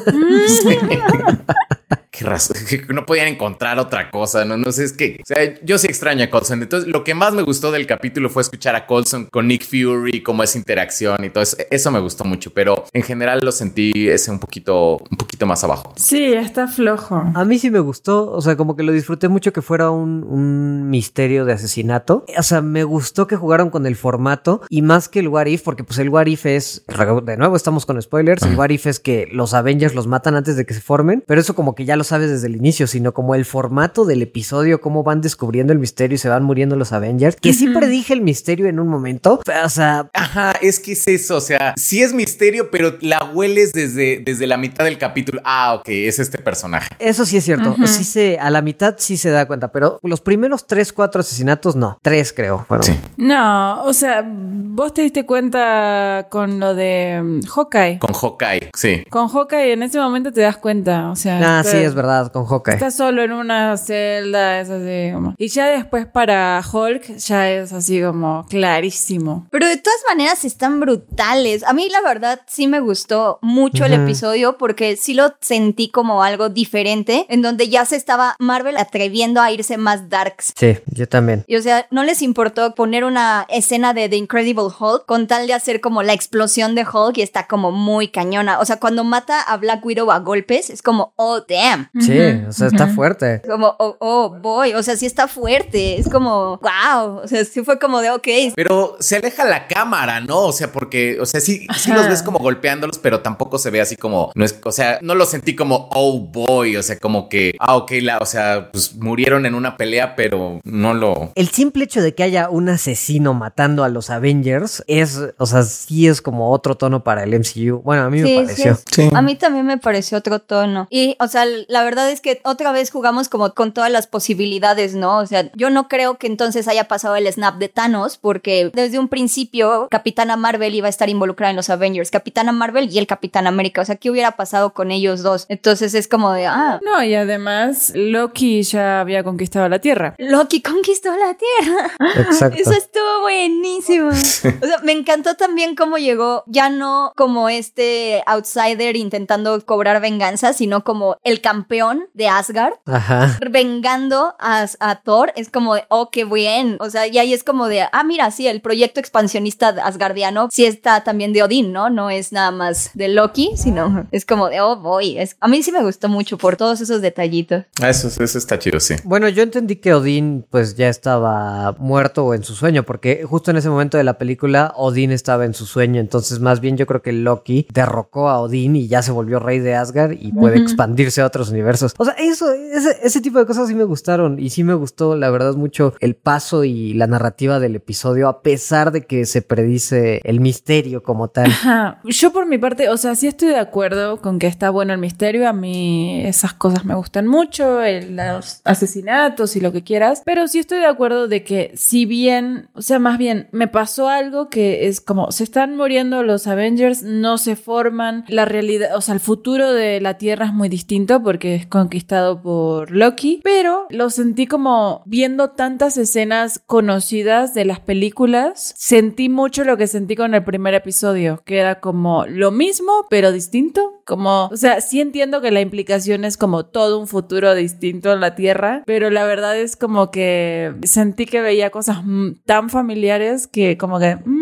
qué 0.64 1.75
razón, 2.20 2.56
que 2.68 2.92
no 2.92 3.06
podían 3.06 3.28
encontrar 3.28 3.78
otra 3.78 4.10
cosa, 4.10 4.44
no, 4.44 4.56
no 4.56 4.72
sé, 4.72 4.84
es 4.84 4.92
que, 4.92 5.20
o 5.22 5.26
sea, 5.26 5.54
yo 5.62 5.78
sí 5.78 5.86
extraño 5.86 6.24
a 6.24 6.30
Colson. 6.30 6.62
Entonces, 6.62 6.88
lo 6.88 7.04
que 7.04 7.14
más 7.14 7.34
me 7.34 7.42
gustó 7.42 7.70
del 7.70 7.86
capítulo 7.86 8.30
fue 8.30 8.42
escuchar 8.42 8.74
a 8.74 8.86
Colson 8.86 9.26
con 9.26 9.48
Nick 9.48 9.64
Fury, 9.64 10.22
cómo 10.22 10.42
esa 10.42 10.58
interacción 10.58 11.24
y 11.24 11.30
todo 11.30 11.42
eso, 11.42 11.56
eso 11.70 11.90
me 11.90 12.00
gustó 12.00 12.24
mucho, 12.24 12.50
pero 12.52 12.84
en 12.92 13.02
general 13.02 13.40
lo 13.42 13.52
sentí 13.52 14.08
ese 14.08 14.30
un 14.30 14.38
poquito, 14.38 14.98
un 15.10 15.16
poquito 15.16 15.46
más 15.46 15.62
abajo. 15.64 15.92
Sí, 15.96 16.32
está 16.32 16.68
flojo. 16.68 17.22
A 17.34 17.44
mí 17.44 17.58
sí 17.58 17.70
me 17.70 17.80
gustó, 17.80 18.30
o 18.32 18.40
sea, 18.40 18.56
como 18.56 18.76
que 18.76 18.82
lo 18.82 18.92
disfruté 18.92 19.28
mucho 19.28 19.52
que 19.52 19.62
fuera 19.62 19.90
un, 19.90 20.24
un 20.24 20.90
misterio 20.90 21.44
de 21.44 21.52
asesinato. 21.52 22.24
O 22.36 22.42
sea, 22.42 22.62
me 22.62 22.84
gustó 22.84 23.26
que 23.26 23.36
jugaron 23.36 23.70
con 23.70 23.86
el 23.86 23.96
formato 23.96 24.62
y 24.68 24.82
más 24.82 25.08
que 25.08 25.20
el 25.20 25.28
What 25.28 25.46
If, 25.46 25.62
porque 25.62 25.84
pues 25.84 25.98
el 25.98 26.08
What 26.08 26.26
If 26.26 26.46
es, 26.46 26.84
de 27.24 27.36
nuevo 27.36 27.56
estamos 27.56 27.86
con 27.86 28.00
spoilers, 28.00 28.42
el 28.42 28.56
What 28.56 28.70
If 28.70 28.86
es 28.86 29.00
que 29.00 29.28
los 29.30 29.54
Avengers 29.54 29.94
los 29.94 30.06
matan 30.06 30.34
antes 30.34 30.56
de 30.56 30.64
que 30.66 30.74
se 30.74 30.80
formen, 30.80 31.22
pero 31.26 31.40
eso 31.40 31.54
como 31.54 31.75
que 31.76 31.84
ya 31.84 31.94
lo 31.94 32.02
sabes 32.02 32.30
desde 32.30 32.48
el 32.48 32.56
inicio, 32.56 32.88
sino 32.88 33.14
como 33.14 33.34
el 33.36 33.44
formato 33.44 34.04
del 34.04 34.22
episodio, 34.22 34.80
cómo 34.80 35.04
van 35.04 35.20
descubriendo 35.20 35.72
el 35.72 35.78
misterio 35.78 36.16
y 36.16 36.18
se 36.18 36.28
van 36.28 36.42
muriendo 36.42 36.74
los 36.74 36.92
Avengers, 36.92 37.36
que 37.36 37.52
sí 37.52 37.68
predije 37.68 38.12
el 38.12 38.22
misterio 38.22 38.66
en 38.66 38.80
un 38.80 38.88
momento, 38.88 39.40
o 39.64 39.68
sea... 39.68 40.10
Ajá, 40.12 40.54
es 40.60 40.80
que 40.80 40.92
es 40.92 41.06
eso, 41.06 41.36
o 41.36 41.40
sea, 41.40 41.74
sí 41.76 42.02
es 42.02 42.12
misterio, 42.12 42.70
pero 42.70 42.96
la 43.00 43.22
hueles 43.24 43.72
desde, 43.72 44.18
desde 44.24 44.46
la 44.46 44.56
mitad 44.56 44.84
del 44.84 44.98
capítulo. 44.98 45.40
Ah, 45.44 45.74
ok, 45.74 45.88
es 45.88 46.18
este 46.18 46.38
personaje. 46.38 46.88
Eso 46.98 47.24
sí 47.24 47.36
es 47.36 47.44
cierto, 47.44 47.76
sí 47.86 48.04
se, 48.04 48.38
a 48.38 48.50
la 48.50 48.62
mitad 48.62 48.96
sí 48.98 49.16
se 49.16 49.30
da 49.30 49.46
cuenta, 49.46 49.70
pero 49.70 50.00
los 50.02 50.20
primeros 50.20 50.66
tres, 50.66 50.92
cuatro 50.92 51.20
asesinatos 51.20 51.76
no, 51.76 51.98
tres 52.02 52.32
creo. 52.32 52.64
Bueno, 52.68 52.82
Sí. 52.86 52.92
No, 53.16 53.82
o 53.82 53.92
sea, 53.92 54.24
vos 54.24 54.94
te 54.94 55.02
diste 55.02 55.26
cuenta 55.26 56.28
con 56.30 56.60
lo 56.60 56.74
de 56.74 57.20
mm, 57.22 57.40
Hawkeye. 57.46 57.98
Con 57.98 58.12
Hawkeye, 58.12 58.70
sí. 58.74 59.04
Con 59.10 59.28
Hawkeye 59.28 59.72
en 59.72 59.82
ese 59.82 59.98
momento 59.98 60.32
te 60.32 60.42
das 60.42 60.56
cuenta, 60.56 61.10
o 61.10 61.16
sea... 61.16 61.58
Ah, 61.58 61.64
sí, 61.70 61.76
es 61.78 61.94
verdad, 61.94 62.30
con 62.32 62.46
Hawkeye. 62.46 62.74
Está 62.74 62.90
solo 62.90 63.22
en 63.22 63.32
una 63.32 63.76
celda, 63.76 64.60
es 64.60 64.70
así 64.70 65.12
como... 65.12 65.34
Y 65.38 65.48
ya 65.48 65.66
después 65.66 66.06
para 66.06 66.62
Hulk 66.72 67.16
ya 67.16 67.50
es 67.50 67.72
así 67.72 68.00
como 68.02 68.46
clarísimo. 68.48 69.46
Pero 69.50 69.66
de 69.66 69.76
todas 69.76 69.98
maneras 70.08 70.44
están 70.44 70.80
brutales. 70.80 71.64
A 71.64 71.72
mí 71.72 71.88
la 71.90 72.00
verdad 72.00 72.40
sí 72.46 72.66
me 72.66 72.80
gustó 72.80 73.38
mucho 73.42 73.84
el 73.84 73.92
Ujú. 73.94 74.02
episodio 74.02 74.58
porque 74.58 74.96
sí 74.96 75.14
lo 75.14 75.34
sentí 75.40 75.88
como 75.90 76.22
algo 76.22 76.48
diferente, 76.48 77.26
en 77.28 77.42
donde 77.42 77.68
ya 77.68 77.84
se 77.84 77.96
estaba 77.96 78.36
Marvel 78.38 78.76
atreviendo 78.76 79.40
a 79.40 79.50
irse 79.50 79.76
más 79.76 80.08
darks. 80.08 80.52
Sí, 80.56 80.78
yo 80.86 81.08
también. 81.08 81.44
Y 81.46 81.56
o 81.56 81.62
sea, 81.62 81.86
no 81.90 82.04
les 82.04 82.22
importó 82.22 82.74
poner 82.74 83.04
una 83.04 83.46
escena 83.48 83.94
de 83.94 84.08
The 84.08 84.16
Incredible 84.16 84.68
Hulk 84.78 85.06
con 85.06 85.26
tal 85.26 85.46
de 85.46 85.54
hacer 85.54 85.80
como 85.80 86.02
la 86.02 86.12
explosión 86.12 86.74
de 86.74 86.86
Hulk 86.90 87.18
y 87.18 87.22
está 87.22 87.46
como 87.46 87.72
muy 87.72 88.08
cañona. 88.08 88.60
O 88.60 88.64
sea, 88.64 88.78
cuando 88.78 89.04
mata 89.04 89.40
a 89.40 89.56
Black 89.56 89.84
Widow 89.84 90.10
a 90.10 90.18
golpes, 90.20 90.70
es 90.70 90.82
como, 90.82 91.12
oh, 91.16 91.40
damn. 91.48 91.55
Sí, 92.00 92.18
Ujú, 92.18 92.48
o 92.48 92.52
sea, 92.52 92.66
está 92.68 92.86
fuerte. 92.88 93.42
Como, 93.48 93.74
oh, 93.78 93.96
oh, 94.00 94.36
boy. 94.40 94.74
O 94.74 94.82
sea, 94.82 94.96
sí 94.96 95.06
está 95.06 95.28
fuerte. 95.28 95.98
Es 95.98 96.08
como, 96.08 96.58
wow. 96.58 97.20
O 97.22 97.28
sea, 97.28 97.44
sí 97.44 97.62
fue 97.64 97.78
como 97.78 98.00
de, 98.00 98.10
ok. 98.10 98.28
Pero 98.54 98.96
se 99.00 99.16
aleja 99.16 99.44
la 99.44 99.66
cámara, 99.66 100.20
¿no? 100.20 100.40
O 100.40 100.52
sea, 100.52 100.72
porque, 100.72 101.18
o 101.20 101.26
sea, 101.26 101.40
sí, 101.40 101.66
sí 101.76 101.92
los 101.92 102.08
ves 102.08 102.22
como 102.22 102.38
golpeándolos, 102.38 102.98
pero 102.98 103.20
tampoco 103.20 103.58
se 103.58 103.70
ve 103.70 103.80
así 103.80 103.96
como, 103.96 104.30
no 104.34 104.44
es, 104.44 104.58
o 104.64 104.72
sea, 104.72 104.98
no 105.02 105.14
lo 105.14 105.26
sentí 105.26 105.54
como, 105.56 105.88
oh 105.92 106.18
boy, 106.20 106.76
o 106.76 106.82
sea, 106.82 106.98
como 106.98 107.28
que, 107.28 107.54
ah, 107.58 107.76
ok, 107.76 107.92
la, 108.02 108.18
o 108.18 108.26
sea, 108.26 108.70
pues 108.72 108.94
murieron 108.96 109.46
en 109.46 109.54
una 109.54 109.76
pelea, 109.76 110.16
pero 110.16 110.60
no 110.64 110.94
lo... 110.94 111.32
El 111.34 111.48
simple 111.48 111.84
hecho 111.84 112.02
de 112.02 112.14
que 112.14 112.22
haya 112.22 112.48
un 112.50 112.68
asesino 112.68 113.34
matando 113.34 113.84
a 113.84 113.88
los 113.88 114.10
Avengers 114.10 114.82
es, 114.86 115.18
o 115.38 115.46
sea, 115.46 115.62
sí 115.62 116.06
es 116.06 116.20
como 116.20 116.50
otro 116.50 116.76
tono 116.76 117.02
para 117.04 117.24
el 117.24 117.30
MCU. 117.38 117.80
Bueno, 117.82 118.02
a 118.04 118.10
mí 118.10 118.20
me 118.20 118.26
Sí, 118.28 118.36
pareció. 118.36 118.74
sí, 118.76 118.82
Sí. 118.96 119.10
A 119.14 119.22
mí 119.22 119.34
también 119.36 119.66
me 119.66 119.78
pareció 119.78 120.18
otro 120.18 120.38
tono. 120.38 120.86
Y, 120.90 121.16
o 121.20 121.28
sea, 121.28 121.44
la 121.68 121.84
verdad 121.84 122.10
es 122.10 122.20
que 122.20 122.40
otra 122.44 122.72
vez 122.72 122.90
jugamos 122.90 123.28
como 123.28 123.52
con 123.54 123.72
todas 123.72 123.90
las 123.90 124.06
posibilidades, 124.06 124.94
¿no? 124.94 125.18
O 125.18 125.26
sea, 125.26 125.50
yo 125.54 125.70
no 125.70 125.88
creo 125.88 126.18
que 126.18 126.26
entonces 126.26 126.68
haya 126.68 126.88
pasado 126.88 127.16
el 127.16 127.30
snap 127.32 127.56
de 127.56 127.68
Thanos, 127.68 128.16
porque 128.18 128.70
desde 128.74 128.98
un 128.98 129.08
principio 129.08 129.88
Capitana 129.90 130.36
Marvel 130.36 130.74
iba 130.74 130.86
a 130.86 130.90
estar 130.90 131.08
involucrada 131.08 131.50
en 131.50 131.56
los 131.56 131.70
Avengers. 131.70 132.10
Capitana 132.10 132.52
Marvel 132.52 132.92
y 132.92 132.98
el 132.98 133.06
Capitán 133.06 133.46
América. 133.46 133.82
O 133.82 133.84
sea, 133.84 133.96
¿qué 133.96 134.10
hubiera 134.10 134.32
pasado 134.32 134.72
con 134.72 134.90
ellos 134.90 135.22
dos? 135.22 135.46
Entonces 135.48 135.94
es 135.94 136.08
como 136.08 136.32
de, 136.32 136.46
ah, 136.46 136.80
No, 136.84 137.02
y 137.02 137.14
además 137.14 137.92
Loki 137.94 138.62
ya 138.62 139.00
había 139.00 139.24
conquistado 139.24 139.68
la 139.68 139.78
Tierra. 139.78 140.14
Loki 140.18 140.62
conquistó 140.62 141.10
la 141.16 141.36
Tierra. 141.36 141.90
Exacto. 142.28 142.58
Eso 142.60 142.72
estuvo 142.72 143.22
buenísimo. 143.22 144.08
O 144.08 144.12
sea, 144.12 144.78
me 144.82 144.92
encantó 144.92 145.34
también 145.34 145.76
cómo 145.76 145.98
llegó, 145.98 146.44
ya 146.46 146.70
no 146.70 147.12
como 147.16 147.48
este 147.48 148.22
outsider 148.26 148.96
intentando 148.96 149.64
cobrar 149.64 150.00
venganza, 150.00 150.52
sino 150.52 150.84
como 150.84 151.16
el 151.24 151.35
campeón 151.40 152.04
de 152.14 152.28
Asgard. 152.28 152.74
Ajá. 152.86 153.38
Vengando 153.50 154.34
a, 154.38 154.66
a 154.80 154.96
Thor 155.02 155.32
es 155.36 155.50
como 155.50 155.74
de, 155.74 155.84
oh, 155.88 156.10
qué 156.10 156.24
bien. 156.24 156.76
O 156.80 156.90
sea, 156.90 157.06
y 157.06 157.18
ahí 157.18 157.32
es 157.32 157.44
como 157.44 157.68
de, 157.68 157.82
ah, 157.90 158.04
mira, 158.04 158.30
sí, 158.30 158.46
el 158.46 158.60
proyecto 158.60 159.00
expansionista 159.00 159.68
asgardiano 159.68 160.48
sí 160.50 160.64
está 160.64 161.02
también 161.04 161.32
de 161.32 161.42
Odín, 161.42 161.72
¿no? 161.72 161.90
No 161.90 162.10
es 162.10 162.32
nada 162.32 162.50
más 162.50 162.90
de 162.94 163.08
Loki, 163.08 163.50
sino 163.56 164.06
es 164.10 164.24
como 164.24 164.48
de, 164.48 164.60
oh, 164.60 164.76
voy. 164.76 165.18
Es, 165.18 165.36
a 165.40 165.48
mí 165.48 165.62
sí 165.62 165.72
me 165.72 165.82
gustó 165.82 166.08
mucho 166.08 166.38
por 166.38 166.56
todos 166.56 166.80
esos 166.80 167.00
detallitos. 167.00 167.64
Ah, 167.80 167.90
Eso, 167.90 168.08
eso 168.22 168.38
está 168.38 168.58
chido, 168.58 168.80
sí. 168.80 168.94
Bueno, 169.04 169.28
yo 169.28 169.42
entendí 169.42 169.76
que 169.76 169.94
Odín 169.94 170.46
pues 170.50 170.76
ya 170.76 170.88
estaba 170.88 171.72
muerto 171.78 172.24
o 172.24 172.34
en 172.34 172.44
su 172.44 172.54
sueño, 172.54 172.82
porque 172.84 173.24
justo 173.24 173.50
en 173.50 173.56
ese 173.56 173.68
momento 173.68 173.98
de 173.98 174.04
la 174.04 174.18
película 174.18 174.72
Odín 174.76 175.12
estaba 175.12 175.44
en 175.44 175.54
su 175.54 175.66
sueño, 175.66 176.00
entonces 176.00 176.40
más 176.40 176.60
bien 176.60 176.76
yo 176.76 176.86
creo 176.86 177.02
que 177.02 177.12
Loki 177.12 177.66
derrocó 177.72 178.28
a 178.28 178.40
Odín 178.40 178.76
y 178.76 178.88
ya 178.88 179.02
se 179.02 179.12
volvió 179.12 179.38
rey 179.38 179.58
de 179.58 179.74
Asgard 179.74 180.12
y 180.12 180.32
puede 180.32 180.58
expandirse 180.58 181.20
a 181.20 181.25
otros 181.26 181.50
universos. 181.50 181.94
O 181.98 182.04
sea, 182.04 182.14
eso, 182.14 182.52
ese, 182.52 182.96
ese 183.02 183.20
tipo 183.20 183.38
de 183.38 183.46
cosas 183.46 183.68
sí 183.68 183.74
me 183.74 183.84
gustaron 183.84 184.38
y 184.38 184.50
sí 184.50 184.64
me 184.64 184.74
gustó, 184.74 185.16
la 185.16 185.30
verdad, 185.30 185.54
mucho 185.54 185.94
el 186.00 186.14
paso 186.14 186.64
y 186.64 186.94
la 186.94 187.06
narrativa 187.06 187.60
del 187.60 187.76
episodio, 187.76 188.28
a 188.28 188.42
pesar 188.42 188.92
de 188.92 189.06
que 189.06 189.26
se 189.26 189.42
predice 189.42 190.20
el 190.24 190.40
misterio 190.40 191.02
como 191.02 191.28
tal. 191.28 191.46
Ajá. 191.46 192.00
Yo 192.04 192.32
por 192.32 192.46
mi 192.46 192.58
parte, 192.58 192.88
o 192.88 192.96
sea, 192.96 193.14
sí 193.14 193.26
estoy 193.26 193.48
de 193.48 193.58
acuerdo 193.58 194.20
con 194.20 194.38
que 194.38 194.46
está 194.46 194.70
bueno 194.70 194.92
el 194.92 194.98
misterio. 194.98 195.48
A 195.48 195.52
mí 195.52 196.22
esas 196.24 196.52
cosas 196.54 196.84
me 196.84 196.94
gustan 196.94 197.26
mucho, 197.26 197.80
los 198.10 198.60
asesinatos 198.64 199.56
y 199.56 199.60
lo 199.60 199.72
que 199.72 199.82
quieras. 199.82 200.22
Pero 200.24 200.48
sí 200.48 200.58
estoy 200.58 200.78
de 200.78 200.86
acuerdo 200.86 201.28
de 201.28 201.44
que 201.44 201.72
si 201.74 202.06
bien, 202.06 202.68
o 202.74 202.82
sea, 202.82 202.98
más 202.98 203.18
bien 203.18 203.48
me 203.52 203.68
pasó 203.68 204.08
algo 204.08 204.48
que 204.48 204.88
es 204.88 205.00
como 205.00 205.32
se 205.32 205.44
están 205.44 205.76
muriendo 205.76 206.22
los 206.22 206.46
Avengers, 206.46 207.02
no 207.02 207.38
se 207.38 207.56
forman. 207.56 208.24
La 208.28 208.44
realidad, 208.44 208.96
o 208.96 209.00
sea, 209.00 209.14
el 209.14 209.20
futuro 209.20 209.72
de 209.72 210.00
la 210.00 210.18
Tierra 210.18 210.46
es 210.46 210.52
muy 210.52 210.68
distinto 210.68 211.15
porque 211.22 211.54
es 211.54 211.66
conquistado 211.66 212.42
por 212.42 212.90
Loki. 212.90 213.40
Pero 213.42 213.86
lo 213.90 214.10
sentí 214.10 214.46
como 214.46 215.02
viendo 215.06 215.50
tantas 215.50 215.96
escenas 215.96 216.60
conocidas 216.66 217.54
de 217.54 217.64
las 217.64 217.80
películas, 217.80 218.74
sentí 218.76 219.28
mucho 219.28 219.64
lo 219.64 219.76
que 219.76 219.86
sentí 219.86 220.16
con 220.16 220.34
el 220.34 220.44
primer 220.44 220.74
episodio, 220.74 221.42
que 221.44 221.58
era 221.58 221.80
como 221.80 222.26
lo 222.26 222.50
mismo, 222.50 223.06
pero 223.10 223.32
distinto. 223.32 223.92
Como, 224.04 224.46
o 224.52 224.56
sea, 224.56 224.80
sí 224.80 225.00
entiendo 225.00 225.40
que 225.40 225.50
la 225.50 225.60
implicación 225.60 226.24
es 226.24 226.36
como 226.36 226.66
todo 226.66 227.00
un 227.00 227.08
futuro 227.08 227.56
distinto 227.56 228.12
en 228.12 228.20
la 228.20 228.36
Tierra, 228.36 228.84
pero 228.86 229.10
la 229.10 229.24
verdad 229.24 229.58
es 229.58 229.74
como 229.74 230.12
que 230.12 230.74
sentí 230.84 231.26
que 231.26 231.40
veía 231.40 231.70
cosas 231.70 231.98
tan 232.44 232.70
familiares 232.70 233.48
que 233.48 233.76
como 233.76 233.98
que 233.98 234.16
mm, 234.24 234.35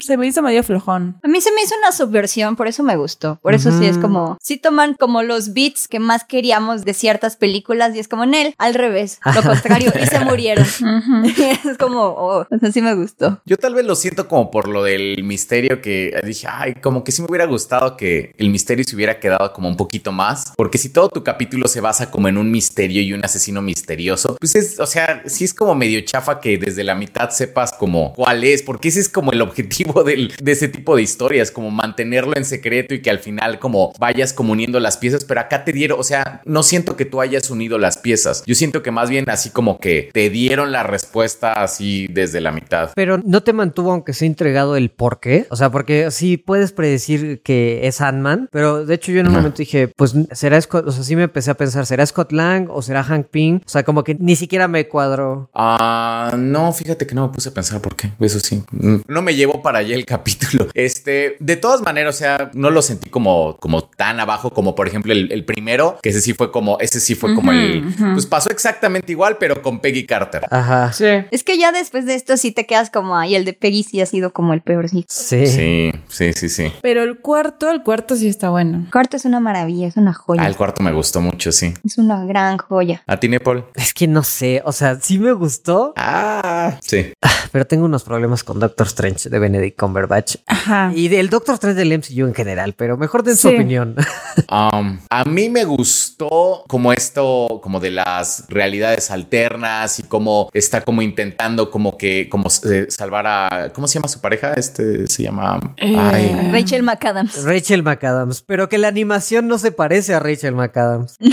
se 0.00 0.16
me 0.16 0.26
hizo 0.26 0.42
medio 0.42 0.62
flojón. 0.62 1.18
A 1.22 1.28
mí 1.28 1.40
se 1.40 1.52
me 1.52 1.62
hizo 1.62 1.74
una 1.78 1.92
subversión, 1.92 2.56
por 2.56 2.68
eso 2.68 2.82
me 2.82 2.96
gustó. 2.96 3.38
Por 3.42 3.54
eso 3.54 3.70
sí 3.78 3.86
es 3.86 3.98
como, 3.98 4.38
sí 4.40 4.56
toman 4.56 4.94
como 4.94 5.22
los 5.22 5.52
beats 5.52 5.88
que 5.88 5.98
más 5.98 6.24
queríamos 6.24 6.84
de 6.84 6.94
ciertas 6.94 7.36
películas 7.36 7.94
y 7.94 7.98
es 7.98 8.08
como 8.08 8.24
en 8.24 8.34
él, 8.34 8.54
al 8.58 8.74
revés, 8.74 9.20
lo 9.34 9.42
contrario, 9.42 9.92
y 10.00 10.06
se 10.06 10.20
murieron. 10.20 10.64
es 11.24 11.78
como, 11.78 12.02
oh, 12.02 12.46
o 12.50 12.58
sea, 12.58 12.72
sí 12.72 12.80
me 12.82 12.94
gustó. 12.94 13.40
Yo 13.44 13.56
tal 13.56 13.74
vez 13.74 13.84
lo 13.84 13.94
siento 13.94 14.28
como 14.28 14.50
por 14.50 14.68
lo 14.68 14.82
del 14.82 15.22
misterio 15.24 15.80
que 15.80 16.20
dije, 16.24 16.46
ay, 16.50 16.74
como 16.74 17.04
que 17.04 17.12
sí 17.12 17.22
me 17.22 17.28
hubiera 17.28 17.46
gustado 17.46 17.96
que 17.96 18.34
el 18.38 18.50
misterio 18.50 18.84
se 18.84 18.96
hubiera 18.96 19.20
quedado 19.20 19.52
como 19.52 19.68
un 19.68 19.76
poquito 19.76 20.12
más, 20.12 20.52
porque 20.56 20.78
si 20.78 20.88
todo 20.88 21.08
tu 21.08 21.22
capítulo 21.22 21.68
se 21.68 21.80
basa 21.80 22.10
como 22.10 22.28
en 22.28 22.38
un 22.38 22.50
misterio 22.50 23.02
y 23.02 23.12
un 23.12 23.24
asesino 23.24 23.62
misterioso, 23.62 24.36
pues 24.38 24.54
es, 24.54 24.80
o 24.80 24.86
sea, 24.86 25.22
sí 25.26 25.44
es 25.44 25.54
como 25.54 25.74
medio 25.74 26.00
chafa 26.02 26.40
que 26.40 26.58
desde 26.58 26.84
la 26.84 26.94
mitad 26.94 27.30
sepas 27.30 27.72
como 27.72 28.12
cuál 28.14 28.44
es, 28.44 28.62
porque 28.62 28.88
ese 28.88 29.00
es 29.00 29.08
como 29.08 29.32
el 29.32 29.42
objetivo 29.42 29.83
del- 30.04 30.32
de 30.40 30.52
ese 30.52 30.68
tipo 30.68 30.96
de 30.96 31.02
historias, 31.02 31.50
como 31.50 31.70
mantenerlo 31.70 32.32
en 32.36 32.44
secreto 32.44 32.94
y 32.94 33.02
que 33.02 33.10
al 33.10 33.18
final 33.18 33.58
como 33.58 33.92
vayas 33.98 34.32
como 34.32 34.52
uniendo 34.52 34.80
las 34.80 34.96
piezas, 34.96 35.24
pero 35.24 35.40
acá 35.40 35.64
te 35.64 35.72
dieron, 35.72 35.98
o 36.00 36.02
sea, 36.04 36.40
no 36.44 36.62
siento 36.62 36.96
que 36.96 37.04
tú 37.04 37.20
hayas 37.20 37.50
unido 37.50 37.78
las 37.78 37.98
piezas, 37.98 38.42
yo 38.46 38.54
siento 38.54 38.82
que 38.82 38.90
más 38.90 39.10
bien 39.10 39.28
así 39.28 39.50
como 39.50 39.78
que 39.78 40.10
te 40.12 40.30
dieron 40.30 40.72
la 40.72 40.82
respuesta 40.82 41.52
así 41.62 42.06
desde 42.10 42.40
la 42.40 42.52
mitad. 42.52 42.90
Pero 42.94 43.18
no 43.18 43.42
te 43.42 43.52
mantuvo 43.52 43.92
aunque 43.92 44.12
sea 44.12 44.26
entregado 44.26 44.76
el 44.76 44.90
por 44.90 45.20
qué. 45.20 45.46
O 45.50 45.56
sea, 45.56 45.70
porque 45.70 46.10
sí 46.10 46.36
puedes 46.36 46.72
predecir 46.72 47.40
que 47.42 47.86
es 47.86 48.00
Ant-Man, 48.00 48.48
pero 48.52 48.84
de 48.86 48.94
hecho 48.94 49.12
yo 49.12 49.20
en 49.20 49.28
un 49.28 49.34
momento 49.34 49.58
dije, 49.58 49.88
pues 49.88 50.14
será 50.32 50.60
Scott, 50.60 50.86
o 50.88 50.92
sea, 50.92 51.02
sí 51.04 51.16
me 51.16 51.24
empecé 51.24 51.50
a 51.50 51.54
pensar, 51.54 51.86
¿será 51.86 52.04
Scott 52.06 52.32
Lang 52.32 52.68
o 52.70 52.82
será 52.82 53.02
Hank 53.04 53.26
Pym? 53.28 53.56
O 53.64 53.68
sea, 53.68 53.82
como 53.82 54.04
que 54.04 54.14
ni 54.14 54.36
siquiera 54.36 54.68
me 54.68 54.88
cuadró. 54.88 55.50
Ah, 55.54 56.34
no, 56.38 56.72
fíjate 56.72 57.06
que 57.06 57.14
no 57.14 57.28
me 57.28 57.32
puse 57.34 57.48
a 57.48 57.52
pensar 57.52 57.80
por 57.80 57.96
qué. 57.96 58.10
Eso 58.20 58.40
sí. 58.40 58.62
Mm, 58.70 58.96
No 59.08 59.22
me 59.22 59.34
llevó 59.34 59.62
para 59.62 59.73
para 59.74 59.84
allá 59.84 59.96
el 59.96 60.06
capítulo. 60.06 60.68
Este, 60.74 61.36
de 61.40 61.56
todas 61.56 61.82
maneras, 61.82 62.14
o 62.14 62.18
sea, 62.18 62.50
no 62.54 62.70
lo 62.70 62.80
sentí 62.80 63.10
como, 63.10 63.56
como 63.56 63.82
tan 63.82 64.20
abajo 64.20 64.50
como 64.50 64.76
por 64.76 64.86
ejemplo 64.86 65.12
el, 65.12 65.44
primero, 65.44 65.98
que 66.00 66.10
ese 66.10 66.20
sí 66.20 66.32
fue 66.32 66.52
como, 66.52 66.78
ese 66.78 67.00
sí 67.00 67.16
fue 67.16 67.34
como 67.34 67.50
el, 67.50 67.84
pues 68.12 68.26
pasó 68.26 68.50
exactamente 68.50 69.10
igual, 69.10 69.36
pero 69.38 69.62
con 69.62 69.80
Peggy 69.80 70.06
Carter. 70.06 70.46
Ajá. 70.48 70.92
Sí. 70.92 71.06
Es 71.32 71.42
que 71.42 71.58
ya 71.58 71.72
después 71.72 72.06
de 72.06 72.14
esto 72.14 72.36
sí 72.36 72.52
te 72.52 72.66
quedas 72.66 72.88
como, 72.90 73.16
ay, 73.18 73.34
el 73.34 73.44
de 73.44 73.52
Peggy 73.52 73.82
sí 73.82 74.00
ha 74.00 74.06
sido 74.06 74.32
como 74.32 74.54
el 74.54 74.60
peor, 74.60 74.88
sí. 74.88 75.04
Sí. 75.08 75.44
Sí, 75.48 75.92
sí, 76.08 76.32
sí, 76.34 76.48
sí. 76.48 76.72
Pero 76.80 77.02
el 77.02 77.18
cuarto, 77.18 77.68
el 77.72 77.82
cuarto 77.82 78.14
sí 78.14 78.28
está 78.28 78.50
bueno. 78.50 78.78
El 78.78 78.90
cuarto 78.92 79.16
es 79.16 79.24
una 79.24 79.40
maravilla, 79.40 79.88
es 79.88 79.96
una 79.96 80.14
joya. 80.14 80.42
Ah, 80.44 80.46
el 80.46 80.54
cuarto 80.54 80.84
me 80.84 80.92
gustó 80.92 81.20
mucho, 81.20 81.50
sí. 81.50 81.74
Es 81.84 81.98
una 81.98 82.24
gran 82.24 82.58
joya. 82.58 83.02
¿A 83.08 83.16
ti, 83.18 83.28
Nepal? 83.28 83.64
Es 83.74 83.92
que 83.92 84.06
no 84.06 84.22
sé, 84.22 84.62
o 84.64 84.70
sea, 84.70 85.00
sí 85.00 85.18
me 85.18 85.32
gustó, 85.32 85.94
Ah, 85.96 86.78
sí. 86.80 87.12
pero 87.50 87.66
tengo 87.66 87.84
unos 87.86 88.04
problemas 88.04 88.44
con 88.44 88.60
Doctor 88.60 88.86
Strange 88.86 89.28
de 89.28 89.38
Benedict 89.40 89.63
Cumberbatch. 89.72 90.36
Ajá. 90.46 90.92
Y 90.94 91.08
del 91.08 91.30
Doctor 91.30 91.54
Strange 91.54 91.78
del 91.78 91.98
MCU 91.98 92.26
en 92.26 92.34
general, 92.34 92.74
pero 92.74 92.96
mejor 92.96 93.22
den 93.22 93.36
su 93.36 93.48
opinión. 93.48 93.96
Um, 94.50 94.98
a 95.10 95.24
mí 95.24 95.48
me 95.48 95.64
gustó 95.64 96.64
como 96.68 96.92
esto, 96.92 97.60
como 97.62 97.80
de 97.80 97.90
las 97.90 98.44
realidades 98.48 99.10
alternas 99.10 99.98
y 100.00 100.02
como 100.02 100.50
está 100.52 100.82
como 100.82 101.02
intentando 101.02 101.70
como 101.70 101.96
que, 101.96 102.28
como 102.28 102.48
eh, 102.70 102.86
salvar 102.88 103.26
a, 103.26 103.72
¿cómo 103.72 103.86
se 103.86 103.94
llama 103.94 104.08
su 104.08 104.20
pareja? 104.20 104.54
Este 104.54 105.06
se 105.06 105.22
llama... 105.22 105.60
Eh, 105.76 105.96
Ay. 105.96 106.50
Rachel 106.52 106.82
McAdams. 106.82 107.44
Rachel 107.44 107.82
McAdams, 107.82 108.42
pero 108.42 108.68
que 108.68 108.78
la 108.78 108.88
animación 108.88 109.48
no 109.48 109.58
se 109.58 109.72
parece 109.72 110.14
a 110.14 110.20
Rachel 110.20 110.54
McAdams. 110.54 111.16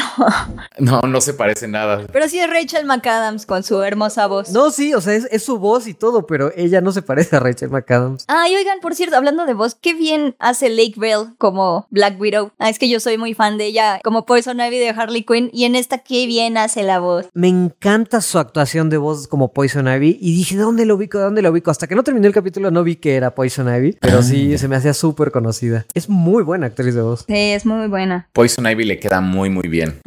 No, 0.78 1.02
no 1.02 1.22
se 1.22 1.34
parece 1.34 1.68
nada. 1.68 2.08
Pero 2.12 2.28
sí 2.28 2.40
es 2.40 2.50
Rachel 2.50 2.86
McAdams 2.86 3.46
con 3.46 3.64
su 3.64 3.82
hermosa 3.84 4.28
voz. 4.28 4.50
No, 4.52 4.72
sí, 4.72 4.94
o 4.94 5.02
sea, 5.02 5.14
es, 5.14 5.28
es 5.32 5.44
su 5.44 5.60
voz 5.60 5.88
y 5.88 5.94
todo, 5.94 6.26
pero 6.26 6.52
ella 6.56 6.82
no 6.82 6.92
se 6.92 7.02
parece 7.02 7.36
a 7.36 7.40
Rachel 7.40 7.70
McAdams. 7.70 8.21
Ay, 8.28 8.56
oigan, 8.56 8.80
por 8.82 8.96
cierto, 8.96 9.16
hablando 9.16 9.46
de 9.46 9.54
voz, 9.54 9.76
qué 9.76 9.94
bien 9.94 10.36
hace 10.40 10.70
Lake 10.70 10.96
Bell 10.98 11.36
como 11.38 11.88
Black 11.90 12.20
Widow. 12.20 12.52
Ah, 12.60 12.70
es 12.70 12.80
que 12.80 12.90
yo 12.90 13.00
soy 13.00 13.18
muy 13.18 13.34
fan 13.34 13.58
de 13.58 13.66
ella 13.66 14.00
como 14.04 14.26
Poison 14.26 14.60
Ivy 14.60 14.78
de 14.78 14.90
Harley 14.90 15.24
Quinn 15.24 15.50
y 15.54 15.66
en 15.66 15.76
esta 15.76 16.00
qué 16.00 16.26
bien 16.28 16.58
hace 16.58 16.84
la 16.84 17.00
voz. 17.00 17.28
Me 17.34 17.48
encanta 17.48 18.22
su 18.22 18.40
actuación 18.40 18.90
de 18.90 18.98
voz 18.98 19.28
como 19.28 19.54
Poison 19.54 19.88
Ivy 19.88 20.18
y 20.22 20.36
dije, 20.36 20.56
¿de 20.56 20.64
dónde 20.64 20.86
lo 20.86 20.96
ubico? 20.96 21.18
¿De 21.18 21.26
dónde 21.26 21.42
lo 21.42 21.52
ubico? 21.52 21.72
Hasta 21.72 21.88
que 21.88 21.96
no 21.96 22.04
terminé 22.04 22.28
el 22.28 22.34
capítulo 22.34 22.72
no 22.72 22.84
vi 22.84 22.96
que 22.96 23.16
era 23.16 23.36
Poison 23.36 23.74
Ivy, 23.74 23.98
pero 24.00 24.24
sí 24.24 24.58
se 24.58 24.68
me 24.68 24.76
hacía 24.76 24.94
súper 24.94 25.32
conocida. 25.32 25.86
Es 25.94 26.10
muy 26.10 26.44
buena 26.44 26.68
actriz 26.68 26.96
de 26.96 27.02
voz. 27.02 27.26
Sí, 27.28 27.36
es 27.36 27.66
muy 27.66 27.88
buena. 27.88 28.28
Poison 28.34 28.66
Ivy 28.66 28.86
le 28.86 29.00
queda 29.00 29.22
muy, 29.22 29.50
muy 29.50 29.68
bien. 29.68 30.00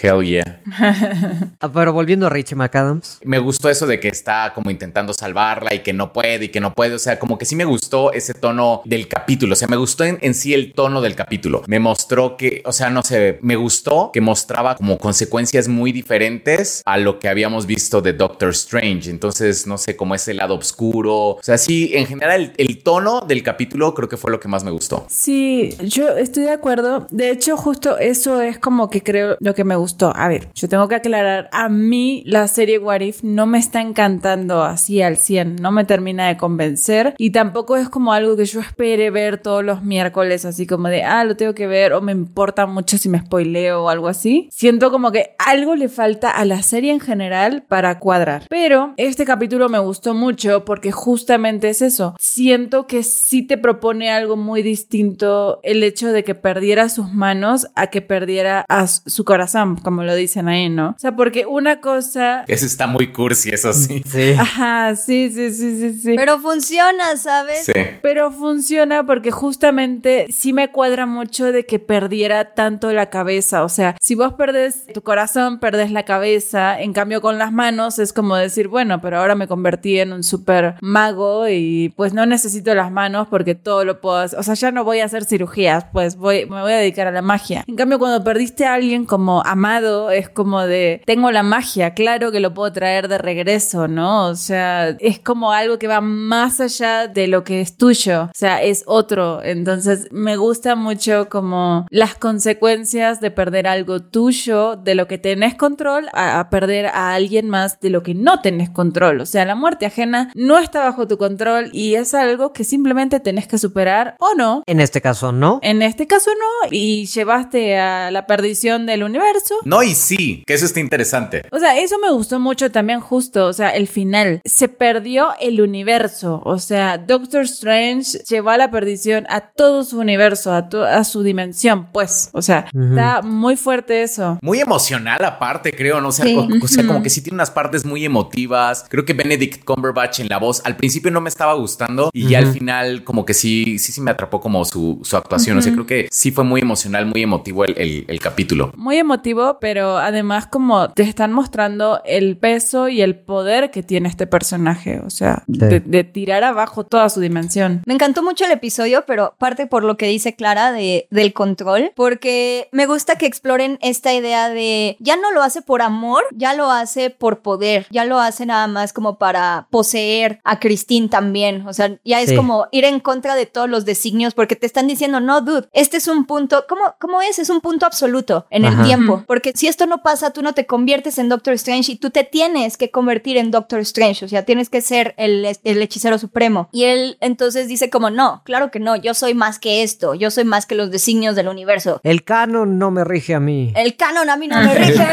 Hell 0.00 0.24
yeah. 0.24 0.60
Ah, 1.60 1.70
pero 1.72 1.92
volviendo 1.92 2.26
a 2.26 2.30
Rachel 2.30 2.56
McAdams. 2.56 3.18
Me 3.22 3.38
gustó 3.38 3.68
eso 3.68 3.86
de 3.86 4.00
que 4.00 4.08
está 4.08 4.52
como 4.54 4.70
intentando 4.70 5.12
salvarla 5.12 5.74
y 5.74 5.80
que 5.80 5.92
no 5.92 6.12
puede 6.12 6.46
y 6.46 6.48
que 6.48 6.60
no 6.60 6.74
puede. 6.74 6.94
O 6.94 6.98
sea, 6.98 7.18
como 7.18 7.38
que 7.38 7.44
sí 7.50 7.56
me 7.56 7.64
gustó 7.64 8.12
ese 8.12 8.32
tono 8.32 8.80
del 8.84 9.08
capítulo. 9.08 9.54
O 9.54 9.56
sea, 9.56 9.66
me 9.66 9.76
gustó 9.76 10.04
en, 10.04 10.34
sí 10.34 10.54
el 10.54 10.72
tono 10.72 11.00
del 11.00 11.16
capítulo. 11.16 11.64
Me 11.66 11.80
mostró 11.80 12.36
que, 12.36 12.62
o 12.64 12.70
sea, 12.70 12.90
no 12.90 13.02
sé, 13.02 13.40
me 13.42 13.56
gustó 13.56 14.10
que 14.12 14.20
mostraba 14.20 14.76
como 14.76 14.98
consecuencias 14.98 15.66
muy 15.66 15.90
diferentes 15.90 16.80
a 16.84 16.96
lo 16.96 17.18
que 17.18 17.28
habíamos 17.28 17.66
visto 17.66 18.02
de 18.02 18.12
Doctor 18.12 18.50
Strange. 18.50 19.10
Entonces, 19.10 19.66
no 19.66 19.78
sé, 19.78 19.96
como 19.96 20.14
ese 20.14 20.32
lado 20.32 20.54
oscuro. 20.54 21.30
O 21.30 21.42
sea, 21.42 21.58
sí, 21.58 21.90
en 21.92 22.06
general, 22.06 22.52
el, 22.56 22.78
tono 22.84 23.22
del 23.22 23.42
capítulo 23.42 23.94
creo 23.94 24.08
que 24.08 24.16
fue 24.16 24.30
lo 24.30 24.38
que 24.38 24.46
más 24.46 24.62
me 24.62 24.70
gustó. 24.70 25.04
Sí, 25.08 25.76
yo 25.82 26.08
estoy 26.10 26.44
de 26.44 26.52
acuerdo. 26.52 27.08
De 27.10 27.30
hecho, 27.30 27.56
justo 27.56 27.98
eso 27.98 28.40
es 28.40 28.60
como 28.60 28.90
que 28.90 29.02
creo 29.02 29.36
lo 29.40 29.56
que 29.56 29.64
me 29.64 29.74
gustó. 29.74 30.12
A 30.14 30.28
ver, 30.28 30.50
yo 30.54 30.68
tengo 30.68 30.86
que 30.86 30.94
aclarar, 30.94 31.48
a 31.50 31.68
mí 31.68 32.22
la 32.26 32.46
serie 32.46 32.78
What 32.78 33.00
If 33.00 33.24
no 33.24 33.46
me 33.46 33.58
está 33.58 33.80
encantando 33.80 34.62
así 34.62 35.02
al 35.02 35.16
100, 35.16 35.56
no 35.56 35.72
me 35.72 35.84
termina 35.84 36.28
de 36.28 36.36
convencer 36.36 37.14
y 37.18 37.30
tampoco 37.40 37.78
es 37.78 37.88
como 37.88 38.12
algo 38.12 38.36
que 38.36 38.44
yo 38.44 38.60
espere 38.60 39.08
ver 39.08 39.38
todos 39.38 39.64
los 39.64 39.82
miércoles, 39.82 40.44
así 40.44 40.66
como 40.66 40.88
de, 40.88 41.04
ah, 41.04 41.24
lo 41.24 41.36
tengo 41.36 41.54
que 41.54 41.66
ver 41.66 41.94
o 41.94 42.02
me 42.02 42.12
importa 42.12 42.66
mucho 42.66 42.98
si 42.98 43.08
me 43.08 43.18
spoileo 43.18 43.84
o 43.84 43.88
algo 43.88 44.08
así. 44.08 44.50
Siento 44.52 44.90
como 44.90 45.10
que 45.10 45.36
algo 45.38 45.74
le 45.74 45.88
falta 45.88 46.32
a 46.32 46.44
la 46.44 46.62
serie 46.62 46.92
en 46.92 47.00
general 47.00 47.64
para 47.66 47.98
cuadrar. 47.98 48.44
Pero 48.50 48.92
este 48.98 49.24
capítulo 49.24 49.70
me 49.70 49.78
gustó 49.78 50.12
mucho 50.12 50.66
porque 50.66 50.92
justamente 50.92 51.70
es 51.70 51.80
eso. 51.80 52.14
Siento 52.20 52.86
que 52.86 53.02
sí 53.02 53.40
te 53.40 53.56
propone 53.56 54.10
algo 54.10 54.36
muy 54.36 54.62
distinto 54.62 55.60
el 55.62 55.82
hecho 55.82 56.12
de 56.12 56.24
que 56.24 56.34
perdiera 56.34 56.90
sus 56.90 57.10
manos 57.10 57.68
a 57.74 57.86
que 57.86 58.02
perdiera 58.02 58.66
a 58.68 58.86
su 58.86 59.24
corazón, 59.24 59.76
como 59.76 60.02
lo 60.02 60.14
dicen 60.14 60.46
ahí, 60.46 60.68
¿no? 60.68 60.90
O 60.90 60.98
sea, 60.98 61.16
porque 61.16 61.46
una 61.46 61.80
cosa... 61.80 62.44
Eso 62.48 62.66
está 62.66 62.86
muy 62.86 63.12
cursi, 63.12 63.48
eso 63.48 63.72
sí. 63.72 64.02
Sí. 64.04 64.34
Ajá, 64.38 64.94
sí, 64.94 65.30
sí, 65.34 65.54
sí, 65.54 65.78
sí, 65.78 65.98
sí. 66.02 66.14
Pero 66.16 66.38
funciona, 66.38 67.16
¿sabes? 67.16 67.29
Sí. 67.62 67.72
Pero 68.02 68.30
funciona 68.30 69.04
porque 69.04 69.30
justamente 69.30 70.26
sí 70.30 70.52
me 70.52 70.70
cuadra 70.70 71.06
mucho 71.06 71.52
de 71.52 71.66
que 71.66 71.78
perdiera 71.78 72.54
tanto 72.54 72.92
la 72.92 73.10
cabeza. 73.10 73.64
O 73.64 73.68
sea, 73.68 73.96
si 74.00 74.14
vos 74.14 74.34
perdés 74.34 74.86
tu 74.92 75.02
corazón, 75.02 75.58
perdés 75.60 75.90
la 75.90 76.04
cabeza. 76.04 76.80
En 76.80 76.92
cambio, 76.92 77.20
con 77.20 77.38
las 77.38 77.52
manos 77.52 77.98
es 77.98 78.12
como 78.12 78.36
decir, 78.36 78.68
bueno, 78.68 79.00
pero 79.00 79.18
ahora 79.18 79.34
me 79.34 79.48
convertí 79.48 79.98
en 79.98 80.12
un 80.12 80.22
super 80.22 80.74
mago 80.80 81.48
y 81.48 81.92
pues 81.96 82.12
no 82.12 82.26
necesito 82.26 82.74
las 82.74 82.90
manos 82.90 83.28
porque 83.28 83.54
todo 83.54 83.84
lo 83.84 84.00
puedo 84.00 84.18
hacer. 84.18 84.38
O 84.38 84.42
sea, 84.42 84.54
ya 84.54 84.70
no 84.70 84.84
voy 84.84 85.00
a 85.00 85.04
hacer 85.04 85.24
cirugías, 85.24 85.86
pues 85.92 86.16
voy, 86.16 86.46
me 86.46 86.60
voy 86.60 86.72
a 86.72 86.76
dedicar 86.76 87.06
a 87.06 87.12
la 87.12 87.22
magia. 87.22 87.64
En 87.66 87.76
cambio, 87.76 87.98
cuando 87.98 88.22
perdiste 88.24 88.66
a 88.66 88.74
alguien 88.74 89.04
como 89.04 89.42
amado, 89.44 90.10
es 90.10 90.28
como 90.28 90.62
de, 90.62 91.02
tengo 91.06 91.30
la 91.30 91.42
magia, 91.42 91.94
claro 91.94 92.32
que 92.32 92.40
lo 92.40 92.54
puedo 92.54 92.72
traer 92.72 93.08
de 93.08 93.18
regreso, 93.18 93.88
¿no? 93.88 94.26
O 94.26 94.34
sea, 94.34 94.88
es 94.98 95.18
como 95.18 95.52
algo 95.52 95.78
que 95.78 95.88
va 95.88 96.00
más 96.00 96.60
allá 96.60 97.06
de 97.06 97.19
lo 97.28 97.44
que 97.44 97.60
es 97.60 97.76
tuyo. 97.76 98.24
O 98.24 98.30
sea, 98.34 98.62
es 98.62 98.84
otro. 98.86 99.42
Entonces, 99.42 100.08
me 100.10 100.36
gusta 100.36 100.74
mucho 100.76 101.28
como 101.28 101.86
las 101.90 102.14
consecuencias 102.14 103.20
de 103.20 103.30
perder 103.30 103.66
algo 103.66 104.00
tuyo, 104.00 104.76
de 104.76 104.94
lo 104.94 105.06
que 105.06 105.18
tenés 105.18 105.54
control, 105.54 106.08
a, 106.12 106.40
a 106.40 106.50
perder 106.50 106.86
a 106.86 107.14
alguien 107.14 107.48
más 107.48 107.80
de 107.80 107.90
lo 107.90 108.02
que 108.02 108.14
no 108.14 108.40
tenés 108.40 108.70
control. 108.70 109.20
O 109.20 109.26
sea, 109.26 109.44
la 109.44 109.54
muerte 109.54 109.86
ajena 109.86 110.30
no 110.34 110.58
está 110.58 110.80
bajo 110.80 111.06
tu 111.06 111.18
control 111.18 111.70
y 111.72 111.94
es 111.94 112.14
algo 112.14 112.52
que 112.52 112.64
simplemente 112.64 113.20
tenés 113.20 113.46
que 113.46 113.58
superar 113.58 114.16
o 114.18 114.34
no. 114.34 114.62
En 114.66 114.80
este 114.80 115.00
caso, 115.00 115.32
no. 115.32 115.60
En 115.62 115.82
este 115.82 116.06
caso 116.06 116.30
no, 116.30 116.68
y 116.70 117.06
llevaste 117.06 117.78
a 117.78 118.10
la 118.10 118.26
perdición 118.26 118.86
del 118.86 119.02
universo. 119.02 119.56
No, 119.64 119.82
y 119.82 119.94
sí, 119.94 120.42
que 120.46 120.54
eso 120.54 120.66
está 120.66 120.80
interesante. 120.80 121.42
O 121.50 121.58
sea, 121.58 121.78
eso 121.78 121.98
me 121.98 122.10
gustó 122.10 122.40
mucho 122.40 122.70
también 122.70 123.00
justo, 123.00 123.46
o 123.46 123.52
sea, 123.52 123.70
el 123.70 123.88
final. 123.88 124.40
Se 124.44 124.68
perdió 124.68 125.30
el 125.40 125.60
universo, 125.60 126.40
o 126.44 126.58
sea, 126.58 126.98
Doctor 127.06 127.42
Strange 127.42 128.18
llevó 128.28 128.50
a 128.50 128.56
la 128.56 128.70
perdición 128.70 129.26
a 129.28 129.40
todo 129.40 129.84
su 129.84 129.98
universo, 129.98 130.52
a, 130.52 130.68
a 130.96 131.04
su 131.04 131.22
dimensión, 131.22 131.88
pues, 131.92 132.30
o 132.32 132.42
sea, 132.42 132.66
está 132.72 133.22
muy 133.22 133.56
fuerte 133.56 134.02
eso. 134.02 134.38
Muy 134.42 134.60
emocional 134.60 135.24
aparte, 135.24 135.72
creo, 135.72 136.00
¿no? 136.00 136.08
O 136.08 136.12
sea, 136.12 136.24
Sí. 136.26 136.36
o, 136.62 136.68
sea, 136.68 136.86
como 136.86 137.02
que 137.02 137.10
sí 137.10 137.22
tiene 137.22 137.34
unas 137.36 137.50
partes 137.50 137.84
muy 137.84 138.04
emotivas. 138.04 138.84
Creo 138.88 139.04
que 139.04 139.12
Benedict 139.14 139.64
Cumberbatch 139.64 140.20
en 140.20 140.28
la 140.28 140.38
voz 140.38 140.60
al 140.64 140.76
principio 140.76 141.10
no 141.10 141.20
me 141.20 141.28
estaba 141.28 141.54
gustando 141.54 142.10
y 142.12 142.28
ya 142.28 142.38
al 142.38 142.46
final 142.52 143.04
como 143.04 143.24
que 143.24 143.34
sí, 143.34 143.78
sí, 143.78 143.92
sí 143.92 144.00
me 144.00 144.10
atrapó 144.10 144.40
como 144.40 144.64
su, 144.64 145.00
su 145.02 145.16
actuación. 145.16 145.58
O 145.58 145.62
sea, 145.62 145.72
creo 145.72 145.86
que 145.86 146.08
sí 146.10 146.30
fue 146.30 146.44
muy 146.44 146.60
emocional, 146.60 147.06
muy 147.06 147.22
emotivo 147.22 147.64
el, 147.64 147.74
el- 147.78 148.04
el 148.08 148.20
capítulo. 148.20 148.72
Muy 148.76 148.96
emotivo, 148.98 149.58
pero 149.60 149.98
además 149.98 150.46
como 150.46 150.90
te 150.90 151.02
están 151.02 151.32
mostrando 151.32 152.00
el 152.04 152.36
peso 152.36 152.88
y 152.88 153.00
el 153.02 153.16
poder 153.16 153.70
que 153.70 153.82
tiene 153.82 154.08
este 154.08 154.26
personaje, 154.26 155.00
o 155.04 155.10
sea, 155.10 155.42
de, 155.46 155.80
de 155.80 156.04
tirar 156.04 156.44
abajo 156.44 156.84
toda 156.90 157.08
su 157.08 157.20
dimensión. 157.20 157.82
Me 157.86 157.94
encantó 157.94 158.22
mucho 158.22 158.44
el 158.44 158.50
episodio, 158.50 159.04
pero 159.06 159.34
parte 159.38 159.66
por 159.66 159.84
lo 159.84 159.96
que 159.96 160.06
dice 160.06 160.34
Clara 160.34 160.72
de, 160.72 161.06
del 161.10 161.32
control, 161.32 161.92
porque 161.96 162.68
me 162.72 162.84
gusta 162.86 163.16
que 163.16 163.24
exploren 163.26 163.78
esta 163.80 164.12
idea 164.12 164.50
de 164.50 164.96
ya 165.00 165.16
no 165.16 165.30
lo 165.32 165.42
hace 165.42 165.62
por 165.62 165.80
amor, 165.80 166.24
ya 166.32 166.52
lo 166.52 166.70
hace 166.70 167.08
por 167.10 167.40
poder, 167.40 167.86
ya 167.90 168.04
lo 168.04 168.18
hace 168.18 168.44
nada 168.44 168.66
más 168.66 168.92
como 168.92 169.16
para 169.16 169.68
poseer 169.70 170.40
a 170.44 170.58
Christine 170.60 171.08
también, 171.08 171.66
o 171.66 171.72
sea, 171.72 171.96
ya 172.04 172.20
es 172.20 172.30
Sí. 172.30 172.36
como 172.36 172.66
ir 172.72 172.84
en 172.84 173.00
contra 173.00 173.34
de 173.34 173.46
todos 173.46 173.70
los 173.70 173.84
designios 173.84 174.34
porque 174.34 174.56
te 174.56 174.66
están 174.66 174.86
diciendo, 174.88 175.20
no, 175.20 175.40
dude, 175.40 175.68
este 175.72 175.96
es 175.96 176.08
un 176.08 176.26
punto, 176.26 176.64
¿cómo, 176.68 176.82
cómo 177.00 177.22
es? 177.22 177.38
Es 177.38 177.50
un 177.50 177.60
punto 177.60 177.86
absoluto 177.86 178.46
en 178.50 178.64
el 178.64 178.74
Ajá. 178.74 178.84
tiempo, 178.84 179.24
porque 179.26 179.52
si 179.54 179.68
esto 179.68 179.86
no 179.86 180.02
pasa, 180.02 180.32
tú 180.32 180.42
no 180.42 180.52
te 180.54 180.66
conviertes 180.66 181.18
en 181.18 181.28
Doctor 181.28 181.54
Strange 181.54 181.92
y 181.92 181.96
tú 181.96 182.10
te 182.10 182.24
tienes 182.24 182.76
que 182.76 182.90
convertir 182.90 183.36
en 183.36 183.50
Doctor 183.52 183.78
Strange, 183.80 184.24
o 184.24 184.28
sea, 184.28 184.44
tienes 184.44 184.68
que 184.68 184.80
ser 184.80 185.14
el, 185.16 185.46
el 185.64 185.82
hechicero 185.82 186.18
supremo. 186.18 186.68
Y 186.72 186.79
él 186.84 187.18
entonces 187.20 187.68
dice 187.68 187.90
como, 187.90 188.10
no, 188.10 188.42
claro 188.44 188.70
que 188.70 188.80
no, 188.80 188.96
yo 188.96 189.14
soy 189.14 189.34
más 189.34 189.58
que 189.58 189.82
esto, 189.82 190.14
yo 190.14 190.30
soy 190.30 190.44
más 190.44 190.66
que 190.66 190.74
los 190.74 190.90
designios 190.90 191.36
del 191.36 191.48
universo. 191.48 192.00
El 192.02 192.24
canon 192.24 192.78
no 192.78 192.90
me 192.90 193.04
rige 193.04 193.34
a 193.34 193.40
mí. 193.40 193.72
El 193.76 193.96
canon 193.96 194.30
a 194.30 194.36
mí 194.36 194.48
no 194.48 194.60
me 194.60 194.74
rige. 194.74 195.04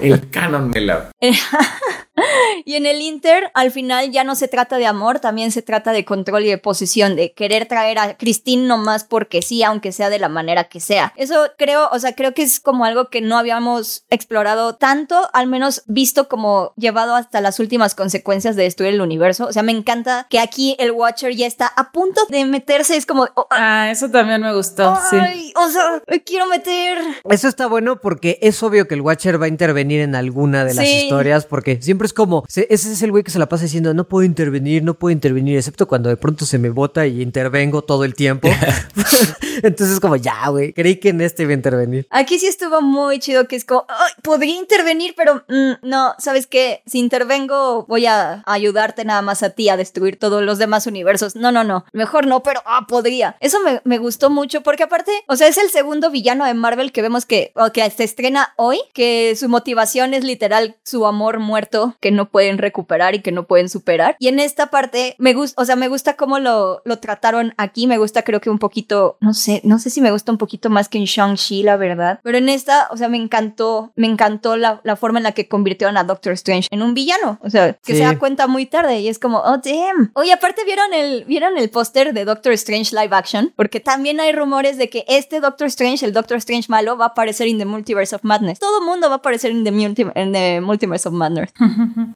El 0.00 0.30
canon 0.30 0.70
me 0.70 0.80
la... 0.80 1.10
y 2.64 2.74
en 2.74 2.86
el 2.86 3.00
Inter, 3.00 3.50
al 3.54 3.70
final 3.70 4.10
ya 4.10 4.24
no 4.24 4.34
se 4.34 4.48
trata 4.48 4.78
de 4.78 4.86
amor, 4.86 5.20
también 5.20 5.50
se 5.50 5.62
trata 5.62 5.92
de 5.92 6.04
control 6.04 6.44
y 6.44 6.48
de 6.48 6.58
posición, 6.58 7.16
de 7.16 7.32
querer 7.32 7.66
traer 7.66 7.98
a 7.98 8.16
Christine 8.16 8.66
nomás 8.66 9.04
porque 9.04 9.42
sí, 9.42 9.62
aunque 9.62 9.92
sea 9.92 10.10
de 10.10 10.18
la 10.18 10.28
manera 10.28 10.64
que 10.64 10.80
sea. 10.80 11.12
Eso 11.16 11.50
creo, 11.58 11.88
o 11.90 11.98
sea, 11.98 12.14
creo 12.14 12.34
que 12.34 12.42
es 12.42 12.60
como 12.60 12.84
algo 12.84 13.08
que 13.08 13.20
no 13.20 13.36
habíamos 13.36 14.04
explorado 14.10 14.76
tanto, 14.76 15.28
al 15.32 15.46
menos 15.46 15.82
visto 15.86 16.28
como 16.28 16.72
llevado 16.76 17.14
hasta 17.14 17.40
las 17.40 17.58
últimas 17.58 17.94
consecuencias 17.94 18.56
de 18.56 18.64
destruir 18.64 18.94
el 18.94 19.00
universo. 19.00 19.46
O 19.46 19.52
sea, 19.52 19.62
me 19.62 19.72
encanta 19.72 20.26
que 20.34 20.40
aquí 20.40 20.74
el 20.80 20.90
Watcher 20.90 21.32
ya 21.36 21.46
está 21.46 21.68
a 21.68 21.92
punto 21.92 22.20
de 22.28 22.44
meterse, 22.44 22.96
es 22.96 23.06
como... 23.06 23.28
oh, 23.36 23.46
Ah, 23.50 23.88
eso 23.92 24.10
también 24.10 24.40
me 24.40 24.52
gustó, 24.52 24.98
sí. 25.08 25.52
O 25.54 25.68
sea, 25.68 26.02
me 26.08 26.24
quiero 26.24 26.46
meter. 26.48 26.98
Eso 27.30 27.46
está 27.46 27.68
bueno 27.68 28.00
porque 28.00 28.40
es 28.42 28.60
obvio 28.64 28.88
que 28.88 28.96
el 28.96 29.00
Watcher 29.00 29.40
va 29.40 29.44
a 29.46 29.48
intervenir 29.48 30.00
en 30.00 30.16
alguna 30.16 30.64
de 30.64 30.74
las 30.74 30.84
Sí. 30.88 31.04
historias 31.04 31.46
porque 31.46 31.80
siempre 31.80 32.06
es 32.06 32.12
como, 32.12 32.42
se- 32.48 32.66
ese 32.68 32.92
es 32.92 33.02
el 33.02 33.12
güey 33.12 33.22
que 33.22 33.30
se 33.30 33.38
la 33.38 33.48
pasa 33.48 33.62
diciendo, 33.62 33.94
no 33.94 34.08
puedo 34.08 34.24
intervenir, 34.24 34.82
no 34.82 34.94
puedo 34.94 35.12
intervenir, 35.12 35.56
excepto 35.56 35.86
cuando 35.86 36.08
de 36.08 36.16
pronto 36.16 36.44
se 36.46 36.58
me 36.58 36.70
bota 36.70 37.06
y 37.06 37.22
intervengo 37.22 37.82
todo 37.82 38.02
el 38.02 38.16
tiempo. 38.16 38.48
Entonces 39.62 39.94
es 39.94 40.00
como, 40.00 40.16
ya, 40.16 40.48
güey, 40.48 40.72
creí 40.72 40.96
que 40.96 41.10
en 41.10 41.20
este 41.20 41.44
iba 41.44 41.52
a 41.52 41.54
intervenir. 41.54 42.06
Aquí 42.10 42.40
sí 42.40 42.46
estuvo 42.48 42.80
muy 42.82 43.20
chido 43.20 43.46
que 43.46 43.54
es 43.56 43.64
como, 43.64 43.84
"Ay, 43.88 44.12
podría 44.22 44.56
intervenir, 44.56 45.14
pero 45.16 45.44
mm, 45.48 45.72
no, 45.88 46.14
¿sabes 46.18 46.46
qué? 46.48 46.82
Si 46.86 46.98
intervengo 46.98 47.86
voy 47.86 48.06
a 48.06 48.42
ayudarte 48.46 49.04
nada 49.04 49.22
más 49.22 49.42
a 49.44 49.50
ti 49.50 49.68
a 49.68 49.76
destruir 49.76 50.18
todos 50.30 50.42
los 50.42 50.56
demás 50.56 50.86
universos. 50.86 51.36
No, 51.36 51.52
no, 51.52 51.64
no, 51.64 51.84
mejor 51.92 52.26
no, 52.26 52.42
pero 52.42 52.62
ah, 52.64 52.86
podría. 52.88 53.36
Eso 53.40 53.58
me, 53.62 53.82
me 53.84 53.98
gustó 53.98 54.30
mucho 54.30 54.62
porque 54.62 54.84
aparte, 54.84 55.12
o 55.28 55.36
sea, 55.36 55.48
es 55.48 55.58
el 55.58 55.68
segundo 55.68 56.10
villano 56.10 56.46
de 56.46 56.54
Marvel 56.54 56.92
que 56.92 57.02
vemos 57.02 57.26
que, 57.26 57.52
o 57.56 57.70
que 57.72 57.88
se 57.90 58.04
estrena 58.04 58.54
hoy, 58.56 58.78
que 58.94 59.36
su 59.36 59.50
motivación 59.50 60.14
es 60.14 60.24
literal 60.24 60.76
su 60.82 61.06
amor 61.06 61.40
muerto 61.40 61.96
que 62.00 62.10
no 62.10 62.30
pueden 62.30 62.56
recuperar 62.56 63.14
y 63.14 63.20
que 63.20 63.32
no 63.32 63.46
pueden 63.46 63.68
superar. 63.68 64.16
Y 64.18 64.28
en 64.28 64.38
esta 64.38 64.68
parte 64.68 65.14
me 65.18 65.34
gusta, 65.34 65.60
o 65.60 65.66
sea, 65.66 65.76
me 65.76 65.88
gusta 65.88 66.16
cómo 66.16 66.38
lo, 66.38 66.80
lo 66.86 66.98
trataron 67.00 67.52
aquí, 67.58 67.86
me 67.86 67.98
gusta 67.98 68.22
creo 68.22 68.40
que 68.40 68.48
un 68.48 68.58
poquito, 68.58 69.18
no 69.20 69.34
sé, 69.34 69.60
no 69.64 69.78
sé 69.78 69.90
si 69.90 70.00
me 70.00 70.10
gusta 70.10 70.32
un 70.32 70.38
poquito 70.38 70.70
más 70.70 70.88
que 70.88 70.96
en 70.96 71.04
Shang-Chi, 71.04 71.62
la 71.64 71.76
verdad. 71.76 72.20
Pero 72.22 72.38
en 72.38 72.48
esta, 72.48 72.88
o 72.90 72.96
sea, 72.96 73.08
me 73.08 73.18
encantó, 73.18 73.92
me 73.94 74.06
encantó 74.06 74.56
la, 74.56 74.80
la 74.84 74.96
forma 74.96 75.18
en 75.18 75.24
la 75.24 75.32
que 75.32 75.48
convirtieron 75.48 75.96
a 75.98 76.04
Doctor 76.04 76.32
Strange 76.32 76.68
en 76.70 76.82
un 76.82 76.94
villano. 76.94 77.38
O 77.42 77.50
sea, 77.50 77.74
que 77.74 77.92
Sí. 77.92 77.98
se 77.98 78.04
da 78.04 78.18
cuenta 78.18 78.46
muy 78.46 78.66
tarde 78.66 79.00
y 79.00 79.08
es 79.08 79.18
como, 79.18 79.38
oh, 79.38 79.58
damn. 79.58 80.10
Oye, 80.14 80.32
aparte 80.32 80.64
vieron 80.64 80.92
el, 80.94 81.24
vieron 81.24 81.58
el 81.58 81.70
póster 81.70 82.12
de 82.14 82.24
Doctor 82.24 82.52
Strange 82.52 82.94
live 82.94 83.14
action, 83.14 83.52
porque 83.56 83.80
también 83.80 84.20
hay 84.20 84.32
rumores 84.32 84.78
de 84.78 84.88
que 84.88 85.04
este 85.08 85.40
Doctor 85.40 85.66
Strange, 85.68 86.04
el 86.06 86.12
Doctor 86.12 86.36
Strange 86.38 86.66
malo, 86.68 86.96
va 86.96 87.06
a 87.06 87.08
aparecer 87.08 87.48
en 87.48 87.58
The 87.58 87.64
Multiverse 87.64 88.14
of 88.14 88.22
Madness. 88.24 88.58
Todo 88.58 88.78
el 88.80 88.84
mundo 88.86 89.08
va 89.08 89.14
a 89.14 89.18
aparecer 89.18 89.50
en 89.50 89.64
The, 89.64 89.72
Multi- 89.72 90.06
en 90.14 90.32
the 90.32 90.60
Multiverse 90.60 91.08
of 91.08 91.14
Madness. 91.14 91.52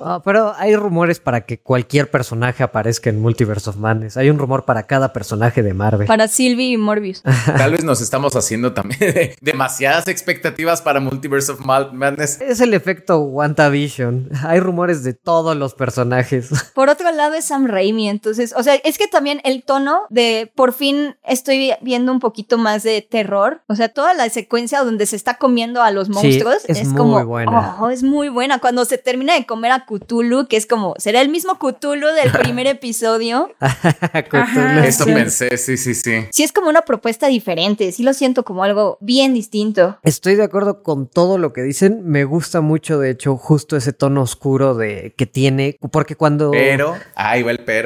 Ah, 0.01 0.23
pero 0.25 0.55
hay 0.57 0.77
rumores 0.77 1.19
para 1.19 1.41
que 1.45 1.59
cualquier 1.59 2.09
personaje 2.09 2.63
aparezca 2.63 3.11
en 3.11 3.21
Multiverse 3.21 3.69
of 3.69 3.77
Madness. 3.77 4.17
Hay 4.17 4.31
un 4.31 4.39
rumor 4.39 4.65
para 4.65 4.85
cada 4.85 5.13
personaje 5.13 5.63
de 5.65 5.75
Marvel. 5.75 6.07
Para 6.07 6.29
Sylvie 6.29 6.71
y 6.73 6.77
Morbius. 6.77 7.23
Tal 7.57 7.73
vez 7.73 7.83
nos 7.83 8.01
estamos 8.01 8.37
haciendo 8.37 8.73
también 8.75 9.01
de- 9.01 9.37
demasiadas 9.41 10.07
expectativas 10.07 10.83
para 10.83 11.01
Multiverse 11.01 11.51
of 11.51 11.61
Madness. 11.65 12.41
Es 12.41 12.61
el 12.61 12.75
efecto 12.75 13.19
WandaVision. 13.19 14.29
Hay 14.47 14.61
rumores 14.61 15.03
de 15.03 15.15
todos 15.15 15.57
los 15.57 15.75
personajes. 15.75 16.49
Por 16.75 16.89
otro 16.89 17.11
lado 17.11 17.35
es 17.35 17.47
Sam 17.47 17.67
Raimi, 17.67 17.88
entonces, 18.09 18.55
o 18.57 18.63
sea, 18.63 18.75
es 18.75 18.99
que 18.99 19.07
también 19.09 19.41
el 19.45 19.63
tono 19.63 20.03
de 20.11 20.51
por 20.55 20.73
fin 20.73 21.17
estoy 21.25 21.73
viendo 21.81 22.13
un 22.13 22.21
poquito 22.21 22.59
más 22.59 22.83
de 22.83 23.03
terror, 23.03 23.63
o 23.67 23.75
sea, 23.75 23.89
toda 23.89 24.15
la 24.15 24.29
secuencia 24.29 24.83
donde 24.83 25.07
se 25.07 25.17
está 25.17 25.35
comiendo 25.35 25.83
a 25.83 25.91
los 25.91 26.09
Sí, 26.09 26.13
monstruos 26.13 26.65
es 26.67 26.79
es, 26.79 26.89
muy 26.89 26.97
como, 26.97 27.25
buena. 27.27 27.77
oh, 27.81 27.91
es 27.91 28.03
muy 28.03 28.29
buena. 28.29 28.59
Cuando 28.61 28.85
se 28.85 28.99
termina 28.99 29.35
de 29.35 29.47
comer 29.47 29.73
a 29.73 29.87
Cthulhu, 29.87 30.47
que 30.47 30.57
es 30.57 30.67
como, 30.67 30.95
será 30.99 31.21
el 31.21 31.29
mismo 31.29 31.59
Cthulhu 31.59 32.09
del 32.09 32.31
primer 32.41 32.67
episodio. 32.67 33.51
Cthulhu. 34.31 34.81
Esto 34.85 35.05
sí. 35.05 35.13
pensé, 35.13 35.57
sí, 35.59 35.77
sí, 35.77 35.95
sí. 35.95 36.27
Sí 36.31 36.43
es 36.43 36.53
como 36.53 36.69
una 36.69 36.83
propuesta 36.83 37.27
diferente, 37.27 37.93
sí 37.93 38.03
lo 38.03 38.13
siento 38.15 38.45
como 38.45 38.65
algo 38.65 38.99
bien 39.01 39.35
distinto. 39.35 39.99
Estoy 40.03 40.35
de 40.35 40.45
acuerdo 40.45 40.83
con 40.83 41.07
todo 41.09 41.39
lo 41.39 41.53
que 41.53 41.63
dicen. 41.63 42.03
Me 42.05 42.25
gusta 42.25 42.61
mucho, 42.61 42.99
de 42.99 43.11
hecho, 43.11 43.37
justo 43.37 43.77
ese 43.77 43.93
tono 43.93 44.23
oscuro 44.23 44.75
de 44.75 45.15
que 45.17 45.27
tiene. 45.27 45.77
Porque 45.93 46.17
cuando. 46.17 46.51
Pero, 46.51 46.97
ahí 47.15 47.43
va 47.43 47.51
el 47.51 47.61
pero. 47.61 47.78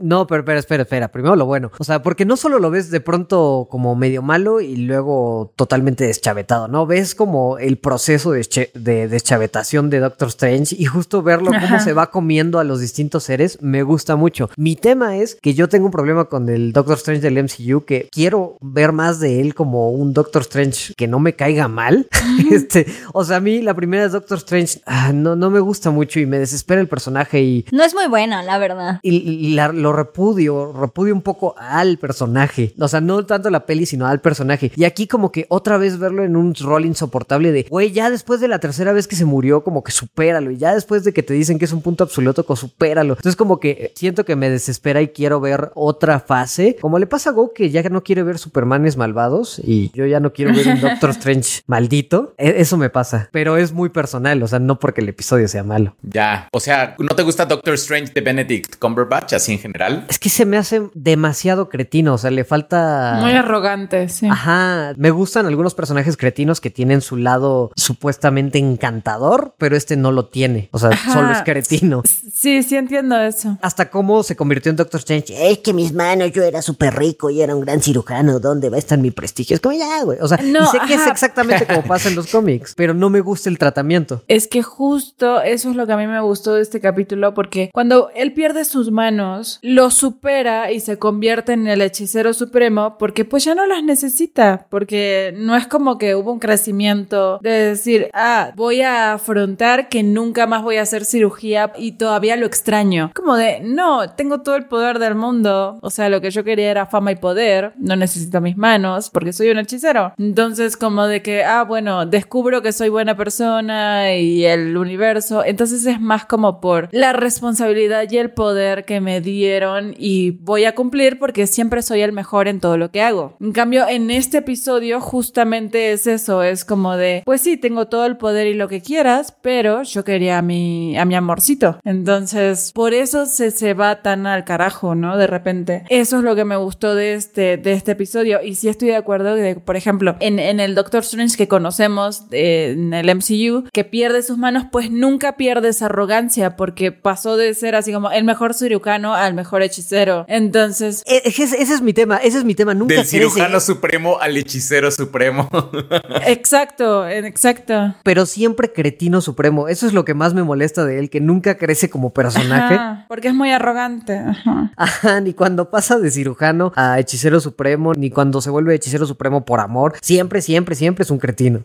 No, 0.00 0.26
pero, 0.26 0.44
pero 0.44 0.58
espera, 0.58 0.82
espera. 0.82 1.08
Primero 1.08 1.36
lo 1.36 1.46
bueno. 1.46 1.70
O 1.78 1.84
sea, 1.84 2.02
porque 2.02 2.24
no 2.24 2.36
solo 2.36 2.58
lo 2.58 2.70
ves 2.70 2.90
de 2.90 3.00
pronto 3.00 3.66
como 3.70 3.94
medio 3.96 4.22
malo 4.22 4.60
y 4.60 4.76
luego 4.76 5.52
totalmente 5.56 6.06
deschavetado, 6.06 6.68
¿no? 6.68 6.86
Ves 6.86 7.14
como 7.14 7.58
el 7.58 7.78
proceso 7.78 8.32
de, 8.32 9.08
deschavetación 9.08 9.90
de 9.90 10.00
Doctor 10.00 10.28
Strange 10.28 10.76
y 10.78 10.84
justo 10.86 11.22
verlo 11.22 11.50
cómo 11.50 11.76
Ajá. 11.76 11.80
se 11.80 11.92
va 11.92 12.10
comiendo 12.10 12.58
a 12.58 12.64
los 12.64 12.80
distintos 12.80 13.24
seres 13.24 13.58
me 13.60 13.82
gusta 13.82 14.16
mucho. 14.16 14.50
Mi 14.56 14.76
tema 14.76 15.16
es 15.16 15.36
que 15.40 15.54
yo 15.54 15.68
tengo 15.68 15.86
un 15.86 15.92
problema 15.92 16.26
con 16.26 16.48
el 16.48 16.72
Doctor 16.72 16.96
Strange 16.96 17.20
del 17.20 17.42
MCU 17.42 17.84
que 17.84 18.08
quiero 18.10 18.56
ver 18.60 18.92
más 18.92 19.20
de 19.20 19.40
él 19.40 19.54
como 19.54 19.90
un 19.90 20.12
Doctor 20.12 20.42
Strange 20.42 20.94
que 20.96 21.08
no 21.08 21.18
me 21.18 21.34
caiga 21.34 21.68
mal. 21.68 22.08
este, 22.50 22.86
o 23.12 23.24
sea, 23.24 23.36
a 23.36 23.40
mí 23.40 23.62
la 23.62 23.74
primera 23.74 24.04
de 24.04 24.08
Doctor 24.10 24.38
Strange 24.38 24.80
ah, 24.86 25.12
no, 25.12 25.36
no 25.36 25.50
me 25.50 25.60
gusta 25.60 25.90
mucho 25.90 26.20
y 26.20 26.26
me 26.26 26.38
desespera 26.38 26.80
el 26.80 26.88
personaje 26.88 27.40
y 27.42 27.66
No 27.72 27.84
es 27.84 27.94
muy 27.94 28.06
buena, 28.06 28.42
la 28.42 28.58
verdad. 28.58 28.95
Y, 29.02 29.16
y 29.16 29.54
la- 29.54 29.72
lo 29.72 29.92
repudio, 29.92 30.72
repudio 30.72 31.14
un 31.14 31.22
poco 31.22 31.54
al 31.58 31.98
personaje. 31.98 32.74
O 32.78 32.88
sea, 32.88 33.00
no 33.00 33.24
tanto 33.26 33.50
la 33.50 33.66
peli, 33.66 33.86
sino 33.86 34.06
al 34.06 34.20
personaje. 34.20 34.72
Y 34.76 34.84
aquí 34.84 35.06
como 35.06 35.30
que 35.32 35.46
otra 35.48 35.78
vez 35.78 35.98
verlo 35.98 36.24
en 36.24 36.36
un 36.36 36.54
rol 36.54 36.84
insoportable 36.84 37.52
de, 37.52 37.64
güey, 37.68 37.92
ya 37.92 38.10
después 38.10 38.40
de 38.40 38.48
la 38.48 38.58
tercera 38.58 38.92
vez 38.92 39.06
que 39.06 39.16
se 39.16 39.24
murió, 39.24 39.62
como 39.62 39.82
que 39.84 39.92
supéralo. 39.92 40.50
Y 40.50 40.56
ya 40.58 40.74
después 40.74 41.04
de 41.04 41.12
que 41.12 41.22
te 41.22 41.34
dicen 41.34 41.58
que 41.58 41.64
es 41.66 41.72
un 41.72 41.82
punto 41.82 42.04
absoluto, 42.04 42.44
como 42.44 42.56
supéralo. 42.56 43.14
Entonces 43.14 43.36
como 43.36 43.60
que 43.60 43.92
siento 43.94 44.24
que 44.24 44.36
me 44.36 44.50
desespera 44.50 45.00
y 45.02 45.08
quiero 45.08 45.40
ver 45.40 45.70
otra 45.74 46.20
fase. 46.20 46.76
Como 46.80 46.98
le 46.98 47.06
pasa 47.06 47.30
a 47.30 47.32
Go, 47.32 47.52
que 47.52 47.70
ya 47.70 47.82
no 47.88 48.02
quiere 48.02 48.22
ver 48.22 48.38
Supermanes 48.38 48.96
malvados 48.96 49.60
y 49.64 49.90
yo 49.94 50.06
ya 50.06 50.20
no 50.20 50.32
quiero 50.32 50.54
ver 50.54 50.66
un 50.68 50.80
Doctor 50.80 51.10
Strange 51.16 51.62
maldito. 51.66 52.34
E- 52.38 52.54
Eso 52.58 52.76
me 52.76 52.90
pasa. 52.90 53.28
Pero 53.32 53.56
es 53.56 53.72
muy 53.72 53.88
personal, 53.88 54.42
o 54.42 54.48
sea, 54.48 54.58
no 54.58 54.78
porque 54.78 55.00
el 55.00 55.08
episodio 55.08 55.48
sea 55.48 55.64
malo. 55.64 55.94
Ya. 56.02 56.48
O 56.52 56.60
sea, 56.60 56.94
¿no 56.98 57.14
te 57.14 57.22
gusta 57.22 57.46
Doctor 57.46 57.74
Strange 57.74 58.12
de 58.12 58.20
Benedict 58.20 58.76
Cumberbatch 58.86 59.32
así 59.34 59.52
en 59.52 59.58
general? 59.58 60.06
Es 60.08 60.18
que 60.18 60.28
se 60.28 60.44
me 60.44 60.56
hace 60.56 60.82
demasiado 60.94 61.68
cretino, 61.68 62.14
o 62.14 62.18
sea, 62.18 62.30
le 62.30 62.44
falta... 62.44 63.18
Muy 63.20 63.32
arrogante, 63.32 64.08
sí. 64.08 64.26
Ajá, 64.26 64.92
me 64.96 65.10
gustan 65.10 65.46
algunos 65.46 65.74
personajes 65.74 66.16
cretinos 66.16 66.60
que 66.60 66.70
tienen 66.70 67.00
su 67.00 67.16
lado 67.16 67.70
supuestamente 67.74 68.58
encantador, 68.58 69.54
pero 69.58 69.76
este 69.76 69.96
no 69.96 70.12
lo 70.12 70.26
tiene, 70.26 70.68
o 70.72 70.78
sea, 70.78 70.90
Ajá. 70.90 71.12
solo 71.12 71.32
es 71.32 71.42
cretino. 71.42 72.02
Sí, 72.32 72.62
sí 72.62 72.76
entiendo 72.76 73.18
eso. 73.18 73.58
Hasta 73.62 73.90
cómo 73.90 74.22
se 74.22 74.36
convirtió 74.36 74.70
en 74.70 74.76
Doctor 74.76 74.98
Strange. 75.00 75.50
Es 75.50 75.58
que 75.58 75.72
mis 75.72 75.92
manos, 75.92 76.30
yo 76.32 76.42
era 76.42 76.62
súper 76.62 76.94
rico 76.94 77.30
y 77.30 77.42
era 77.42 77.54
un 77.54 77.62
gran 77.62 77.80
cirujano, 77.80 78.38
¿dónde 78.40 78.68
va 78.68 78.76
a 78.76 78.78
estar 78.78 78.98
mi 78.98 79.10
prestigio? 79.10 79.54
Es 79.54 79.60
como 79.60 79.76
ya, 79.76 80.02
güey, 80.04 80.18
o 80.20 80.28
sea, 80.28 80.38
No, 80.42 80.64
y 80.64 80.66
sé 80.66 80.78
que 80.86 80.94
es 80.94 81.06
exactamente 81.06 81.66
como 81.66 81.82
pasa 81.86 82.08
en 82.08 82.14
los 82.16 82.28
cómics, 82.28 82.74
pero 82.76 82.94
no 82.94 83.10
me 83.10 83.20
gusta 83.20 83.48
el 83.48 83.58
tratamiento. 83.58 84.22
Es 84.28 84.48
que 84.48 84.62
justo 84.62 85.40
eso 85.42 85.70
es 85.70 85.76
lo 85.76 85.86
que 85.86 85.92
a 85.92 85.96
mí 85.96 86.06
me 86.06 86.20
gustó 86.20 86.54
de 86.54 86.62
este 86.62 86.80
capítulo, 86.80 87.34
porque 87.34 87.70
cuando 87.72 88.10
él 88.14 88.32
pierde 88.32 88.64
sus 88.76 88.92
manos, 88.92 89.58
lo 89.62 89.90
supera 89.90 90.70
y 90.70 90.80
se 90.80 90.98
convierte 90.98 91.54
en 91.54 91.66
el 91.66 91.80
hechicero 91.80 92.34
supremo, 92.34 92.98
porque 92.98 93.24
pues 93.24 93.44
ya 93.44 93.54
no 93.54 93.64
las 93.64 93.82
necesita, 93.82 94.66
porque 94.68 95.34
no 95.34 95.56
es 95.56 95.66
como 95.66 95.96
que 95.96 96.14
hubo 96.14 96.30
un 96.30 96.38
crecimiento 96.38 97.38
de 97.40 97.50
decir, 97.50 98.10
ah, 98.12 98.52
voy 98.54 98.82
a 98.82 99.14
afrontar 99.14 99.88
que 99.88 100.02
nunca 100.02 100.46
más 100.46 100.62
voy 100.62 100.76
a 100.76 100.82
hacer 100.82 101.06
cirugía 101.06 101.72
y 101.78 101.92
todavía 101.92 102.36
lo 102.36 102.44
extraño. 102.44 103.12
Como 103.14 103.34
de, 103.36 103.60
no, 103.60 104.10
tengo 104.10 104.42
todo 104.42 104.56
el 104.56 104.66
poder 104.66 104.98
del 104.98 105.14
mundo, 105.14 105.78
o 105.80 105.88
sea, 105.88 106.10
lo 106.10 106.20
que 106.20 106.30
yo 106.30 106.44
quería 106.44 106.70
era 106.70 106.84
fama 106.84 107.12
y 107.12 107.16
poder, 107.16 107.72
no 107.78 107.96
necesito 107.96 108.42
mis 108.42 108.58
manos, 108.58 109.08
porque 109.08 109.32
soy 109.32 109.48
un 109.48 109.58
hechicero. 109.58 110.12
Entonces, 110.18 110.76
como 110.76 111.06
de 111.06 111.22
que, 111.22 111.44
ah, 111.44 111.64
bueno, 111.64 112.04
descubro 112.04 112.60
que 112.60 112.72
soy 112.72 112.90
buena 112.90 113.16
persona 113.16 114.14
y 114.14 114.44
el 114.44 114.76
universo, 114.76 115.44
entonces 115.44 115.86
es 115.86 115.98
más 115.98 116.26
como 116.26 116.60
por 116.60 116.90
la 116.92 117.14
responsabilidad 117.14 118.04
y 118.10 118.18
el 118.18 118.30
poder 118.30 118.65
que 118.84 119.00
me 119.00 119.20
dieron 119.20 119.94
y 119.98 120.30
voy 120.30 120.64
a 120.64 120.74
cumplir 120.74 121.18
porque 121.18 121.46
siempre 121.46 121.82
soy 121.82 122.02
el 122.02 122.12
mejor 122.12 122.48
en 122.48 122.60
todo 122.60 122.76
lo 122.76 122.90
que 122.90 123.02
hago. 123.02 123.36
En 123.40 123.52
cambio, 123.52 123.86
en 123.88 124.10
este 124.10 124.38
episodio 124.38 125.00
justamente 125.00 125.92
es 125.92 126.06
eso, 126.06 126.42
es 126.42 126.64
como 126.64 126.96
de, 126.96 127.22
pues 127.24 127.40
sí, 127.40 127.56
tengo 127.56 127.86
todo 127.86 128.06
el 128.06 128.16
poder 128.16 128.46
y 128.46 128.54
lo 128.54 128.68
que 128.68 128.80
quieras, 128.80 129.36
pero 129.42 129.82
yo 129.82 130.04
quería 130.04 130.38
a 130.38 130.42
mi, 130.42 130.96
a 130.98 131.04
mi 131.04 131.14
amorcito. 131.14 131.78
Entonces, 131.84 132.72
por 132.72 132.94
eso 132.94 133.26
se, 133.26 133.50
se 133.50 133.74
va 133.74 134.02
tan 134.02 134.26
al 134.26 134.44
carajo, 134.44 134.94
¿no? 134.94 135.16
De 135.16 135.26
repente. 135.26 135.84
Eso 135.88 136.18
es 136.18 136.24
lo 136.24 136.34
que 136.34 136.44
me 136.44 136.56
gustó 136.56 136.94
de 136.94 137.14
este, 137.14 137.56
de 137.56 137.72
este 137.72 137.92
episodio. 137.92 138.42
Y 138.42 138.54
sí 138.54 138.68
estoy 138.68 138.88
de 138.88 138.96
acuerdo 138.96 139.34
de, 139.34 139.56
por 139.56 139.76
ejemplo, 139.76 140.16
en, 140.20 140.38
en 140.38 140.60
el 140.60 140.74
Doctor 140.74 141.00
Strange 141.02 141.36
que 141.36 141.48
conocemos 141.48 142.24
eh, 142.30 142.74
en 142.76 142.92
el 142.92 143.14
MCU, 143.14 143.68
que 143.72 143.84
pierde 143.84 144.22
sus 144.22 144.38
manos, 144.38 144.64
pues 144.70 144.90
nunca 144.90 145.36
pierde 145.36 145.68
esa 145.68 145.86
arrogancia 145.86 146.56
porque 146.56 146.92
pasó 146.92 147.36
de 147.36 147.54
ser 147.54 147.74
así 147.74 147.92
como 147.92 148.10
el 148.10 148.24
mejor 148.24 148.54
cirujano 148.56 149.14
al 149.14 149.34
mejor 149.34 149.62
hechicero. 149.62 150.24
Entonces, 150.28 151.02
E- 151.06 151.22
Ese, 151.24 151.42
ese 151.44 151.74
es 151.74 151.82
mi 151.82 151.92
tema, 151.92 152.16
ese 152.16 152.38
es 152.38 152.44
mi 152.44 152.54
tema, 152.54 152.74
nunca 152.74 152.94
Del 152.94 153.02
crece. 153.02 153.18
cirujano 153.18 153.60
supremo 153.60 154.18
al 154.20 154.36
hechicero 154.36 154.90
supremo. 154.90 155.48
exacto, 156.26 157.06
exacto. 157.08 157.94
pero 158.02 158.26
siempre 158.26 158.72
cretino 158.72 159.20
supremo. 159.20 159.68
Eso 159.68 159.86
es 159.86 159.92
lo 159.92 160.04
que 160.04 160.14
más 160.14 160.34
me 160.34 160.42
molesta 160.42 160.84
de 160.84 160.98
él, 160.98 161.10
que 161.10 161.20
nunca 161.20 161.56
crece 161.56 161.90
como 161.90 162.10
personaje. 162.12 162.74
Ajá, 162.74 163.04
porque 163.08 163.28
es 163.28 163.34
muy 163.34 163.50
arrogante. 163.50 164.16
Ajá. 164.18 164.72
Ajá, 164.76 165.20
ni 165.20 165.32
cuando 165.34 165.70
pasa 165.70 165.98
de 165.98 166.10
cirujano 166.10 166.72
a 166.76 166.98
hechicero 166.98 167.40
supremo, 167.40 167.92
ni 167.94 168.10
cuando 168.10 168.40
se 168.40 168.50
vuelve 168.50 168.74
hechicero 168.74 169.06
supremo 169.06 169.44
por 169.44 169.60
amor. 169.60 169.94
Siempre, 170.02 170.40
siempre, 170.42 170.74
siempre 170.74 171.02
es 171.04 171.10
un 171.10 171.18
cretino. 171.18 171.64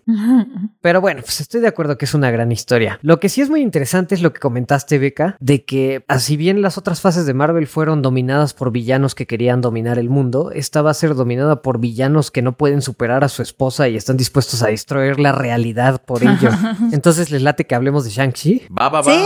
Pero 0.81 1.01
bueno, 1.01 1.21
pues 1.21 1.41
estoy 1.41 1.61
de 1.61 1.67
acuerdo 1.67 1.97
que 1.97 2.05
es 2.05 2.13
una 2.13 2.31
gran 2.31 2.51
historia. 2.51 2.99
Lo 3.01 3.19
que 3.19 3.29
sí 3.29 3.41
es 3.41 3.49
muy 3.49 3.61
interesante 3.61 4.15
es 4.15 4.21
lo 4.21 4.33
que 4.33 4.39
comentaste, 4.39 4.97
Beca, 4.99 5.35
de 5.39 5.63
que 5.65 6.03
así 6.07 6.37
bien 6.37 6.61
las 6.61 6.77
otras 6.81 6.99
fases 6.99 7.27
de 7.27 7.35
Marvel 7.35 7.67
fueron 7.67 8.01
dominadas 8.01 8.55
por 8.55 8.71
villanos 8.71 9.13
que 9.13 9.27
querían 9.27 9.61
dominar 9.61 9.99
el 9.99 10.09
mundo, 10.09 10.51
esta 10.51 10.81
va 10.81 10.89
a 10.89 10.95
ser 10.95 11.13
dominada 11.13 11.61
por 11.61 11.79
villanos 11.79 12.31
que 12.31 12.41
no 12.41 12.53
pueden 12.53 12.81
superar 12.81 13.23
a 13.23 13.29
su 13.29 13.43
esposa 13.43 13.87
y 13.87 13.95
están 13.95 14.17
dispuestos 14.17 14.63
a 14.63 14.67
destruir 14.67 15.19
la 15.19 15.31
realidad 15.31 16.01
por 16.03 16.23
ello. 16.23 16.49
Entonces 16.91 17.29
les 17.29 17.43
late 17.43 17.67
que 17.67 17.75
hablemos 17.75 18.03
de 18.03 18.09
Shang-Chi. 18.09 18.63
Va, 18.75 18.89
va, 18.89 19.01
va. 19.03 19.13
Sí. 19.13 19.21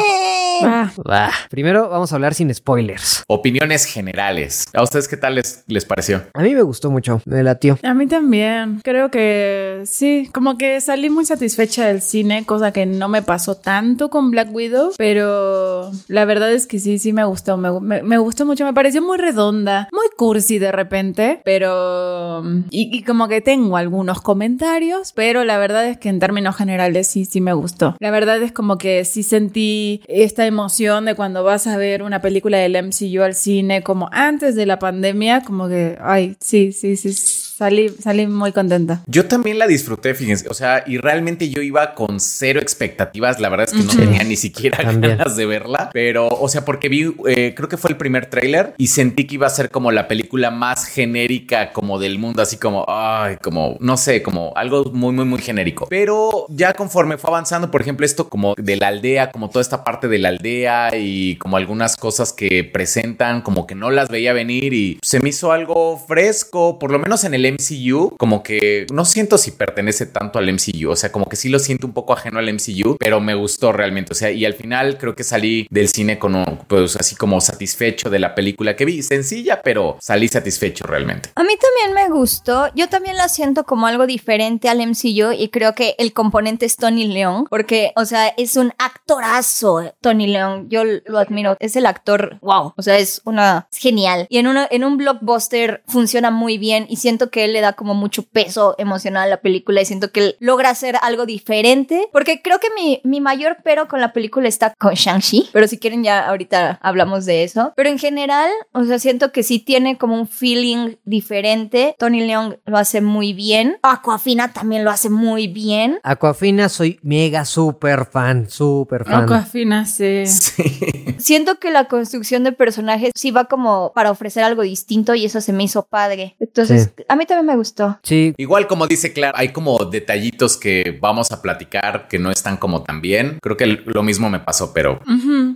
Primero 1.49 1.89
vamos 1.89 2.11
a 2.11 2.15
hablar 2.15 2.33
sin 2.33 2.53
spoilers. 2.53 3.23
Opiniones 3.27 3.85
generales. 3.85 4.65
¿A 4.73 4.83
ustedes 4.83 5.07
qué 5.07 5.17
tal 5.17 5.35
les, 5.35 5.63
les 5.67 5.85
pareció? 5.85 6.23
A 6.33 6.41
mí 6.41 6.53
me 6.53 6.61
gustó 6.61 6.91
mucho, 6.91 7.21
me 7.25 7.43
latió. 7.43 7.77
A 7.83 7.93
mí 7.93 8.07
también. 8.07 8.81
Creo 8.83 9.09
que 9.11 9.83
sí, 9.85 10.29
como 10.33 10.57
que 10.57 10.81
salí 10.81 11.09
muy 11.09 11.25
satisfecha 11.25 11.87
del 11.87 12.01
cine, 12.01 12.45
cosa 12.45 12.71
que 12.71 12.85
no 12.85 13.07
me 13.09 13.21
pasó 13.21 13.55
tanto 13.55 14.09
con 14.09 14.31
Black 14.31 14.49
Widow, 14.53 14.91
pero 14.97 15.91
la 16.07 16.25
verdad 16.25 16.51
es 16.53 16.67
que 16.67 16.79
sí, 16.79 16.99
sí 16.99 17.13
me 17.13 17.23
gustó, 17.25 17.57
me, 17.57 17.71
me- 17.79 18.03
me 18.03 18.17
gustó 18.17 18.45
mucho, 18.45 18.65
me 18.65 18.73
pareció 18.73 19.01
muy 19.01 19.17
redonda, 19.17 19.87
muy 19.91 20.05
cursi 20.17 20.59
de 20.59 20.71
repente, 20.71 21.41
pero... 21.43 22.43
Y, 22.69 22.95
y 22.95 23.03
como 23.03 23.27
que 23.27 23.41
tengo 23.41 23.77
algunos 23.77 24.21
comentarios, 24.21 25.11
pero 25.13 25.43
la 25.43 25.57
verdad 25.57 25.87
es 25.87 25.97
que 25.97 26.09
en 26.09 26.19
términos 26.19 26.55
generales 26.55 27.07
sí, 27.07 27.25
sí 27.25 27.41
me 27.41 27.53
gustó. 27.53 27.95
La 27.99 28.11
verdad 28.11 28.41
es 28.41 28.51
como 28.51 28.77
que 28.77 29.05
sí 29.05 29.23
sentí 29.23 30.01
esta 30.07 30.44
emoción 30.45 31.05
de 31.05 31.15
cuando 31.15 31.43
vas 31.43 31.67
a 31.67 31.77
ver 31.77 32.03
una 32.03 32.21
película 32.21 32.57
del 32.57 32.75
MCU 32.75 33.21
al 33.23 33.35
cine, 33.35 33.83
como 33.83 34.09
antes 34.11 34.55
de 34.55 34.65
la 34.65 34.79
pandemia, 34.79 35.41
como 35.41 35.67
que, 35.67 35.97
ay, 36.01 36.35
sí, 36.39 36.71
sí, 36.71 36.95
sí, 36.95 37.13
salí, 37.55 37.89
salí 37.89 38.27
muy 38.27 38.51
contenta. 38.51 39.03
Yo 39.07 39.25
también 39.25 39.59
la 39.59 39.67
disfruté, 39.67 40.13
fíjense. 40.13 40.47
O 40.49 40.53
sea, 40.53 40.83
y 40.85 40.97
realmente 40.97 41.49
yo 41.49 41.61
iba 41.61 41.93
con 41.93 42.19
cero 42.19 42.59
expectativas. 42.59 43.39
La 43.39 43.49
verdad 43.49 43.67
es 43.69 43.73
que 43.73 43.85
no 43.85 43.95
tenía 43.95 44.23
ni 44.23 44.35
siquiera 44.35 44.79
También. 44.79 45.17
ganas 45.17 45.35
de 45.35 45.45
verla. 45.45 45.89
Pero, 45.93 46.27
o 46.27 46.49
sea, 46.49 46.65
porque 46.65 46.89
vi, 46.89 47.13
eh, 47.27 47.53
creo 47.55 47.69
que 47.69 47.77
fue 47.77 47.91
el 47.91 47.97
primer 47.97 48.25
tráiler 48.25 48.73
y 48.77 48.87
sentí 48.87 49.25
que 49.25 49.35
iba 49.35 49.47
a 49.47 49.49
ser 49.49 49.69
como 49.69 49.91
la 49.91 50.07
película 50.07 50.51
más 50.51 50.85
genérica 50.85 51.71
como 51.71 51.99
del 51.99 52.19
mundo. 52.19 52.41
Así 52.41 52.57
como, 52.57 52.85
ay, 52.87 53.37
como, 53.41 53.77
no 53.79 53.95
sé, 53.97 54.21
como 54.21 54.51
algo 54.55 54.85
muy, 54.91 55.13
muy, 55.13 55.25
muy 55.25 55.39
genérico. 55.39 55.87
Pero 55.89 56.47
ya 56.49 56.73
conforme 56.73 57.17
fue 57.17 57.29
avanzando, 57.29 57.71
por 57.71 57.81
ejemplo, 57.81 58.05
esto 58.05 58.29
como 58.29 58.53
de 58.57 58.75
la 58.75 58.87
aldea, 58.87 59.31
como 59.31 59.49
toda 59.49 59.61
esta 59.61 59.83
parte 59.83 60.07
de 60.07 60.19
la 60.19 60.29
aldea 60.29 60.95
y 60.95 61.37
como 61.37 61.57
algunas 61.57 61.95
cosas 61.95 62.33
que 62.33 62.63
presentan, 62.63 63.41
como 63.41 63.65
que 63.65 63.75
no 63.75 63.91
las 63.91 64.09
veía 64.09 64.33
venir 64.33 64.73
y 64.73 64.99
se 65.01 65.19
me 65.21 65.29
hizo 65.29 65.51
algo 65.51 65.97
fresco, 65.97 66.79
por 66.79 66.91
lo 66.91 66.99
menos 66.99 67.23
en 67.23 67.33
el 67.33 67.44
MCU, 67.53 68.15
como 68.17 68.43
que 68.43 68.85
no 68.91 69.05
siento 69.05 69.37
si 69.37 69.51
pertenece 69.51 70.05
tanto 70.05 70.39
al 70.39 70.51
MCU, 70.51 70.89
o 70.91 70.95
sea, 70.95 71.11
como 71.11 71.25
que 71.27 71.35
sí 71.35 71.49
lo 71.49 71.59
siento 71.59 71.87
un 71.87 71.93
poco 71.93 72.13
ajeno 72.13 72.39
al 72.39 72.49
MCU, 72.53 72.97
pero 72.99 73.19
me 73.19 73.35
gustó 73.35 73.71
realmente, 73.71 74.11
o 74.13 74.15
sea, 74.15 74.31
y 74.31 74.45
al 74.45 74.53
final 74.53 74.97
creo 74.97 75.15
que 75.15 75.23
salí 75.23 75.67
del 75.69 75.89
cine 75.89 76.17
con, 76.19 76.35
un- 76.35 76.59
pues 76.67 76.95
así 76.95 77.15
como 77.15 77.41
satisfecho 77.41 78.09
de 78.09 78.19
la 78.19 78.35
película 78.35 78.75
que 78.75 78.85
vi, 78.85 79.01
sencilla, 79.03 79.61
pero 79.63 79.97
salí 80.01 80.27
satisfecho 80.27 80.85
realmente. 80.85 81.29
A 81.35 81.43
mí 81.43 81.53
también 81.57 81.93
me 82.09 82.13
gustó. 82.15 82.69
Yo 82.75 82.89
también 82.89 83.17
la 83.17 83.29
siento 83.29 83.63
como 83.63 83.87
algo 83.87 84.05
diferente 84.07 84.69
al 84.69 84.79
MCU 84.81 85.31
y 85.37 85.49
creo 85.49 85.73
que 85.75 85.95
el 85.97 86.13
componente 86.13 86.65
es 86.65 86.75
Tony 86.75 87.07
León, 87.07 87.45
porque, 87.49 87.91
o 87.95 88.05
sea, 88.05 88.27
es 88.37 88.55
un 88.57 88.73
actorazo 88.77 89.93
Tony 90.01 90.27
León. 90.27 90.67
Yo 90.69 90.83
lo 90.83 91.17
admiro. 91.19 91.55
Es 91.59 91.75
el 91.75 91.85
actor, 91.85 92.37
wow. 92.41 92.73
O 92.75 92.81
sea, 92.81 92.97
es 92.97 93.21
una 93.25 93.67
es 93.71 93.79
genial. 93.79 94.27
Y 94.29 94.37
en 94.39 94.47
una 94.47 94.67
en 94.69 94.83
un 94.83 94.97
blockbuster 94.97 95.83
funciona 95.87 96.31
muy 96.31 96.57
bien 96.57 96.85
y 96.89 96.97
siento 96.97 97.29
que 97.29 97.34
él 97.43 97.53
le 97.53 97.61
da 97.61 97.73
como 97.73 97.93
mucho 97.93 98.23
peso 98.23 98.75
emocional 98.77 99.23
a 99.23 99.27
la 99.27 99.41
película 99.41 99.81
y 99.81 99.85
siento 99.85 100.11
que 100.11 100.19
él 100.21 100.35
logra 100.39 100.69
hacer 100.69 100.95
algo 101.01 101.25
diferente, 101.25 102.07
porque 102.13 102.41
creo 102.41 102.59
que 102.59 102.67
mi, 102.75 103.01
mi 103.03 103.19
mayor 103.19 103.57
pero 103.63 103.87
con 103.87 103.99
la 104.01 104.13
película 104.13 104.47
está 104.47 104.73
con 104.79 104.93
Shang-Chi, 104.93 105.49
pero 105.51 105.67
si 105.67 105.77
quieren 105.77 106.03
ya 106.03 106.27
ahorita 106.27 106.79
hablamos 106.81 107.25
de 107.25 107.43
eso. 107.43 107.73
Pero 107.75 107.89
en 107.89 107.99
general, 107.99 108.49
o 108.71 108.83
sea, 108.83 108.99
siento 108.99 109.31
que 109.31 109.43
sí 109.43 109.59
tiene 109.59 109.97
como 109.97 110.15
un 110.15 110.27
feeling 110.27 110.95
diferente. 111.03 111.95
Tony 111.99 112.25
León 112.25 112.57
lo 112.65 112.77
hace 112.77 113.01
muy 113.01 113.33
bien. 113.33 113.77
Aquafina 113.81 114.53
también 114.53 114.83
lo 114.83 114.91
hace 114.91 115.09
muy 115.09 115.47
bien. 115.47 115.99
Aquafina 116.03 116.69
soy 116.69 116.99
mega 117.03 117.45
super 117.45 118.05
fan, 118.05 118.49
super 118.49 119.05
fan. 119.05 119.23
Aquafina, 119.23 119.85
sí. 119.85 120.23
Siento 121.17 121.59
que 121.59 121.71
la 121.71 121.85
construcción 121.87 122.43
de 122.43 122.51
personajes 122.51 123.11
sí 123.15 123.31
va 123.31 123.45
como 123.45 123.91
para 123.93 124.11
ofrecer 124.11 124.43
algo 124.43 124.61
distinto 124.61 125.15
y 125.15 125.25
eso 125.25 125.41
se 125.41 125.53
me 125.53 125.63
hizo 125.63 125.83
padre. 125.83 126.35
Entonces, 126.39 126.91
a 127.07 127.15
mí 127.15 127.24
también 127.25 127.45
me 127.47 127.55
gustó. 127.55 127.99
Sí, 128.03 128.33
Igual 128.37 128.67
como 128.67 128.87
dice 128.87 129.13
Clara, 129.13 129.37
hay 129.37 129.49
como 129.49 129.77
detallitos 129.85 130.57
que 130.57 130.97
vamos 131.01 131.31
a 131.31 131.41
platicar 131.41 132.07
que 132.07 132.19
no 132.19 132.31
están 132.31 132.57
como 132.57 132.83
tan 132.83 133.01
bien. 133.01 133.39
Creo 133.41 133.57
que 133.57 133.65
lo 133.65 134.03
mismo 134.03 134.29
me 134.29 134.39
pasó, 134.39 134.73
pero 134.73 134.99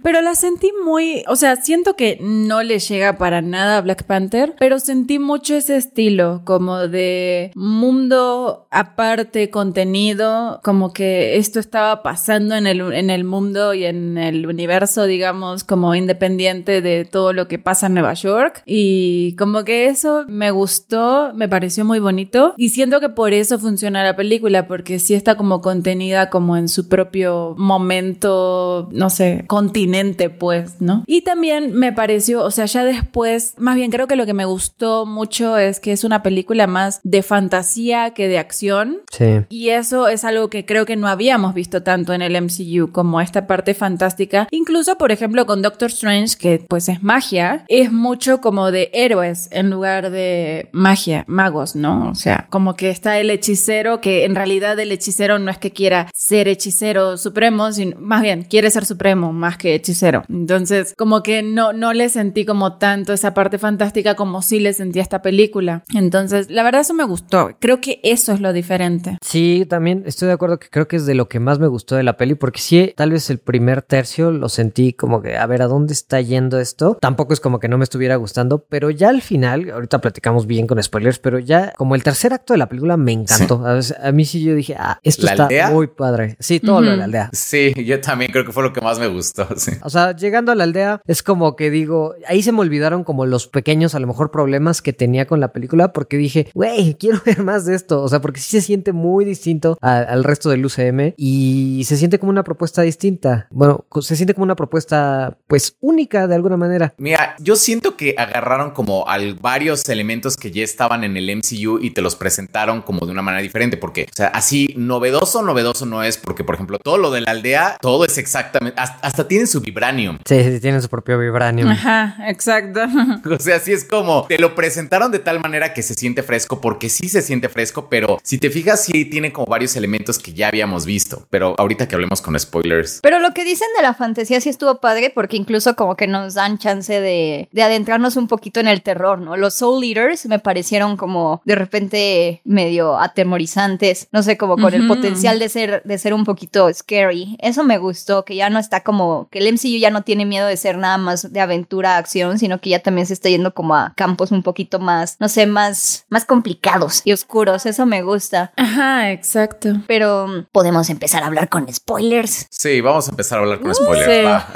Pero 0.03 0.21
la 0.21 0.35
sentí 0.35 0.71
muy, 0.83 1.23
o 1.27 1.35
sea, 1.35 1.57
siento 1.57 1.95
que 1.95 2.17
no 2.21 2.63
le 2.63 2.79
llega 2.79 3.17
para 3.17 3.41
nada 3.41 3.77
a 3.77 3.81
Black 3.81 4.03
Panther, 4.03 4.55
pero 4.59 4.79
sentí 4.79 5.19
mucho 5.19 5.55
ese 5.55 5.77
estilo, 5.77 6.41
como 6.45 6.87
de 6.87 7.51
mundo 7.55 8.67
aparte, 8.71 9.49
contenido, 9.49 10.61
como 10.63 10.93
que 10.93 11.37
esto 11.37 11.59
estaba 11.59 12.01
pasando 12.03 12.55
en 12.55 12.67
el, 12.67 12.81
en 12.93 13.09
el 13.09 13.23
mundo 13.23 13.73
y 13.73 13.85
en 13.85 14.17
el 14.17 14.47
universo, 14.47 15.05
digamos, 15.05 15.63
como 15.63 15.95
independiente 15.95 16.81
de 16.81 17.05
todo 17.05 17.33
lo 17.33 17.47
que 17.47 17.59
pasa 17.59 17.87
en 17.87 17.93
Nueva 17.93 18.13
York. 18.13 18.63
Y 18.65 19.35
como 19.37 19.63
que 19.63 19.87
eso 19.87 20.25
me 20.27 20.51
gustó, 20.51 21.31
me 21.33 21.47
pareció 21.47 21.58
muy 21.83 21.99
bonito 21.99 22.53
y 22.57 22.69
siento 22.69 22.99
que 22.99 23.09
por 23.09 23.33
eso 23.33 23.59
funciona 23.59 24.03
la 24.03 24.15
película, 24.15 24.67
porque 24.67 24.99
sí 24.99 25.13
está 25.13 25.35
como 25.35 25.61
contenida 25.61 26.29
como 26.29 26.57
en 26.57 26.67
su 26.67 26.87
propio 26.87 27.55
momento, 27.57 28.89
no 28.91 29.09
sé, 29.09 29.43
continente, 29.47 30.29
pues, 30.29 30.81
¿no? 30.81 31.03
Y 31.07 31.21
también 31.21 31.73
me 31.73 31.93
pareció, 31.93 32.43
o 32.43 32.51
sea, 32.51 32.65
ya 32.65 32.83
después, 32.83 33.53
más 33.57 33.75
bien 33.75 33.91
creo 33.91 34.07
que 34.07 34.15
lo 34.15 34.25
que 34.25 34.33
me 34.33 34.45
gustó 34.45 35.05
mucho 35.05 35.57
es 35.57 35.79
que 35.79 35.91
es 35.91 36.03
una 36.03 36.23
película 36.23 36.67
más 36.67 36.99
de 37.03 37.21
fantasía 37.23 38.11
que 38.11 38.27
de 38.27 38.37
acción. 38.37 39.01
sí. 39.11 39.25
Y 39.49 39.69
eso 39.69 40.07
es 40.07 40.23
algo 40.23 40.49
que 40.49 40.65
creo 40.65 40.85
que 40.85 40.95
no 40.95 41.07
habíamos 41.07 41.53
visto 41.53 41.83
tanto 41.83 42.13
en 42.13 42.21
el 42.21 42.39
MCU 42.41 42.91
como 42.91 43.21
esta 43.21 43.47
parte 43.47 43.73
fantástica. 43.73 44.47
Incluso, 44.51 44.97
por 44.97 45.11
ejemplo, 45.11 45.45
con 45.45 45.61
Doctor 45.61 45.89
Strange, 45.89 46.37
que 46.37 46.65
pues 46.67 46.89
es 46.89 47.03
magia, 47.03 47.65
es 47.67 47.91
mucho 47.91 48.41
como 48.41 48.71
de 48.71 48.89
héroes 48.93 49.49
en 49.51 49.69
lugar 49.69 50.11
de 50.11 50.69
magia, 50.71 51.23
magos, 51.27 51.48
¿no? 51.75 52.09
O 52.09 52.15
sea, 52.15 52.47
como 52.49 52.75
que 52.75 52.89
está 52.89 53.19
el 53.19 53.29
hechicero, 53.29 54.01
que 54.01 54.25
en 54.25 54.35
realidad 54.35 54.79
el 54.79 54.91
hechicero 54.91 55.39
no 55.39 55.51
es 55.51 55.57
que 55.57 55.71
quiera 55.71 56.09
ser 56.13 56.47
hechicero 56.47 57.17
supremo, 57.17 57.71
sino 57.71 57.97
más 57.99 58.21
bien 58.21 58.43
quiere 58.43 58.71
ser 58.71 58.85
supremo 58.85 59.33
más 59.33 59.57
que 59.57 59.75
hechicero. 59.75 60.23
Entonces, 60.29 60.93
como 60.97 61.23
que 61.23 61.43
no, 61.43 61.73
no 61.73 61.93
le 61.93 62.09
sentí 62.09 62.45
como 62.45 62.77
tanto 62.77 63.13
esa 63.13 63.33
parte 63.33 63.57
fantástica 63.57 64.15
como 64.15 64.41
sí 64.41 64.59
le 64.59 64.73
sentí 64.73 64.99
a 64.99 65.03
esta 65.03 65.21
película. 65.21 65.83
Entonces, 65.93 66.49
la 66.49 66.63
verdad 66.63 66.81
eso 66.81 66.93
me 66.93 67.03
gustó. 67.03 67.51
Creo 67.59 67.81
que 67.81 67.99
eso 68.03 68.33
es 68.33 68.41
lo 68.41 68.53
diferente. 68.53 69.17
Sí, 69.21 69.65
también 69.69 70.03
estoy 70.05 70.27
de 70.27 70.33
acuerdo 70.33 70.59
que 70.59 70.69
creo 70.69 70.87
que 70.87 70.95
es 70.95 71.05
de 71.05 71.15
lo 71.15 71.29
que 71.29 71.39
más 71.39 71.59
me 71.59 71.67
gustó 71.67 71.95
de 71.95 72.03
la 72.03 72.17
peli, 72.17 72.35
porque 72.35 72.59
sí, 72.59 72.93
tal 72.95 73.11
vez 73.11 73.29
el 73.29 73.39
primer 73.39 73.81
tercio 73.81 74.31
lo 74.31 74.49
sentí 74.49 74.93
como 74.93 75.21
que, 75.21 75.37
a 75.37 75.45
ver, 75.45 75.61
¿a 75.61 75.67
dónde 75.67 75.93
está 75.93 76.21
yendo 76.21 76.59
esto? 76.59 76.97
Tampoco 77.01 77.33
es 77.33 77.39
como 77.39 77.59
que 77.59 77.67
no 77.67 77.77
me 77.77 77.83
estuviera 77.83 78.15
gustando, 78.15 78.65
pero 78.69 78.89
ya 78.89 79.09
al 79.09 79.21
final, 79.21 79.69
ahorita 79.71 79.99
platicamos 79.99 80.45
bien 80.45 80.67
con 80.67 80.81
spoilers, 80.81 81.19
pero 81.19 81.38
ya 81.39 81.73
como 81.77 81.95
el 81.95 82.03
tercer 82.03 82.33
acto 82.33 82.53
de 82.53 82.57
la 82.59 82.67
película 82.69 82.97
me 82.97 83.11
encantó. 83.11 83.65
A, 83.65 83.73
veces- 83.73 83.97
a 84.01 84.11
mí 84.11 84.25
sí 84.25 84.43
yo 84.43 84.53
dije, 84.55 84.75
ah, 84.77 84.99
esto 85.03 85.25
¿La 85.25 85.31
está 85.31 85.43
aldea? 85.45 85.69
muy 85.71 85.87
padre. 85.87 86.35
Sí, 86.39 86.59
todo 86.59 86.81
lo 86.81 86.91
de 86.91 86.97
la 86.97 87.05
aldea. 87.05 87.29
sí, 87.33 87.73
yo 87.85 87.99
también 88.01 88.31
creo 88.31 88.45
que 88.45 88.51
fue 88.51 88.63
lo 88.63 88.73
que 88.73 88.81
más 88.81 88.99
me 88.99 89.07
gustó. 89.07 89.47
sí. 89.57 89.71
O 89.81 89.89
sea, 89.89 90.15
llegando 90.15 90.51
a 90.51 90.55
la 90.55 90.63
aldea, 90.63 91.01
es 91.05 91.23
como 91.23 91.55
que 91.55 91.69
digo, 91.69 92.15
ahí 92.27 92.41
se 92.43 92.51
me 92.51 92.59
olvidaron 92.59 93.03
como 93.03 93.25
los 93.25 93.47
pequeños, 93.47 93.95
a 93.95 93.99
lo 93.99 94.07
mejor, 94.07 94.31
problemas 94.31 94.81
que 94.81 94.93
tenía 94.93 95.25
con 95.25 95.39
la 95.39 95.51
película, 95.53 95.93
porque 95.93 96.17
dije, 96.17 96.49
güey, 96.53 96.95
quiero 96.95 97.19
ver 97.25 97.43
más 97.43 97.65
de 97.65 97.75
esto. 97.75 98.01
O 98.01 98.07
sea, 98.09 98.21
porque 98.21 98.39
sí 98.39 98.51
se 98.51 98.61
siente 98.61 98.93
muy 98.93 99.25
distinto 99.25 99.77
a- 99.81 99.99
al 99.99 100.23
resto 100.23 100.49
del 100.49 100.65
UCM 100.65 101.13
y 101.17 101.83
se 101.85 101.97
siente 101.97 102.19
como 102.19 102.29
una 102.31 102.43
propuesta 102.43 102.81
distinta. 102.81 103.47
Bueno, 103.51 103.85
se 104.01 104.15
siente 104.15 104.33
como 104.33 104.43
una 104.43 104.55
propuesta 104.55 105.37
pues, 105.47 105.75
única 105.79 106.27
de 106.27 106.35
alguna 106.35 106.57
manera. 106.57 106.93
Mira, 106.97 107.35
yo 107.39 107.55
siento 107.55 107.97
que 107.97 108.15
agarraron 108.17 108.71
como 108.71 109.07
al 109.07 109.35
varios 109.35 109.87
elementos 109.89 110.37
que 110.37 110.51
ya 110.51 110.63
estaban 110.63 111.03
en 111.03 111.17
el 111.17 111.18
MCU 111.27 111.79
y 111.81 111.91
te 111.91 112.01
los 112.01 112.15
presentaron 112.15 112.81
como 112.81 113.05
de 113.05 113.11
una 113.11 113.21
manera 113.21 113.41
diferente, 113.41 113.77
porque, 113.77 114.07
o 114.11 114.15
sea, 114.15 114.27
así 114.27 114.73
novedoso, 114.77 115.41
novedoso 115.41 115.85
no 115.85 116.03
es, 116.03 116.17
porque, 116.17 116.43
por 116.43 116.55
ejemplo, 116.55 116.79
todo 116.79 116.97
lo 116.97 117.11
de 117.11 117.21
la 117.21 117.31
aldea, 117.31 117.77
todo 117.81 118.05
es 118.05 118.17
exactamente, 118.17 118.79
hasta, 118.79 118.99
hasta 119.05 119.27
tienen 119.27 119.47
su 119.47 119.61
vibranium. 119.61 120.19
Sí, 120.25 120.43
sí, 120.43 120.59
tienen 120.59 120.81
su 120.81 120.89
propio 120.89 121.17
vibranium. 121.17 121.69
Ajá, 121.69 122.17
exacto. 122.27 122.81
O 123.29 123.41
sea, 123.41 123.59
sí 123.59 123.71
es 123.71 123.85
como, 123.85 124.25
te 124.27 124.37
lo 124.37 124.55
presentaron 124.55 125.11
de 125.11 125.19
tal 125.19 125.39
manera 125.39 125.73
que 125.73 125.81
se 125.81 125.93
siente 125.93 126.23
fresco, 126.23 126.59
porque 126.61 126.89
sí 126.89 127.09
se 127.09 127.21
siente 127.21 127.47
fresco, 127.47 127.87
pero 127.89 128.19
si 128.23 128.37
te 128.37 128.49
fijas, 128.49 128.83
sí 128.83 129.05
tiene 129.05 129.31
como 129.31 129.47
varios 129.47 129.75
elementos 129.75 130.19
que 130.19 130.33
ya 130.33 130.47
habíamos 130.47 130.85
visto, 130.85 131.25
pero 131.29 131.55
ahorita 131.57 131.87
que 131.87 131.95
hablemos 131.95 132.21
con 132.21 132.37
spoilers. 132.39 132.99
Pero 133.01 133.19
lo 133.19 133.33
que 133.33 133.45
dicen 133.45 133.67
de 133.75 133.83
la 133.83 133.93
fantasía 133.93 134.41
sí 134.41 134.49
estuvo 134.49 134.79
padre 134.79 135.11
porque 135.13 135.37
incluso 135.37 135.75
como 135.75 135.95
que 135.95 136.07
nos 136.07 136.33
dan 136.33 136.57
chance 136.57 136.99
de, 136.99 137.49
de 137.51 137.63
adentrarnos 137.63 138.15
un 138.15 138.27
poquito 138.27 138.59
en 138.59 138.67
el 138.67 138.81
terror, 138.81 139.19
¿no? 139.19 139.37
Los 139.37 139.55
Soul 139.55 139.83
Eaters 139.83 140.25
me 140.25 140.39
parecieron 140.39 140.97
como 140.97 141.08
de 141.45 141.55
repente 141.55 142.41
medio 142.43 142.97
atemorizantes, 142.99 144.07
no 144.11 144.23
sé, 144.23 144.37
como 144.37 144.57
con 144.57 144.73
el 144.73 144.87
potencial 144.87 145.39
de 145.39 145.49
ser, 145.49 145.81
de 145.83 145.97
ser 145.97 146.13
un 146.13 146.25
poquito 146.25 146.71
scary. 146.73 147.37
Eso 147.39 147.63
me 147.63 147.77
gustó, 147.77 148.25
que 148.25 148.35
ya 148.35 148.49
no 148.49 148.59
está 148.59 148.83
como, 148.83 149.27
que 149.29 149.39
el 149.39 149.53
MCU 149.53 149.77
ya 149.79 149.89
no 149.89 150.03
tiene 150.03 150.25
miedo 150.25 150.47
de 150.47 150.57
ser 150.57 150.77
nada 150.77 150.97
más 150.97 151.31
de 151.31 151.39
aventura, 151.39 151.97
acción, 151.97 152.39
sino 152.39 152.59
que 152.59 152.69
ya 152.71 152.79
también 152.79 153.07
se 153.07 153.13
está 153.13 153.29
yendo 153.29 153.53
como 153.53 153.75
a 153.75 153.93
campos 153.95 154.31
un 154.31 154.43
poquito 154.43 154.79
más, 154.79 155.17
no 155.19 155.29
sé, 155.29 155.45
más, 155.47 156.05
más 156.09 156.25
complicados 156.25 157.01
y 157.05 157.13
oscuros. 157.13 157.65
Eso 157.65 157.85
me 157.85 158.01
gusta. 158.01 158.51
Ajá, 158.57 159.11
exacto. 159.11 159.69
Pero 159.87 160.27
mm, 160.27 160.47
podemos 160.51 160.89
empezar 160.89 161.23
a 161.23 161.27
hablar 161.27 161.49
con 161.49 161.71
spoilers. 161.73 162.47
Sí, 162.49 162.81
vamos 162.81 163.07
a 163.07 163.11
empezar 163.11 163.39
a 163.39 163.41
hablar 163.41 163.59
con 163.59 163.73
spoilers. 163.73 164.05
sí. 164.05 164.23
va. 164.23 164.47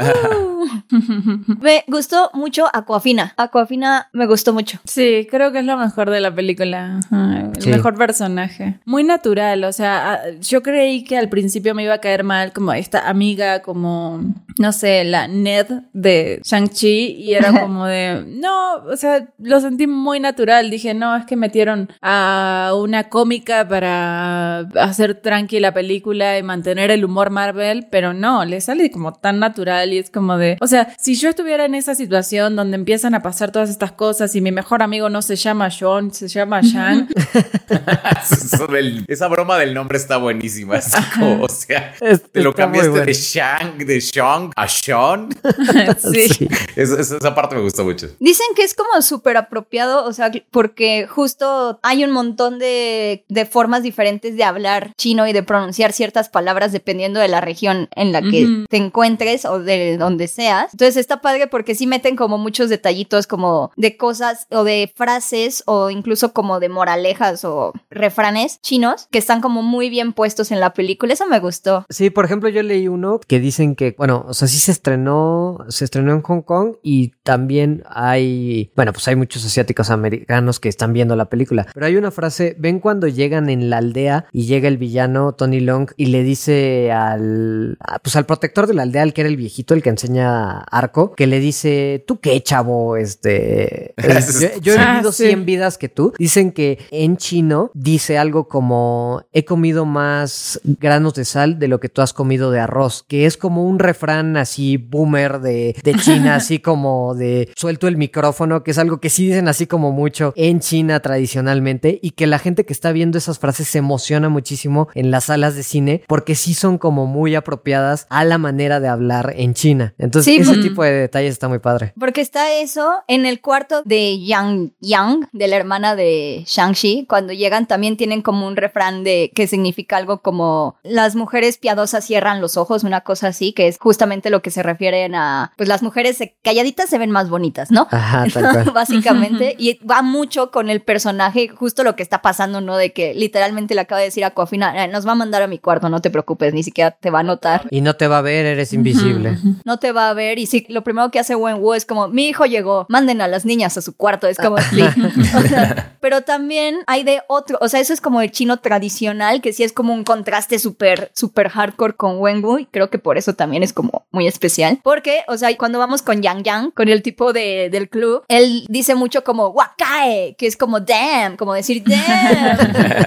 Me 1.62 1.84
gustó 1.88 2.30
mucho 2.34 2.68
Aquafina. 2.72 3.34
Aquafina 3.38 4.10
me 4.14 4.26
gustó 4.26 4.54
mucho. 4.54 4.80
Sí, 4.86 5.28
creo 5.30 5.52
que 5.52 5.60
es 5.60 5.66
lo 5.66 5.78
mejor 5.78 6.10
de 6.10 6.20
la 6.20 6.34
película. 6.34 6.43
Ajá, 6.52 7.50
El 7.56 7.62
Sí. 7.62 7.70
mejor 7.70 7.96
personaje. 7.98 8.80
Muy 8.86 9.04
natural, 9.04 9.64
o 9.64 9.72
sea, 9.72 10.22
yo 10.42 10.62
creí 10.62 11.04
que 11.04 11.18
al 11.18 11.30
principio 11.30 11.74
me 11.76 11.84
iba 11.84 11.94
a 11.94 12.00
caer 12.00 12.24
mal 12.24 12.52
como 12.54 12.74
esta 12.74 13.08
amiga, 13.10 13.62
como, 13.62 14.22
no 14.60 14.72
sé, 14.72 15.04
la 15.04 15.28
Ned 15.28 15.68
de 15.94 16.42
Shang-Chi, 16.44 17.16
y 17.18 17.34
era 17.34 17.62
como 17.62 17.86
de, 17.86 18.24
no, 18.28 18.76
o 18.92 18.98
sea, 18.98 19.28
lo 19.40 19.60
sentí 19.60 19.88
muy 19.88 20.20
natural. 20.20 20.70
Dije, 20.70 20.94
no, 20.94 21.16
es 21.16 21.26
que 21.26 21.36
metieron 21.36 21.90
a 22.02 22.74
una 22.76 23.10
cómica 23.10 23.68
para 23.68 24.60
hacer 24.60 25.16
tranqui 25.16 25.60
la 25.60 25.74
película 25.74 26.38
y 26.38 26.44
mantener 26.44 26.92
el 26.92 27.06
humor 27.06 27.30
Marvel, 27.30 27.88
pero 27.90 28.14
no, 28.14 28.46
le 28.46 28.62
sale 28.62 28.92
como 28.92 29.14
tan 29.14 29.40
natural 29.40 29.94
y 29.94 29.98
es 29.98 30.10
como 30.10 30.38
de, 30.38 30.58
o 30.62 30.68
sea, 30.68 30.94
si 30.98 31.16
yo 31.16 31.30
estuviera 31.30 31.66
en 31.66 31.76
esa 31.76 31.96
situación 31.96 32.56
donde 32.56 32.76
empiezan 32.76 33.16
a 33.16 33.22
pasar 33.22 33.52
todas 33.52 33.70
estas 33.70 33.92
cosas 33.92 34.36
y 34.36 34.42
mi 34.42 34.52
mejor 34.52 34.84
amigo 34.84 35.10
no 35.10 35.22
se 35.22 35.36
llama 35.36 35.70
Sean, 35.72 36.12
se 36.14 36.28
llama 36.40 36.62
Shang, 36.62 37.08
del- 38.72 39.06
esa 39.08 39.28
broma 39.28 39.58
del 39.58 39.74
nombre 39.74 39.98
está 39.98 40.18
buenísima. 40.18 40.76
Así 40.76 40.98
como, 41.14 41.44
o 41.44 41.50
sea, 41.50 41.94
Es- 42.02 42.24
te 42.32 42.42
lo 42.42 42.54
cambiaste 42.54 42.90
bueno. 42.90 43.06
de 43.06 43.14
Shang, 43.14 43.78
de 43.80 44.00
Shang 44.00 44.52
a 44.56 44.68
Sean. 44.68 45.30
sí. 45.98 46.48
Esa 46.76 47.36
parte 47.36 47.56
me 47.56 47.62
gustó 47.62 47.84
mucho. 47.84 48.08
Dicen 48.20 48.48
que 48.56 48.64
es 48.64 48.74
como 48.74 49.02
súper 49.02 49.38
apropiado, 49.38 50.06
o 50.06 50.14
sea, 50.14 50.32
porque 50.52 51.08
justo 51.08 51.80
hay 51.84 52.04
un 52.04 52.12
montón 52.12 52.60
de, 52.60 53.26
de 53.28 53.46
formas 53.46 53.84
diferentes 53.84 54.36
de 54.36 54.44
hablar 54.44 54.92
chino 54.98 55.28
y 55.28 55.34
de 55.34 55.44
pronunciar 55.44 55.94
ciertas 55.94 56.30
palabras 56.30 56.72
dependiendo 56.72 57.20
de 57.20 57.28
la 57.28 57.42
región 57.42 57.90
en 57.96 58.12
la 58.12 58.22
que 58.22 58.66
te 58.70 58.78
encuentres 58.78 59.46
o 59.46 59.60
de 59.60 59.98
donde 59.98 60.28
seas. 60.28 60.72
Entonces 60.74 60.98
está 60.98 61.22
padre 61.22 61.48
porque 61.48 61.76
sí 61.76 61.88
meten 61.88 62.16
como 62.16 62.38
muchos 62.38 62.70
detallitos 62.70 63.28
como 63.28 63.72
de 63.76 63.98
cosas 63.98 64.48
o 64.52 64.64
de 64.64 64.92
frases 64.96 65.64
o 65.66 65.90
incluso 65.90 66.23
como 66.32 66.62
de 66.62 66.70
moralejas 66.70 67.44
o 67.44 67.74
refranes 67.90 68.62
chinos 68.62 69.08
que 69.12 69.18
están 69.18 69.42
como 69.42 69.62
muy 69.62 69.90
bien 69.90 70.14
puestos 70.14 70.52
en 70.52 70.60
la 70.62 70.74
película. 70.74 71.12
Eso 71.14 71.28
me 71.28 71.40
gustó. 71.40 71.86
Sí, 71.90 72.10
por 72.10 72.24
ejemplo, 72.26 72.48
yo 72.50 72.64
leí 72.64 72.88
uno 72.88 73.20
que 73.28 73.40
dicen 73.40 73.76
que, 73.76 73.96
bueno, 73.98 74.24
o 74.28 74.34
sea, 74.34 74.48
sí 74.48 74.60
se 74.60 74.72
estrenó, 74.72 75.58
se 75.70 75.84
estrenó 75.86 76.14
en 76.14 76.22
Hong 76.22 76.42
Kong 76.44 76.76
y 76.82 77.14
también 77.24 77.84
hay, 77.90 78.72
bueno, 78.76 78.94
pues 78.94 79.08
hay 79.08 79.16
muchos 79.16 79.44
asiáticos 79.46 79.90
americanos 79.90 80.60
que 80.60 80.70
están 80.70 80.94
viendo 80.94 81.16
la 81.16 81.26
película, 81.26 81.68
pero 81.74 81.86
hay 81.86 81.96
una 81.98 82.12
frase, 82.12 82.56
ven 82.60 82.80
cuando 82.80 83.08
llegan 83.08 83.50
en 83.50 83.70
la 83.70 83.78
aldea 83.78 84.26
y 84.32 84.46
llega 84.46 84.68
el 84.68 84.78
villano 84.78 85.34
Tony 85.34 85.60
Long 85.60 85.90
y 85.98 86.06
le 86.08 86.24
dice 86.24 86.92
al, 86.92 87.78
pues 88.04 88.16
al 88.16 88.26
protector 88.26 88.68
de 88.68 88.74
la 88.74 88.84
aldea, 88.84 89.04
el 89.04 89.14
que 89.14 89.22
era 89.22 89.30
el 89.30 89.38
viejito, 89.38 89.74
el 89.74 89.82
que 89.84 89.90
enseña 89.90 90.60
arco, 90.62 91.14
que 91.16 91.28
le 91.28 91.40
dice, 91.40 92.04
tú 92.08 92.20
qué 92.20 92.42
chavo, 92.42 92.98
este, 92.98 93.94
es- 93.98 94.40
yo, 94.62 94.62
yo 94.62 94.74
he 94.76 94.80
Ah, 94.80 94.92
vivido 94.94 95.12
sí. 95.12 95.26
100 95.28 95.46
vidas 95.46 95.78
que 95.78 95.90
tú. 95.90 96.13
Dicen 96.18 96.52
que 96.52 96.80
en 96.92 97.18
chino 97.18 97.72
dice 97.74 98.18
algo 98.18 98.48
como 98.48 99.24
he 99.32 99.46
comido 99.46 99.86
más 99.86 100.60
granos 100.64 101.14
de 101.14 101.26
sal 101.26 101.60
de 101.60 101.68
lo 101.68 101.80
que 101.80 101.90
tú 101.90 102.02
has 102.02 102.14
comido 102.14 102.52
de 102.52 102.60
arroz, 102.60 103.06
que 103.08 103.26
es 103.26 103.38
como 103.38 103.64
un 103.64 103.80
refrán 103.80 104.38
así 104.38 104.78
boomer 104.78 105.40
de, 105.40 105.76
de 105.84 105.94
China, 105.96 106.36
así 106.36 106.60
como 106.60 107.16
de 107.16 107.50
suelto 107.56 107.88
el 107.88 107.98
micrófono, 107.98 108.64
que 108.64 108.72
es 108.72 108.78
algo 108.78 109.00
que 109.00 109.10
sí 109.10 109.28
dicen 109.28 109.48
así 109.48 109.68
como 109.68 109.92
mucho 109.92 110.34
en 110.36 110.60
China 110.60 111.00
tradicionalmente 111.00 112.00
y 112.02 112.12
que 112.12 112.28
la 112.28 112.40
gente 112.40 112.66
que 112.66 112.74
está 112.74 112.92
viendo 112.92 113.18
esas 113.18 113.40
frases 113.40 113.68
se 113.68 113.78
emociona 113.78 114.30
muchísimo 114.30 114.88
en 114.96 115.12
las 115.12 115.26
salas 115.26 115.56
de 115.56 115.64
cine 115.64 116.04
porque 116.08 116.36
sí 116.36 116.54
son 116.54 116.78
como 116.78 117.06
muy 117.06 117.36
apropiadas 117.36 118.08
a 118.10 118.24
la 118.26 118.38
manera 118.38 118.80
de 118.80 118.88
hablar 118.88 119.34
en 119.38 119.54
China. 119.54 119.94
Entonces 119.98 120.34
Sí, 120.34 120.38
ese 120.38 120.58
mm. 120.58 120.62
tipo 120.62 120.84
de 120.84 120.92
detalles 120.92 121.34
está 121.34 121.48
muy 121.48 121.60
padre. 121.60 121.94
Porque 122.00 122.22
está 122.22 122.54
eso 122.54 123.04
en 123.08 123.26
el 123.26 123.42
cuarto 123.42 123.82
de 123.84 124.20
Yang 124.20 124.74
Yang, 124.80 125.30
de 125.32 125.48
la 125.48 125.56
hermana 125.56 125.96
de 125.96 126.03
Shang-Chi. 126.48 127.06
Cuando 127.08 127.34
llegan 127.34 127.68
también 127.68 127.98
tienen 127.98 128.22
como 128.22 128.48
un 128.48 128.56
refrán 128.56 129.04
de 129.04 129.32
que 129.36 129.48
significa 129.48 129.98
algo 129.98 130.22
como 130.22 130.76
las 130.84 131.16
mujeres 131.16 131.58
piadosas 131.58 132.06
cierran 132.06 132.42
los 132.42 132.58
ojos, 132.58 132.84
una 132.84 133.02
cosa 133.02 133.28
así, 133.28 133.54
que 133.54 133.68
es 133.68 133.78
justamente 133.80 134.30
lo 134.30 134.42
que 134.42 134.52
se 134.52 134.64
refieren 134.64 135.16
a, 135.16 135.52
pues 135.58 135.70
las 135.70 135.84
mujeres 135.84 136.18
calladitas 136.44 136.90
se 136.90 136.98
ven 136.98 137.12
más 137.12 137.30
bonitas, 137.30 137.72
¿no? 137.72 137.88
Ajá, 137.92 138.26
tal 138.34 138.52
cual. 138.52 138.72
Básicamente, 138.74 139.56
y 139.58 139.80
va 139.86 140.02
mucho 140.02 140.52
con 140.52 140.70
el 140.70 140.82
personaje, 140.82 141.48
justo 141.48 141.84
lo 141.84 141.96
que 141.96 142.04
está 142.04 142.22
pasando, 142.22 142.62
¿no? 142.62 142.78
De 142.78 142.94
que 142.94 143.14
literalmente 143.14 143.76
le 143.76 143.82
acaba 143.82 144.00
de 144.00 144.06
decir 144.06 144.26
a 144.26 144.32
Coafina, 144.32 144.84
"Eh, 144.84 144.88
nos 144.88 145.08
va 145.08 145.12
a 145.14 145.16
mandar 145.16 145.42
a 145.42 145.48
mi 145.48 145.60
cuarto, 145.60 145.90
no 145.90 146.02
te 146.02 146.10
preocupes, 146.10 146.54
ni 146.54 146.64
siquiera 146.64 146.92
te 146.92 147.10
va 147.10 147.20
a 147.20 147.24
notar. 147.24 147.68
Y 147.70 147.82
no 147.82 147.96
te 147.96 148.08
va 148.08 148.20
a 148.20 148.22
ver, 148.22 148.46
eres 148.46 148.74
invisible. 148.74 149.38
no 149.66 149.78
te 149.78 149.92
va 149.92 150.10
a 150.10 150.14
ver. 150.14 150.40
Y 150.40 150.46
sí, 150.46 150.66
lo 150.70 150.84
primero 150.84 151.12
que 151.12 151.20
hace 151.20 151.36
Wenwu 151.36 151.74
es 151.74 151.86
como, 151.86 152.08
mi 152.08 152.28
hijo 152.28 152.46
llegó, 152.46 152.86
manden 152.90 153.22
a 153.22 153.28
las 153.28 153.46
niñas 153.46 153.78
a 153.78 153.82
su 153.82 153.96
cuarto. 153.96 154.28
Es 154.28 154.38
como, 154.38 154.58
sí. 154.60 154.82
O 155.36 155.42
sea, 155.42 155.93
pero 156.00 156.22
también 156.22 156.80
hay 156.88 157.04
de 157.04 157.22
otro, 157.28 157.58
o 157.62 157.70
sea, 157.70 157.80
eso 157.80 157.94
es 157.94 158.02
como 158.02 158.22
el 158.22 158.32
chino 158.32 158.58
tradicional, 158.58 159.42
que 159.42 159.54
sí 159.54 159.64
es 159.64 159.74
como 159.74 159.94
un 159.94 160.04
contraste 160.04 160.60
súper, 160.60 161.12
súper 161.14 161.50
hardcore 161.50 161.96
con 161.96 162.20
Wenwu. 162.20 162.60
Y 162.60 162.66
creo 162.66 162.90
que 162.90 163.00
por 163.00 163.18
eso 163.18 163.34
también 163.34 163.64
es 163.64 163.74
como 163.74 164.06
muy 164.12 164.28
especial. 164.28 164.80
Porque, 164.84 165.24
o 165.28 165.38
sea, 165.38 165.56
cuando 165.58 165.80
vamos 165.80 166.02
con 166.02 166.22
Yang 166.22 166.44
Yang, 166.44 166.72
con 166.72 166.90
el 166.90 167.02
tipo 167.02 167.34
de, 167.34 167.70
del 167.70 167.90
club, 167.90 168.24
él 168.28 168.66
dice 168.70 168.96
mucho 168.96 169.24
como 169.24 169.48
wakae, 169.50 170.36
que 170.38 170.48
es 170.48 170.58
como 170.58 170.80
damn, 170.80 171.38
como 171.38 171.54
decir 171.54 171.84
damn, 171.86 172.58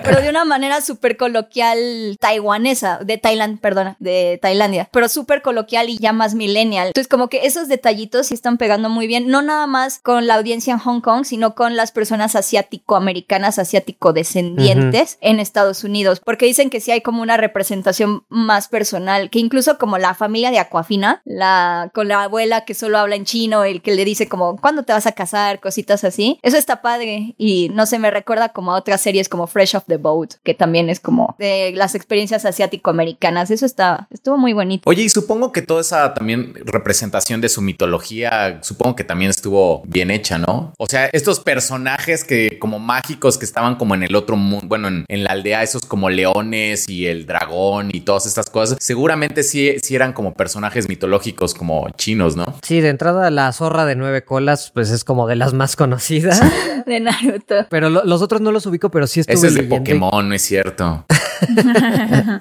pero 0.04 0.20
de 0.20 0.30
una 0.30 0.44
manera 0.44 0.80
súper 0.80 1.16
coloquial 1.16 2.16
taiwanesa, 2.20 3.00
de 3.04 3.18
Tailand, 3.18 3.60
perdona, 3.60 3.96
de 3.98 4.38
Tailandia, 4.40 4.88
pero 4.92 5.08
súper 5.08 5.42
coloquial 5.42 5.88
y 5.88 5.98
ya 5.98 6.12
más 6.12 6.34
millennial. 6.34 6.88
Entonces, 6.88 7.08
como 7.08 7.28
que 7.28 7.46
esos 7.46 7.68
detallitos 7.68 8.28
sí 8.28 8.34
están 8.34 8.58
pegando 8.58 8.88
muy 8.88 9.06
bien, 9.06 9.28
no 9.28 9.42
nada 9.42 9.66
más 9.66 10.00
con 10.00 10.26
la 10.26 10.34
audiencia 10.34 10.72
en 10.72 10.78
Hong 10.78 11.00
Kong, 11.00 11.24
sino 11.24 11.54
con 11.54 11.76
las 11.76 11.92
personas 11.92 12.36
asiático-americanas, 12.76 13.58
asiático-descendientes 13.58 15.18
en 15.20 15.40
Estados 15.40 15.84
Unidos, 15.84 16.20
porque 16.24 16.46
dicen 16.46 16.70
que 16.70 16.80
sí 16.80 16.90
hay 16.90 17.00
como 17.00 17.22
una 17.22 17.36
representación 17.36 18.24
más 18.28 18.68
personal, 18.68 19.30
que 19.30 19.38
incluso 19.38 19.78
como 19.78 19.98
la 19.98 20.14
familia 20.14 20.50
de 20.50 20.58
Aquafina, 20.58 21.22
la, 21.24 21.90
con 21.94 22.08
la 22.08 22.24
abuela 22.24 22.64
que 22.64 22.74
solo 22.74 22.98
habla 22.98 23.16
en 23.16 23.24
chino, 23.24 23.64
el 23.64 23.82
que 23.82 23.94
le 23.94 24.04
dice 24.04 24.28
como, 24.28 24.56
¿cuándo 24.56 24.82
te 24.82 24.92
vas 24.92 25.06
a 25.06 25.12
casar? 25.12 25.60
Cositas 25.60 26.04
así. 26.04 26.38
Eso 26.42 26.56
está 26.56 26.82
padre 26.82 27.34
y 27.38 27.70
no 27.70 27.86
se 27.86 27.98
me 27.98 28.10
recuerda 28.10 28.50
como 28.50 28.72
a 28.72 28.76
otras 28.76 29.00
series 29.00 29.28
como 29.28 29.46
Fresh 29.46 29.76
off 29.76 29.84
the 29.86 29.96
Boat, 29.96 30.34
que 30.42 30.54
también 30.54 30.90
es 30.90 31.00
como 31.00 31.34
de 31.38 31.72
las 31.74 31.94
experiencias 31.94 32.44
asiático-americanas. 32.44 33.50
Eso 33.50 33.66
está, 33.66 34.08
estuvo 34.10 34.36
muy 34.36 34.52
bonito. 34.52 34.88
Oye, 34.88 35.02
y 35.02 35.08
supongo 35.08 35.52
que 35.52 35.62
toda 35.62 35.80
esa 35.80 36.14
también 36.14 36.54
representación 36.64 37.40
de 37.40 37.48
su 37.48 37.62
mitología, 37.62 38.60
supongo 38.62 38.96
que 38.96 39.04
también 39.04 39.30
estuvo 39.30 39.82
bien 39.86 40.10
hecha, 40.10 40.38
¿no? 40.38 40.72
O 40.78 40.86
sea, 40.86 41.06
estos 41.12 41.40
personajes 41.40 42.24
que 42.24 42.55
como 42.58 42.78
mágicos 42.78 43.38
que 43.38 43.44
estaban 43.44 43.76
como 43.76 43.94
en 43.94 44.02
el 44.02 44.14
otro 44.16 44.36
mundo, 44.36 44.66
bueno, 44.68 44.88
en, 44.88 45.04
en 45.08 45.24
la 45.24 45.30
aldea, 45.30 45.62
esos 45.62 45.82
como 45.82 46.10
leones 46.10 46.88
y 46.88 47.06
el 47.06 47.26
dragón 47.26 47.90
y 47.92 48.00
todas 48.00 48.26
estas 48.26 48.50
cosas, 48.50 48.78
seguramente 48.80 49.42
sí, 49.42 49.74
sí 49.82 49.94
eran 49.94 50.12
como 50.12 50.34
personajes 50.34 50.88
mitológicos 50.88 51.54
como 51.54 51.88
chinos, 51.96 52.36
¿no? 52.36 52.54
Sí, 52.62 52.80
de 52.80 52.88
entrada 52.88 53.30
las 53.30 53.56
zorra 53.56 53.84
de 53.86 53.96
nueve 53.96 54.24
colas, 54.24 54.70
pues 54.74 54.90
es 54.90 55.04
como 55.04 55.26
de 55.26 55.36
las 55.36 55.52
más 55.54 55.76
conocidas. 55.76 56.40
de 56.86 57.00
Naruto. 57.00 57.66
Pero 57.70 57.90
lo- 57.90 58.04
los 58.04 58.22
otros 58.22 58.40
no 58.40 58.52
los 58.52 58.66
ubico, 58.66 58.90
pero 58.90 59.06
sí 59.06 59.20
estuve 59.20 59.34
Ese 59.34 59.46
es 59.48 59.54
de 59.54 59.62
leyendo 59.62 59.76
y- 59.76 59.78
Pokémon, 59.98 60.28
no 60.28 60.34
es 60.34 60.42
cierto. 60.42 61.04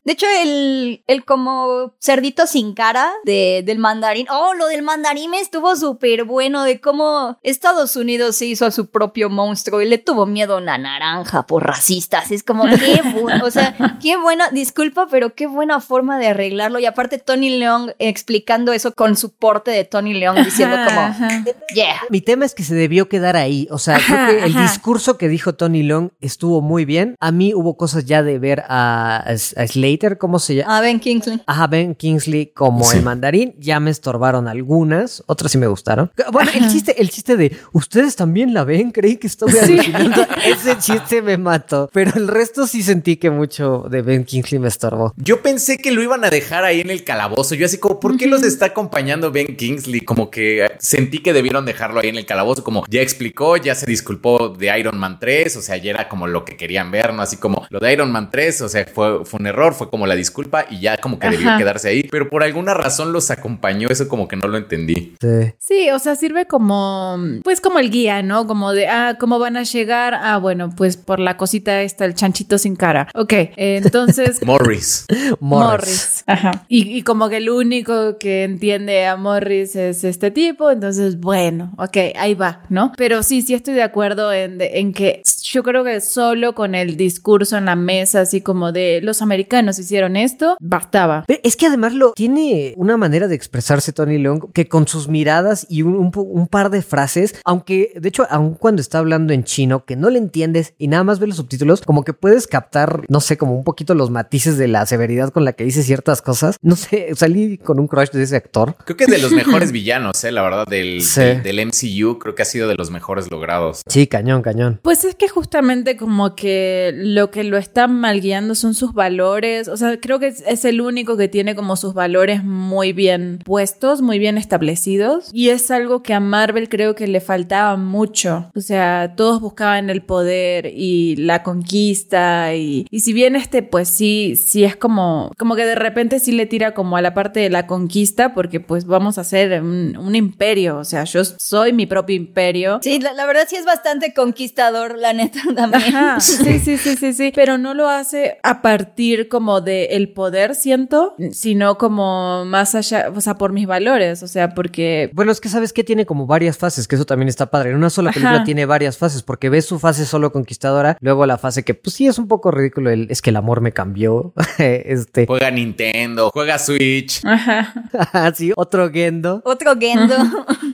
De 0.04 0.14
hecho, 0.14 0.26
el, 0.42 1.04
el 1.08 1.26
como 1.26 1.94
cerdito 2.00 2.48
sin 2.48 2.74
cara 2.74 3.12
de, 3.26 3.64
del 3.66 3.78
mandarín. 3.80 4.28
Oh, 4.30 4.54
lo 4.54 4.68
del 4.68 4.82
mandarín 4.84 5.32
me 5.32 5.40
estuvo 5.40 5.76
súper 5.76 6.24
bueno 6.24 6.64
de 6.64 6.80
cómo 6.80 7.38
Estados 7.44 7.96
Unidos 7.96 8.36
se 8.38 8.46
hizo 8.46 8.66
a 8.66 8.72
su 8.72 8.88
propio 8.90 9.30
monstruo 9.30 9.82
y 9.82 9.88
le 9.90 9.98
tuvo 10.06 10.26
miedo 10.26 10.56
a 10.56 10.62
una 10.62 10.78
naranja 10.78 11.46
por 11.48 11.66
racistas. 11.66 12.32
Es 12.32 12.44
como, 12.44 12.66
qué 12.66 13.02
bueno. 13.14 13.44
O 13.46 13.52
sea, 13.52 13.76
qué 14.02 14.16
buena, 14.18 14.50
disculpa, 14.52 15.08
pero 15.10 15.34
qué 15.36 15.48
buena 15.48 15.82
forma 15.82 16.18
de 16.20 16.28
arreglarlo. 16.28 16.80
Y 16.80 16.86
aparte, 16.86 17.18
Tony 17.18 17.50
León 17.58 17.94
explicando 18.00 18.72
eso 18.72 18.94
con 18.94 19.18
su 19.18 19.32
porte 19.34 19.72
de 19.72 19.84
Tony 19.84 20.14
León 20.14 20.36
diciendo 20.44 20.78
como, 20.86 21.00
Ajá. 21.00 21.44
yeah. 21.74 21.96
Mi 22.10 22.22
tema 22.22 22.46
es 22.46 22.54
que 22.56 22.64
se 22.64 22.76
debió 22.76 23.10
quedar 23.10 23.36
ahí. 23.36 23.68
O 23.72 23.78
sea, 23.80 23.98
Ajá, 23.98 24.28
creo 24.28 24.40
que 24.40 24.46
el 24.46 24.56
discurso 24.56 25.18
que 25.18 25.28
dijo 25.28 25.54
Tony 25.56 25.84
Long 25.84 26.10
estuvo 26.22 26.62
muy 26.62 26.86
bien. 26.86 27.16
A 27.20 27.32
mí 27.32 27.54
hubo 27.54 27.76
cosas 27.76 28.06
ya 28.06 28.24
de 28.24 28.40
ver 28.40 28.64
a, 28.68 29.18
a 29.18 29.68
Slater, 29.68 30.18
¿cómo 30.18 30.40
se 30.40 30.56
llama? 30.56 30.78
A 30.78 30.82
Ben 30.82 31.00
Kingsley. 31.00 31.42
Ajá, 31.46 31.68
Ben 31.68 31.96
Kingsley 31.96 32.48
como 32.48 32.84
Sí. 32.86 32.98
el 32.98 33.04
mandarín. 33.04 33.56
Ya 33.58 33.80
me 33.80 33.90
estorbaron 33.92 34.48
algunas, 34.48 35.24
otras 35.28 35.52
sí 35.52 35.58
me 35.58 35.68
gustaron. 35.68 36.12
Bueno, 36.32 36.52
el 36.54 36.70
chiste, 36.72 37.02
el 37.02 37.10
chiste 37.10 37.36
de 37.38 37.58
ustedes 37.74 38.16
también 38.16 38.54
la 38.54 38.64
ven, 38.64 38.92
creí 38.92 39.18
que 39.18 39.28
estaba 39.28 39.52
Ese 40.46 40.78
chiste 40.78 41.22
me 41.22 41.38
mató. 41.38 41.90
Pero 41.94 42.12
el 42.16 42.28
resto 42.28 42.68
sí 42.68 42.84
sentí 42.84 43.18
que 43.18 43.30
mucho 43.30 43.86
de 43.90 44.02
Ben 44.02 44.24
Kingsley 44.26 44.60
me 44.60 44.68
estorbó. 44.68 45.14
Yo 45.18 45.42
pensé 45.42 45.78
que 45.78 45.92
lo 45.92 46.02
iban 46.02 46.24
a 46.24 46.30
dejar 46.30 46.64
ahí 46.64 46.82
en 46.82 46.90
el 46.90 47.04
calabozo. 47.04 47.56
Yo 47.56 47.66
así 47.66 47.78
como, 47.78 48.00
¿por 48.00 48.18
qué 48.18 48.28
los 48.28 48.44
está 48.44 48.68
acompañando 48.68 49.32
Ben 49.32 49.56
Kingsley? 49.56 50.02
Como 50.02 50.30
que 50.30 50.68
sentí 50.80 51.20
que 51.20 51.34
debieron 51.34 51.66
dejarlo 51.66 52.00
ahí 52.00 52.10
en 52.10 52.18
el 52.18 52.26
calabozo. 52.26 52.64
Como 52.64 52.86
ya 52.90 53.02
explicó, 53.02 53.58
ya 53.58 53.76
se 53.76 53.86
disculpó 53.86 54.50
de 54.50 54.78
Iron 54.80 54.98
Man 54.98 55.20
3. 55.20 55.56
O 55.58 55.62
sea, 55.62 55.78
ya 55.78 55.92
era 55.92 56.10
como 56.10 56.28
lo 56.28 56.46
que 56.46 56.58
querían 56.58 56.92
ver, 56.92 57.14
¿no? 57.14 57.22
Así 57.22 57.38
como 57.38 57.66
lo 57.70 57.80
de 57.80 57.94
Iron 57.94 58.12
Man 58.12 58.30
3. 58.32 58.62
O 58.62 58.70
sea, 58.70 58.86
fue, 58.86 59.26
fue 59.26 59.40
un 59.40 59.48
error, 59.48 59.74
fue 59.74 59.90
como 59.90 60.08
la 60.08 60.16
disculpa 60.16 60.66
y 60.70 60.80
ya 60.80 60.98
como 60.98 61.20
que 61.20 61.30
debió 61.30 61.50
Ajá. 61.50 61.58
quedarse 61.58 61.90
ahí. 61.90 62.04
Pero 62.04 62.30
por 62.30 62.44
alguna 62.44 62.74
razón 62.74 63.14
los 63.14 63.32
acompañó. 63.32 63.90
Eso 63.90 64.08
como 64.08 64.28
que 64.28 64.36
no 64.36 64.48
lo 64.48 64.58
entendí. 64.58 65.16
Sí. 65.22 65.54
Sí, 65.58 65.90
o 65.92 66.00
sea, 66.00 66.16
sirve 66.16 66.46
como, 66.46 67.18
pues 67.44 67.62
como 67.62 67.80
el 67.80 67.90
guía, 67.90 68.22
¿no? 68.22 68.48
Como 68.48 68.74
de, 68.74 68.88
ah, 68.88 69.18
¿cómo 69.20 69.40
van 69.40 69.58
a 69.58 69.64
llegar? 69.64 69.85
Ah, 69.92 70.38
bueno, 70.38 70.70
pues 70.76 70.98
por 70.98 71.20
la 71.20 71.38
cosita 71.38 71.82
esta, 71.82 72.06
el 72.06 72.14
chanchito 72.16 72.58
sin 72.58 72.76
cara. 72.76 73.08
Ok, 73.16 73.34
entonces... 73.56 74.42
Morris. 74.46 75.06
Morris. 75.40 76.24
Ajá. 76.28 76.66
Y, 76.68 76.98
y 76.98 77.02
como 77.04 77.30
que 77.30 77.38
el 77.38 77.50
único 77.50 78.18
que 78.18 78.44
entiende 78.44 79.06
a 79.06 79.16
Morris 79.16 79.76
es 79.76 80.04
este 80.04 80.32
tipo, 80.32 80.72
entonces, 80.72 81.20
bueno, 81.20 81.74
ok, 81.78 81.98
ahí 82.18 82.34
va, 82.34 82.62
¿no? 82.70 82.92
Pero 82.98 83.24
sí, 83.24 83.42
sí 83.42 83.54
estoy 83.54 83.74
de 83.74 83.84
acuerdo 83.84 84.32
en, 84.34 84.58
de- 84.58 84.80
en 84.80 84.94
que 84.94 85.22
yo 85.56 85.64
creo 85.64 85.86
que 85.86 86.02
solo 86.02 86.54
con 86.54 86.76
el 86.76 86.98
discurso 86.98 87.56
en 87.58 87.64
la 87.66 87.78
mesa, 87.78 88.20
así 88.22 88.42
como 88.42 88.74
de 88.74 89.00
los 89.02 89.22
americanos 89.22 89.80
hicieron 89.80 90.18
esto, 90.18 90.58
bastaba. 90.60 91.24
Ve, 91.30 91.40
Es 91.46 91.56
que 91.56 91.68
además 91.68 91.94
lo 91.94 92.12
tiene 92.12 92.74
una 92.76 92.98
manera 92.98 93.30
de 93.30 93.36
expresarse 93.36 93.94
Tony 93.94 94.18
Leung 94.18 94.52
que 94.52 94.68
con 94.68 94.86
sus 94.86 95.08
miradas 95.08 95.66
y 95.70 95.82
un, 95.84 95.96
un 95.96 96.12
po- 96.12 96.24
un 96.24 96.48
par 96.48 96.70
de 96.72 96.82
frases, 96.82 97.36
aunque 97.46 97.94
de 97.96 98.10
hecho, 98.10 98.28
aun 98.30 98.56
cuando 98.56 98.82
está 98.82 99.00
hablando 99.00 99.32
en 99.32 99.46
chino, 99.46 99.86
que 99.86 99.96
no 99.96 100.10
le 100.10 100.20
entiendes 100.20 100.74
y 100.78 100.90
nada 100.90 101.06
más 101.06 101.20
ves 101.20 101.30
los 101.30 101.38
subtítulos, 101.38 101.80
como 101.82 102.04
que 102.04 102.12
puedes 102.12 102.48
captar, 102.48 103.04
no 103.08 103.22
sé, 103.22 103.38
como 103.38 103.56
un 103.56 103.64
poquito 103.64 103.96
los 103.96 104.10
matices 104.12 104.58
de 104.58 104.68
la 104.68 104.86
severidad 104.86 105.30
con 105.32 105.46
la 105.46 105.54
que 105.54 105.64
dice 105.64 105.84
ciertas 105.84 106.22
cosas. 106.22 106.58
No 106.62 106.76
sé, 106.76 107.10
salí 107.16 107.58
con 107.58 107.80
un 107.80 107.88
crush 107.88 108.10
de 108.10 108.24
ese 108.24 108.36
actor. 108.36 108.76
Creo 108.84 108.98
que 108.98 109.06
es 109.06 109.10
de 109.10 109.20
los 109.20 109.32
mejores 109.32 109.72
villanos, 109.72 110.22
¿eh? 110.26 110.34
La 110.34 110.42
verdad, 110.42 110.66
del, 110.68 111.02
Sí. 111.02 111.22
del, 111.22 111.44
del 111.44 111.66
MCU. 111.68 112.20
Creo 112.20 112.36
que 112.36 112.42
ha 112.42 112.46
sido 112.46 112.68
de 112.68 112.76
los 112.76 112.92
mejores 112.92 113.32
logrados. 113.32 113.82
Sí, 113.88 114.08
cañón, 114.08 114.42
cañón. 114.42 114.80
Pues 114.82 115.06
es 115.06 115.16
que 115.16 115.30
justamente 115.46 115.96
como 115.96 116.34
que 116.34 116.92
lo 116.96 117.30
que 117.30 117.44
lo 117.44 117.58
está 117.58 117.88
mal 117.88 118.20
guiando 118.20 118.56
son 118.56 118.74
sus 118.74 118.94
valores. 118.94 119.68
O 119.68 119.78
sea, 119.78 120.00
creo 120.00 120.18
que 120.18 120.30
es, 120.30 120.66
el 120.66 120.82
único 120.82 121.18
que 121.18 121.28
tiene 121.28 121.56
como 121.56 121.76
sus 121.76 121.94
valores 121.94 122.44
muy 122.44 122.94
bien 122.94 123.40
puestos, 123.46 124.02
muy 124.02 124.18
bien 124.18 124.40
establecidos. 124.40 125.30
Y 125.32 125.50
es 125.50 125.70
algo 125.70 126.02
que 126.02 126.16
a 126.16 126.20
Marvel 126.20 126.68
creo 126.68 126.96
que 126.96 127.06
le 127.06 127.22
faltaba 127.22 127.78
mucho. 127.78 128.50
O 128.56 128.60
sea, 128.60 129.14
todos 129.16 129.40
buscaban 129.40 129.92
el 129.92 130.02
poder 130.02 130.72
y 130.76 131.16
la 131.18 131.44
conquista. 131.44 132.56
Y, 132.56 132.88
y 132.90 133.02
si 133.02 133.14
bien 133.14 133.36
este, 133.36 133.62
pues 133.62 133.88
sí, 133.88 134.36
sí 134.36 134.64
es 134.64 134.76
como, 134.76 135.32
como 135.38 135.56
que 135.56 135.66
de 135.68 135.76
repente 135.76 136.20
sí 136.20 136.32
le 136.32 136.48
tira 136.48 136.74
como 136.74 136.98
a 136.98 137.04
la 137.04 137.14
parte 137.14 137.40
de 137.42 137.52
la 137.52 137.68
conquista, 137.68 138.34
porque 138.34 138.60
pues 138.60 138.88
vamos 138.88 139.20
a 139.20 139.22
hacer 139.22 139.62
un, 139.62 140.16
imperio. 140.16 140.80
O 140.80 140.86
sea, 140.86 141.04
yo 141.04 141.24
soy 141.24 141.72
mi 141.72 141.86
propio 141.86 142.16
imperio. 142.16 142.80
Sí, 142.82 143.00
la, 143.00 143.14
la 143.14 143.28
verdad 143.28 143.46
sí 143.48 143.58
es 143.58 143.66
bastante 143.66 144.12
conquistador, 144.16 144.98
la 144.98 145.14
neta 145.14 145.35
también. 145.56 145.96
Ajá, 145.96 146.20
sí, 146.20 146.60
sí, 146.60 146.78
sí, 146.78 146.96
sí, 146.96 147.14
sí, 147.14 147.32
pero 147.34 147.58
no 147.58 147.74
lo 147.74 147.90
hace 147.90 148.38
a 148.44 148.62
partir 148.62 149.28
como 149.30 149.62
de 149.62 149.86
el 149.92 150.10
poder, 150.10 150.56
siento, 150.56 151.16
sino 151.32 151.78
como 151.78 152.46
más 152.46 152.76
allá, 152.76 153.12
o 153.16 153.22
sea, 153.22 153.36
por 153.36 153.54
mis 153.54 153.68
valores, 153.68 154.24
o 154.24 154.28
sea, 154.28 154.50
porque 154.50 155.10
Bueno, 155.14 155.32
es 155.32 155.40
que 155.40 155.50
sabes 155.50 155.74
que 155.74 155.84
tiene 155.84 156.06
como 156.06 156.26
varias 156.26 156.58
fases, 156.58 156.88
que 156.88 156.96
eso 156.96 157.06
también 157.06 157.30
está 157.30 157.50
padre. 157.50 157.72
En 157.72 157.76
una 157.76 157.90
sola 157.90 158.12
película 158.12 158.38
Ajá. 158.38 158.44
tiene 158.44 158.66
varias 158.66 158.98
fases, 158.98 159.24
porque 159.24 159.50
ves 159.50 159.66
su 159.66 159.80
fase 159.80 160.06
solo 160.06 160.32
conquistadora, 160.32 160.98
luego 161.02 161.26
la 161.26 161.38
fase 161.38 161.64
que, 161.64 161.74
pues 161.74 161.96
sí, 161.96 162.08
es 162.08 162.18
un 162.18 162.28
poco 162.28 162.52
ridículo. 162.52 162.90
El, 162.90 163.08
es 163.10 163.22
que 163.22 163.30
el 163.30 163.36
amor 163.36 163.62
me 163.62 163.72
cambió. 163.72 164.34
este, 164.58 165.26
Juega 165.28 165.52
Nintendo, 165.52 166.30
juega 166.34 166.60
Switch. 166.60 167.22
ajá, 167.26 168.34
sí, 168.36 168.52
otro 168.56 168.90
Gendo. 168.92 169.42
Otro 169.46 169.76
Gendo. 169.78 170.16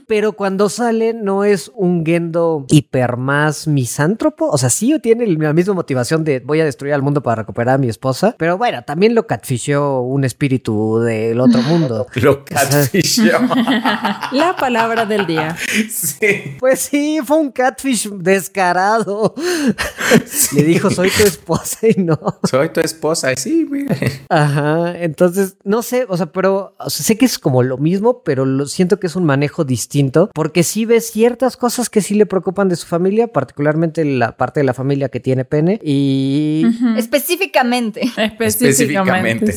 Pero 0.06 0.32
cuando 0.32 0.68
sale, 0.68 1.14
no 1.14 1.44
es 1.44 1.70
un 1.74 2.04
Gendo 2.04 2.66
hiper 2.68 3.16
más 3.16 3.66
misántropo. 3.66 4.41
O 4.48 4.58
sea, 4.58 4.70
sí 4.70 4.92
tiene 5.02 5.26
la 5.26 5.52
misma 5.52 5.74
motivación 5.74 6.24
de 6.24 6.40
voy 6.40 6.60
a 6.60 6.64
destruir 6.64 6.94
al 6.94 7.02
mundo 7.02 7.22
para 7.22 7.42
recuperar 7.42 7.76
a 7.76 7.78
mi 7.78 7.88
esposa. 7.88 8.34
Pero 8.38 8.58
bueno, 8.58 8.82
también 8.84 9.14
lo 9.14 9.26
catfishó 9.26 10.00
un 10.00 10.24
espíritu 10.24 11.00
del 11.00 11.40
otro 11.40 11.62
mundo. 11.62 12.06
Lo 12.14 12.44
catfishó. 12.44 13.22
la 14.32 14.56
palabra 14.58 15.06
del 15.06 15.26
día. 15.26 15.56
sí. 15.90 16.56
Pues 16.58 16.80
sí, 16.80 17.20
fue 17.24 17.38
un 17.38 17.50
catfish 17.50 18.10
descarado. 18.10 19.34
Le 20.54 20.62
dijo, 20.62 20.90
soy 20.90 21.10
tu 21.10 21.22
esposa 21.22 21.88
y 21.88 22.00
no. 22.02 22.18
Soy 22.48 22.68
tu 22.70 22.80
esposa. 22.80 23.34
Sí, 23.36 23.66
mira. 23.70 23.96
Ajá, 24.28 24.98
entonces, 24.98 25.56
no 25.64 25.82
sé, 25.82 26.06
o 26.08 26.16
sea, 26.16 26.26
pero 26.26 26.74
o 26.78 26.90
sea, 26.90 27.04
sé 27.04 27.16
que 27.16 27.24
es 27.24 27.38
como 27.38 27.62
lo 27.62 27.78
mismo, 27.78 28.22
pero 28.22 28.44
lo, 28.44 28.66
siento 28.66 28.98
que 28.98 29.06
es 29.06 29.16
un 29.16 29.24
manejo 29.24 29.64
distinto, 29.64 30.30
porque 30.34 30.62
sí 30.62 30.84
ves 30.84 31.10
ciertas 31.10 31.56
cosas 31.56 31.90
que 31.90 32.00
sí 32.00 32.14
le 32.14 32.26
preocupan 32.26 32.68
de 32.68 32.76
su 32.76 32.86
familia, 32.86 33.28
particularmente 33.28 34.04
la 34.04 34.31
parte 34.36 34.60
de 34.60 34.64
la 34.64 34.74
familia 34.74 35.08
que 35.08 35.20
tiene 35.20 35.44
pene, 35.44 35.80
y, 35.82 36.64
Específicamente. 36.96 38.00
Específicamente. 38.16 39.50
Específicamente. 39.50 39.52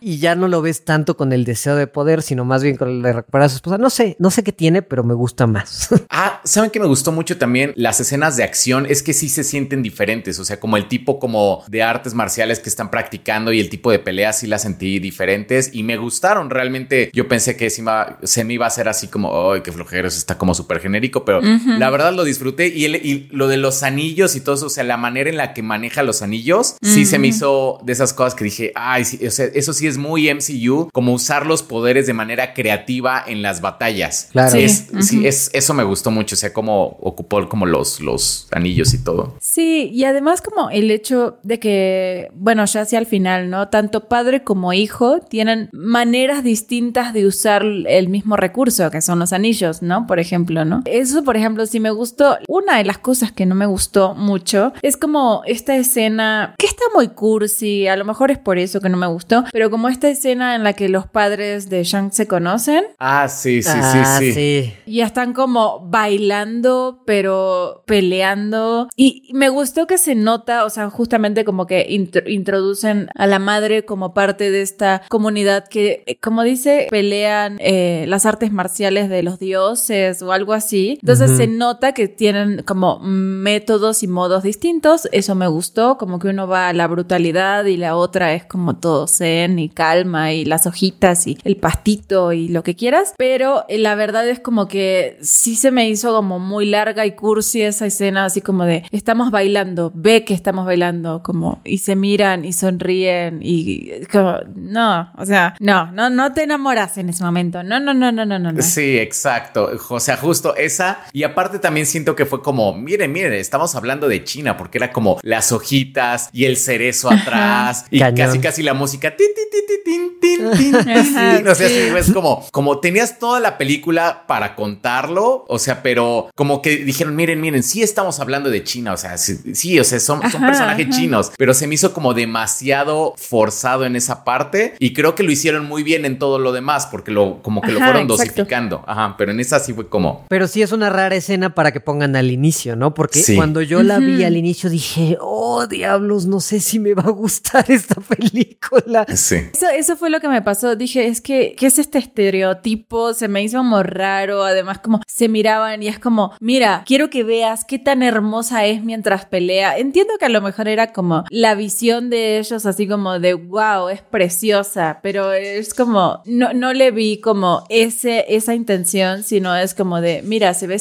y 0.00 0.18
ya 0.18 0.34
no 0.34 0.48
lo 0.48 0.62
ves 0.62 0.84
tanto 0.84 1.16
con 1.16 1.32
el 1.32 1.44
deseo 1.44 1.76
de 1.76 1.86
poder, 1.86 2.22
sino 2.22 2.44
más 2.44 2.62
bien 2.62 2.76
con 2.76 2.88
el 2.88 3.02
de 3.02 3.12
recuperar 3.12 3.46
a 3.46 3.48
su 3.48 3.56
esposa. 3.56 3.78
No 3.78 3.90
sé, 3.90 4.16
no 4.18 4.30
sé 4.30 4.42
qué 4.42 4.52
tiene, 4.52 4.82
pero 4.82 5.04
me 5.04 5.14
gusta 5.14 5.46
más. 5.46 5.88
Ah, 6.12 6.40
¿saben 6.44 6.70
que 6.70 6.80
me 6.80 6.86
gustó 6.86 7.12
mucho 7.12 7.38
también? 7.38 7.72
Las 7.76 7.98
escenas 8.00 8.36
de 8.36 8.42
acción 8.44 8.84
es 8.86 9.02
que 9.02 9.14
sí 9.14 9.28
se 9.30 9.42
sienten 9.44 9.82
diferentes, 9.82 10.38
o 10.38 10.44
sea, 10.44 10.60
como 10.60 10.76
el 10.76 10.86
tipo 10.86 11.18
como 11.18 11.62
de 11.68 11.82
artes 11.82 12.12
marciales 12.14 12.58
que 12.58 12.68
están 12.68 12.90
practicando 12.90 13.52
y 13.52 13.60
el 13.60 13.70
tipo 13.70 13.90
de 13.90 14.00
peleas 14.00 14.40
sí 14.40 14.46
las 14.46 14.62
sentí 14.62 14.98
diferentes 14.98 15.70
y 15.72 15.82
me 15.82 15.96
gustaron 15.96 16.50
realmente. 16.50 17.10
Yo 17.14 17.26
pensé 17.28 17.56
que 17.56 17.70
se, 17.70 17.80
iba- 17.82 18.18
se 18.22 18.44
me 18.44 18.54
iba 18.54 18.66
a 18.66 18.68
hacer 18.68 18.88
así 18.88 19.06
como, 19.06 19.52
ay, 19.52 19.62
qué 19.62 19.72
flojero, 19.72 20.08
eso 20.08 20.18
está 20.18 20.36
como 20.36 20.52
súper 20.52 20.80
genérico, 20.80 21.24
pero 21.24 21.40
la 21.40 21.88
verdad 21.90 22.12
lo 22.12 22.24
disfruté 22.24 22.66
y, 22.68 22.84
el- 22.84 22.96
y 22.96 23.28
lo 23.40 23.48
de 23.48 23.56
los 23.56 23.82
anillos 23.82 24.36
y 24.36 24.42
todo 24.42 24.54
eso, 24.54 24.66
o 24.66 24.68
sea, 24.68 24.84
la 24.84 24.98
manera 24.98 25.30
en 25.30 25.38
la 25.38 25.54
que 25.54 25.62
maneja 25.62 26.02
los 26.02 26.20
anillos, 26.20 26.76
sí 26.82 27.06
se 27.06 27.18
me 27.18 27.28
hizo 27.28 27.80
de 27.82 27.94
esas 27.94 28.12
cosas 28.12 28.34
que 28.34 28.44
dije, 28.44 28.70
ay, 28.74 29.06
sí, 29.06 29.26
o 29.26 29.30
sea, 29.30 29.46
eso 29.46 29.72
sí 29.72 29.86
es 29.86 29.96
muy 29.96 30.28
MCU, 30.32 30.90
como 30.92 31.14
usar 31.14 31.46
los 31.46 31.62
poderes 31.62 32.06
de 32.06 32.12
manera 32.12 32.52
creativa 32.52 33.24
en 33.26 33.40
las 33.40 33.62
batallas. 33.62 34.28
Claro. 34.32 34.50
Sí. 34.50 34.58
Es, 34.62 34.88
sí, 35.00 35.26
es, 35.26 35.48
eso 35.54 35.72
me 35.72 35.84
gustó 35.84 36.10
mucho, 36.10 36.34
o 36.34 36.36
sea, 36.36 36.52
cómo 36.52 36.98
ocupó 37.00 37.48
como 37.48 37.64
los, 37.64 38.02
los 38.02 38.46
anillos 38.52 38.92
y 38.92 39.02
todo. 39.02 39.38
Sí, 39.40 39.90
y 39.90 40.04
además 40.04 40.42
como 40.42 40.68
el 40.68 40.90
hecho 40.90 41.38
de 41.42 41.58
que, 41.58 42.28
bueno, 42.34 42.66
ya 42.66 42.82
hacia 42.82 42.98
el 42.98 43.06
final, 43.06 43.48
¿no? 43.48 43.68
Tanto 43.68 44.06
padre 44.06 44.44
como 44.44 44.74
hijo 44.74 45.20
tienen 45.20 45.70
maneras 45.72 46.44
distintas 46.44 47.14
de 47.14 47.24
usar 47.24 47.64
el 47.64 48.10
mismo 48.10 48.36
recurso, 48.36 48.90
que 48.90 49.00
son 49.00 49.18
los 49.18 49.32
anillos, 49.32 49.80
¿no? 49.80 50.06
Por 50.06 50.20
ejemplo, 50.20 50.66
¿no? 50.66 50.82
Eso, 50.84 51.24
por 51.24 51.38
ejemplo, 51.38 51.64
sí 51.64 51.80
me 51.80 51.90
gustó. 51.90 52.36
Una 52.46 52.76
de 52.76 52.84
las 52.84 52.98
cosas 52.98 53.29
cosas 53.30 53.36
que 53.36 53.46
no 53.46 53.54
me 53.54 53.66
gustó 53.66 54.14
mucho. 54.14 54.72
Es 54.82 54.96
como 54.96 55.42
esta 55.46 55.76
escena 55.76 56.54
que 56.58 56.66
está 56.66 56.82
muy 56.94 57.08
cursi, 57.08 57.86
a 57.86 57.96
lo 57.96 58.04
mejor 58.04 58.30
es 58.30 58.38
por 58.38 58.58
eso 58.58 58.80
que 58.80 58.88
no 58.88 58.96
me 58.96 59.06
gustó, 59.06 59.44
pero 59.52 59.70
como 59.70 59.88
esta 59.88 60.08
escena 60.08 60.54
en 60.54 60.64
la 60.64 60.72
que 60.72 60.88
los 60.88 61.06
padres 61.06 61.68
de 61.70 61.84
Shang 61.84 62.12
se 62.12 62.26
conocen. 62.26 62.84
Ah, 62.98 63.28
sí, 63.28 63.62
sí, 63.62 63.70
Ah, 63.72 64.16
sí, 64.18 64.32
sí. 64.32 64.72
Y 64.86 65.00
están 65.00 65.32
como 65.32 65.80
bailando, 65.88 67.02
pero 67.06 67.82
peleando. 67.86 68.88
Y 68.96 69.30
me 69.32 69.48
gustó 69.48 69.86
que 69.86 69.98
se 69.98 70.14
nota, 70.14 70.64
o 70.64 70.70
sea, 70.70 70.90
justamente 70.90 71.44
como 71.44 71.66
que 71.66 71.86
intro- 71.88 72.28
introducen 72.28 73.08
a 73.14 73.26
la 73.26 73.38
madre 73.38 73.84
como 73.84 74.12
parte 74.14 74.50
de 74.50 74.62
esta 74.62 75.02
comunidad 75.08 75.66
que, 75.68 76.02
eh, 76.06 76.18
como 76.20 76.42
dice, 76.42 76.86
pelean 76.90 77.56
eh, 77.60 78.04
las 78.08 78.26
artes 78.26 78.52
marciales 78.52 79.08
de 79.08 79.22
los 79.22 79.38
dioses 79.38 80.22
o 80.22 80.32
algo 80.32 80.52
así. 80.52 80.98
Entonces 81.02 81.36
se 81.36 81.46
nota 81.46 81.92
que 81.92 82.08
tienen 82.08 82.62
como 82.64 82.98
métodos 83.20 84.02
y 84.02 84.08
modos 84.08 84.42
distintos. 84.42 85.08
Eso 85.12 85.34
me 85.34 85.46
gustó, 85.46 85.98
como 85.98 86.18
que 86.18 86.28
uno 86.28 86.46
va 86.46 86.68
a 86.68 86.72
la 86.72 86.86
brutalidad 86.86 87.64
y 87.64 87.76
la 87.76 87.96
otra 87.96 88.34
es 88.34 88.44
como 88.44 88.76
todo 88.76 89.06
zen 89.06 89.58
y 89.58 89.68
calma 89.68 90.32
y 90.32 90.44
las 90.44 90.66
hojitas 90.66 91.26
y 91.26 91.38
el 91.44 91.56
pastito 91.56 92.32
y 92.32 92.48
lo 92.48 92.62
que 92.62 92.76
quieras. 92.76 93.14
Pero 93.16 93.64
eh, 93.68 93.78
la 93.78 93.94
verdad 93.94 94.28
es 94.28 94.40
como 94.40 94.68
que 94.68 95.18
sí 95.22 95.56
se 95.56 95.70
me 95.70 95.88
hizo 95.88 96.14
como 96.14 96.38
muy 96.38 96.66
larga 96.66 97.06
y 97.06 97.12
cursi 97.12 97.62
esa 97.62 97.86
escena, 97.86 98.24
así 98.24 98.40
como 98.40 98.64
de 98.64 98.84
estamos 98.90 99.30
bailando, 99.30 99.92
ve 99.94 100.24
que 100.24 100.34
estamos 100.34 100.66
bailando, 100.66 101.22
como 101.22 101.60
y 101.64 101.78
se 101.78 101.96
miran 101.96 102.44
y 102.44 102.52
sonríen 102.52 103.40
y 103.42 103.90
eh, 103.90 104.06
como 104.10 104.38
no, 104.54 105.10
o 105.16 105.26
sea, 105.26 105.54
no, 105.60 105.92
no, 105.92 106.10
no 106.10 106.32
te 106.32 106.42
enamoras 106.44 106.98
en 106.98 107.08
ese 107.10 107.24
momento. 107.24 107.62
No, 107.62 107.80
no, 107.80 107.94
no, 107.94 108.12
no, 108.12 108.24
no, 108.24 108.38
no. 108.38 108.52
no. 108.52 108.62
Sí, 108.62 108.98
exacto. 108.98 109.70
O 109.88 110.00
sea, 110.00 110.16
justo 110.16 110.56
esa. 110.56 111.00
Y 111.12 111.22
aparte 111.22 111.58
también 111.58 111.86
siento 111.86 112.14
que 112.14 112.26
fue 112.26 112.42
como, 112.42 112.72
miren, 112.74 113.09
miren, 113.10 113.32
estamos 113.34 113.74
hablando 113.74 114.08
de 114.08 114.24
China, 114.24 114.56
porque 114.56 114.78
era 114.78 114.92
como 114.92 115.18
las 115.22 115.52
hojitas 115.52 116.30
y 116.32 116.44
el 116.44 116.56
cerezo 116.56 117.10
atrás 117.10 117.84
y 117.90 117.98
Cañón. 117.98 118.16
casi 118.16 118.38
casi 118.38 118.62
la 118.62 118.74
música. 118.74 119.14
tin, 119.16 119.28
tin, 119.34 120.20
tin. 120.20 121.46
O 121.46 121.54
sea, 121.54 121.68
sí. 121.68 121.92
es 121.96 122.12
como, 122.12 122.46
como 122.50 122.80
tenías 122.80 123.18
toda 123.18 123.40
la 123.40 123.58
película 123.58 124.24
para 124.26 124.54
contarlo. 124.54 125.44
O 125.48 125.58
sea, 125.58 125.82
pero 125.82 126.30
como 126.34 126.62
que 126.62 126.76
dijeron, 126.76 127.16
miren, 127.16 127.40
miren, 127.40 127.62
sí 127.62 127.82
estamos 127.82 128.20
hablando 128.20 128.50
de 128.50 128.64
China. 128.64 128.92
O 128.92 128.96
sea, 128.96 129.18
sí, 129.18 129.38
sí, 129.54 129.78
o 129.78 129.84
sea, 129.84 130.00
son, 130.00 130.20
son 130.30 130.42
Ajá, 130.42 130.46
personajes 130.46 130.86
ajá. 130.88 130.96
chinos, 130.96 131.32
pero 131.36 131.54
se 131.54 131.66
me 131.66 131.74
hizo 131.74 131.92
como 131.92 132.14
demasiado 132.14 133.14
forzado 133.16 133.84
en 133.84 133.96
esa 133.96 134.24
parte. 134.24 134.74
Y 134.78 134.92
creo 134.92 135.14
que 135.14 135.22
lo 135.22 135.32
hicieron 135.32 135.66
muy 135.66 135.82
bien 135.82 136.04
en 136.04 136.18
todo 136.18 136.38
lo 136.38 136.52
demás, 136.52 136.86
porque 136.90 137.10
lo, 137.10 137.42
como 137.42 137.60
que 137.60 137.72
lo 137.72 137.78
fueron 137.78 138.02
exacto. 138.02 138.16
dosificando. 138.16 138.84
Ajá, 138.86 139.14
pero 139.18 139.32
en 139.32 139.40
esa 139.40 139.58
sí 139.60 139.72
fue 139.72 139.88
como. 139.88 140.24
Pero 140.28 140.46
sí 140.46 140.62
es 140.62 140.72
una 140.72 140.90
rara 140.90 141.14
escena 141.14 141.54
para 141.54 141.72
que 141.72 141.80
pongan 141.80 142.16
al 142.16 142.30
inicio, 142.30 142.76
¿no? 142.76 142.94
Porque 143.00 143.22
Sí. 143.22 143.34
cuando 143.34 143.62
yo 143.62 143.82
la 143.82 143.98
vi 143.98 144.24
al 144.24 144.36
inicio 144.36 144.68
dije, 144.68 145.16
oh, 145.22 145.66
diablos, 145.66 146.26
no 146.26 146.38
sé 146.38 146.60
si 146.60 146.78
me 146.78 146.92
va 146.92 147.04
a 147.04 147.10
gustar 147.10 147.64
esta 147.70 147.94
película. 147.98 149.06
Sí. 149.16 149.36
Eso, 149.54 149.68
eso 149.74 149.96
fue 149.96 150.10
lo 150.10 150.20
que 150.20 150.28
me 150.28 150.42
pasó. 150.42 150.76
Dije, 150.76 151.06
es 151.06 151.22
que, 151.22 151.54
¿qué 151.58 151.68
es 151.68 151.78
este 151.78 151.96
estereotipo? 151.96 153.14
Se 153.14 153.26
me 153.26 153.42
hizo 153.42 153.56
como 153.56 153.82
raro. 153.82 154.44
Además, 154.44 154.80
como 154.80 155.00
se 155.06 155.30
miraban 155.30 155.82
y 155.82 155.88
es 155.88 155.98
como, 155.98 156.34
mira, 156.40 156.82
quiero 156.86 157.08
que 157.08 157.24
veas 157.24 157.64
qué 157.64 157.78
tan 157.78 158.02
hermosa 158.02 158.66
es 158.66 158.84
mientras 158.84 159.24
pelea. 159.24 159.78
Entiendo 159.78 160.12
que 160.18 160.26
a 160.26 160.28
lo 160.28 160.42
mejor 160.42 160.68
era 160.68 160.92
como 160.92 161.24
la 161.30 161.54
visión 161.54 162.10
de 162.10 162.38
ellos, 162.38 162.66
así 162.66 162.86
como 162.86 163.18
de, 163.18 163.32
wow, 163.32 163.88
es 163.88 164.02
preciosa, 164.02 165.00
pero 165.02 165.32
es 165.32 165.72
como, 165.72 166.20
no, 166.26 166.52
no 166.52 166.74
le 166.74 166.90
vi 166.90 167.18
como 167.18 167.64
ese, 167.70 168.26
esa 168.28 168.54
intención, 168.54 169.22
sino 169.22 169.56
es 169.56 169.72
como 169.72 170.02
de, 170.02 170.20
mira, 170.22 170.52
se 170.52 170.66
ve 170.66 170.78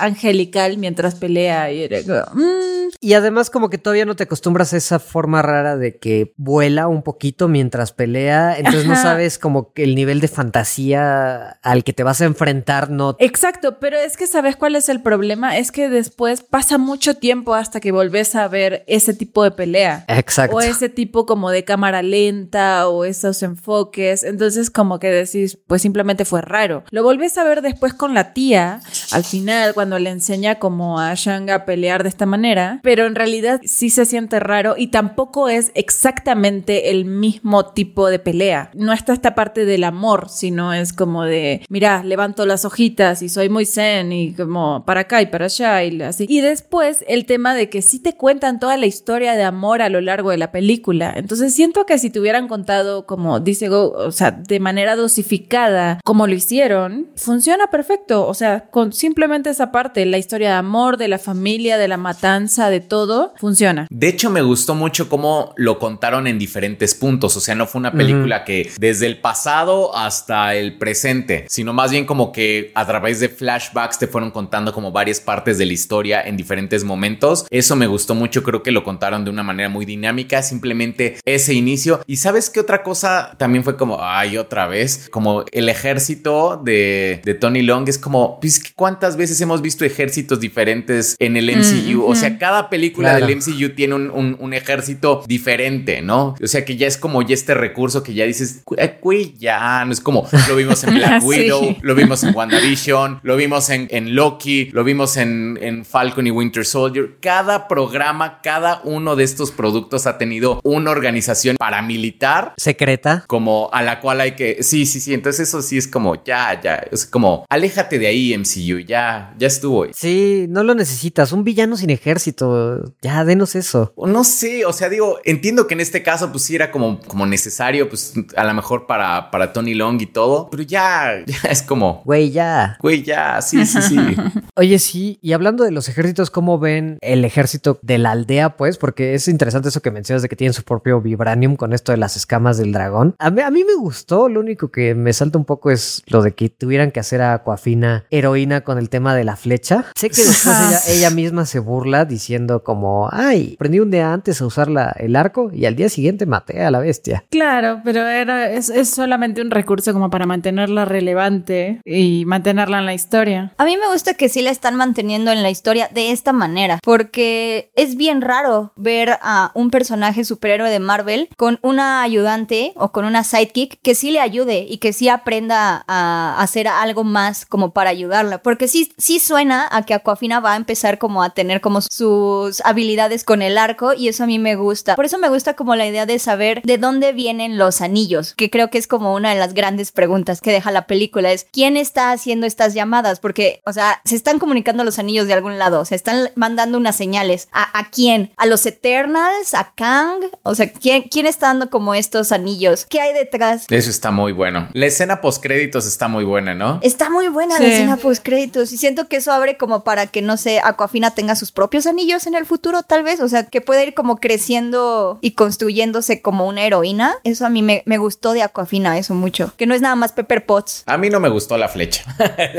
angelical 0.00 0.76
mientras 0.78 1.14
pelea 1.14 1.51
y 1.70 1.82
era 1.82 2.02
como, 2.02 2.40
"Mm, 2.44 2.72
Y 3.00 3.14
además 3.14 3.50
como 3.50 3.68
que 3.70 3.78
todavía 3.78 4.04
no 4.04 4.14
te 4.16 4.24
acostumbras 4.24 4.72
a 4.74 4.76
esa 4.76 4.98
forma 4.98 5.40
rara 5.42 5.76
de 5.76 5.96
que 5.98 6.32
vuela 6.36 6.88
un 6.88 7.02
poquito 7.02 7.48
mientras 7.48 7.90
pelea, 7.92 8.56
entonces 8.58 8.86
no 8.86 8.94
sabes 8.96 9.38
como 9.38 9.72
que 9.72 9.84
el 9.84 9.94
nivel 9.94 10.20
de 10.20 10.28
fantasía 10.28 11.58
al 11.62 11.84
que 11.84 11.92
te 11.92 12.02
vas 12.02 12.20
a 12.20 12.24
enfrentar 12.26 12.90
no... 12.90 13.16
Exacto, 13.18 13.78
pero 13.80 13.96
es 13.98 14.16
que 14.16 14.26
sabes 14.26 14.56
cuál 14.56 14.76
es 14.76 14.88
el 14.88 15.02
problema, 15.02 15.56
es 15.58 15.72
que 15.72 15.88
después 15.88 16.42
pasa 16.42 16.78
mucho 16.78 17.14
tiempo 17.14 17.54
hasta 17.54 17.80
que 17.80 17.92
volvés 17.92 18.34
a 18.34 18.48
ver 18.48 18.84
ese 18.86 19.14
tipo 19.14 19.42
de 19.44 19.50
pelea. 19.50 20.04
Exacto. 20.08 20.56
O 20.56 20.60
ese 20.60 20.88
tipo 20.88 21.26
como 21.26 21.50
de 21.50 21.64
cámara 21.64 22.02
lenta 22.02 22.88
o 22.88 23.04
esos 23.04 23.42
enfoques. 23.42 24.24
Entonces 24.24 24.70
como 24.70 24.98
que 24.98 25.08
decís, 25.10 25.58
pues 25.66 25.82
simplemente 25.82 26.24
fue 26.24 26.40
raro. 26.42 26.84
Lo 26.90 27.02
volvés 27.02 27.36
a 27.38 27.44
ver 27.44 27.62
después 27.62 27.94
con 27.94 28.14
la 28.14 28.32
tía, 28.32 28.80
al 29.10 29.24
final, 29.24 29.74
cuando 29.74 29.98
le 29.98 30.10
enseña 30.10 30.58
como 30.58 31.00
a 31.00 31.14
Shang 31.14 31.41
a 31.50 31.64
pelear 31.64 32.02
de 32.02 32.08
esta 32.08 32.26
manera. 32.26 32.80
Pero 32.82 33.06
en 33.06 33.14
realidad 33.14 33.60
sí 33.64 33.90
se 33.90 34.04
siente 34.04 34.40
raro 34.40 34.74
y 34.76 34.88
tampoco 34.88 35.48
es 35.48 35.72
exactamente 35.74 36.90
el 36.90 37.04
mismo 37.04 37.66
tipo 37.72 38.08
de 38.08 38.18
pelea. 38.18 38.70
No 38.74 38.92
está 38.92 39.12
esta 39.12 39.34
parte 39.34 39.64
del 39.64 39.84
amor, 39.84 40.28
sino 40.28 40.72
es 40.72 40.92
como 40.92 41.24
de, 41.24 41.62
mira, 41.68 42.02
levanto 42.04 42.46
las 42.46 42.64
hojitas 42.64 43.22
y 43.22 43.28
soy 43.28 43.48
muy 43.48 43.66
zen 43.66 44.12
y 44.12 44.34
como 44.34 44.84
para 44.84 45.02
acá 45.02 45.22
y 45.22 45.26
para 45.26 45.46
allá 45.46 45.84
y 45.84 46.00
así. 46.02 46.26
Y 46.28 46.40
después 46.40 47.04
el 47.08 47.26
tema 47.26 47.54
de 47.54 47.68
que 47.68 47.82
sí 47.82 47.98
te 47.98 48.16
cuentan 48.16 48.60
toda 48.60 48.76
la 48.76 48.86
historia 48.86 49.34
de 49.34 49.42
amor 49.42 49.82
a 49.82 49.88
lo 49.88 50.00
largo 50.00 50.30
de 50.30 50.38
la 50.38 50.52
película. 50.52 51.12
Entonces 51.16 51.54
siento 51.54 51.86
que 51.86 51.98
si 51.98 52.10
te 52.10 52.20
hubieran 52.20 52.48
contado 52.48 53.06
como 53.06 53.40
dice 53.40 53.68
Go, 53.68 53.90
o 53.90 54.12
sea, 54.12 54.30
de 54.30 54.60
manera 54.60 54.96
dosificada, 54.96 56.00
como 56.04 56.26
lo 56.26 56.34
hicieron, 56.34 57.08
funciona 57.16 57.68
perfecto. 57.68 58.26
O 58.26 58.34
sea, 58.34 58.68
con 58.70 58.92
simplemente 58.92 59.50
esa 59.50 59.72
parte, 59.72 60.04
la 60.06 60.18
historia 60.18 60.50
de 60.50 60.54
amor, 60.56 60.96
de 60.96 61.08
la 61.08 61.18
familia, 61.22 61.78
de 61.78 61.88
la 61.88 61.96
matanza, 61.96 62.68
de 62.68 62.80
todo, 62.80 63.32
funciona. 63.38 63.86
De 63.90 64.08
hecho, 64.08 64.28
me 64.28 64.42
gustó 64.42 64.74
mucho 64.74 65.08
cómo 65.08 65.54
lo 65.56 65.78
contaron 65.78 66.26
en 66.26 66.38
diferentes 66.38 66.94
puntos. 66.94 67.36
O 67.36 67.40
sea, 67.40 67.54
no 67.54 67.66
fue 67.66 67.78
una 67.78 67.92
película 67.92 68.44
que 68.44 68.70
desde 68.78 69.06
el 69.06 69.20
pasado 69.20 69.96
hasta 69.96 70.54
el 70.54 70.76
presente, 70.76 71.46
sino 71.48 71.72
más 71.72 71.90
bien 71.90 72.04
como 72.04 72.32
que 72.32 72.72
a 72.74 72.86
través 72.86 73.20
de 73.20 73.28
flashbacks 73.28 73.98
te 73.98 74.06
fueron 74.06 74.30
contando 74.30 74.72
como 74.72 74.92
varias 74.92 75.20
partes 75.20 75.58
de 75.58 75.66
la 75.66 75.72
historia 75.72 76.20
en 76.22 76.36
diferentes 76.36 76.84
momentos. 76.84 77.46
Eso 77.50 77.76
me 77.76 77.86
gustó 77.86 78.14
mucho. 78.14 78.42
Creo 78.42 78.62
que 78.62 78.72
lo 78.72 78.84
contaron 78.84 79.24
de 79.24 79.30
una 79.30 79.42
manera 79.42 79.68
muy 79.68 79.84
dinámica. 79.84 80.42
Simplemente 80.42 81.18
ese 81.24 81.54
inicio. 81.54 82.00
Y 82.06 82.16
sabes 82.16 82.50
qué 82.50 82.60
otra 82.60 82.82
cosa 82.82 83.34
también 83.38 83.64
fue 83.64 83.76
como, 83.76 83.98
ay, 84.00 84.36
otra 84.36 84.66
vez, 84.66 85.08
como 85.10 85.44
el 85.52 85.68
ejército 85.68 86.60
de, 86.62 87.20
de 87.24 87.34
Tony 87.34 87.62
Long 87.62 87.88
es 87.88 87.98
como, 87.98 88.40
pues, 88.40 88.62
¿cuántas 88.74 89.16
veces 89.16 89.40
hemos 89.40 89.62
visto 89.62 89.84
ejércitos 89.84 90.40
diferentes 90.40 91.11
en 91.18 91.36
el 91.36 91.50
MCU? 91.50 92.04
O 92.04 92.14
sea, 92.14 92.38
cada 92.38 92.68
película 92.70 93.10
Claro. 93.10 93.26
del 93.26 93.36
MCU 93.36 93.70
tiene 93.74 93.94
un, 93.94 94.10
un- 94.10 94.36
un 94.38 94.54
ejército 94.54 95.22
diferente, 95.26 96.02
¿no? 96.02 96.34
O 96.42 96.46
sea, 96.46 96.64
que 96.64 96.76
ya 96.76 96.86
es 96.86 96.96
como 96.96 97.22
ya 97.22 97.34
este 97.34 97.54
recurso 97.54 98.02
que 98.02 98.14
ya 98.14 98.24
dices, 98.24 98.62
"Güey, 98.64 98.90
güey, 99.00 99.34
ya, 99.38 99.84
no 99.84 99.92
es 99.92 100.00
como 100.00 100.26
lo 100.48 100.56
vimos 100.56 100.82
en 100.84 100.94
Black 100.94 101.20
Sí. 101.20 101.26
Widow, 101.26 101.76
lo 101.82 101.94
vimos 101.94 102.22
en 102.24 102.34
WandaVision, 102.34 103.20
lo 103.22 103.36
vimos 103.36 103.68
en, 103.70 103.88
en 103.90 104.14
Loki, 104.14 104.66
lo 104.72 104.84
vimos 104.84 105.16
en, 105.16 105.58
en 105.60 105.84
Falcon 105.84 106.26
y 106.26 106.30
Winter 106.30 106.64
Soldier. 106.64 107.16
Cada 107.20 107.68
programa, 107.68 108.40
cada 108.42 108.80
uno 108.84 109.16
de 109.16 109.24
estos 109.24 109.50
productos 109.50 110.06
ha 110.06 110.18
tenido 110.18 110.60
una 110.64 110.90
organización 110.90 111.56
paramilitar 111.58 112.54
Secreta. 112.56 113.24
como 113.26 113.68
a 113.72 113.82
la 113.82 114.00
cual 114.00 114.20
hay 114.20 114.32
que 114.32 114.62
sí 114.62 114.86
sí 114.86 115.00
sí 115.00 115.14
entonces 115.14 115.48
eso 115.48 115.62
sí 115.62 115.76
es 115.78 115.86
como 115.88 116.22
ya 116.24 116.60
ya 116.60 116.76
es 116.90 117.06
como 117.06 117.44
aléjate 117.48 117.98
de 117.98 118.06
ahí 118.06 118.36
MCU 118.36 118.78
ya 118.80 119.34
ya 119.38 119.46
estuvo 119.46 119.86
Sí, 119.92 120.46
no 120.48 120.62
lo 120.62 120.74
necesitas. 121.02 121.32
Un 121.32 121.44
villano 121.44 121.76
sin 121.76 121.90
ejército. 121.90 122.94
Ya, 123.02 123.24
denos 123.24 123.54
eso. 123.56 123.92
no 123.96 124.24
sé 124.24 124.64
o 124.64 124.72
sea 124.72 124.88
digo 124.88 125.18
entiendo 125.24 125.66
que 125.66 125.74
en 125.74 125.80
este 125.80 126.02
caso 126.02 126.30
pues 126.30 126.44
sí 126.44 126.54
era 126.54 126.70
como 126.70 127.00
como 127.00 127.26
necesario 127.26 127.88
pues 127.88 128.14
a 128.36 128.44
lo 128.44 128.54
mejor 128.54 128.86
para 128.86 129.30
para 129.30 129.52
Tony 129.52 129.74
Long 129.74 130.00
y 130.00 130.06
todo 130.06 130.48
pero 130.50 130.62
ya 130.62 131.22
ya 131.26 131.50
es 131.50 131.62
como 131.62 132.02
Güey, 132.04 132.30
ya. 132.30 132.76
güey 132.80 133.02
ya 133.02 133.40
sí 133.42 133.64
sí 133.66 133.80
sí 133.82 133.96
Oye, 134.54 134.78
sí, 134.78 135.18
y 135.22 135.32
hablando 135.32 135.64
de 135.64 135.70
los 135.70 135.88
ejércitos, 135.88 136.30
¿cómo 136.30 136.58
ven 136.58 136.98
el 137.00 137.24
ejército 137.24 137.78
de 137.80 137.96
la 137.96 138.10
aldea, 138.10 138.56
pues? 138.58 138.76
Porque 138.76 139.14
es 139.14 139.26
interesante 139.26 139.70
eso 139.70 139.80
que 139.80 139.90
mencionas 139.90 140.20
de 140.20 140.28
que 140.28 140.36
tienen 140.36 140.52
su 140.52 140.62
propio 140.62 141.00
vibranium 141.00 141.56
con 141.56 141.72
esto 141.72 141.90
de 141.90 141.96
las 141.96 142.16
escamas 142.18 142.58
del 142.58 142.70
dragón. 142.70 143.14
A 143.18 143.30
mí, 143.30 143.40
a 143.40 143.50
mí 143.50 143.64
me 143.64 143.74
gustó, 143.74 144.28
lo 144.28 144.40
único 144.40 144.70
que 144.70 144.94
me 144.94 145.14
salta 145.14 145.38
un 145.38 145.46
poco 145.46 145.70
es 145.70 146.02
lo 146.06 146.20
de 146.22 146.34
que 146.34 146.50
tuvieran 146.50 146.90
que 146.90 147.00
hacer 147.00 147.22
a 147.22 147.32
Aquafina 147.32 148.04
heroína 148.10 148.60
con 148.60 148.76
el 148.76 148.90
tema 148.90 149.14
de 149.14 149.24
la 149.24 149.36
flecha. 149.36 149.86
Sé 149.96 150.10
que 150.10 150.16
después 150.22 150.46
Ajá. 150.46 150.68
ella, 150.68 150.80
ella 150.92 151.10
misma 151.10 151.46
se 151.46 151.58
burla 151.58 152.04
diciendo 152.04 152.62
como, 152.62 153.08
ay, 153.12 153.52
aprendí 153.54 153.80
un 153.80 153.90
día 153.90 154.12
antes 154.12 154.40
a 154.40 154.46
usar 154.46 154.68
la- 154.68 154.94
el 154.98 155.16
arco 155.16 155.50
y 155.52 155.66
al 155.66 155.76
día 155.76 155.88
siguiente 155.88 156.26
maté 156.26 156.62
a 156.62 156.70
la 156.70 156.80
bestia. 156.80 157.24
Claro, 157.30 157.80
pero 157.84 158.06
era, 158.06 158.50
es, 158.50 158.68
es 158.70 158.90
solamente 158.90 159.40
un 159.40 159.50
recurso 159.50 159.92
como 159.92 160.10
para 160.10 160.26
mantenerla 160.26 160.84
relevante 160.84 161.80
y 161.84 162.24
mantenerla 162.26 162.78
en 162.78 162.86
la 162.86 162.94
historia. 162.94 163.52
A 163.58 163.64
mí 163.64 163.76
me 163.76 163.90
gusta 163.92 164.14
que 164.14 164.28
sí 164.28 164.32
sí 164.32 164.40
la 164.40 164.50
están 164.50 164.76
manteniendo 164.76 165.30
en 165.30 165.42
la 165.42 165.50
historia 165.50 165.90
de 165.92 166.10
esta 166.10 166.32
manera, 166.32 166.78
porque 166.82 167.70
es 167.76 167.96
bien 167.96 168.22
raro 168.22 168.72
ver 168.76 169.18
a 169.20 169.50
un 169.54 169.70
personaje 169.70 170.24
superhéroe 170.24 170.70
de 170.70 170.80
Marvel 170.80 171.28
con 171.36 171.58
una 171.62 172.02
ayudante 172.02 172.72
o 172.76 172.92
con 172.92 173.04
una 173.04 173.24
sidekick 173.24 173.78
que 173.82 173.94
sí 173.94 174.10
le 174.10 174.20
ayude 174.20 174.66
y 174.66 174.78
que 174.78 174.94
sí 174.94 175.10
aprenda 175.10 175.84
a 175.86 176.36
hacer 176.40 176.66
algo 176.66 177.04
más 177.04 177.44
como 177.44 177.72
para 177.74 177.90
ayudarla, 177.90 178.42
porque 178.42 178.68
sí, 178.68 178.90
sí 178.96 179.18
suena 179.18 179.68
a 179.70 179.82
que 179.82 179.92
Aquafina 179.92 180.40
va 180.40 180.54
a 180.54 180.56
empezar 180.56 180.81
como 180.98 181.22
a 181.22 181.30
tener 181.30 181.60
como 181.60 181.80
sus 181.80 182.60
habilidades 182.64 183.24
con 183.24 183.42
el 183.42 183.58
arco 183.58 183.92
y 183.94 184.08
eso 184.08 184.24
a 184.24 184.26
mí 184.26 184.38
me 184.38 184.56
gusta. 184.56 184.96
Por 184.96 185.04
eso 185.04 185.18
me 185.18 185.28
gusta 185.28 185.54
como 185.54 185.76
la 185.76 185.86
idea 185.86 186.06
de 186.06 186.18
saber 186.18 186.62
de 186.62 186.78
dónde 186.78 187.12
vienen 187.12 187.58
los 187.58 187.80
anillos, 187.80 188.34
que 188.34 188.50
creo 188.50 188.70
que 188.70 188.78
es 188.78 188.86
como 188.86 189.14
una 189.14 189.30
de 189.32 189.38
las 189.38 189.54
grandes 189.54 189.92
preguntas 189.92 190.40
que 190.40 190.50
deja 190.52 190.70
la 190.70 190.86
película, 190.86 191.32
es 191.32 191.46
quién 191.52 191.76
está 191.76 192.12
haciendo 192.12 192.46
estas 192.46 192.74
llamadas, 192.74 193.20
porque, 193.20 193.60
o 193.64 193.72
sea, 193.72 194.00
se 194.04 194.16
están 194.16 194.38
comunicando 194.38 194.84
los 194.84 194.98
anillos 194.98 195.26
de 195.26 195.34
algún 195.34 195.58
lado, 195.58 195.84
se 195.84 195.94
están 195.94 196.30
mandando 196.34 196.78
unas 196.78 196.96
señales. 196.96 197.48
¿A, 197.52 197.78
a 197.78 197.90
quién? 197.90 198.32
¿A 198.36 198.46
los 198.46 198.66
Eternals? 198.66 199.54
¿A 199.54 199.72
Kang? 199.74 200.22
O 200.42 200.54
sea, 200.54 200.70
¿quién, 200.72 201.02
¿quién 201.04 201.26
está 201.26 201.46
dando 201.48 201.70
como 201.70 201.94
estos 201.94 202.32
anillos? 202.32 202.86
¿Qué 202.88 203.00
hay 203.00 203.12
detrás? 203.14 203.66
Eso 203.70 203.90
está 203.90 204.10
muy 204.10 204.32
bueno. 204.32 204.68
La 204.72 204.86
escena 204.86 205.20
post 205.20 205.42
créditos 205.42 205.86
está 205.86 206.08
muy 206.08 206.24
buena, 206.24 206.54
¿no? 206.54 206.78
Está 206.82 207.10
muy 207.10 207.28
buena 207.28 207.56
Sí. 207.56 207.62
la 207.62 207.68
escena 207.68 207.96
post 207.96 208.22
créditos 208.24 208.72
y 208.72 208.76
siento 208.76 209.08
que 209.08 209.16
eso 209.16 209.32
abre 209.32 209.56
como 209.56 209.84
para 209.84 210.06
que 210.06 210.22
no 210.22 210.36
sé, 210.36 210.60
Aquafina 210.72 211.12
tenga 211.12 211.34
sus 211.36 211.52
propios 211.52 211.86
anillos 211.86 212.26
en 212.26 212.34
el 212.34 212.44
futuro 212.46 212.82
tal 212.82 213.02
vez, 213.02 213.20
o 213.20 213.28
sea, 213.28 213.44
que 213.46 213.60
pueda 213.60 213.82
ir 213.84 213.94
como 213.94 214.16
creciendo 214.18 215.18
y 215.20 215.32
construyéndose 215.32 216.20
como 216.22 216.46
una 216.46 216.62
heroína. 216.64 217.14
Eso 217.24 217.46
a 217.46 217.48
mí 217.48 217.62
me, 217.62 217.82
me 217.86 217.98
gustó 217.98 218.32
de 218.32 218.42
Aquafina, 218.42 218.98
eso 218.98 219.14
mucho, 219.14 219.52
que 219.56 219.66
no 219.66 219.74
es 219.74 219.80
nada 219.80 219.94
más 219.96 220.12
Pepper 220.12 220.44
Potts. 220.46 220.82
A 220.86 220.98
mí 220.98 221.08
no 221.10 221.20
me 221.20 221.28
gustó 221.28 221.56
la 221.56 221.68
flecha. 221.68 222.04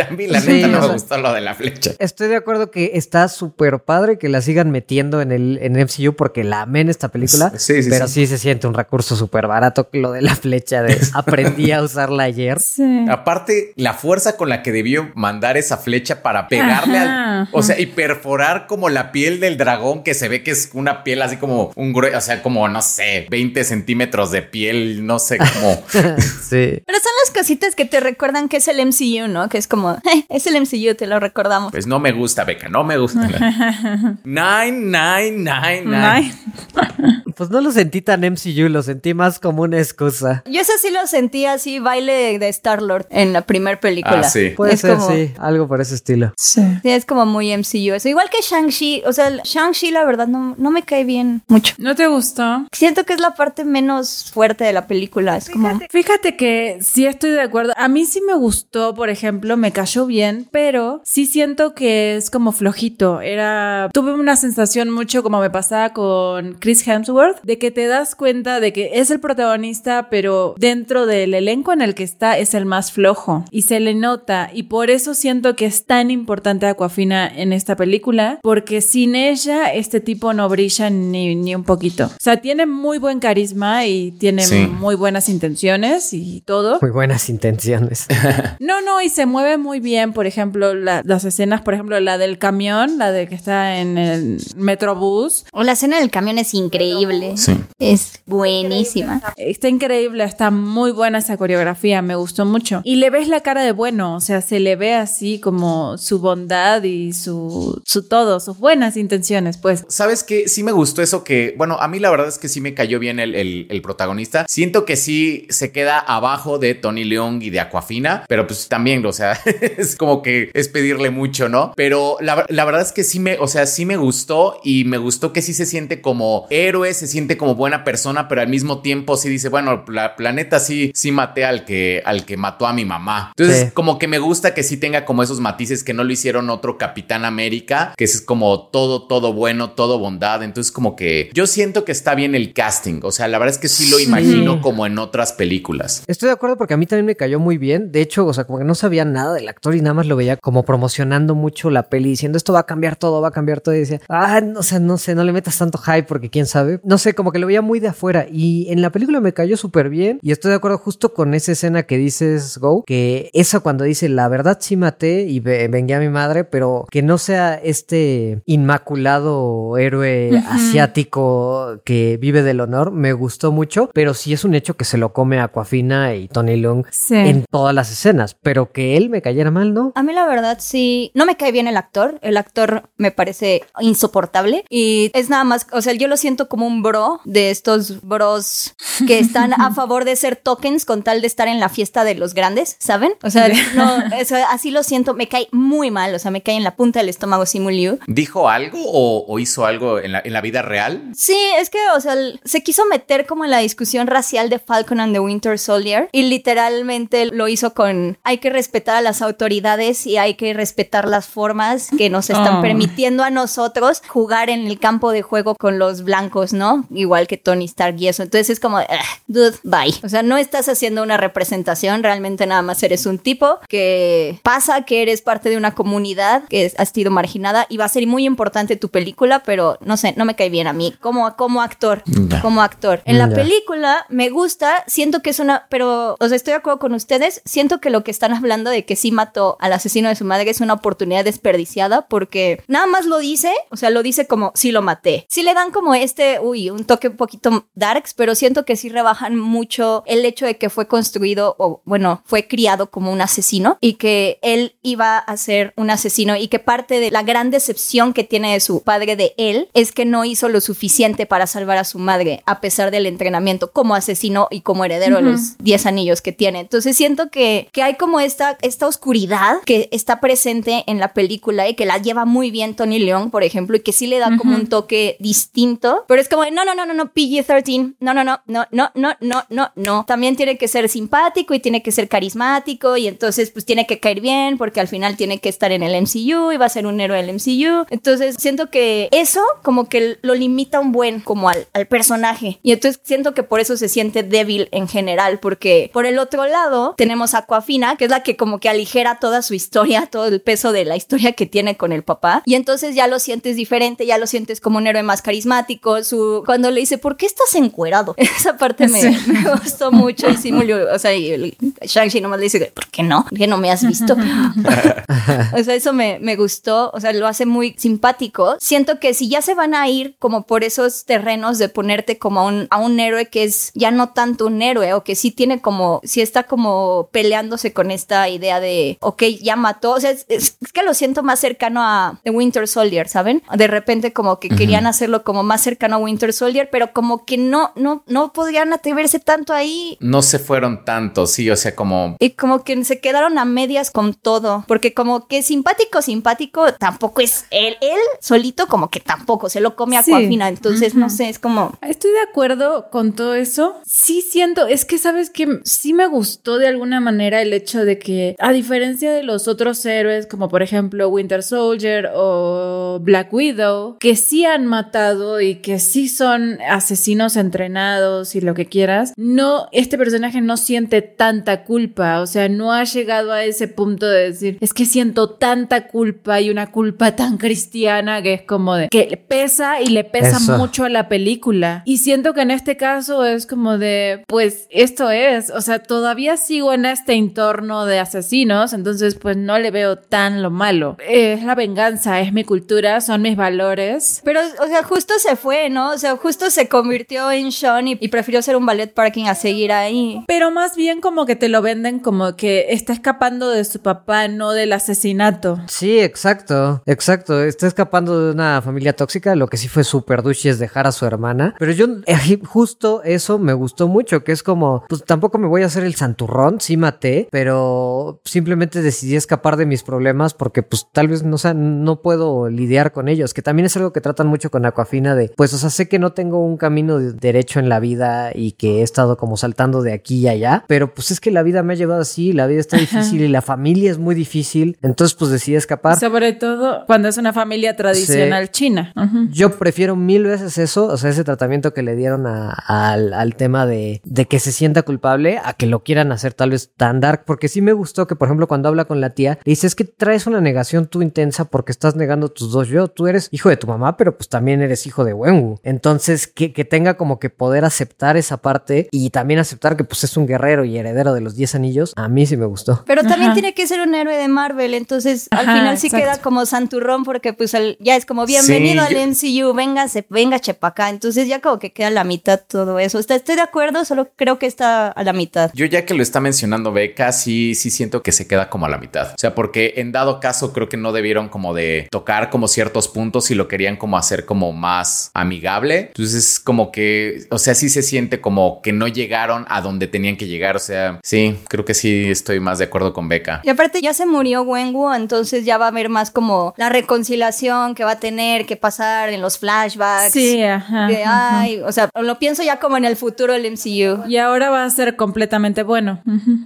a 0.09 0.11
mí 0.14 0.28
la 0.28 0.41
Sí, 0.41 0.47
neta 0.53 0.68
no 0.68 0.80
me 0.80 0.84
sea- 0.86 0.93
gustó 0.93 1.18
lo 1.18 1.34
de 1.34 1.41
la 1.41 1.53
flecha. 1.53 1.91
Estoy 1.99 2.28
de 2.30 2.36
acuerdo 2.38 2.72
que 2.72 2.91
está 2.95 3.28
súper 3.28 3.80
padre 3.84 4.18
que 4.18 4.30
la 4.30 4.41
sigan 4.41 4.72
metiendo 4.72 5.22
en 5.22 5.32
el 5.32 5.59
en 5.61 5.74
MCU 5.74 6.16
porque 6.16 6.43
la 6.43 6.61
amé 6.61 6.82
en 6.82 6.89
esta 6.89 7.09
película. 7.09 7.51
Sí, 7.57 7.84
sí, 7.84 7.89
pero 7.89 8.07
sí. 8.07 8.14
sí. 8.26 8.28
se 8.28 8.38
siente 8.38 8.68
un 8.68 8.74
recurso 8.74 9.16
súper 9.16 9.47
barato 9.47 9.89
lo 9.93 10.11
de 10.11 10.22
la 10.22 10.36
flecha 10.36 10.82
de 10.82 10.99
aprendí 11.14 11.72
a 11.72 11.82
usarla 11.84 12.24
ayer. 12.24 12.59
Sí. 12.59 13.05
Aparte, 13.09 13.74
la 13.76 13.93
fuerza 13.93 14.38
con 14.38 14.49
la 14.49 14.61
que 14.64 14.72
debió 14.72 15.11
mandar 15.16 15.57
esa 15.57 15.78
flecha 15.78 16.22
para 16.22 16.47
pegarle 16.47 16.97
Ajá, 16.97 17.41
al. 17.41 17.49
O 17.51 17.61
sea, 17.64 17.80
y 17.80 17.86
perforar 18.08 18.68
como 18.68 18.89
la 18.89 19.12
piel 19.12 19.39
del 19.39 19.58
dragón, 19.58 20.04
que 20.04 20.14
se 20.14 20.28
ve 20.28 20.43
que 20.43 20.51
es 20.51 20.70
una 20.74 21.04
piel 21.04 21.22
así 21.22 21.38
como 21.38 21.72
un 21.76 21.93
grueso, 21.93 22.18
o 22.18 22.22
sea, 22.22 22.43
como 22.43 22.68
no 22.68 22.82
sé, 22.82 23.28
20 23.30 23.64
centímetros 23.64 24.32
de 24.32 24.41
piel, 24.41 25.06
no 25.06 25.20
sé 25.20 25.38
cómo. 25.38 25.82
sí. 25.91 26.82
Pero 26.86 26.99
son 26.99 27.12
las 27.24 27.32
cositas 27.34 27.76
que 27.76 27.86
te 27.86 27.99
recuerdan 27.99 28.49
que 28.49 28.58
es 28.58 28.68
el 28.68 28.86
MCU, 28.86 29.28
¿no? 29.30 29.47
Que 29.49 29.58
es 29.58 29.68
como, 29.68 29.93
"Eh, 29.93 30.26
es 30.30 30.47
el 30.47 30.56
MCU, 30.60 30.95
te 30.95 31.08
lo 31.08 31.20
recordamos. 31.20 31.72
Pues 31.72 31.88
no 31.88 31.99
me 31.99 32.12
gusta, 32.12 32.43
Beca, 32.43 32.68
no 32.70 32.84
me 32.84 32.97
gusta. 32.97 33.28
Nine, 34.24 34.72
nine, 34.91 35.32
nine, 35.32 35.84
nine. 35.86 36.34
Pues 37.36 37.49
no 37.49 37.62
lo 37.62 37.72
sentí 37.72 38.01
tan 38.01 38.22
MCU, 38.22 38.70
lo 38.70 38.84
sentí 38.84 39.16
más 39.16 39.39
como 39.39 39.64
una 39.64 39.80
excusa. 39.80 40.43
Yo 40.45 40.62
eso 40.62 40.72
sí 40.80 40.89
lo 40.91 41.08
sentí 41.08 41.47
así, 41.47 41.80
baile 41.80 42.38
de 42.38 42.47
Star-Lord 42.49 43.08
en 43.10 43.34
la 43.34 43.41
primera 43.41 43.80
película. 43.80 44.20
Ah, 44.20 44.24
sí. 44.24 44.51
Puede 44.56 44.76
Es 44.76 44.82
ser, 44.82 44.97
como- 44.97 45.10
sí, 45.10 45.34
algo 45.39 45.68
por 45.68 45.82
ese 45.82 45.95
estilo. 45.95 46.32
sí. 46.38 46.62
Sí, 46.84 46.89
es 46.91 47.06
como 47.06 47.26
muy 47.26 47.51
MCU 47.51 47.93
eso. 47.94 48.10
Igual 48.10 48.30
que 48.30 48.41
Shang-Chi, 48.41 49.04
o 49.06 49.14
sea, 49.14 49.30
Shang-Chi 49.44 49.91
la 49.91 50.06
verdad 50.06 50.28
no, 50.28 50.56
no 50.58 50.72
me 50.72 50.84
cae 50.84 51.04
bien 51.04 51.44
mucho. 51.48 51.76
¿No 51.78 51.96
te 51.96 52.08
gustó? 52.08 52.66
Siento 52.72 53.06
que 53.06 53.14
es 53.14 53.20
la 53.20 53.36
parte 53.36 53.64
menos 53.64 54.32
fuerte 54.34 54.64
de 54.64 54.74
la 54.74 54.88
película. 54.88 55.38
Es 55.38 55.50
como... 55.50 55.80
Fíjate 55.89 56.36
que 56.36 56.80
sí 56.82 57.06
estoy 57.06 57.32
de 57.32 57.41
acuerdo. 57.41 57.74
A 57.78 57.88
mí 57.88 58.06
sí 58.06 58.22
me 58.22 58.36
gustó, 58.36 58.94
por 58.94 59.10
ejemplo, 59.10 59.58
me 59.58 59.72
cayó 59.72 60.06
bien, 60.06 60.48
pero 60.52 61.02
sí 61.04 61.26
siento 61.26 61.74
que 61.74 62.16
es 62.16 62.30
como 62.30 62.52
flojito. 62.52 63.22
Era. 63.22 63.89
Tuve 63.94 64.14
una 64.14 64.36
sensación 64.36 64.89
mucho 64.89 65.24
como 65.24 65.39
me 65.39 65.50
pasaba 65.50 65.91
con 65.91 66.56
Chris 66.56 66.88
Hemsworth, 66.88 67.41
de 67.44 67.58
que 67.58 67.72
te 67.72 67.88
das 67.88 68.16
cuenta 68.16 68.60
de 68.60 68.74
que 68.74 68.91
es 68.96 69.12
el 69.12 69.20
protagonista, 69.20 70.10
pero 70.10 70.56
dentro 70.58 71.06
del 71.06 71.34
elenco 71.34 71.74
en 71.74 71.82
el 71.82 71.96
que 71.96 72.04
está 72.04 72.38
es 72.38 72.54
el 72.54 72.66
más 72.66 72.91
flojo. 72.91 73.46
Y 73.52 73.64
se 73.64 73.80
le 73.80 73.94
nota. 73.94 74.50
Y 74.54 74.64
por 74.64 74.89
eso 74.89 75.14
siento 75.14 75.56
que 75.56 75.66
es 75.66 75.86
tan 75.86 76.12
importante 76.12 76.66
Aquafina 76.66 77.28
en 77.28 77.54
esta 77.54 77.72
película, 77.76 78.39
porque 78.41 78.82
sin 78.82 79.15
ella 79.15 79.74
este 79.74 79.99
tipo 79.99 80.34
no 80.34 80.47
brilla 80.49 80.89
ni, 80.89 81.36
ni 81.36 81.55
un 81.55 81.63
poquito. 81.63 82.05
O 82.05 82.09
sea, 82.19 82.38
tiene 82.38 82.65
muy 82.65 82.97
buen 82.97 83.19
carisma 83.19 83.86
y 83.86 84.11
tiene 84.11 84.43
Sí. 84.43 84.67
muy 84.67 84.95
buenas 84.95 85.30
intenciones 85.30 86.13
y 86.13 86.41
todo. 86.41 86.80
Muy 86.82 86.91
buenas 86.91 87.30
intenciones. 87.30 88.07
No, 88.59 88.82
no, 88.82 89.01
y 89.01 89.09
se 89.09 89.26
mueve 89.26 89.57
muy 89.57 89.80
bien, 89.80 90.13
por 90.13 90.26
ejemplo, 90.26 90.74
la- 90.74 91.01
las 91.03 91.26
escenas, 91.26 91.61
por 91.61 91.74
ejemplo, 91.74 91.99
la 91.99 92.17
del 92.17 92.38
camión, 92.39 92.97
la 92.97 93.11
de 93.11 93.28
que 93.28 93.36
está 93.36 93.78
en 93.80 93.97
el 93.97 94.38
Metrobús. 94.55 95.45
O 95.51 95.63
la 95.63 95.74
escena 95.74 95.99
del 95.99 96.09
camión 96.09 96.38
es 96.38 96.53
increíble. 96.53 97.36
Sí. 97.38 97.53
Es 97.80 98.21
buenísima. 98.26 99.21
Está 99.38 99.67
increíble, 99.69 100.24
está 100.24 100.51
muy 100.51 100.91
buena 100.91 101.17
esa 101.19 101.38
coreografía, 101.38 102.01
me 102.01 102.15
gustó 102.15 102.45
mucho. 102.45 102.82
Y 102.84 102.95
le 102.97 103.09
ves 103.09 103.28
la 103.28 103.41
cara 103.41 103.63
de 103.63 103.71
bueno, 103.71 104.15
o 104.15 104.19
sea, 104.21 104.41
se 104.41 104.59
le 104.59 104.76
ve 104.76 104.93
así 104.93 105.39
como 105.39 105.97
su 105.97 106.19
bondad 106.19 106.84
y 106.84 107.13
su, 107.13 107.62
su 107.86 108.07
todo, 108.07 108.39
sus 108.39 108.57
buenas 108.57 108.97
intenciones, 108.97 109.57
pues. 109.57 109.86
¿Sabes 109.89 110.24
qué? 110.24 110.47
Sí 110.47 110.64
me 110.64 110.72
gustó 110.72 111.01
eso 111.01 111.24
que, 111.24 111.53
bueno, 111.57 111.78
a 111.80 111.88
mí 111.88 111.99
la 111.99 112.09
verdad 112.11 112.28
es 112.28 112.38
que 112.38 112.49
sí 112.49 112.61
me 112.61 112.74
cayó 112.74 112.99
bien 112.99 113.20
el, 113.20 113.36
el- 113.36 113.68
el 113.70 113.82
protagonista. 113.82 114.45
Siento 114.49 114.86
que 114.86 114.95
sí 114.95 115.47
se 115.49 115.72
queda 115.72 115.99
abajo 115.99 116.59
de 116.59 116.76
Tony 116.76 117.03
Leung 117.03 117.41
y 117.43 117.49
de 117.49 117.59
Aquafina, 117.59 118.26
pero 118.28 118.47
pues 118.47 118.68
también, 118.68 119.05
o 119.05 119.14
sea, 119.14 119.34
es 119.78 119.95
como 119.95 120.22
que 120.22 120.49
es 120.53 120.70
pedirle 120.70 121.09
mucho, 121.09 121.49
¿no? 121.49 121.74
Pero 121.76 122.18
la, 122.22 122.45
la 122.49 122.66
verdad 122.66 122.82
es 122.82 122.91
que 122.91 123.03
sí 123.03 123.20
me, 123.20 123.38
o 123.39 123.47
sea, 123.47 123.66
sí 123.66 123.86
me 123.86 123.97
gustó 123.97 124.59
y 124.64 124.84
me 124.86 124.97
gustó 124.97 125.34
que 125.34 125.41
sí 125.41 125.53
se 125.53 125.66
siente 125.66 126.01
como 126.01 126.47
héroe, 126.49 126.93
se 126.93 127.07
siente 127.07 127.38
como 127.38 127.55
buena 127.55 127.84
persona, 127.84 128.28
pero 128.28 128.41
al 128.41 128.47
mismo 128.49 128.82
tiempo 128.82 129.18
sí 129.18 129.30
dice, 129.30 129.49
bueno, 129.49 129.84
la 129.88 130.16
planeta 130.16 130.59
sí, 130.59 130.91
sí 130.93 131.11
maté 131.11 131.45
al 131.45 131.66
que, 131.66 132.01
al 132.05 132.26
que 132.26 132.38
mató 132.38 132.68
a 132.68 132.74
mi 132.74 132.86
mamá. 132.86 133.32
Entonces, 133.38 133.53
Sí. 133.68 133.72
como 133.74 133.99
que 133.99 134.07
me 134.07 134.20
gusta 134.20 134.53
que 134.53 134.64
sí 134.64 134.78
tenga 134.78 135.05
como 135.05 135.22
esos 135.24 135.39
matices 135.39 135.84
que 135.84 135.93
no 135.93 136.03
lo 136.03 136.11
hicieron 136.11 136.49
otro 136.49 136.78
Capitán 136.78 137.24
América, 137.26 137.53
que 137.62 138.04
es 138.04 138.22
como 138.22 138.68
todo, 138.70 139.04
todo 139.08 139.34
bueno, 139.34 139.72
todo 139.72 139.99
bondad. 139.99 140.43
Entonces, 140.43 140.72
como 140.72 140.95
que 140.95 141.30
yo 141.34 141.47
siento 141.47 141.86
que 141.86 141.91
está 141.91 142.16
bien 142.16 142.36
el 142.36 142.54
casting. 142.54 142.99
O 143.04 143.12
sea, 143.12 143.28
la 143.28 143.38
verdad 143.39 143.54
es 143.56 143.60
que 143.60 143.68
sí 143.68 143.89
lo 143.89 143.97
Sí. 143.97 144.04
imagino 144.06 144.62
como 144.62 144.86
en 144.86 144.97
otras 144.99 145.34
películas. 145.34 146.04
Estoy 146.08 146.28
de 146.28 146.34
acuerdo 146.34 146.58
porque 146.58 146.74
a 146.74 146.78
mí 146.78 146.86
también 146.86 147.06
me 147.06 147.16
cayó 147.16 147.39
muy 147.39 147.58
bien. 147.58 147.91
De 147.91 148.01
hecho, 148.01 148.26
o 148.26 148.34
sea, 148.34 148.45
como 148.45 148.60
que 148.60 148.66
no 148.66 148.76
sabía 148.76 149.06
nada 149.06 149.34
del 149.34 149.47
actor 149.47 149.76
y 149.76 149.82
nada 149.82 149.93
más 149.93 150.08
lo 150.08 150.16
veía 150.16 150.38
como 150.38 150.64
promocionando 150.64 151.36
mucho 151.36 151.70
la 151.70 151.84
peli, 151.89 152.10
diciendo 152.10 152.38
esto 152.38 152.54
va 152.54 152.60
a 152.60 152.66
cambiar 152.66 152.95
todo, 152.95 153.22
va 153.22 153.30
a 153.30 153.32
cambiar 153.32 153.62
todo. 153.62 153.76
Y 153.76 153.80
decía, 153.80 154.01
ah, 154.10 154.41
no, 154.41 154.60
o 154.60 154.64
sea, 154.64 154.80
no 154.80 154.97
sé, 154.97 155.16
no 155.16 155.24
le 155.24 155.32
metas 155.34 155.58
tanto 155.58 155.78
hype 155.78 156.04
porque 156.04 156.30
quién 156.30 156.45
sabe. 156.45 156.80
No 156.84 156.97
sé, 156.97 157.14
como 157.14 157.32
que 157.32 157.39
lo 157.39 157.47
veía 157.47 157.62
muy 157.62 157.80
de 157.80 157.89
afuera. 157.89 158.26
Y 158.32 158.68
en 158.72 158.82
la 158.82 158.91
película 158.91 159.20
me 159.22 159.34
cayó 159.34 159.58
súper 159.58 159.89
bien. 159.89 160.20
Y 160.22 160.32
estoy 160.32 160.49
de 160.51 160.56
acuerdo 160.58 160.78
justo 160.78 161.14
con 161.14 161.34
esa 161.34 161.51
escena 161.51 161.84
que 161.84 161.97
dices, 161.97 162.58
Go, 162.58 162.84
que 162.86 163.30
eso 163.34 163.62
cuando 163.64 163.84
dice 163.84 164.10
la 164.10 164.28
verdad 164.28 164.58
sí 164.62 164.76
maté 164.78 165.24
y 165.24 165.39
ve- 165.39 165.68
vengué 165.68 165.93
a 165.95 165.99
mi 165.99 166.10
madre, 166.10 166.43
pero 166.43 166.86
que 166.89 167.01
no 167.01 167.18
sea 167.18 167.43
este 167.56 168.41
inmaculado 168.46 169.78
héroe 169.78 170.32
asiático 170.48 171.80
que 171.86 172.18
vive 172.18 172.44
del 172.44 172.60
honor, 172.62 172.91
me 172.91 173.14
gustó 173.14 173.52
mucho, 173.52 173.89
pero 173.94 174.14
sí 174.14 174.34
es 174.34 174.44
un 174.44 174.54
hecho 174.56 174.76
que 174.76 174.86
se 174.86 174.98
lo 174.98 175.14
come 175.14 175.39
Aquafina 175.39 176.16
y 176.16 176.28
Tony 176.28 176.58
Leung 176.58 176.86
Sí. 176.91 177.16
en 177.16 177.46
todas 177.50 177.74
las 177.74 177.91
escenas, 177.91 178.36
pero 178.41 178.72
que 178.72 178.98
él 178.98 179.10
me 179.10 179.22
cayera 179.22 179.52
mal, 179.52 179.74
¿no? 179.74 179.91
A 179.96 180.04
mí 180.04 180.14
la 180.14 180.26
verdad 180.28 180.58
sí, 180.60 181.12
no 181.16 181.26
me 181.26 181.38
cae 181.38 181.52
bien 181.52 181.68
el 181.68 181.78
actor, 181.78 182.20
el 182.22 182.38
actor 182.38 182.89
me 182.98 183.12
parece 183.12 183.64
insoportable 183.80 184.66
y 184.70 185.10
es 185.14 185.30
nada 185.30 185.44
más, 185.44 185.66
o 185.72 185.82
sea, 185.82 185.94
yo 185.94 186.08
lo 186.08 186.18
siento 186.18 186.48
como 186.48 186.68
un 186.68 186.84
bro 186.84 187.20
de 187.26 187.50
estos 187.50 188.02
bros 188.02 188.76
que 189.08 189.20
están 189.20 189.54
a 189.54 189.72
favor 189.76 190.06
de 190.06 190.16
ser 190.16 190.36
tokens 190.36 190.86
con 190.86 191.02
tal 191.04 191.22
de 191.22 191.28
estar 191.28 191.48
en 191.48 191.60
la 191.60 191.70
fiesta 191.70 192.04
de 192.04 192.16
los 192.16 192.34
grandes, 192.34 192.76
¿saben? 192.80 193.14
O 193.24 193.30
sea, 193.30 193.48
no, 193.76 194.16
eso, 194.18 194.36
así 194.52 194.70
lo 194.72 194.84
siento, 194.84 195.14
me 195.14 195.28
cae 195.28 195.48
muy 195.52 195.89
mal, 195.91 196.14
o 196.14 196.20
sea, 196.20 196.30
me 196.32 196.41
cae 196.41 196.56
en 196.56 196.64
la 196.64 196.76
punta 196.76 197.00
del 197.00 197.10
estómago 197.10 197.33
Simu 197.46 197.70
Liu. 197.70 198.00
¿Dijo 198.08 198.50
algo 198.50 198.78
o, 198.86 199.26
o 199.28 199.40
hizo 199.40 199.66
algo 199.66 200.00
en 200.00 200.12
la, 200.14 200.22
en 200.24 200.34
la 200.34 200.42
vida 200.42 200.62
real? 200.62 201.02
Sí, 201.16 201.38
es 201.60 201.70
que, 201.70 201.80
o 201.96 202.00
sea, 202.00 202.14
el- 202.14 202.40
se 202.44 202.62
quiso 202.64 202.86
meter 202.86 203.26
como 203.26 203.44
en 203.46 203.52
la 203.52 203.60
discusión 203.60 204.08
racial 204.08 204.50
de 204.50 204.60
Falcon 204.60 205.00
and 205.00 205.14
the 205.14 205.20
Winter 205.20 205.58
Soldier 205.60 206.10
y 206.12 206.24
literalmente 206.24 207.26
lo 207.28 207.48
hizo 207.48 207.74
con 207.74 208.18
hay 208.24 208.38
que 208.38 208.50
respetar 208.50 208.96
a 208.98 209.02
las 209.02 209.22
autoridades 209.22 210.06
y 210.08 210.18
hay 210.18 210.36
que 210.36 210.54
respetar 210.54 211.08
las 211.08 211.28
formas 211.28 211.90
que 211.98 212.10
nos 212.10 212.30
están 212.30 212.58
Oh. 212.58 212.62
permitiendo 212.62 213.24
a 213.24 213.30
nosotros 213.30 214.02
jugar 214.08 214.50
en 214.50 214.68
el 214.68 214.80
campo 214.80 215.12
de 215.12 215.22
juego 215.22 215.56
con 215.56 215.80
los 215.80 216.04
blancos, 216.04 216.54
¿no? 216.54 216.86
Igual 216.94 217.26
que 217.28 217.38
Tony 217.38 217.66
Stark 217.66 217.96
y 218.00 218.08
eso. 218.08 218.22
Entonces 218.24 218.50
es 218.52 218.60
como, 218.60 218.78
"Ugh, 218.78 218.86
dude, 219.28 219.58
bye. 219.64 219.94
O 220.04 220.10
sea, 220.10 220.22
no 220.24 220.38
estás 220.38 220.68
haciendo 220.70 221.02
una 221.04 221.18
representación, 221.18 222.04
realmente 222.04 222.46
nada 222.46 222.62
más 222.62 222.84
eres 222.84 223.06
un 223.06 223.18
tipo 223.18 223.60
que 223.70 224.40
pasa 224.44 224.84
que 224.84 225.02
eres 225.02 225.22
parte 225.22 225.50
de 225.50 225.58
una 225.58 225.74
comunidad 225.74 226.44
que 226.50 226.72
has 226.78 226.90
sido 226.90 227.12
marginada 227.24 227.65
y 227.69 227.78
va 227.78 227.86
a 227.86 227.89
ser 227.89 228.05
muy 228.05 228.26
importante 228.26 228.76
tu 228.76 228.89
película, 228.89 229.43
pero 229.43 229.78
no 229.82 229.97
sé, 229.97 230.13
no 230.17 230.26
me 230.26 230.36
cae 230.36 230.49
bien 230.49 230.67
a 230.67 230.74
mí 230.74 230.93
como, 230.99 231.36
como 231.36 231.61
actor, 231.61 232.03
como 232.41 232.61
actor. 232.61 233.01
En 233.05 233.17
la 233.17 233.30
película 233.30 234.05
me 234.09 234.30
gusta, 234.30 234.84
siento 234.88 235.21
que 235.21 235.30
es 235.30 235.39
una, 235.39 235.67
pero, 235.69 236.15
o 236.19 236.28
sea, 236.28 236.36
estoy 236.36 236.51
de 236.51 236.57
acuerdo 236.57 236.80
con 236.80 236.93
ustedes, 236.93 237.41
siento 237.45 237.80
que 237.80 237.89
lo 237.89 238.03
que 238.03 238.11
están 238.11 238.34
hablando 238.34 238.69
de 238.69 238.86
que 238.86 238.95
sí 238.95 239.11
mató 239.11 239.57
al 239.59 239.74
asesino 239.74 240.09
de 240.09 240.15
su 240.15 240.26
madre 240.26 240.49
es 240.49 240.61
una 240.61 240.74
oportunidad 240.74 241.24
desperdiciada 241.24 242.07
porque 242.07 242.63
nada 242.67 242.86
más 242.88 243.05
lo 243.05 243.19
dice, 243.19 243.51
o 243.71 243.78
sea, 243.78 243.89
lo 243.89 244.03
dice 244.03 244.28
como 244.28 244.51
sí 244.55 244.71
lo 244.71 244.82
maté. 244.82 245.26
Sí 245.30 245.43
le 245.43 245.53
dan 245.53 245.71
como 245.71 245.95
este, 245.95 246.39
uy, 246.41 246.69
un 246.69 246.86
toque 246.86 247.07
un 247.07 247.17
poquito 247.17 247.67
darks, 247.74 248.13
pero 248.13 248.36
siento 248.36 248.65
que 248.65 248.76
sí 248.76 248.89
rebajan 248.89 249.38
mucho 249.38 250.03
el 250.05 250.26
hecho 250.26 250.45
de 250.45 250.57
que 250.57 250.69
fue 250.69 250.88
construido 250.88 251.55
o 251.57 251.82
bueno, 251.86 252.21
fue 252.26 252.47
criado 252.47 252.91
como 252.91 253.11
un 253.11 253.21
asesino 253.21 253.78
y 253.80 253.93
que 253.93 254.39
él 254.41 254.76
iba 254.82 255.17
a 255.17 255.38
ser 255.38 255.74
un 255.78 255.89
asesino 255.89 256.36
y 256.36 256.47
que 256.47 256.59
parte 256.59 256.99
de 256.99 257.11
la 257.14 257.22
gran 257.22 257.51
decepción 257.51 258.11
que 258.11 258.24
tiene 258.24 258.53
de 258.53 258.59
su 258.59 258.82
padre 258.82 259.16
de 259.16 259.36
él 259.38 259.70
es 259.76 259.91
que 259.91 260.03
no 260.03 260.26
hizo 260.26 260.49
lo 260.49 260.61
suficiente 260.61 261.28
para 261.28 261.45
salvar 261.45 261.78
a 261.78 261.84
su 261.84 261.99
madre 261.99 262.41
a 262.47 262.59
pesar 262.59 262.89
del 262.89 263.05
entrenamiento 263.05 263.72
como 263.72 263.93
asesino 263.93 264.47
y 264.49 264.61
como 264.61 264.84
heredero 264.84 265.18
de 265.18 265.22
los 265.22 265.55
10 265.59 265.86
anillos 265.86 266.22
que 266.22 266.32
tiene. 266.32 266.61
Entonces 266.61 266.97
siento 266.97 267.30
que, 267.30 267.70
que 267.72 267.84
hay 267.84 267.97
como 267.97 268.20
esta, 268.20 268.57
esta 268.64 268.88
oscuridad 268.88 269.57
que 269.64 269.89
está 269.91 270.22
presente 270.22 270.84
en 270.88 270.99
la 270.99 271.14
película 271.14 271.70
y 271.70 271.76
que 271.76 271.86
la 271.86 271.99
lleva 271.99 272.26
muy 272.26 272.49
bien 272.49 272.76
Tony 272.76 272.97
León, 272.97 273.30
por 273.30 273.43
ejemplo, 273.43 273.78
y 273.78 273.82
que 273.82 273.93
sí 273.93 274.07
le 274.07 274.18
da 274.18 274.36
como 274.36 274.55
un 274.55 274.66
toque 274.66 275.16
distinto, 275.20 276.05
pero 276.07 276.20
es 276.20 276.28
como, 276.28 276.43
no, 276.45 276.66
no, 276.66 276.74
no, 276.74 276.88
no, 276.88 276.95
no, 276.95 277.14
PG-13, 277.14 277.93
no, 277.99 278.16
no, 278.16 278.24
no, 278.24 278.41
no, 278.47 278.66
no, 278.72 278.89
no, 278.95 279.16
no, 279.22 279.45
no, 279.51 279.72
no. 279.76 280.05
También 280.07 280.36
tiene 280.36 280.57
que 280.57 280.68
ser 280.68 280.89
simpático 280.89 281.53
y 281.53 281.59
tiene 281.59 281.84
que 281.84 281.91
ser 281.91 282.09
carismático 282.09 282.97
y 282.97 283.07
entonces 283.07 283.51
pues 283.51 283.66
tiene 283.66 283.86
que 283.86 283.99
caer 283.99 284.20
bien 284.20 284.57
porque 284.57 284.80
al 284.80 284.88
final 284.88 285.16
tiene 285.16 285.38
que 285.38 285.49
estar 285.49 285.72
en 285.72 285.84
el 285.84 286.01
MCU 286.01 286.51
y 286.51 286.57
va 286.57 286.66
a 286.66 286.70
ser 286.70 286.88
un 286.88 287.03
héroe 287.04 287.22
del 287.24 287.34
MCU. 287.36 287.86
Entonces 287.89 288.36
siento 288.39 288.70
que 288.70 289.10
eso 289.12 289.41
como 289.62 289.88
que 289.89 290.18
lo 290.22 290.34
limita 290.34 290.80
un 290.80 290.91
buen 290.91 291.20
como 291.20 291.49
al, 291.49 291.68
al 291.74 291.86
personaje 291.88 292.60
y 292.64 292.72
entonces 292.72 292.99
siento 293.04 293.34
que 293.34 293.43
por 293.43 293.60
eso 293.60 293.78
se 293.78 293.88
siente 293.89 294.24
débil 294.24 294.70
en 294.72 294.88
general 294.88 295.39
porque 295.39 295.89
por 295.93 296.06
el 296.06 296.18
otro 296.20 296.45
lado 296.47 296.95
tenemos 296.97 297.34
a 297.34 297.39
Aquafina 297.39 297.95
que 297.97 298.06
es 298.06 298.12
la 298.12 298.24
que 298.24 298.36
como 298.38 298.60
que 298.60 298.70
aligera 298.70 299.20
toda 299.20 299.41
su 299.41 299.54
historia, 299.54 300.08
todo 300.12 300.26
el 300.28 300.41
peso 300.41 300.72
de 300.72 300.86
la 300.86 300.95
historia 300.95 301.34
que 301.34 301.45
tiene 301.45 301.78
con 301.78 301.91
el 301.91 302.04
papá 302.04 302.41
y 302.45 302.56
entonces 302.56 302.95
ya 302.95 303.08
lo 303.08 303.20
sientes 303.20 303.56
diferente, 303.56 304.06
ya 304.06 304.18
lo 304.18 304.26
sientes 304.28 304.60
como 304.62 304.78
un 304.78 304.88
héroe 304.88 305.04
más 305.04 305.22
carismático, 305.22 306.04
su 306.04 306.43
cuando 306.45 306.72
le 306.72 306.80
dice, 306.80 306.97
"¿Por 306.97 307.18
qué 307.18 307.26
estás 307.26 307.54
encuerado?" 307.56 308.16
Esa 308.18 308.58
parte 308.58 308.88
me, 308.88 309.01
Sí. 309.01 309.18
me 309.28 309.51
gustó 309.56 309.91
mucho 309.91 310.30
y 310.30 310.38
sí 310.38 310.51
o 310.54 310.99
sea, 310.99 311.14
y 311.14 311.32
el- 311.32 311.58
Shang-Chi 311.82 312.22
nomás 312.22 312.39
le 312.39 312.43
dice, 312.45 312.72
"¿Por 312.74 312.88
qué 312.88 313.04
no? 313.04 313.26
¿Por 313.30 313.38
qué 313.38 313.47
no 313.47 313.58
me 313.58 313.70
has 313.72 313.86
visto?" 313.86 314.16
O 315.58 315.64
sea, 315.64 315.76
eso 315.76 315.93
me, 315.93 316.20
me 316.20 316.36
gustó, 316.36 316.83
o 316.94 317.00
sea, 317.00 317.14
lo 317.14 317.28
hace 317.28 317.46
muy 317.46 317.76
simpático. 317.78 318.56
Siento 318.60 319.00
que 319.00 319.14
si 319.14 319.30
ya 319.30 319.42
se 319.42 319.54
van 319.56 319.74
a 319.76 319.88
ir 319.88 320.16
como 320.20 320.44
por 320.44 320.64
esos 320.64 321.06
terrenos 321.06 321.58
de 321.58 321.70
ponerte 321.70 322.18
como 322.18 322.42
a 322.42 322.46
un, 322.46 322.68
a 322.70 322.78
un 322.80 323.00
héroe 323.00 323.28
que 323.30 323.44
es 323.44 323.72
ya 323.74 323.92
no 323.92 324.10
tanto 324.10 324.48
un 324.48 324.62
héroe 324.62 324.94
o 324.94 325.04
que 325.04 325.16
sí 325.16 325.32
tiene 325.32 325.62
como, 325.62 326.02
sí 326.04 326.22
está 326.22 326.44
como 326.44 327.10
peleándose 327.12 327.74
con 327.74 327.92
esta 327.92 328.28
idea 328.30 328.60
de, 328.60 328.98
ok, 329.02 329.24
ya 329.42 329.56
mató, 329.56 329.92
o 329.92 330.00
sea, 330.00 330.12
es, 330.12 330.26
es- 330.30 330.58
es 330.62 330.74
que 330.74 330.84
lo 330.84 330.94
siento 330.94 331.24
más 331.24 331.40
cercano 331.40 331.82
a 331.84 332.20
The 332.24 332.32
Winter 332.32 332.68
Soldier, 332.68 333.08
¿saben? 333.08 333.43
De 333.55 333.68
repente 333.68 334.12
como 334.14 334.39
que 334.39 334.50
querían 334.50 334.88
hacerlo 334.88 335.24
como 335.24 335.43
más 335.43 335.62
cercano 335.62 335.96
a 335.96 336.00
Winter 336.00 336.34
Soldier, 336.34 336.70
pero 336.72 336.92
como 336.93 337.26
que 337.26 337.38
no, 337.38 337.72
no, 337.76 338.04
no 338.08 338.34
podrían 338.34 338.74
atreverse 338.74 339.20
tanto 339.20 339.54
ahí 339.54 339.97
No 340.00 340.22
se 340.22 340.39
fueron 340.39 340.84
tanto, 340.86 341.28
sí, 341.28 341.50
o 341.50 341.55
sea, 341.55 341.76
como 341.76 342.16
y 342.20 342.32
como 342.32 342.64
que 342.64 342.84
se 342.86 343.00
quedaron 343.00 343.38
a 343.38 343.46
medias 343.46 343.92
con 343.92 344.14
todo, 344.14 344.64
porque 344.68 344.93
como 344.93 345.28
que 345.28 345.43
simpático, 345.43 346.01
simpático, 346.01 346.66
tampoco 346.79 347.21
es 347.21 347.45
él, 347.51 347.75
él 347.82 348.00
solito 348.20 348.67
como 348.67 348.89
que 348.89 349.00
tampoco, 349.00 349.50
se 349.50 349.59
lo 349.59 349.75
come 349.75 349.97
a 349.97 350.04
Sí. 350.04 350.12
Aquafina, 350.12 350.50
entonces 350.50 350.95
no 350.95 351.09
sé, 351.09 351.29
es 351.29 351.39
como... 351.39 351.78
Estoy 351.82 352.12
de 352.12 352.20
acuerdo 352.20 352.89
con 352.91 353.13
todo 353.13 353.36
eso. 353.36 353.75
Sí 353.86 354.21
siento, 354.21 354.67
es 354.67 354.86
que 354.86 354.97
sabes 354.97 355.29
que 355.29 355.59
sí 355.63 355.93
me 355.93 356.08
gustó 356.08 356.58
de 356.58 356.67
alguna 356.67 357.00
manera 357.00 357.41
el 357.41 357.54
hecho 357.54 357.86
de 357.86 358.00
que, 358.00 358.36
a 358.39 358.51
diferencia 358.51 359.13
de 359.13 359.24
los 359.24 359.47
otros 359.47 359.86
héroes, 359.86 360.28
como 360.28 360.50
por 360.50 360.62
ejemplo 360.62 361.08
Winter 361.08 361.43
Soldier 361.43 362.09
o 362.13 363.00
Black 363.01 363.32
Widow, 363.33 363.97
que 364.00 364.16
sí 364.16 364.45
han 364.45 364.66
matado 364.66 365.39
y 365.39 365.55
que 365.55 365.79
sí 365.79 366.09
son 366.09 366.59
asesinos 366.67 367.37
entrenados 367.37 368.36
y 368.36 368.41
lo 368.41 368.54
que 368.54 368.66
quieras, 368.66 369.13
no, 369.16 369.67
este 369.71 369.97
personaje 369.97 370.41
no 370.41 370.58
siente 370.58 371.01
tanta 371.01 371.63
culpa, 371.63 372.21
o 372.21 372.28
sea, 372.28 372.50
no 372.50 372.74
ha 372.74 372.83
llegado 372.83 373.32
a 373.32 373.43
ese 373.43 373.67
punto 373.67 374.08
de 374.08 374.32
decir, 374.32 374.58
es 374.59 374.74
que 374.74 374.86
siento 374.86 375.29
tanta 375.29 375.87
culpa 375.87 376.41
y 376.41 376.50
una 376.50 376.63
culpa 376.68 377.16
tan 377.16 377.38
cristiana 377.38 378.22
que 378.22 378.34
es 378.34 378.42
como 378.44 378.76
de, 378.76 378.90
que 378.90 379.18
pesa 379.18 379.82
y 379.82 379.88
le 379.88 380.04
pesa 380.04 380.38
Eso. 380.38 380.58
mucho 380.58 380.86
a 380.86 380.90
la 380.90 381.10
película. 381.10 381.84
Y 381.86 381.98
siento 381.98 382.34
que 382.34 382.42
en 382.42 382.52
este 382.52 382.78
caso 382.78 383.26
es 383.26 383.46
como 383.46 383.78
de, 383.78 384.24
pues 384.28 384.68
esto 384.70 385.10
es, 385.10 385.50
o 385.50 385.62
sea, 385.62 385.80
todavía 385.80 386.38
sigo 386.38 386.74
en 386.74 386.86
este 386.86 387.14
entorno 387.14 387.86
de 387.86 388.00
asesinos, 388.00 388.74
entonces 388.74 389.16
pues 389.16 389.38
no 389.38 389.58
le 389.60 389.72
veo 389.72 389.98
tan 389.98 390.42
lo 390.42 390.52
malo. 390.52 390.98
Es 391.08 391.44
la 391.44 391.56
venganza, 391.56 392.20
es 392.22 392.34
mi 392.34 392.44
cultura, 392.44 393.02
son 393.02 393.22
mis 393.22 393.36
valores. 393.36 394.22
Pero, 394.24 394.42
o 394.62 394.68
sea, 394.68 394.84
justo 394.84 395.14
se 395.20 395.36
fue, 395.36 395.70
¿no? 395.70 395.92
O 395.92 395.98
sea, 395.98 396.16
justo 396.18 396.50
se 396.50 396.68
convirtió 396.68 397.32
en 397.32 397.52
Sean 397.52 397.88
y, 397.88 397.98
y 398.00 398.08
prefirió 398.10 398.42
ser 398.42 398.56
un 398.56 398.66
ballet 398.66 398.94
parking 398.94 399.26
a 399.26 399.36
seguir 399.36 399.72
ahí. 399.72 400.24
Pero 400.28 400.52
más 400.52 400.76
bien 400.76 401.02
como 401.02 401.26
que 401.26 401.36
te 401.36 401.50
lo 401.50 401.62
venden 401.62 402.00
como 402.00 402.36
que 402.36 402.68
está 402.70 402.94
escapando 402.94 403.50
de 403.50 403.64
su 403.66 403.82
papá, 403.82 404.28
no 404.28 404.52
del 404.52 404.74
asesinato. 404.74 405.60
Sí, 405.68 406.00
exacto, 406.00 406.53
exacto. 406.86 407.42
Está 407.43 407.67
escapando 407.67 408.20
de 408.28 408.32
una 408.34 408.62
familia 408.62 408.96
tóxica. 408.96 409.36
Lo 409.36 409.47
que 409.47 409.58
sí 409.58 409.67
fue 409.67 409.84
súper 409.84 410.21
douche 410.24 410.50
es 410.50 410.59
dejar 410.59 410.88
a 410.88 410.92
su 410.92 411.05
hermana. 411.05 411.55
Pero 411.59 411.71
yo, 411.71 411.86
eh, 412.05 412.39
justo 412.46 413.01
eso 413.04 413.39
me 413.39 413.54
gustó 413.54 413.88
mucho, 413.88 414.24
que 414.24 414.32
es 414.32 414.43
como, 414.43 414.84
pues 414.89 415.04
tampoco 415.04 415.38
me 415.38 415.47
voy 415.47 415.63
a 415.63 415.67
hacer 415.67 415.84
el 415.84 415.96
santurrón, 415.96 416.59
sí 416.59 416.78
maté, 416.78 417.28
pero 417.32 418.21
simplemente 418.24 418.82
decidí 418.82 419.16
escapar 419.16 419.58
de 419.58 419.66
mis 419.66 419.84
problemas 419.84 420.34
porque, 420.34 420.63
pues 420.63 420.88
tal 420.92 421.08
vez 421.08 421.24
no, 421.24 421.38
sea, 421.38 421.54
no 421.54 422.01
puedo 422.01 422.50
lidiar 422.50 422.92
con 422.92 423.08
ellos. 423.08 423.34
Que 423.34 423.42
también 423.42 423.66
es 423.66 423.75
algo 423.78 423.93
que 423.93 424.01
tratan 424.01 424.28
mucho 424.28 424.50
con 424.51 424.66
Aquafina 424.66 425.16
de, 425.16 425.32
pues, 425.36 425.54
o 425.54 425.58
sea, 425.58 425.70
sé 425.70 425.88
que 425.88 426.00
no 426.00 426.13
tengo 426.13 426.43
un 426.46 426.58
camino 426.58 427.00
de- 427.00 427.13
derecho 427.13 427.59
en 427.59 427.70
la 427.70 427.80
vida 427.80 428.32
y 428.34 428.54
que 428.54 428.80
he 428.80 428.82
estado 428.84 429.17
como 429.17 429.38
saltando 429.38 429.82
de 429.82 429.93
aquí 429.93 430.20
y 430.20 430.28
allá, 430.28 430.66
pero 430.67 430.93
pues 430.93 431.12
es 431.12 431.20
que 431.20 431.32
la 431.32 431.43
vida 431.43 431.63
me 431.63 431.74
ha 431.74 431.75
llevado 431.75 432.01
así, 432.01 432.34
la 432.34 432.47
vida 432.47 432.59
está 432.59 432.78
difícil 432.78 433.21
y 433.21 433.28
la 433.28 433.42
familia 433.42 433.92
es 433.92 433.97
muy 433.97 434.16
difícil. 434.16 434.78
Entonces, 434.82 435.16
pues 435.16 435.32
decidí 435.32 435.55
escapar. 435.55 436.00
Sobre 436.00 436.34
todo 436.43 436.83
cuando 436.87 437.07
es 437.07 437.17
una 437.17 437.32
familia 437.32 437.75
tradicional 437.78 438.51
china. 438.51 438.93
Yo 439.32 439.57
prefiero 439.57 439.95
mil 439.95 440.25
veces 440.25 440.57
eso, 440.57 440.87
o 440.87 440.97
sea, 440.97 441.09
ese 441.09 441.24
tratamiento 441.24 441.74
que 441.74 441.83
le 441.83 441.95
dieron 441.95 442.28
a- 442.28 442.49
al, 442.51 443.13
al 443.13 443.36
tema 443.36 443.65
de, 443.65 444.01
de 444.03 444.25
que 444.25 444.39
se 444.39 444.51
sienta 444.51 444.82
culpable, 444.83 445.39
a 445.43 445.53
que 445.53 445.67
lo 445.67 445.83
quieran 445.83 446.11
hacer 446.11 446.33
tal 446.33 446.49
vez 446.49 446.71
tan 446.75 446.99
dark, 446.99 447.24
porque 447.25 447.47
sí 447.47 447.61
me 447.61 447.71
gustó 447.71 448.07
que, 448.07 448.15
por 448.17 448.28
ejemplo, 448.28 448.47
cuando 448.49 448.67
habla 448.67 448.83
con 448.86 448.99
la 448.99 449.11
tía, 449.11 449.39
le 449.45 449.51
dice, 449.51 449.67
es 449.67 449.75
que 449.75 449.86
traes 449.86 450.28
una 450.28 450.41
negación 450.41 450.87
tú 450.87 451.01
intensa 451.01 451.45
porque 451.45 451.71
estás 451.71 451.95
negando 451.95 452.28
tus 452.29 452.51
dos 452.51 452.67
yo, 452.67 452.89
tú 452.89 453.07
eres 453.07 453.29
hijo 453.32 453.47
de 453.49 453.55
tu 453.57 453.67
mamá, 453.67 453.95
pero 453.95 454.17
pues 454.17 454.28
también 454.28 454.61
eres 454.61 454.86
hijo 454.86 455.05
de 455.05 455.13
Wenwu. 455.13 455.59
Entonces, 455.63 456.28
que, 456.28 456.51
que 456.51 456.65
tenga 456.65 456.95
como 456.97 457.20
que 457.20 457.29
poder 457.29 457.63
aceptar 457.63 458.17
esa 458.17 458.37
parte 458.37 458.89
y 458.91 459.11
también 459.11 459.39
aceptar 459.39 459.78
que 459.78 459.83
pues 459.86 460.03
es 460.03 460.17
un 460.17 460.28
guerrero 460.28 460.65
y 460.65 460.78
heredero 460.78 461.13
de 461.13 461.21
los 461.21 461.36
10 461.36 461.55
anillos, 461.55 461.93
a 461.95 462.09
mí 462.09 462.25
sí 462.25 462.36
me 462.36 462.45
gustó. 462.45 462.83
Pero 462.86 463.01
también 463.03 463.28
Ajá. 463.32 463.33
tiene 463.33 463.53
que 463.53 463.65
ser 463.67 463.79
un 463.82 463.95
héroe 463.95 464.17
de 464.17 464.28
Marvel, 464.28 464.74
entonces 464.74 465.28
al 465.32 465.45
final 465.45 465.78
sí 465.78 465.87
exacto. 465.87 466.05
queda 466.05 466.21
como 466.21 466.33
santurrón 466.46 467.04
porque 467.04 467.34
pues 467.34 467.54
el- 467.54 467.78
ya 467.80 467.96
es 467.96 468.05
como 468.05 468.26
bienvenido 468.26 468.86
Sí, 468.88 468.96
al 468.96 469.10
MCU, 469.10 469.54
véngase, 469.54 470.05
venga 470.10 470.39
chepa 470.39 470.68
acá, 470.70 470.89
entonces 470.89 471.28
ya 471.28 471.39
como 471.39 471.60
que 471.60 471.72
queda 471.72 471.88
a 471.88 471.92
la 471.92 472.04
mitad 472.04 472.39
todo 472.47 472.80
eso. 472.80 473.00
Está- 473.00 473.16
Estoy 473.16 473.36
de 473.36 473.42
acuerdo, 473.42 473.86
solo 473.86 474.10
creo 474.16 474.38
que 474.39 474.46
está 474.47 474.88
a 474.89 475.04
la 475.04 475.14
mitad. 475.14 475.51
Yo 475.54 475.66
ya 475.66 475.86
que 475.86 475.93
lo 475.93 476.04
está 476.04 476.20
mencionando 476.20 476.72
Beca, 476.74 477.12
sí, 477.12 477.55
sí 477.55 477.70
siento 477.70 478.01
que 478.01 478.12
se 478.12 478.28
queda 478.28 478.50
como 478.50 478.66
a 478.66 478.70
la 478.70 478.78
mitad. 478.78 479.12
O 479.14 479.18
sea, 479.18 479.34
porque 479.36 479.74
en 479.78 479.92
dado 479.92 480.20
caso 480.20 480.51
creo 480.54 480.68
que 480.70 480.78
no 480.78 480.92
debieron 480.92 481.30
como 481.30 481.54
de 481.54 481.88
tocar 481.92 482.30
como 482.30 482.47
ciertos 482.47 482.88
puntos 482.88 483.30
y 483.32 483.36
lo 483.36 483.47
querían 483.47 483.78
como 483.78 483.97
hacer 483.97 484.26
como 484.26 484.51
más 484.51 485.12
amigable. 485.14 485.80
Entonces 485.88 486.39
como 486.39 486.72
que, 486.72 487.26
o 487.30 487.38
sea, 487.38 487.55
sí 487.55 487.70
se 487.70 487.82
siente 487.82 488.22
como 488.22 488.62
que 488.62 488.72
no 488.74 488.88
llegaron 488.88 489.46
a 489.50 489.62
donde 489.62 489.88
tenían 489.88 490.18
que 490.18 490.28
llegar. 490.28 490.55
O 490.55 490.60
sea, 490.60 491.00
sí, 491.04 491.38
creo 491.50 491.66
que 491.66 491.74
sí 491.74 492.10
estoy 492.10 492.39
más 492.39 492.60
de 492.60 492.66
acuerdo 492.66 492.93
con 492.93 493.08
Beca. 493.10 493.42
Y 493.43 493.50
aparte 493.50 493.82
ya 493.82 493.93
se 493.93 494.05
murió 494.05 494.42
Wenwu, 494.43 494.92
entonces 494.93 495.46
ya 495.46 495.58
va 495.58 495.66
a 495.66 495.70
haber 495.70 495.89
más 495.89 496.12
como 496.12 496.22
la 496.58 496.70
reconciliación 496.70 497.75
que 497.75 497.83
va 497.83 497.91
a 497.91 498.00
tener 498.00 498.45
que 498.45 498.55
pasar 498.55 499.09
en 499.09 499.21
los 499.21 499.37
flashbacks. 499.37 500.13
Sí, 500.13 500.41
ajá. 500.43 500.87
De, 500.87 501.04
ajá. 501.04 501.39
ay, 501.39 501.62
o 501.62 501.71
sea, 501.71 501.89
lo 501.93 502.20
pienso 502.20 502.43
ya 502.43 502.59
como 502.59 502.78
en 502.78 502.86
el 502.86 502.95
futuro 502.95 503.33
del 503.33 503.51
MCU. 503.51 504.08
Y 504.08 504.17
ahora 504.17 504.50
va 504.50 504.63
a 504.63 504.70
ser 504.70 504.95
completamente 504.95 505.63
bueno. 505.63 506.01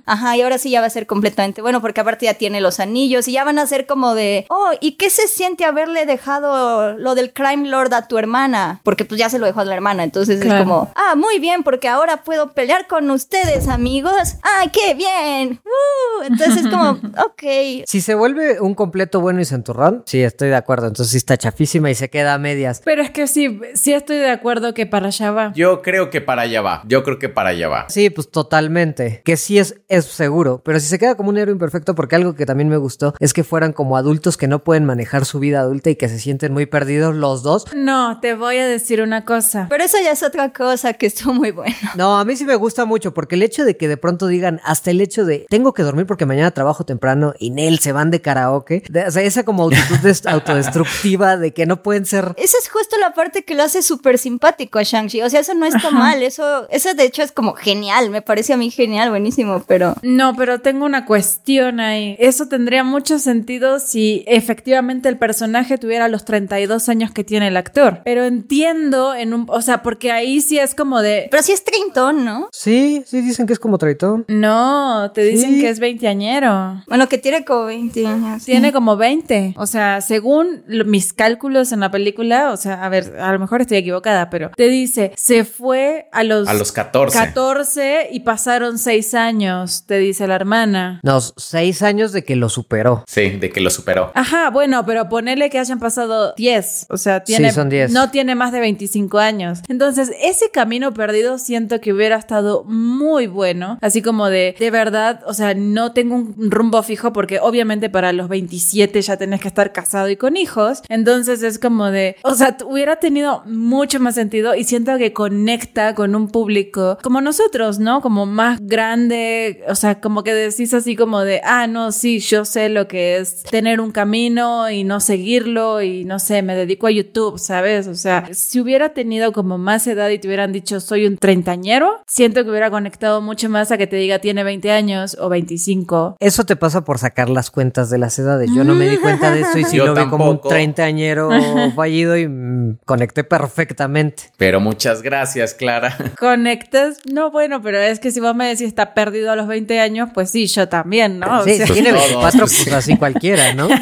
Ajá, 0.06 0.38
y 0.38 0.42
ahora 0.42 0.58
sí 0.58 0.70
ya 0.70 0.82
va 0.82 0.88
a 0.88 0.90
ser 0.90 1.08
completamente 1.08 1.62
bueno, 1.62 1.82
porque 1.82 2.02
aparte 2.02 2.26
ya 2.26 2.34
tiene 2.36 2.62
los 2.62 2.80
anillos 2.80 3.28
y 3.28 3.34
ya 3.34 3.44
van 3.44 3.60
a 3.60 3.68
ser 3.68 3.86
como 3.86 4.16
de, 4.16 4.46
oh, 4.50 4.72
¿y 4.80 4.94
qué 4.94 5.10
se 5.10 5.28
siente 5.28 5.66
haberle 5.66 6.06
dejado 6.06 6.94
lo 6.98 7.16
del 7.16 7.34
Crime 7.34 7.68
Lord 7.68 7.94
a 7.94 8.08
tu 8.08 8.18
hermana? 8.18 8.82
Porque 8.84 9.06
pues 9.06 9.20
ya 9.20 9.30
se 9.30 9.40
lo 9.40 9.46
dejó 9.46 9.62
a 9.62 9.66
la 9.66 9.76
hermana. 9.76 10.04
Entonces 10.04 10.42
es 10.42 10.54
como, 10.54 10.92
ah, 10.96 11.16
muy 11.16 11.40
bien, 11.40 11.64
porque 11.64 11.88
ahora 11.88 12.24
puedo 12.24 12.52
pelear 12.54 12.88
con 12.88 13.10
ustedes, 13.12 13.68
amigos. 13.68 14.36
¡Ah, 14.44 14.66
qué 14.72 14.94
bien! 14.94 15.60
¡Uh! 15.64 16.24
Entonces 16.24 16.66
es 16.66 16.68
como, 16.68 16.92
ok. 17.26 17.84
Si 17.86 18.02
se 18.02 18.16
vuelve 18.16 18.60
un 18.62 18.76
completo 18.76 19.22
bueno 19.22 19.42
y 19.42 19.46
centurrón, 19.68 20.04
sí, 20.06 20.22
estoy 20.24 20.50
de 20.50 20.56
acuerdo. 20.56 20.88
Entonces 20.88 21.12
sí 21.12 21.18
está 21.18 21.38
chafísima 21.38 21.90
y 21.92 21.96
se 21.96 22.10
queda 22.10 22.34
a 22.34 22.38
medias. 22.38 22.82
Pero 22.86 23.02
es 23.02 23.12
que 23.12 23.28
sí, 23.28 23.60
sí 23.74 23.94
estoy 23.94 24.18
de 24.18 24.30
acuerdo 24.32 24.74
que 24.74 24.86
para 24.86 25.08
allá 25.08 25.32
va. 25.32 25.52
Yo 25.56 25.82
creo 25.82 26.10
que 26.10 26.22
para 26.22 26.44
allá 26.44 26.62
va. 26.62 26.84
Yo 26.88 27.04
creo 27.04 27.20
que 27.20 27.30
para 27.30 27.50
allá 27.50 27.68
va. 27.68 27.86
Sí, 27.90 28.10
pues 28.10 28.30
totalmente. 28.32 29.22
Que 29.26 29.38
sí 29.38 29.60
es, 29.60 29.76
es 29.90 30.06
seguro. 30.06 30.62
Pero 30.64 30.80
si 30.80 30.88
se 30.88 31.00
queda 31.00 31.16
como 31.16 31.30
un 31.30 31.38
héroe 31.38 31.52
imperfecto, 31.54 31.96
porque 31.96 32.16
algo 32.16 32.34
que 32.36 32.46
también 32.46 32.70
me 32.70 32.78
gustó 32.78 33.14
es 33.20 33.34
que 33.34 33.44
fueran 33.44 33.74
como 33.74 33.98
adultos 33.98 34.38
que 34.38 34.48
no 34.48 34.64
pueden 34.64 34.86
manejar 34.86 35.26
su 35.26 35.40
vida 35.40 35.60
adulta 35.60 35.90
y 35.90 35.96
que 35.96 36.08
se 36.10 36.20
sienten 36.20 36.54
muy 36.54 36.66
perdidos 36.66 37.16
los 37.16 37.44
dos. 37.44 37.66
No, 37.76 38.20
te 38.22 38.36
voy 38.36 38.58
a 38.58 38.68
decir 38.68 39.02
una 39.02 39.26
cosa. 39.26 39.68
Pero 39.70 39.84
eso 39.84 39.98
ya 40.04 40.12
es 40.12 40.24
otra 40.24 40.52
cosa 40.54 40.94
que 40.94 41.06
estuvo 41.08 41.34
muy 41.34 41.52
bueno. 41.52 41.76
No, 41.96 42.18
a 42.20 42.26
mí 42.26 42.36
sí 42.36 42.46
me 42.46 42.56
gusta 42.56 42.86
mucho 42.86 43.14
porque 43.14 43.36
el 43.36 43.44
hecho 43.44 43.66
de 43.66 43.76
que 43.78 43.88
de 43.88 43.98
pronto 43.98 44.28
digan, 44.28 44.60
hasta 44.64 44.92
el 44.92 45.02
hecho 45.02 45.26
de 45.26 45.46
tengo 45.50 45.74
que 45.74 45.84
dormir 45.84 46.06
porque 46.06 46.26
mañana 46.26 46.52
trabajo 46.52 46.86
temprano 46.86 47.34
y 47.40 47.50
Nel 47.52 47.80
se 47.80 47.92
van 47.92 48.12
de 48.12 48.22
karaoke, 48.22 48.84
de- 48.90 49.06
o 49.06 49.12
sea, 49.12 49.24
esa 49.24 49.44
como 49.44 49.57
actitud 49.66 49.98
des- 50.00 50.26
autodestructiva 50.26 51.38
de 51.38 51.54
que 51.54 51.66
no 51.66 51.82
pueden 51.82 52.06
ser 52.06 52.34
Esa 52.38 52.58
es 52.62 52.70
justo 52.70 52.98
la 53.00 53.14
parte 53.14 53.44
que 53.44 53.56
lo 53.56 53.64
hace 53.64 53.82
súper 53.82 54.18
simpático 54.18 54.80
a 54.80 54.84
Shang-Chi. 54.84 55.22
O 55.22 55.30
sea, 55.30 55.40
eso 55.40 55.54
no 55.54 55.66
está 55.66 55.90
mal. 55.92 56.22
Eso, 56.24 56.68
eso 56.70 56.94
de 56.94 57.04
hecho 57.04 57.24
es 57.24 57.32
como 57.32 57.54
genial. 57.54 58.10
Me 58.10 58.22
parece 58.22 58.54
a 58.54 58.58
mí 58.58 58.70
genial, 58.72 59.10
buenísimo. 59.10 59.64
Pero 59.68 59.96
No, 60.02 60.36
pero 60.36 60.60
tengo 60.62 60.86
una 60.86 61.06
cuestión 61.06 61.80
ahí. 61.80 62.16
Eso 62.20 62.48
tendría 62.48 62.84
mucho 62.84 63.20
sentido 63.20 63.80
si 63.80 64.24
efectivamente 64.28 65.10
el 65.10 65.18
personaje 65.18 65.78
tuviera 65.78 66.08
los 66.08 66.26
32 66.26 66.90
años 66.90 67.12
que 67.12 67.24
tiene 67.24 67.48
el 67.48 67.58
actor. 67.58 68.02
Pero 68.06 68.24
entiendo 68.26 69.14
en 69.16 69.34
un, 69.34 69.46
o 69.50 69.62
sea, 69.62 69.84
porque 69.84 70.12
ahí 70.12 70.42
sí 70.42 70.58
es 70.60 70.76
como 70.76 71.02
de 71.02 71.28
Pero 71.32 71.44
sí 71.44 71.52
es 71.52 71.64
treintón, 71.64 72.26
¿no? 72.26 72.50
Sí, 72.52 73.04
sí 73.06 73.22
dicen 73.22 73.48
que 73.48 73.54
es 73.54 73.60
como 73.60 73.78
traitón. 73.78 74.26
no, 74.28 75.12
te 75.14 75.22
dicen 75.24 75.56
Sí. 75.56 75.62
que 75.62 75.70
es 75.70 75.80
veinteañero. 75.80 76.84
Bueno, 76.88 77.08
que 77.08 77.18
tiene 77.18 77.46
como 77.46 77.66
20 77.66 78.06
años. 78.08 78.44
Tiene 78.46 78.72
como 78.74 78.98
20. 78.98 79.37
O 79.58 79.66
sea, 79.68 80.02
según 80.02 80.64
lo- 80.68 80.86
mis 80.86 81.14
cálculos 81.14 81.72
en 81.72 81.80
la 81.82 81.92
película, 81.92 82.52
o 82.52 82.58
sea, 82.58 82.84
a 82.84 82.90
ver, 82.90 83.18
a 83.20 83.32
lo 83.32 83.40
mejor 83.40 83.62
estoy 83.62 83.78
equivocada, 83.78 84.30
pero 84.30 84.52
te 84.56 84.68
dice, 84.68 85.12
se 85.16 85.44
fue 85.46 86.08
a 86.12 86.24
los, 86.24 86.48
A 86.48 86.54
los 86.54 86.72
14. 86.72 87.18
14 87.18 88.10
y 88.12 88.22
pasaron 88.22 88.78
6 88.78 89.14
años, 89.14 89.84
te 89.86 89.98
dice 89.98 90.28
la 90.28 90.36
hermana. 90.36 91.00
No, 91.04 91.20
seis 91.22 91.82
años 91.82 92.12
de 92.12 92.24
que 92.24 92.36
lo 92.36 92.50
superó. 92.50 93.04
Sí, 93.08 93.30
de 93.32 93.50
que 93.50 93.62
lo 93.62 93.70
superó. 93.70 94.12
Ajá, 94.16 94.50
bueno, 94.50 94.86
pero 94.86 95.10
ponele 95.10 95.50
que 95.50 95.60
hayan 95.60 95.80
pasado 95.80 96.34
10. 96.36 96.88
O 96.90 96.98
sea, 96.98 97.24
tiene, 97.24 97.50
Sí, 97.50 97.56
son 97.56 97.70
10. 97.70 97.92
no 97.92 98.10
tiene 98.12 98.36
más 98.36 98.52
de 98.52 98.60
25 98.60 99.20
años. 99.20 99.60
Entonces, 99.70 100.12
ese 100.22 100.50
camino 100.52 100.94
perdido 100.94 101.38
siento 101.40 101.80
que 101.82 101.94
hubiera 101.94 102.18
estado 102.18 102.64
muy 102.66 103.28
bueno. 103.28 103.78
Así 103.82 104.02
como 104.02 104.30
de, 104.30 104.56
de 104.60 104.72
verdad, 104.72 105.22
o 105.26 105.34
sea, 105.34 105.54
no 105.54 105.94
tengo 105.94 106.16
un 106.16 106.52
rumbo 106.52 106.82
fijo 106.84 107.14
porque 107.14 107.40
obviamente 107.40 107.90
para 107.90 108.14
los 108.14 108.28
27 108.30 109.02
ya 109.02 109.18
tenés 109.28 109.42
que 109.42 109.50
estar 109.50 109.74
casado 109.74 110.10
y 110.10 110.16
con 110.16 110.38
hijos. 110.38 110.82
Entonces 110.88 111.44
es 111.44 111.60
como 111.60 111.92
de, 111.92 112.16
o 112.24 112.34
sea, 112.34 112.56
hubiera 112.66 112.96
tenido 112.96 113.44
mucho 113.46 114.00
más 114.00 114.16
sentido 114.16 114.56
y 114.56 114.64
siento 114.64 114.98
que 114.98 115.12
conecta 115.12 115.96
con 115.96 116.16
un 116.16 116.30
público 116.30 116.98
como 117.04 117.20
nosotros, 117.20 117.78
¿no? 117.78 118.00
Como 118.00 118.26
más 118.26 118.58
grande, 118.62 119.66
o 119.68 119.76
sea, 119.76 120.00
como 120.00 120.24
que 120.24 120.34
decís 120.34 120.74
así 120.74 120.96
como 120.96 121.22
de, 121.22 121.42
ah, 121.44 121.68
no, 121.68 121.92
sí, 121.92 122.20
yo 122.20 122.46
sé 122.46 122.70
lo 122.70 122.88
que 122.88 123.18
es 123.18 123.44
tener 123.44 123.82
un 123.82 123.92
camino 123.92 124.70
y 124.70 124.86
no 124.86 125.02
seguirlo 125.02 125.82
y 125.82 126.06
no 126.06 126.20
sé, 126.20 126.42
me 126.42 126.56
dedico 126.56 126.88
a 126.88 126.92
YouTube, 126.92 127.38
¿sabes? 127.38 127.88
O 127.88 127.96
sea, 127.96 128.30
si 128.32 128.62
hubiera 128.62 128.94
tenido 128.94 129.34
como 129.34 129.58
más 129.58 129.88
edad 129.88 130.10
y 130.10 130.20
te 130.20 130.30
hubieran 130.30 130.54
dicho 130.54 130.80
soy 130.80 131.06
un 131.06 131.18
treintañero, 131.18 132.02
siento 132.08 132.46
que 132.46 132.50
hubiera 132.50 132.72
conectado 132.72 133.22
mucho 133.22 133.50
más 133.50 133.74
a 133.74 133.78
que 133.78 133.88
te 133.88 133.98
diga 133.98 134.20
tiene 134.20 134.46
20 134.46 134.72
años 134.72 135.18
o 135.20 135.28
25. 135.28 136.16
Eso 136.22 136.46
te 136.46 136.56
pasa 136.56 136.86
por 136.86 136.98
sacar 136.98 137.30
las 137.30 137.52
cuentas 137.52 137.90
de 137.90 137.98
las 137.98 138.18
edades. 138.18 138.50
Yo 138.56 138.64
no 138.64 138.74
me 138.74 138.88
di 138.88 138.96
cuenta 138.96 139.17
de 139.20 139.42
eso 139.42 139.58
y 139.58 139.64
sí 139.64 139.78
Yo 139.78 139.86
lo 139.88 139.94
vi 139.96 140.10
como 140.10 140.26
un 140.26 140.32
tampoco. 140.38 140.50
treintañero 140.50 141.30
fallido 141.76 142.18
y 142.18 142.28
mm, 142.28 142.80
conecté 142.86 143.24
perfectamente. 143.24 144.24
Pero 144.38 144.60
muchas 144.60 145.02
gracias, 145.02 145.54
Clara. 145.54 145.96
¿Conectas? 146.20 147.00
No, 147.12 147.32
bueno, 147.32 147.62
pero 147.62 147.80
es 147.80 148.00
que 148.00 148.12
si 148.12 148.20
vos 148.20 148.36
me 148.36 148.48
decís 148.48 148.68
está 148.68 148.94
perdido 148.94 149.32
a 149.32 149.36
los 149.36 149.48
20 149.48 149.80
años, 149.80 150.10
pues 150.14 150.30
sí, 150.32 150.48
yo 150.48 150.68
también, 150.70 151.20
¿no? 151.20 151.40
O 151.40 151.44
sí, 151.44 151.56
sea, 151.56 151.68
si 151.68 151.74
tiene 151.74 151.90
todos, 151.90 152.04
24, 152.04 152.40
pues. 152.40 152.62
pues 152.64 152.76
así 152.76 152.98
cualquiera, 152.98 153.54
¿no? 153.54 153.68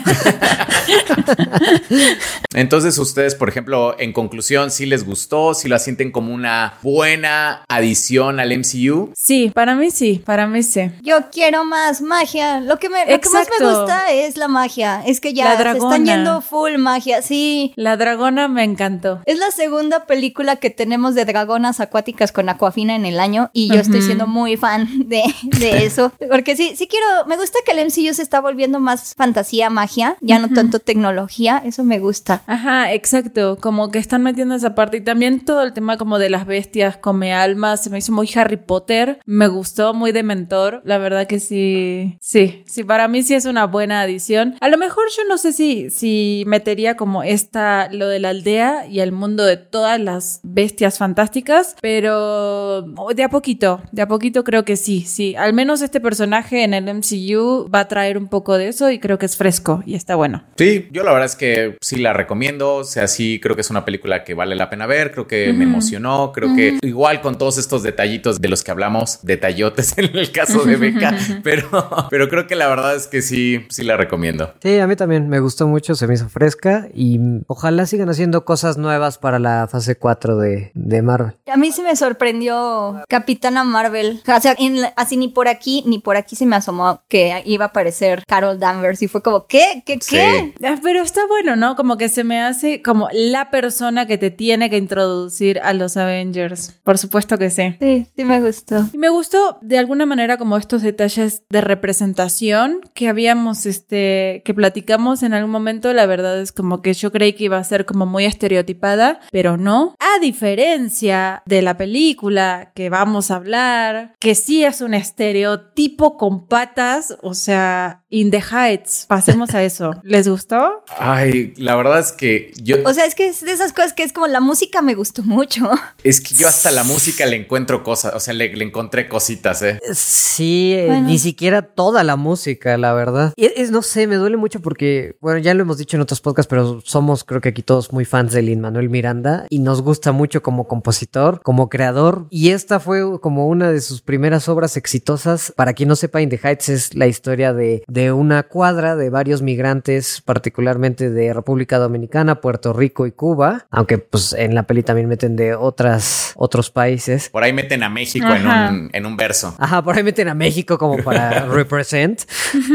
Entonces, 2.54 2.98
ustedes, 2.98 3.36
por 3.36 3.50
ejemplo, 3.50 3.96
en 4.00 4.14
conclusión, 4.14 4.72
si 4.72 4.86
les 4.86 5.06
gustó, 5.06 5.54
si 5.54 5.68
la 5.68 5.80
sienten 5.80 6.12
como 6.12 6.34
una 6.34 6.76
buena 6.82 7.64
adición 7.68 8.40
al 8.40 8.58
MCU. 8.58 9.12
Sí, 9.16 9.52
para 9.54 9.76
mí 9.76 9.92
sí, 9.92 10.22
para 10.26 10.48
mí 10.48 10.64
sí. 10.64 10.92
Yo 11.02 11.30
quiero 11.32 11.66
más 11.66 12.02
magia. 12.02 12.62
Lo 12.62 12.78
que, 12.80 12.90
me, 12.90 13.06
lo 13.06 13.20
que 13.20 13.30
más 13.30 13.48
me 13.60 13.66
gusta 13.66 14.12
es 14.12 14.38
la 14.38 14.48
magia. 14.48 15.04
Es 15.06 15.20
que 15.26 15.34
ya 15.34 15.56
La 15.56 15.72
se 15.72 15.78
están 15.80 16.06
yendo 16.06 16.40
full 16.40 16.78
magia. 16.78 17.24
Sí. 17.24 17.74
La 17.78 17.98
dragona 17.98 18.48
me 18.48 18.64
encantó. 18.64 19.22
Es 19.26 19.40
la 19.40 19.50
segunda 19.50 20.06
película 20.06 20.58
que 20.58 20.70
tenemos 20.70 21.16
de 21.16 21.26
dragonas 21.26 21.80
acuáticas 21.80 22.32
con 22.32 22.48
Aquafina 22.48 22.96
en 22.96 23.08
el 23.08 23.20
año 23.20 23.50
y 23.52 23.70
yo 23.70 23.80
estoy 23.80 24.04
siendo 24.04 24.28
muy 24.28 24.56
fan 24.56 25.10
de, 25.10 25.24
de 25.42 25.84
eso. 25.86 26.12
Porque 26.30 26.56
sí, 26.56 26.76
sí 26.76 26.88
quiero, 26.88 27.26
me 27.26 27.38
gusta 27.38 27.58
que 27.66 27.72
el 27.72 27.88
MCU 27.88 28.14
se 28.14 28.22
está 28.22 28.40
volviendo 28.40 28.80
más 28.80 29.16
fantasía, 29.16 29.72
magia, 29.72 30.16
ya 30.22 30.38
no 30.38 30.50
tanto 30.50 30.78
tecnología, 30.78 31.60
eso 31.66 31.84
me 31.84 31.98
gusta. 31.98 32.44
Ajá, 32.46 32.94
exacto, 32.94 33.58
como 33.60 33.90
que 33.90 33.98
están 33.98 34.22
metiendo 34.22 34.54
esa 34.54 34.76
parte 34.76 34.98
y 34.98 35.02
también 35.02 35.44
todo 35.44 35.64
el 35.64 35.74
tema 35.74 35.98
como 35.98 36.20
de 36.20 36.30
las 36.30 36.46
bestias 36.46 36.98
come 36.98 37.34
almas, 37.34 37.84
se 37.84 37.90
me 37.90 37.98
hizo 37.98 38.12
muy 38.12 38.30
Harry 38.36 38.58
Potter, 38.58 39.20
me 39.26 39.48
gustó, 39.48 39.96
muy 39.96 40.12
de 40.12 40.22
mentor, 40.22 40.84
la 40.86 41.00
verdad 41.00 41.26
que 41.26 41.40
sí, 41.40 42.16
sí, 42.22 42.64
sí, 42.68 42.84
para 42.84 43.08
mí 43.08 43.24
sí 43.24 43.34
es 43.34 43.46
una 43.46 43.66
buena 43.66 44.02
adición. 44.02 44.56
A 44.62 44.70
lo 44.70 44.78
mejor 44.78 45.06
yo 45.16 45.24
no 45.28 45.38
sé 45.38 45.54
si, 45.54 45.90
si 45.90 46.44
metería 46.48 46.96
como 46.96 47.24
esta, 47.24 47.90
lo 47.92 48.08
de 48.08 48.20
la 48.20 48.30
aldea 48.30 48.88
y 48.88 49.00
el 49.00 49.12
mundo 49.12 49.46
de 49.46 49.58
todas 49.58 50.00
las 50.00 50.40
bestias 50.44 50.98
fantásticas, 50.98 51.76
pero 51.82 52.86
de 53.16 53.24
a 53.24 53.30
poquito, 53.30 53.82
de 53.92 54.02
a 54.02 54.08
poquito 54.08 54.44
creo 54.44 54.66
que 54.66 54.76
sí, 54.76 55.02
sí, 55.02 55.36
al 55.36 55.54
menos 55.54 55.82
este 55.82 56.00
personaje 56.00 56.64
en 56.64 56.74
el 56.74 56.86
MCU 56.94 57.70
va 57.74 57.82
a 57.82 57.88
traer 57.88 58.18
un 58.18 58.28
poco 58.28 58.58
de 58.58 58.68
eso 58.68 58.90
y 58.92 59.00
creo 59.00 59.18
que 59.18 59.26
es 59.26 59.38
fresco 59.38 59.84
y 59.86 59.96
está 59.96 60.16
bueno. 60.16 60.44
Sí, 60.58 60.88
yo 60.92 61.04
la 61.04 61.12
verdad 61.12 61.26
es 61.26 61.36
que 61.36 61.78
sí 61.82 61.98
la 61.98 62.14
recomiendo. 62.14 62.76
O 62.76 62.84
sea, 62.84 63.08
sí 63.08 63.40
creo 63.42 63.56
que 63.56 63.62
es 63.62 63.70
una 63.70 63.86
película 63.86 64.24
que 64.24 64.34
vale 64.34 64.56
la 64.56 64.70
pena 64.70 64.86
ver. 64.86 65.12
Creo 65.12 65.28
que 65.28 65.54
me 65.54 65.64
emocionó. 65.64 66.32
Creo 66.34 66.56
que 66.56 66.80
igual 66.82 67.22
con 67.22 67.38
todos 67.38 67.58
estos 67.58 67.84
detallitos 67.84 68.42
de 68.42 68.50
los 68.50 68.64
que 68.64 68.72
hablamos, 68.72 69.20
detallotes 69.24 69.98
en 69.98 70.16
el 70.16 70.32
caso 70.32 70.66
de 70.66 70.76
Beca, 70.76 71.16
pero, 71.44 71.70
pero 72.10 72.30
creo 72.30 72.48
que 72.48 72.56
la 72.56 72.68
verdad 72.68 72.96
es 72.96 73.08
que 73.08 73.22
sí, 73.22 73.66
sí 73.70 73.84
la 73.84 73.98
recomiendo. 73.98 74.54
Sí, 74.62 74.80
a 74.80 74.88
mí 74.88 74.96
también 74.96 75.05
me 75.08 75.40
gustó 75.40 75.68
mucho, 75.68 75.96
se 75.96 76.08
me 76.08 76.14
hizo 76.14 76.30
fresca 76.30 76.88
y 76.94 77.20
ojalá 77.48 77.86
sigan 77.86 78.10
haciendo 78.10 78.46
cosas 78.46 78.78
nuevas 78.78 79.18
para 79.18 79.40
la 79.40 79.68
fase 79.68 79.98
4 79.98 80.38
de, 80.38 80.72
de 80.74 81.02
Marvel. 81.02 81.36
A 81.52 81.58
mí 81.58 81.72
sí 81.72 81.82
me 81.82 81.96
sorprendió 81.96 83.04
Capitana 83.08 83.64
Marvel. 83.64 84.22
O 84.28 84.42
sea, 84.42 84.56
en 84.58 84.78
así 84.96 85.18
ni 85.18 85.28
por 85.28 85.48
aquí, 85.48 85.84
ni 85.86 86.00
por 86.00 86.18
aquí 86.18 86.36
se 86.36 86.46
me 86.46 86.56
asomó 86.56 87.02
que 87.08 87.42
iba 87.46 87.66
a 87.66 87.68
aparecer 87.70 88.24
Carol 88.28 88.60
Danvers 88.60 89.02
y 89.02 89.08
fue 89.08 89.22
como, 89.22 89.48
¿qué? 89.48 89.84
¿Qué? 89.86 90.00
¿Qué? 90.00 90.54
Ah, 90.64 90.76
Pero 90.82 91.02
está 91.02 91.26
bueno, 91.28 91.56
¿no? 91.56 91.76
Como 91.76 91.98
que 91.98 92.10
se 92.10 92.24
me 92.24 92.42
hace 92.42 92.82
como 92.82 93.08
la 93.12 93.50
persona 93.50 94.06
que 94.06 94.18
te 94.18 94.32
tiene 94.32 94.70
que 94.70 94.78
introducir 94.78 95.60
a 95.60 95.74
los 95.74 95.98
Avengers. 95.98 96.80
Por 96.84 96.98
supuesto 96.98 97.38
que 97.38 97.50
sí. 97.50 97.76
Sí, 97.80 98.08
sí 98.16 98.24
me 98.24 98.42
gustó. 98.42 98.86
Y 98.94 98.98
me 98.98 99.10
gustó 99.10 99.58
de 99.62 99.78
alguna 99.78 100.06
manera 100.06 100.38
como 100.38 100.58
estos 100.58 100.82
detalles 100.82 101.44
de 101.50 101.62
representación 101.62 102.82
que 102.94 103.08
habíamos, 103.10 103.66
este, 103.66 104.42
que 104.46 104.54
platicamos 104.96 105.24
en 105.24 105.34
algún 105.34 105.52
momento. 105.52 105.92
La 105.94 106.06
verdad 106.06 106.40
es 106.40 106.52
como 106.52 106.82
que 106.82 106.94
yo 106.94 107.12
creí 107.12 107.34
que 107.34 107.46
iba 107.46 107.58
a 107.58 107.64
ser 107.64 107.86
como 107.86 108.06
muy 108.06 108.26
estereotipada, 108.26 109.20
pero 109.32 109.58
no. 109.58 109.96
A 110.00 110.20
diferencia 110.20 111.44
de 111.46 111.62
la 111.62 111.76
película 111.78 112.72
que 112.76 112.90
vamos 112.90 113.32
a 113.32 113.36
hablar, 113.36 114.14
que 114.20 114.36
sí 114.36 114.64
es 114.64 114.82
un 114.82 114.94
estereotipo 114.94 116.18
con 116.18 116.48
patas, 116.48 117.18
o 117.22 117.34
sea, 117.34 118.04
in 118.10 118.32
the 118.32 118.42
heights. 118.42 119.06
Pasemos 119.08 119.54
a 119.54 119.64
eso. 119.64 119.92
¿Les 120.04 120.28
gustó? 120.28 120.84
Ay, 120.98 121.54
la 121.58 121.76
verdad 121.76 122.00
es 122.00 122.12
que 122.12 122.52
yo, 122.62 122.78
O 122.86 122.94
sea, 122.94 123.06
es 123.06 123.16
que 123.16 123.28
es 123.28 123.42
de 123.42 123.52
esas 123.52 123.74
cosas 123.74 123.94
que 123.94 124.04
es 124.04 124.14
como 124.14 124.28
la 124.28 124.40
música 124.40 124.82
me 124.82 124.96
gustó 124.96 125.24
mucho. 125.24 125.70
es 126.04 126.22
que 126.22 126.36
yo 126.36 126.48
hasta 126.48 126.72
la 126.72 126.84
música 126.84 127.26
le 127.26 127.36
encuentro 127.36 127.84
cosas, 127.84 128.14
o 128.16 128.20
sea, 128.20 128.34
le, 128.34 128.56
le 128.56 128.64
encontré 128.66 129.08
cositas, 129.10 129.62
¿eh? 129.62 129.80
Sí, 129.94 130.74
eh, 130.74 130.86
Bueno. 130.88 131.08
ni 131.08 131.20
siquiera 131.20 131.62
toda 131.64 132.04
la 132.04 132.16
música, 132.16 132.78
la 132.78 132.94
verdad. 132.94 133.34
Es, 133.38 133.72
no 133.72 133.82
sé, 133.82 134.08
me 134.08 134.16
duele 134.16 134.38
mucho 134.38 134.62
porque, 134.62 134.85
bueno, 135.22 135.40
ya 135.40 135.54
lo 135.54 135.62
hemos 135.64 135.78
dicho 135.78 135.98
en 135.98 136.02
otros 136.02 136.22
podcasts, 136.22 136.50
pero 136.50 136.82
somos 136.84 137.24
creo 137.24 137.42
que 137.42 137.50
aquí 137.50 137.62
todos 137.62 137.94
muy 137.94 138.06
fans 138.06 138.34
de 138.34 138.42
Lin 138.42 138.62
Manuel 138.62 138.90
Miranda 138.90 139.46
y 139.50 139.60
nos 139.60 139.82
gusta 139.82 140.12
mucho 140.12 140.42
como 140.42 140.68
compositor, 140.68 141.42
como 141.44 141.70
creador. 141.70 142.28
Y 142.30 142.50
esta 142.50 142.80
fue 142.80 143.20
como 143.20 143.48
una 143.48 143.72
de 143.72 143.82
sus 143.82 144.02
primeras 144.02 144.48
obras 144.50 144.78
exitosas. 144.78 145.54
Para 145.56 145.74
quien 145.74 145.90
no 145.90 145.96
sepa, 145.96 146.22
In 146.22 146.30
the 146.30 146.40
Heights 146.42 146.70
es 146.70 146.96
la 146.96 147.08
historia 147.08 147.54
de, 147.54 147.84
de 147.88 148.12
una 148.12 148.44
cuadra 148.44 148.96
de 148.96 149.10
varios 149.10 149.42
migrantes, 149.42 150.22
particularmente 150.24 151.10
de 151.10 151.34
República 151.34 151.78
Dominicana, 151.78 152.42
Puerto 152.42 152.74
Rico 152.74 153.06
y 153.08 153.12
Cuba, 153.12 153.68
aunque 153.70 153.98
pues 153.98 154.34
en 154.34 154.56
la 154.56 154.64
peli 154.64 154.84
también 154.84 155.08
meten 155.08 155.36
de 155.36 155.56
otras, 155.56 156.34
otros 156.36 156.70
países. 156.70 157.30
Por 157.30 157.44
ahí 157.44 157.54
meten 157.54 157.84
a 157.84 157.90
México 157.90 158.28
en 158.28 158.48
un, 158.48 158.90
en 158.94 159.06
un, 159.06 159.18
verso. 159.18 159.56
Ajá, 159.58 159.84
por 159.84 159.96
ahí 159.96 160.04
meten 160.04 160.28
a 160.28 160.34
México 160.34 160.78
como 160.78 161.04
para 161.04 161.46
represent. 161.46 162.22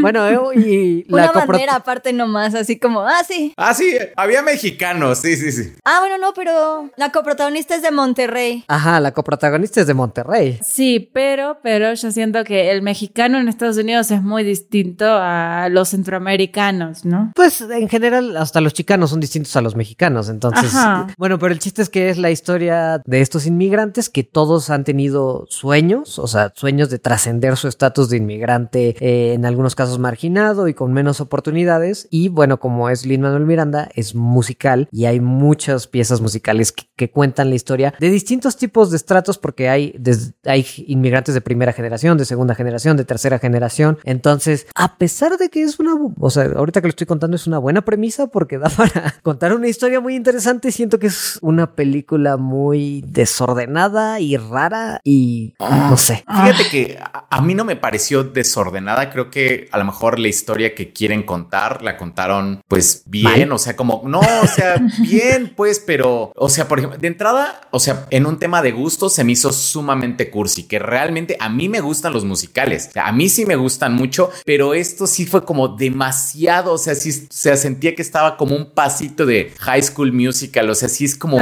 Bueno, 0.00 0.26
eh, 0.26 0.58
y 0.58 1.04
la 1.08 1.30
Una 1.30 1.46
bandera 1.46 1.80
aparte 1.90 2.12
nomás, 2.12 2.54
así 2.54 2.78
como, 2.78 3.00
ah, 3.00 3.24
sí. 3.26 3.52
Ah, 3.56 3.74
sí, 3.74 3.96
había 4.16 4.42
mexicanos, 4.42 5.18
sí, 5.18 5.36
sí, 5.36 5.50
sí. 5.50 5.72
Ah, 5.84 5.98
bueno, 6.00 6.18
no, 6.18 6.32
pero 6.34 6.88
la 6.96 7.10
coprotagonista 7.10 7.74
es 7.74 7.82
de 7.82 7.90
Monterrey. 7.90 8.64
Ajá, 8.68 9.00
la 9.00 9.10
coprotagonista 9.10 9.80
es 9.80 9.88
de 9.88 9.94
Monterrey. 9.94 10.60
Sí, 10.62 11.10
pero, 11.12 11.58
pero 11.64 11.92
yo 11.92 12.12
siento 12.12 12.44
que 12.44 12.70
el 12.70 12.82
mexicano 12.82 13.38
en 13.38 13.48
Estados 13.48 13.76
Unidos 13.76 14.12
es 14.12 14.22
muy 14.22 14.44
distinto 14.44 15.04
a 15.04 15.68
los 15.68 15.88
centroamericanos, 15.88 17.04
¿no? 17.04 17.32
Pues 17.34 17.60
en 17.60 17.88
general, 17.88 18.36
hasta 18.36 18.60
los 18.60 18.72
chicanos 18.72 19.10
son 19.10 19.18
distintos 19.18 19.56
a 19.56 19.60
los 19.60 19.74
mexicanos, 19.74 20.28
entonces. 20.28 20.72
Bueno, 21.18 21.40
pero 21.40 21.52
el 21.52 21.58
chiste 21.58 21.82
es 21.82 21.88
que 21.88 22.10
es 22.10 22.18
la 22.18 22.30
historia 22.30 23.02
de 23.04 23.20
estos 23.20 23.46
inmigrantes 23.46 24.08
que 24.08 24.22
todos 24.22 24.70
han 24.70 24.84
tenido 24.84 25.46
sueños, 25.48 26.20
o 26.20 26.28
sea, 26.28 26.52
sueños 26.54 26.88
de 26.88 27.00
trascender 27.00 27.56
su 27.56 27.66
estatus 27.66 28.08
de 28.10 28.18
inmigrante, 28.18 28.96
eh, 29.00 29.34
en 29.34 29.44
algunos 29.44 29.74
casos 29.74 29.98
marginado 29.98 30.68
y 30.68 30.74
con 30.74 30.92
menos 30.92 31.20
oportunidades. 31.20 31.79
Y 32.10 32.28
bueno, 32.28 32.60
como 32.60 32.88
es 32.90 33.06
Lin 33.06 33.22
Manuel 33.22 33.46
Miranda, 33.46 33.88
es 33.94 34.14
musical 34.14 34.88
y 34.92 35.06
hay 35.06 35.20
muchas 35.20 35.86
piezas 35.86 36.20
musicales 36.20 36.72
que, 36.72 37.10
cuentan 37.10 37.48
la 37.48 37.54
historia 37.54 37.94
de 37.98 38.10
distintos 38.10 38.58
tipos 38.58 38.90
de 38.90 38.98
estratos, 38.98 39.38
porque 39.38 39.70
hay, 39.70 39.98
hay 40.44 40.66
inmigrantes 40.86 41.34
de 41.34 41.40
primera 41.40 41.72
generación, 41.72 42.18
de 42.18 42.26
segunda 42.26 42.54
generación, 42.54 42.98
de 42.98 43.06
tercera 43.06 43.38
generación. 43.38 43.98
Entonces, 44.04 44.66
a 44.74 44.98
pesar 44.98 45.38
de 45.38 45.48
que 45.48 45.62
es 45.62 45.80
una, 45.80 45.94
o 45.94 46.30
sea, 46.30 46.44
ahorita 46.54 46.82
que 46.82 46.88
lo 46.88 46.90
estoy 46.90 47.06
contando 47.06 47.36
es 47.36 47.46
una 47.46 47.58
buena 47.58 47.82
premisa 47.86 48.26
porque 48.26 48.58
da 48.58 48.68
para 48.68 49.14
contar 49.22 49.54
una 49.54 49.68
historia 49.68 50.00
muy 50.00 50.14
interesante, 50.14 50.72
siento 50.72 50.98
que 50.98 51.06
es 51.06 51.38
una 51.40 51.74
película 51.74 52.36
muy 52.36 53.02
desordenada 53.06 54.20
y 54.20 54.36
rara 54.36 55.00
y 55.02 55.54
no 55.58 55.96
sé. 55.96 56.24
Fíjate 56.26 56.68
que 56.70 56.98
a 57.00 57.40
mí 57.40 57.54
no 57.54 57.64
me 57.64 57.76
pareció 57.76 58.24
desordenada, 58.24 59.10
creo 59.10 59.30
que 59.30 59.68
a 59.72 59.78
lo 59.78 59.84
mejor 59.84 60.18
la 60.18 60.28
historia 60.28 60.74
que 60.74 60.92
quieren 60.92 61.22
contar 61.22 61.69
la 61.80 61.96
contaron 61.96 62.60
pues 62.68 63.02
bien, 63.06 63.50
o 63.52 63.58
sea, 63.58 63.76
como 63.76 64.02
no, 64.04 64.20
o 64.20 64.46
sea, 64.46 64.76
bien 65.00 65.52
pues, 65.56 65.82
pero 65.84 66.32
o 66.34 66.48
sea, 66.48 66.68
por 66.68 66.78
ejemplo, 66.78 66.98
de 66.98 67.08
entrada, 67.08 67.60
o 67.70 67.80
sea, 67.80 68.06
en 68.10 68.26
un 68.26 68.38
tema 68.38 68.62
de 68.62 68.72
gusto 68.72 69.08
se 69.08 69.24
me 69.24 69.32
hizo 69.32 69.52
sumamente 69.52 70.30
cursi, 70.30 70.64
que 70.64 70.78
realmente 70.78 71.36
a 71.40 71.48
mí 71.48 71.68
me 71.68 71.80
gustan 71.80 72.12
los 72.12 72.24
musicales, 72.24 72.90
a 72.94 73.12
mí 73.12 73.28
sí 73.28 73.46
me 73.46 73.56
gustan 73.56 73.94
mucho, 73.94 74.30
pero 74.44 74.74
esto 74.74 75.06
sí 75.06 75.26
fue 75.26 75.44
como 75.44 75.68
demasiado, 75.68 76.72
o 76.72 76.78
sea, 76.78 76.94
sí 76.94 77.12
se 77.12 77.56
sentía 77.56 77.94
que 77.94 78.02
estaba 78.02 78.36
como 78.36 78.56
un 78.56 78.70
pasito 78.70 79.26
de 79.26 79.52
High 79.60 79.82
School 79.82 80.12
Musical, 80.12 80.68
o 80.70 80.74
sea, 80.74 80.88
sí 80.88 81.04
es 81.04 81.16
como 81.16 81.38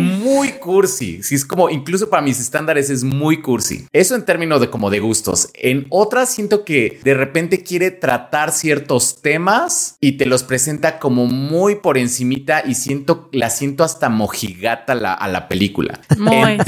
muy 0.00 0.52
cursi, 0.52 1.22
sí 1.22 1.34
es 1.34 1.44
como 1.44 1.70
incluso 1.70 2.10
para 2.10 2.22
mis 2.22 2.40
estándares 2.40 2.90
es 2.90 3.04
muy 3.04 3.40
cursi. 3.42 3.86
Eso 3.92 4.14
en 4.14 4.24
términos 4.24 4.60
de 4.60 4.70
como 4.70 4.90
de 4.90 5.00
gustos. 5.00 5.48
En 5.54 5.86
otras 5.90 6.30
siento 6.30 6.64
que 6.64 7.00
de 7.02 7.14
repente 7.14 7.62
quiere 7.62 7.90
tratar 7.90 8.52
ciertos 8.52 9.20
temas 9.22 9.61
y 10.00 10.12
te 10.12 10.26
los 10.26 10.42
presenta 10.42 10.98
como 10.98 11.26
muy 11.26 11.76
por 11.76 11.98
encimita 11.98 12.62
y 12.66 12.74
siento 12.74 13.28
la 13.32 13.50
siento 13.50 13.84
hasta 13.84 14.08
mojigata 14.08 14.94
la, 14.94 15.12
a 15.12 15.28
la 15.28 15.48
película. 15.48 16.00
Muy, 16.18 16.58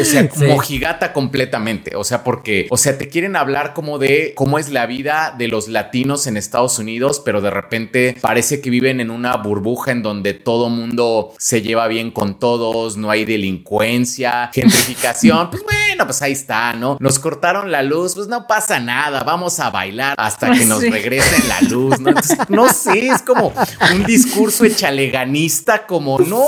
O 0.00 0.04
sea, 0.04 0.28
mojigata 0.48 1.12
completamente. 1.12 1.96
O 1.96 2.04
sea, 2.04 2.24
porque, 2.24 2.66
o 2.70 2.76
sea, 2.76 2.98
te 2.98 3.08
quieren 3.08 3.36
hablar 3.36 3.74
como 3.74 3.98
de 3.98 4.32
cómo 4.34 4.58
es 4.58 4.70
la 4.70 4.86
vida 4.86 5.34
de 5.36 5.48
los 5.48 5.68
latinos 5.68 6.26
en 6.26 6.36
Estados 6.36 6.78
Unidos, 6.78 7.22
pero 7.24 7.40
de 7.40 7.50
repente 7.50 8.16
parece 8.20 8.60
que 8.60 8.70
viven 8.70 9.00
en 9.00 9.10
una 9.10 9.36
burbuja 9.36 9.92
en 9.92 10.02
donde 10.02 10.34
todo 10.34 10.68
mundo 10.68 11.32
se 11.38 11.62
lleva 11.62 11.88
bien 11.88 12.10
con 12.10 12.38
todos, 12.38 12.96
no 12.96 13.10
hay 13.10 13.24
delincuencia, 13.24 14.50
gentrificación. 14.54 15.50
pues 15.50 15.62
bueno, 15.62 16.06
pues 16.06 16.22
ahí 16.22 16.32
está, 16.32 16.72
¿no? 16.74 16.96
Nos 17.00 17.18
cortaron 17.18 17.70
la 17.70 17.82
luz, 17.82 18.14
pues 18.14 18.28
no 18.28 18.46
pasa 18.46 18.80
nada, 18.80 19.22
vamos 19.22 19.60
a 19.60 19.70
bailar 19.70 20.14
hasta 20.18 20.52
que 20.52 20.64
nos 20.64 20.82
regresen 20.82 21.48
la 21.48 21.60
luz, 21.62 22.00
¿no? 22.10 22.20
no 22.48 22.72
sé, 22.72 23.08
es 23.08 23.22
como 23.22 23.52
un 23.94 24.04
discurso 24.04 24.64
echaleganista, 24.64 25.86
como 25.86 26.18
no, 26.18 26.44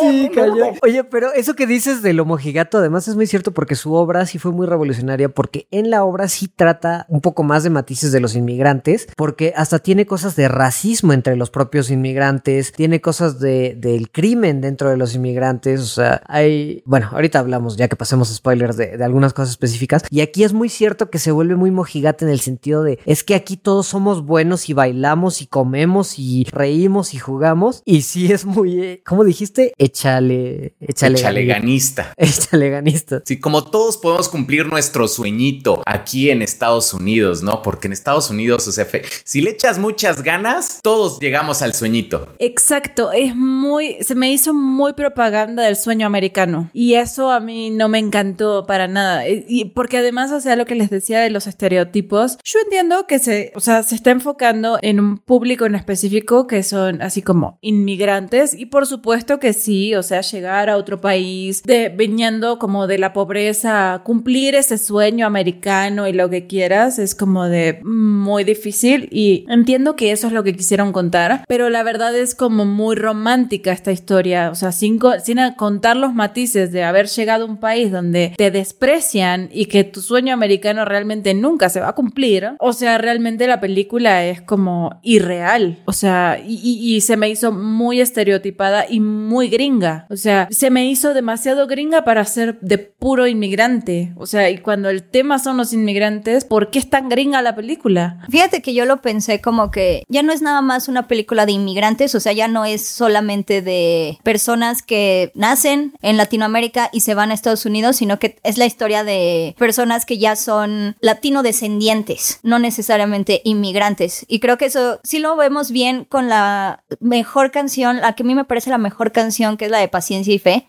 Oye, 0.82 1.04
pero 1.04 1.32
eso 1.32 1.54
que 1.54 1.66
dices 1.66 2.02
del 2.02 2.20
homogigato 2.20 2.78
además 2.78 3.08
es 3.08 3.16
muy 3.16 3.26
cierto 3.26 3.52
porque 3.52 3.74
su 3.74 3.94
obra 3.94 4.26
sí 4.26 4.38
fue 4.38 4.52
muy 4.52 4.66
revolucionaria 4.66 5.28
porque 5.28 5.66
en 5.70 5.90
la 5.90 6.04
obra 6.04 6.28
sí 6.28 6.48
trata 6.48 7.06
un 7.08 7.20
poco 7.20 7.42
más 7.42 7.62
de 7.62 7.70
matices 7.70 8.12
de 8.12 8.20
los 8.20 8.34
inmigrantes 8.34 9.08
porque 9.16 9.52
hasta 9.56 9.78
tiene 9.78 10.06
cosas 10.06 10.36
de 10.36 10.48
racismo 10.48 11.12
entre 11.12 11.36
los 11.36 11.50
propios 11.50 11.90
inmigrantes, 11.90 12.72
tiene 12.72 13.00
cosas 13.00 13.40
de, 13.40 13.74
del 13.76 14.10
crimen 14.10 14.60
dentro 14.60 14.90
de 14.90 14.96
los 14.96 15.14
inmigrantes, 15.14 15.80
o 15.80 15.86
sea, 15.86 16.22
hay, 16.26 16.82
bueno, 16.86 17.08
ahorita 17.12 17.38
hablamos 17.38 17.76
ya 17.76 17.88
que 17.88 17.96
pasemos 17.96 18.34
spoilers 18.34 18.76
de, 18.76 18.96
de 18.96 19.04
algunas 19.04 19.32
cosas 19.32 19.50
específicas 19.50 20.02
y 20.10 20.20
aquí 20.20 20.44
es 20.44 20.52
muy 20.52 20.68
cierto 20.68 21.10
que 21.10 21.18
se 21.18 21.30
vuelve 21.30 21.56
muy 21.56 21.70
mojigate 21.70 22.24
en 22.24 22.30
el 22.30 22.40
sentido 22.40 22.82
de 22.82 22.98
es 23.06 23.24
que 23.24 23.34
aquí 23.34 23.56
todos 23.56 23.86
somos 23.86 24.24
buenos 24.24 24.68
y 24.68 24.72
bailamos 24.72 25.42
y 25.42 25.45
comemos 25.46 26.18
y 26.18 26.44
reímos 26.50 27.14
y 27.14 27.18
jugamos 27.18 27.82
y 27.84 28.02
sí 28.02 28.32
es 28.32 28.44
muy, 28.44 28.80
eh, 28.80 29.02
¿cómo 29.04 29.24
dijiste? 29.24 29.72
Échale, 29.78 30.74
échale. 30.80 31.18
Echaleganista. 31.18 32.12
Echaleganista. 32.16 33.22
Sí, 33.26 33.40
como 33.40 33.64
todos 33.64 33.96
podemos 33.96 34.28
cumplir 34.28 34.66
nuestro 34.66 35.08
sueñito 35.08 35.82
aquí 35.84 36.30
en 36.30 36.42
Estados 36.42 36.94
Unidos, 36.94 37.42
¿no? 37.42 37.62
Porque 37.62 37.88
en 37.88 37.92
Estados 37.92 38.30
Unidos, 38.30 38.68
o 38.68 38.72
sea, 38.72 38.86
si 39.24 39.40
le 39.40 39.50
echas 39.50 39.78
muchas 39.78 40.22
ganas, 40.22 40.80
todos 40.82 41.18
llegamos 41.18 41.62
al 41.62 41.74
sueñito. 41.74 42.28
Exacto, 42.38 43.10
es 43.12 43.34
muy, 43.34 43.96
se 44.02 44.14
me 44.14 44.30
hizo 44.30 44.54
muy 44.54 44.92
propaganda 44.92 45.64
del 45.64 45.76
sueño 45.76 46.06
americano 46.06 46.70
y 46.72 46.94
eso 46.94 47.30
a 47.30 47.40
mí 47.40 47.70
no 47.70 47.88
me 47.88 47.98
encantó 47.98 48.66
para 48.66 48.86
nada. 48.86 49.28
Y 49.28 49.66
porque 49.66 49.98
además, 49.98 50.30
o 50.30 50.40
sea, 50.40 50.56
lo 50.56 50.66
que 50.66 50.74
les 50.74 50.90
decía 50.90 51.20
de 51.20 51.30
los 51.30 51.46
estereotipos, 51.46 52.38
yo 52.44 52.58
entiendo 52.60 53.06
que 53.06 53.18
se, 53.18 53.52
o 53.54 53.60
sea, 53.60 53.82
se 53.82 53.94
está 53.94 54.10
enfocando 54.10 54.78
en 54.82 55.00
un 55.00 55.18
público 55.18 55.35
en 55.44 55.74
específico 55.74 56.46
que 56.46 56.62
son 56.62 57.02
así 57.02 57.22
como 57.22 57.58
inmigrantes. 57.60 58.54
Y 58.54 58.66
por 58.66 58.86
supuesto 58.86 59.38
que 59.38 59.52
sí, 59.52 59.94
o 59.94 60.02
sea, 60.02 60.20
llegar 60.22 60.70
a 60.70 60.76
otro 60.76 61.00
país, 61.00 61.62
de, 61.62 61.88
viniendo 61.88 62.58
como 62.58 62.86
de 62.86 62.98
la 62.98 63.12
pobreza, 63.12 64.02
cumplir 64.04 64.54
ese 64.54 64.78
sueño 64.78 65.26
americano 65.26 66.08
y 66.08 66.12
lo 66.12 66.30
que 66.30 66.46
quieras 66.46 66.98
es 66.98 67.14
como 67.14 67.48
de 67.48 67.80
muy 67.84 68.44
difícil. 68.44 69.08
Y 69.10 69.44
entiendo 69.48 69.94
que 69.96 70.12
eso 70.12 70.26
es 70.26 70.32
lo 70.32 70.42
que 70.42 70.54
quisieron 70.54 70.92
contar, 70.92 71.44
pero 71.46 71.70
la 71.70 71.82
verdad 71.82 72.16
es 72.16 72.34
como 72.34 72.64
muy 72.64 72.96
romántica 72.96 73.72
esta 73.72 73.92
historia, 73.92 74.50
o 74.50 74.54
sea, 74.54 74.72
sin, 74.72 74.98
sin 75.22 75.38
contar 75.56 75.96
los 75.96 76.14
matices 76.14 76.72
de 76.72 76.82
haber 76.82 77.06
llegado 77.06 77.44
a 77.44 77.48
un 77.48 77.58
país 77.58 77.92
donde 77.92 78.32
te 78.36 78.50
desprecian 78.50 79.48
y 79.52 79.66
que 79.66 79.84
tu 79.84 80.00
sueño 80.00 80.34
americano 80.34 80.84
realmente 80.84 81.34
nunca 81.34 81.68
se 81.68 81.80
va 81.80 81.90
a 81.90 81.94
cumplir, 81.94 82.52
o 82.58 82.72
sea, 82.72 82.98
realmente 82.98 83.46
la 83.46 83.60
película 83.60 84.24
es 84.24 84.40
como 84.40 85.00
irreal, 85.26 85.82
o 85.84 85.92
sea, 85.92 86.40
y, 86.44 87.00
se 87.00 87.16
me 87.16 87.28
hizo 87.28 87.52
muy 87.52 88.00
estereotipada 88.00 88.86
y 88.88 89.00
muy 89.00 89.48
gringa, 89.48 90.06
o 90.08 90.16
sea, 90.16 90.48
se 90.50 90.70
me 90.70 90.86
hizo 90.86 91.14
demasiado 91.14 91.66
gringa 91.66 92.04
para 92.04 92.24
ser 92.24 92.58
de 92.60 92.78
puro 92.78 93.26
inmigrante, 93.26 94.12
o 94.16 94.26
sea, 94.26 94.50
y 94.50 94.58
cuando 94.58 94.88
el 94.88 95.02
tema 95.02 95.38
son 95.38 95.56
los 95.56 95.72
inmigrantes, 95.72 96.44
¿por 96.44 96.70
qué 96.70 96.78
es 96.78 96.88
tan 96.88 97.08
gringa 97.08 97.42
la 97.42 97.54
película? 97.54 98.24
Fíjate 98.30 98.62
que 98.62 98.74
yo 98.74 98.84
lo 98.84 99.02
pensé 99.02 99.40
como 99.40 99.70
que 99.70 100.04
ya 100.08 100.22
no 100.22 100.32
es 100.32 100.42
nada 100.42 100.62
más 100.62 100.88
una 100.88 101.08
película 101.08 101.46
de 101.46 101.52
inmigrantes, 101.52 102.14
o 102.14 102.20
sea, 102.20 102.32
ya 102.32 102.48
no 102.48 102.64
es 102.64 102.86
solamente 102.86 103.62
de 103.62 104.18
personas 104.22 104.82
que 104.82 105.32
nacen 105.34 105.92
en 106.02 106.16
Latinoamérica 106.16 106.88
y 106.92 107.00
se 107.00 107.14
van 107.14 107.30
a 107.30 107.34
Estados 107.34 107.66
Unidos, 107.66 107.96
sino 107.96 108.18
que 108.18 108.38
es 108.42 108.58
la 108.58 108.66
historia 108.66 109.04
de 109.04 109.54
personas 109.58 110.06
que 110.06 110.18
ya 110.18 110.36
son 110.36 110.96
latino 111.00 111.42
descendientes, 111.42 112.40
no 112.42 112.58
necesariamente 112.58 113.40
inmigrantes. 113.44 114.24
Y 114.28 114.40
creo 114.40 114.58
que 114.58 114.66
eso 114.66 115.00
sí 115.06 115.20
lo 115.20 115.36
vemos 115.36 115.70
bien 115.70 116.04
con 116.04 116.28
la 116.28 116.84
mejor 117.00 117.50
canción, 117.50 117.98
la 117.98 118.14
que 118.14 118.24
a 118.24 118.26
mí 118.26 118.34
me 118.34 118.44
parece 118.44 118.70
la 118.70 118.78
mejor 118.78 119.12
canción, 119.12 119.56
que 119.56 119.66
es 119.66 119.70
la 119.70 119.78
de 119.78 119.88
Paciencia 119.88 120.34
y 120.34 120.38
Fe. 120.38 120.68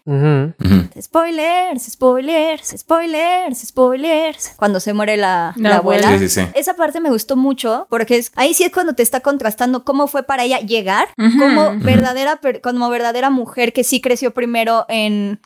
Spoilers, 1.00 1.84
spoilers, 1.84 2.76
spoilers, 2.78 3.60
spoilers. 3.60 4.54
Cuando 4.58 4.80
se 4.80 4.94
muere 4.94 5.18
la, 5.18 5.56
abuela. 5.74 6.16
Esa 6.54 6.76
parte 6.76 7.02
me 7.02 7.10
gustó 7.10 7.36
mucho 7.36 7.88
porque 7.90 8.18
es, 8.18 8.32
ahí 8.36 8.54
sí 8.54 8.64
es 8.64 8.72
cuando 8.72 8.94
te 8.94 9.04
está 9.04 9.22
contrastando 9.22 9.84
cómo 9.84 10.08
fue 10.08 10.24
para 10.24 10.44
ella 10.44 10.60
llegar 10.60 11.08
como, 11.16 11.78
verdadera, 11.80 12.40
como 12.62 12.90
verdadera 12.90 13.30
mujer 13.30 13.74
que 13.74 13.84
sí 13.84 14.02
creció 14.02 14.34
primero 14.34 14.86
en, 14.88 15.40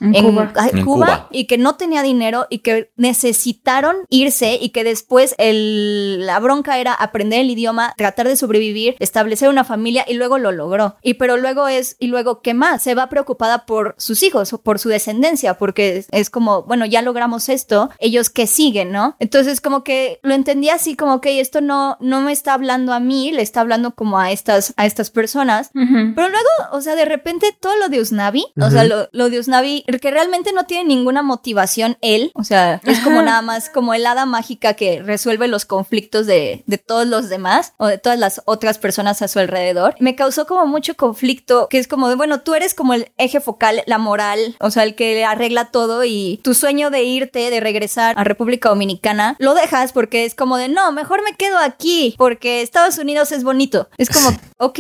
Cuba. 0.84 1.28
y 1.32 1.46
que 1.46 1.58
no 1.58 1.76
tenía 1.76 2.04
dinero 2.04 2.48
y 2.50 2.60
que 2.60 2.92
necesitaron 2.98 3.96
irse 4.10 4.58
y 4.62 4.70
que 4.70 4.84
después 4.84 5.36
el, 5.38 6.26
la 6.26 6.40
bronca 6.40 6.80
era 6.80 6.94
aprender 6.94 7.42
el 7.42 7.52
idioma, 7.52 7.94
tratar 7.98 8.28
de 8.28 8.36
sobrevivir, 8.36 8.81
establecer 9.00 9.50
una 9.50 9.64
familia 9.64 10.06
y 10.08 10.14
luego 10.14 10.38
lo 10.38 10.52
logró. 10.52 10.96
Y 11.02 11.16
pero 11.16 11.38
luego 11.38 11.68
es, 11.68 11.96
y 12.00 12.08
luego, 12.08 12.42
¿qué 12.42 12.54
más? 12.54 12.82
Se 12.82 12.96
va 12.96 13.10
preocupada 13.10 13.66
por 13.66 13.96
sus 13.98 14.24
hijos, 14.24 14.54
o 14.54 14.62
por 14.62 14.80
su 14.80 14.90
descendencia, 14.90 15.58
porque 15.58 16.06
es 16.12 16.30
como, 16.30 16.64
bueno, 16.64 16.86
ya 16.86 17.02
logramos 17.02 17.50
esto, 17.50 17.90
ellos 18.00 18.30
que 18.30 18.48
siguen, 18.48 18.92
¿no? 18.92 19.16
Entonces 19.20 19.62
como 19.62 19.84
que 19.84 20.20
lo 20.24 20.34
entendí 20.34 20.70
así 20.70 20.96
como 20.96 21.22
que 21.22 21.40
esto 21.40 21.62
no, 21.62 21.98
no 22.00 22.22
me 22.22 22.32
está 22.32 22.54
hablando 22.54 22.94
a 22.94 23.00
mí, 23.00 23.32
le 23.32 23.42
está 23.42 23.62
hablando 23.62 23.96
como 23.96 24.20
a 24.20 24.32
estas, 24.32 24.74
a 24.78 24.86
estas 24.86 25.10
personas. 25.10 25.72
Pero 25.74 26.30
luego, 26.30 26.50
o 26.72 26.82
sea, 26.82 26.96
de 26.96 27.06
repente 27.06 27.56
todo 27.60 27.76
lo 27.78 27.90
de 27.90 28.02
Usnavi. 28.02 28.46
O 28.62 28.70
sea, 28.70 28.84
lo, 28.84 29.10
lo 29.12 29.30
de 29.30 29.40
Usnavi, 29.40 29.84
que 30.02 30.12
realmente 30.12 30.52
no 30.54 30.66
tiene 30.66 30.86
ninguna 30.86 31.22
motivación 31.22 31.98
él. 32.02 32.32
O 32.36 32.44
sea, 32.44 32.82
es 32.84 33.00
como 33.00 33.22
nada 33.22 33.42
más 33.42 33.70
como 33.70 33.94
el 33.94 34.06
hada 34.06 34.26
mágica 34.26 34.74
que 34.74 35.02
resuelve 35.02 35.48
los 35.48 35.66
conflictos 35.66 36.26
de, 36.26 36.64
de 36.66 36.78
todos 36.78 37.08
los 37.08 37.30
demás 37.30 37.74
o 37.78 37.88
de 37.88 37.98
todas 37.98 38.20
las 38.20 38.42
otras 38.46 38.71
personas 38.78 39.22
a 39.22 39.28
su 39.28 39.40
alrededor. 39.40 39.96
Me 40.00 40.16
causó 40.16 40.46
como 40.46 40.66
mucho 40.66 40.96
conflicto, 40.96 41.68
que 41.70 41.80
es 41.80 41.88
como 41.88 42.10
de, 42.10 42.16
bueno, 42.16 42.42
tú 42.42 42.54
eres 42.54 42.74
como 42.74 42.94
el 42.94 43.12
eje 43.18 43.40
focal, 43.40 43.84
la 43.86 43.98
moral, 43.98 44.56
o 44.60 44.72
sea, 44.72 44.84
el 44.84 44.96
que 44.96 45.24
arregla 45.26 45.72
todo 45.72 46.04
y 46.04 46.40
tu 46.44 46.54
sueño 46.54 46.90
de 46.90 47.04
irte, 47.04 47.50
de 47.50 47.60
regresar 47.60 48.16
a 48.18 48.24
República 48.24 48.70
Dominicana, 48.70 49.36
lo 49.40 49.54
dejas 49.54 49.92
porque 49.94 50.26
es 50.26 50.36
como 50.36 50.58
de, 50.58 50.68
no, 50.68 50.92
mejor 50.92 51.24
me 51.24 51.36
quedo 51.36 51.58
aquí 51.58 52.16
porque 52.18 52.62
Estados 52.62 52.98
Unidos 52.98 53.32
es 53.32 53.44
bonito. 53.44 53.90
Es 53.98 54.10
como, 54.10 54.30
ok. 54.62 54.80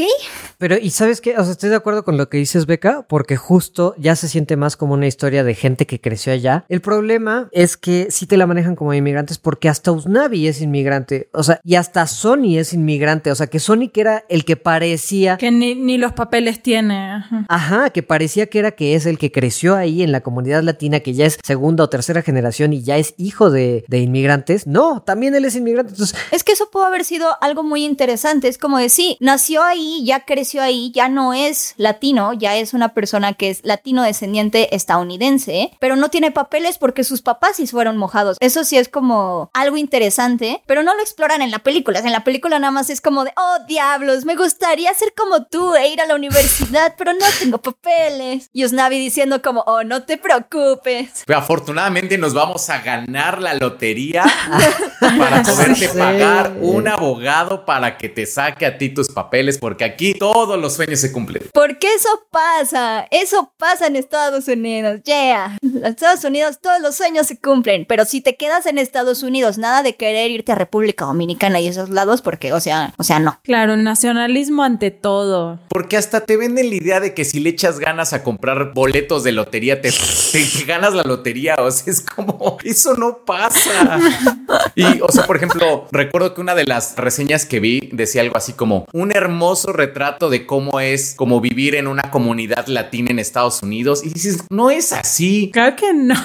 Pero, 0.57 0.77
¿y 0.77 0.91
sabes 0.91 1.21
qué? 1.21 1.37
O 1.37 1.43
sea, 1.43 1.51
estoy 1.51 1.69
de 1.69 1.75
acuerdo 1.75 2.03
con 2.03 2.17
lo 2.17 2.29
que 2.29 2.37
dices, 2.37 2.65
Beca, 2.65 3.05
porque 3.07 3.35
justo 3.35 3.95
ya 3.97 4.15
se 4.15 4.27
siente 4.27 4.55
más 4.55 4.77
como 4.77 4.93
una 4.93 5.07
historia 5.07 5.43
de 5.43 5.55
gente 5.55 5.85
que 5.85 5.99
creció 5.99 6.33
allá. 6.33 6.65
El 6.69 6.81
problema 6.81 7.49
es 7.51 7.77
que 7.77 8.07
sí 8.11 8.27
te 8.27 8.37
la 8.37 8.47
manejan 8.47 8.75
como 8.75 8.93
inmigrantes 8.93 9.37
porque 9.37 9.69
hasta 9.69 9.91
Usnavi 9.91 10.47
es 10.47 10.61
inmigrante. 10.61 11.29
O 11.33 11.43
sea, 11.43 11.59
y 11.63 11.75
hasta 11.75 12.05
Sony 12.07 12.57
es 12.57 12.73
inmigrante. 12.73 13.31
O 13.31 13.35
sea, 13.35 13.47
que 13.47 13.59
Sony 13.59 13.89
que 13.91 14.01
era 14.01 14.23
el 14.29 14.45
que 14.45 14.55
parecía... 14.55 15.37
Que 15.37 15.51
ni, 15.51 15.75
ni 15.75 15.97
los 15.97 16.13
papeles 16.13 16.61
tiene. 16.61 17.11
Ajá. 17.11 17.45
Ajá, 17.49 17.89
que 17.89 18.03
parecía 18.03 18.47
que 18.47 18.59
era 18.59 18.71
que 18.71 18.95
es 18.95 19.05
el 19.05 19.17
que 19.17 19.31
creció 19.31 19.75
ahí 19.75 20.03
en 20.03 20.11
la 20.11 20.21
comunidad 20.21 20.61
latina, 20.63 20.99
que 20.99 21.13
ya 21.13 21.25
es 21.25 21.39
segunda 21.43 21.83
o 21.83 21.89
tercera 21.89 22.21
generación 22.21 22.73
y 22.73 22.83
ya 22.83 22.97
es 22.97 23.15
hijo 23.17 23.49
de, 23.49 23.83
de 23.87 23.99
inmigrantes. 23.99 24.67
No, 24.67 25.01
también 25.01 25.33
él 25.35 25.45
es 25.45 25.55
inmigrante. 25.55 25.93
Entonces, 25.93 26.17
Es 26.31 26.43
que 26.43 26.51
eso 26.51 26.69
pudo 26.69 26.83
haber 26.85 27.03
sido 27.03 27.27
algo 27.41 27.63
muy 27.63 27.83
interesante. 27.83 28.47
Es 28.47 28.57
como 28.57 28.77
de 28.77 28.89
sí, 28.89 29.17
nació 29.19 29.63
ahí, 29.71 30.03
ya 30.05 30.25
creció 30.25 30.61
ahí, 30.61 30.91
ya 30.93 31.09
no 31.09 31.33
es 31.33 31.73
latino, 31.77 32.33
ya 32.33 32.55
es 32.55 32.73
una 32.73 32.93
persona 32.93 33.33
que 33.33 33.49
es 33.49 33.61
latino 33.63 34.03
descendiente 34.03 34.75
estadounidense, 34.75 35.71
pero 35.79 35.95
no 35.95 36.09
tiene 36.09 36.31
papeles 36.31 36.77
porque 36.77 37.03
sus 37.03 37.21
papás 37.21 37.57
sí 37.57 37.65
fueron 37.67 37.97
mojados. 37.97 38.37
Eso 38.39 38.63
sí 38.63 38.77
es 38.77 38.87
como 38.89 39.49
algo 39.53 39.77
interesante, 39.77 40.61
pero 40.67 40.83
no 40.83 40.93
lo 40.95 41.01
exploran 41.01 41.41
en 41.41 41.51
la 41.51 41.59
película. 41.59 41.99
En 41.99 42.11
la 42.11 42.23
película 42.23 42.59
nada 42.59 42.71
más 42.71 42.89
es 42.89 43.01
como 43.01 43.23
de, 43.23 43.33
oh 43.37 43.57
diablos, 43.67 44.25
me 44.25 44.35
gustaría 44.35 44.93
ser 44.93 45.13
como 45.17 45.45
tú 45.45 45.75
e 45.75 45.89
ir 45.89 46.01
a 46.01 46.05
la 46.05 46.15
universidad, 46.15 46.95
pero 46.97 47.13
no 47.13 47.25
tengo 47.39 47.57
papeles. 47.59 48.49
Y 48.53 48.65
Usnavi 48.65 48.99
diciendo 48.99 49.41
como, 49.41 49.61
oh, 49.67 49.83
no 49.83 50.03
te 50.03 50.17
preocupes. 50.17 51.23
Pero 51.25 51.39
afortunadamente 51.39 52.17
nos 52.17 52.33
vamos 52.33 52.69
a 52.69 52.79
ganar 52.81 53.41
la 53.41 53.53
lotería 53.55 54.23
para 54.99 55.43
poderte 55.43 55.71
Sí. 55.81 55.97
pagar 55.97 56.53
un 56.59 56.87
abogado 56.87 57.65
para 57.65 57.97
que 57.97 58.09
te 58.09 58.25
saque 58.25 58.65
a 58.65 58.77
ti 58.77 58.89
tus 58.89 59.09
papeles, 59.09 59.57
porque 59.61 59.83
aquí 59.83 60.15
todos 60.15 60.59
los 60.59 60.73
sueños 60.73 60.99
se 60.99 61.11
cumplen. 61.11 61.43
Porque 61.53 61.93
eso 61.93 62.09
pasa, 62.31 63.05
eso 63.11 63.53
pasa 63.57 63.85
en 63.85 63.95
Estados 63.95 64.47
Unidos, 64.47 65.01
yeah. 65.05 65.55
En 65.61 65.85
Estados 65.85 66.23
Unidos 66.23 66.57
todos 66.59 66.81
los 66.81 66.95
sueños 66.95 67.27
se 67.27 67.39
cumplen, 67.39 67.85
pero 67.87 68.05
si 68.05 68.21
te 68.21 68.35
quedas 68.35 68.65
en 68.65 68.79
Estados 68.79 69.21
Unidos, 69.21 69.59
nada 69.59 69.83
de 69.83 69.95
querer 69.95 70.31
irte 70.31 70.51
a 70.51 70.55
República 70.55 71.05
Dominicana 71.05 71.59
y 71.59 71.67
esos 71.67 71.89
lados, 71.91 72.23
porque, 72.23 72.51
o 72.53 72.59
sea, 72.59 72.93
o 72.97 73.03
sea, 73.03 73.19
no. 73.19 73.39
Claro, 73.43 73.75
el 73.75 73.83
nacionalismo 73.83 74.63
ante 74.63 74.89
todo. 74.89 75.59
Porque 75.69 75.95
hasta 75.95 76.21
te 76.21 76.37
venden 76.37 76.69
la 76.69 76.75
idea 76.75 76.99
de 76.99 77.13
que 77.13 77.23
si 77.23 77.39
le 77.39 77.51
echas 77.51 77.77
ganas 77.79 78.13
a 78.13 78.23
comprar 78.23 78.73
boletos 78.73 79.23
de 79.23 79.31
lotería, 79.31 79.79
te, 79.79 79.91
te- 79.91 80.43
te 80.45 80.63
ganas 80.65 80.93
la 80.95 81.03
lotería. 81.03 81.55
O 81.59 81.69
sea, 81.69 81.93
es 81.93 82.01
como, 82.01 82.57
eso 82.63 82.95
no 82.95 83.19
pasa. 83.25 83.99
Y, 84.75 85.01
o 85.01 85.11
sea, 85.11 85.25
por 85.25 85.37
ejemplo, 85.37 85.87
recuerdo 85.91 86.33
que 86.33 86.41
una 86.41 86.55
de 86.55 86.65
las 86.65 86.95
reseñas 86.97 87.45
que 87.45 87.59
vi 87.59 87.89
decía 87.91 88.21
algo 88.21 88.37
así 88.37 88.53
como 88.53 88.85
un 88.93 89.15
hermoso 89.15 89.73
retrato 89.73 90.29
de 90.29 90.45
cómo 90.45 90.79
es 90.79 91.13
como 91.15 91.41
vivir 91.41 91.75
en 91.75 91.87
una 91.87 92.11
comunidad 92.11 92.67
latina 92.67 93.11
en 93.11 93.19
Estados 93.19 93.61
Unidos. 93.63 94.03
Y 94.03 94.09
dices, 94.09 94.45
no 94.49 94.69
es 94.69 94.93
así. 94.93 95.49
Claro 95.51 95.75
que 95.75 95.93
no. 95.93 96.15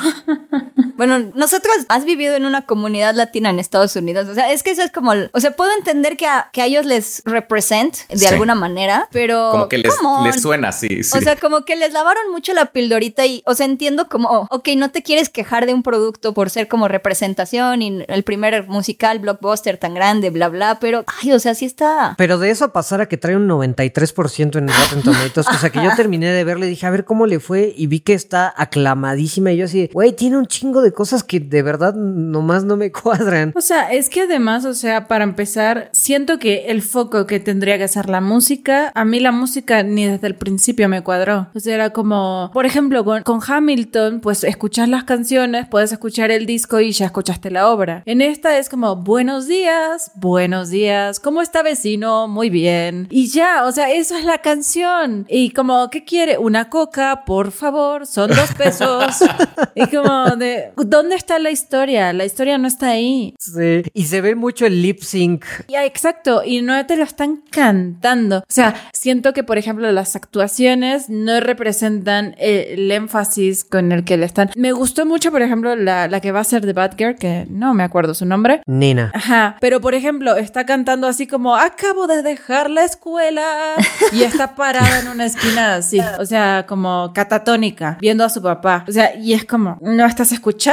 Bueno, 0.97 1.19
nosotros 1.35 1.75
has 1.89 2.05
vivido 2.05 2.35
en 2.37 2.45
una 2.47 2.63
comunidad 2.67 3.15
latina 3.15 3.51
en 3.51 3.59
Estados 3.59 3.95
Unidos, 3.97 4.29
o 4.29 4.35
sea, 4.35 4.53
es 4.53 4.63
que 4.63 4.71
eso 4.71 4.83
es 4.83 4.91
como, 4.91 5.13
el- 5.13 5.31
o 5.33 5.41
sea, 5.41 5.53
puedo 5.53 5.71
entender 5.77 6.17
que 6.17 6.27
a, 6.27 6.49
que 6.53 6.63
a 6.63 6.67
ellos 6.67 6.85
les 6.87 7.23
represent 7.25 7.97
de 8.09 8.19
Sí. 8.19 8.27
alguna 8.27 8.55
manera, 8.55 9.09
pero... 9.13 9.51
Como 9.51 9.69
que 9.69 9.79
les, 9.79 9.95
suena 10.41 10.69
así. 10.69 11.03
sí. 11.03 11.17
O 11.17 11.21
sea, 11.21 11.37
como 11.37 11.65
que 11.65 11.77
les 11.77 11.93
lavaron 11.93 12.31
mucho 12.33 12.53
la 12.55 12.67
pildorita 12.67 13.27
y, 13.27 13.43
o 13.47 13.55
sea, 13.55 13.67
entiendo 13.67 14.09
como, 14.09 14.29
oh, 14.31 14.47
ok, 14.51 14.69
no 14.77 14.91
te 14.91 15.03
quieres 15.03 15.29
quejar 15.29 15.67
de 15.67 15.75
un 15.75 15.83
producto 15.83 16.35
por 16.35 16.51
ser 16.51 16.69
como 16.69 16.89
representación 16.89 17.83
y 17.83 18.05
el 18.09 18.23
primer 18.23 18.67
musical 18.69 19.19
blockbuster 19.19 19.77
tan 19.79 19.95
grande, 19.95 20.31
bla, 20.31 20.49
bla, 20.49 20.79
pero, 20.81 21.05
ay, 21.23 21.33
o 21.33 21.39
sea, 21.39 21.55
sí 21.55 21.65
está... 21.67 22.15
Pero 22.19 22.39
de 22.39 22.51
eso 22.51 22.65
a 22.65 22.73
pasar 22.73 23.01
a 23.01 23.07
que 23.09 23.17
trae 23.17 23.37
un 23.37 23.47
93% 23.49 24.59
en 24.59 24.69
Rotten 24.69 25.03
Tomatoes, 25.03 25.47
o 25.49 25.59
sea 25.59 25.71
que 25.71 25.83
yo 25.83 25.91
terminé 25.97 26.31
de 26.31 26.45
verle 26.45 26.67
y 26.67 26.71
dije, 26.71 26.87
a 26.87 26.91
ver 26.91 27.05
cómo 27.05 27.27
le 27.27 27.41
fue 27.41 27.75
y 27.77 27.87
vi 27.87 28.01
que 28.01 28.15
está 28.15 28.53
aclamadísima 28.57 29.53
y 29.53 29.57
yo 29.59 29.65
así, 29.67 29.91
güey, 29.93 30.13
tiene 30.13 30.37
un 30.39 30.47
chingo 30.47 30.83
de 30.83 30.86
cosas 30.93 31.23
que 31.25 31.41
de 31.41 31.63
verdad 31.63 31.95
nomás 31.95 32.65
no 32.65 32.77
me 32.77 32.93
cuadran. 33.03 33.53
O 33.57 33.61
sea, 33.61 33.93
es 33.93 34.09
que 34.09 34.23
además, 34.23 34.65
o 34.65 34.75
sea, 34.75 35.09
para 35.09 35.25
empezar, 35.25 35.91
siento 35.93 36.39
que 36.39 36.67
el 36.69 36.83
foco 36.83 37.27
que 37.27 37.41
tendría 37.41 37.79
que 37.79 37.89
ser 37.89 38.09
la 38.09 38.21
música, 38.21 38.93
a 38.95 39.05
mí 39.05 39.21
la 39.21 39.33
música 39.33 39.83
ni 39.83 40.07
desde 40.07 40.27
el 40.27 40.35
principio 40.35 40.89
me 40.89 41.03
cuadró. 41.03 41.49
O 41.55 41.61
sea, 41.61 41.75
era 41.75 41.91
como, 41.91 42.51
por 42.53 42.67
ejemplo, 42.67 43.05
con, 43.05 43.23
con 43.23 43.41
Hamilton, 43.47 44.21
pues 44.21 44.45
escuchas 44.45 44.89
las 44.89 45.05
canciones, 45.05 45.67
puedes 45.69 45.93
escuchar 45.93 46.31
el 46.31 46.47
disco 46.47 46.81
y 46.81 46.93
ya 46.93 47.07
escuchaste 47.07 47.51
la 47.51 47.69
obra. 47.69 48.03
En 48.07 48.21
esta 48.21 48.59
es 48.59 48.69
como, 48.69 48.97
buenos 48.97 49.47
días, 49.47 50.11
buenos 50.15 50.71
días, 50.71 51.21
¿cómo 51.21 51.43
está 51.43 51.63
vecino? 51.63 52.29
Muy 52.29 52.51
bien. 52.51 53.07
Y 53.11 53.29
ya, 53.29 53.65
o 53.65 53.73
sea, 53.73 53.93
eso 53.93 54.17
es 54.17 54.25
la 54.25 54.39
canción. 54.39 55.27
Y 55.29 55.51
como, 55.51 55.91
¿qué 55.91 56.05
quiere? 56.05 56.39
Una 56.39 56.69
coca, 56.69 57.25
por 57.25 57.51
favor, 57.53 58.07
son 58.07 58.31
dos 58.31 58.55
pesos. 58.57 59.05
y 59.75 59.87
como 59.87 60.37
de, 60.37 60.73
¿dónde 60.77 61.17
está 61.17 61.39
la 61.39 61.51
historia? 61.51 62.13
La 62.13 62.25
historia 62.25 62.59
no 62.59 62.69
está 62.69 62.91
ahí. 62.91 63.35
Sí. 63.39 63.83
Y 63.93 64.05
se 64.05 64.21
ve 64.21 64.35
mucho 64.35 64.67
el 64.67 64.83
lip 64.83 65.01
sync. 65.01 65.45
Ya, 65.69 65.85
exacto, 65.85 66.43
y 66.45 66.63
no 66.63 66.85
te 66.87 66.97
lo 66.97 67.05
están 67.05 67.43
cantando. 67.51 68.39
O 68.39 68.45
sea, 68.49 68.75
siento 68.93 69.33
que, 69.33 69.43
por 69.43 69.59
ejemplo, 69.59 69.91
las 69.93 70.17
actuaciones 70.17 71.09
no 71.09 71.41
representan 71.41 72.35
eh, 72.39 72.75
el 72.75 72.91
énfasis 72.91 73.65
con 73.65 73.93
el 73.93 74.05
que 74.05 74.17
le 74.17 74.27
están. 74.27 74.51
Me 74.57 74.73
gustó 74.73 75.07
mucho, 75.07 75.31
por 75.31 75.43
ejemplo, 75.43 75.77
la, 75.77 76.09
la 76.09 76.21
que 76.21 76.33
va 76.33 76.41
a 76.41 76.45
ser 76.45 76.67
de 76.67 76.73
Batgirl, 76.73 77.17
que 77.17 77.47
no 77.51 77.75
me 77.75 77.83
acuerdo 77.83 78.15
su 78.15 78.27
nombre. 78.27 78.61
Nena. 78.67 79.13
Ajá, 79.15 79.57
pero 79.61 79.81
por 79.81 79.95
ejemplo, 79.95 80.37
está 80.37 80.67
cantando 80.67 81.07
así 81.07 81.27
como 81.27 81.57
acabo 81.57 82.07
de 82.07 82.23
dejar 82.23 82.71
la 82.71 82.85
escuela 82.85 83.75
y 84.13 84.23
está 84.23 84.55
parada 84.55 85.01
en 85.01 85.09
una 85.09 85.27
esquina 85.27 85.77
así, 85.77 86.01
o 86.19 86.27
sea, 86.27 86.65
como 86.67 87.13
catatónica, 87.15 87.99
viendo 88.01 88.25
a 88.25 88.29
su 88.29 88.43
papá. 88.43 88.85
O 88.89 88.93
sea, 88.93 89.15
y 89.15 89.33
es 89.33 89.45
como, 89.45 89.79
no 89.81 90.05
estás 90.07 90.33
escuchando. 90.33 90.66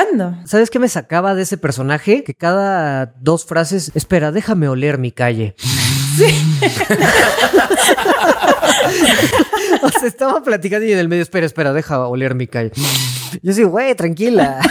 ¿Sabes 0.45 0.71
qué 0.71 0.79
me 0.79 0.89
sacaba 0.89 1.35
de 1.35 1.43
ese 1.43 1.57
personaje? 1.57 2.23
Que 2.23 2.33
cada 2.33 3.13
dos 3.19 3.45
frases, 3.45 3.91
espera, 3.93 4.31
déjame 4.31 4.67
oler 4.67 4.97
mi 4.97 5.11
calle. 5.11 5.55
o 9.83 9.89
sea, 9.89 10.07
estaba 10.07 10.41
platicando 10.41 10.87
y 10.87 10.93
en 10.93 10.99
el 10.99 11.09
medio, 11.09 11.21
espera, 11.21 11.45
espera, 11.45 11.73
deja 11.73 12.07
oler 12.07 12.33
mi 12.33 12.47
calle. 12.47 12.71
Yo 13.41 13.51
sí, 13.53 13.63
güey, 13.63 13.93
tranquila. 13.95 14.61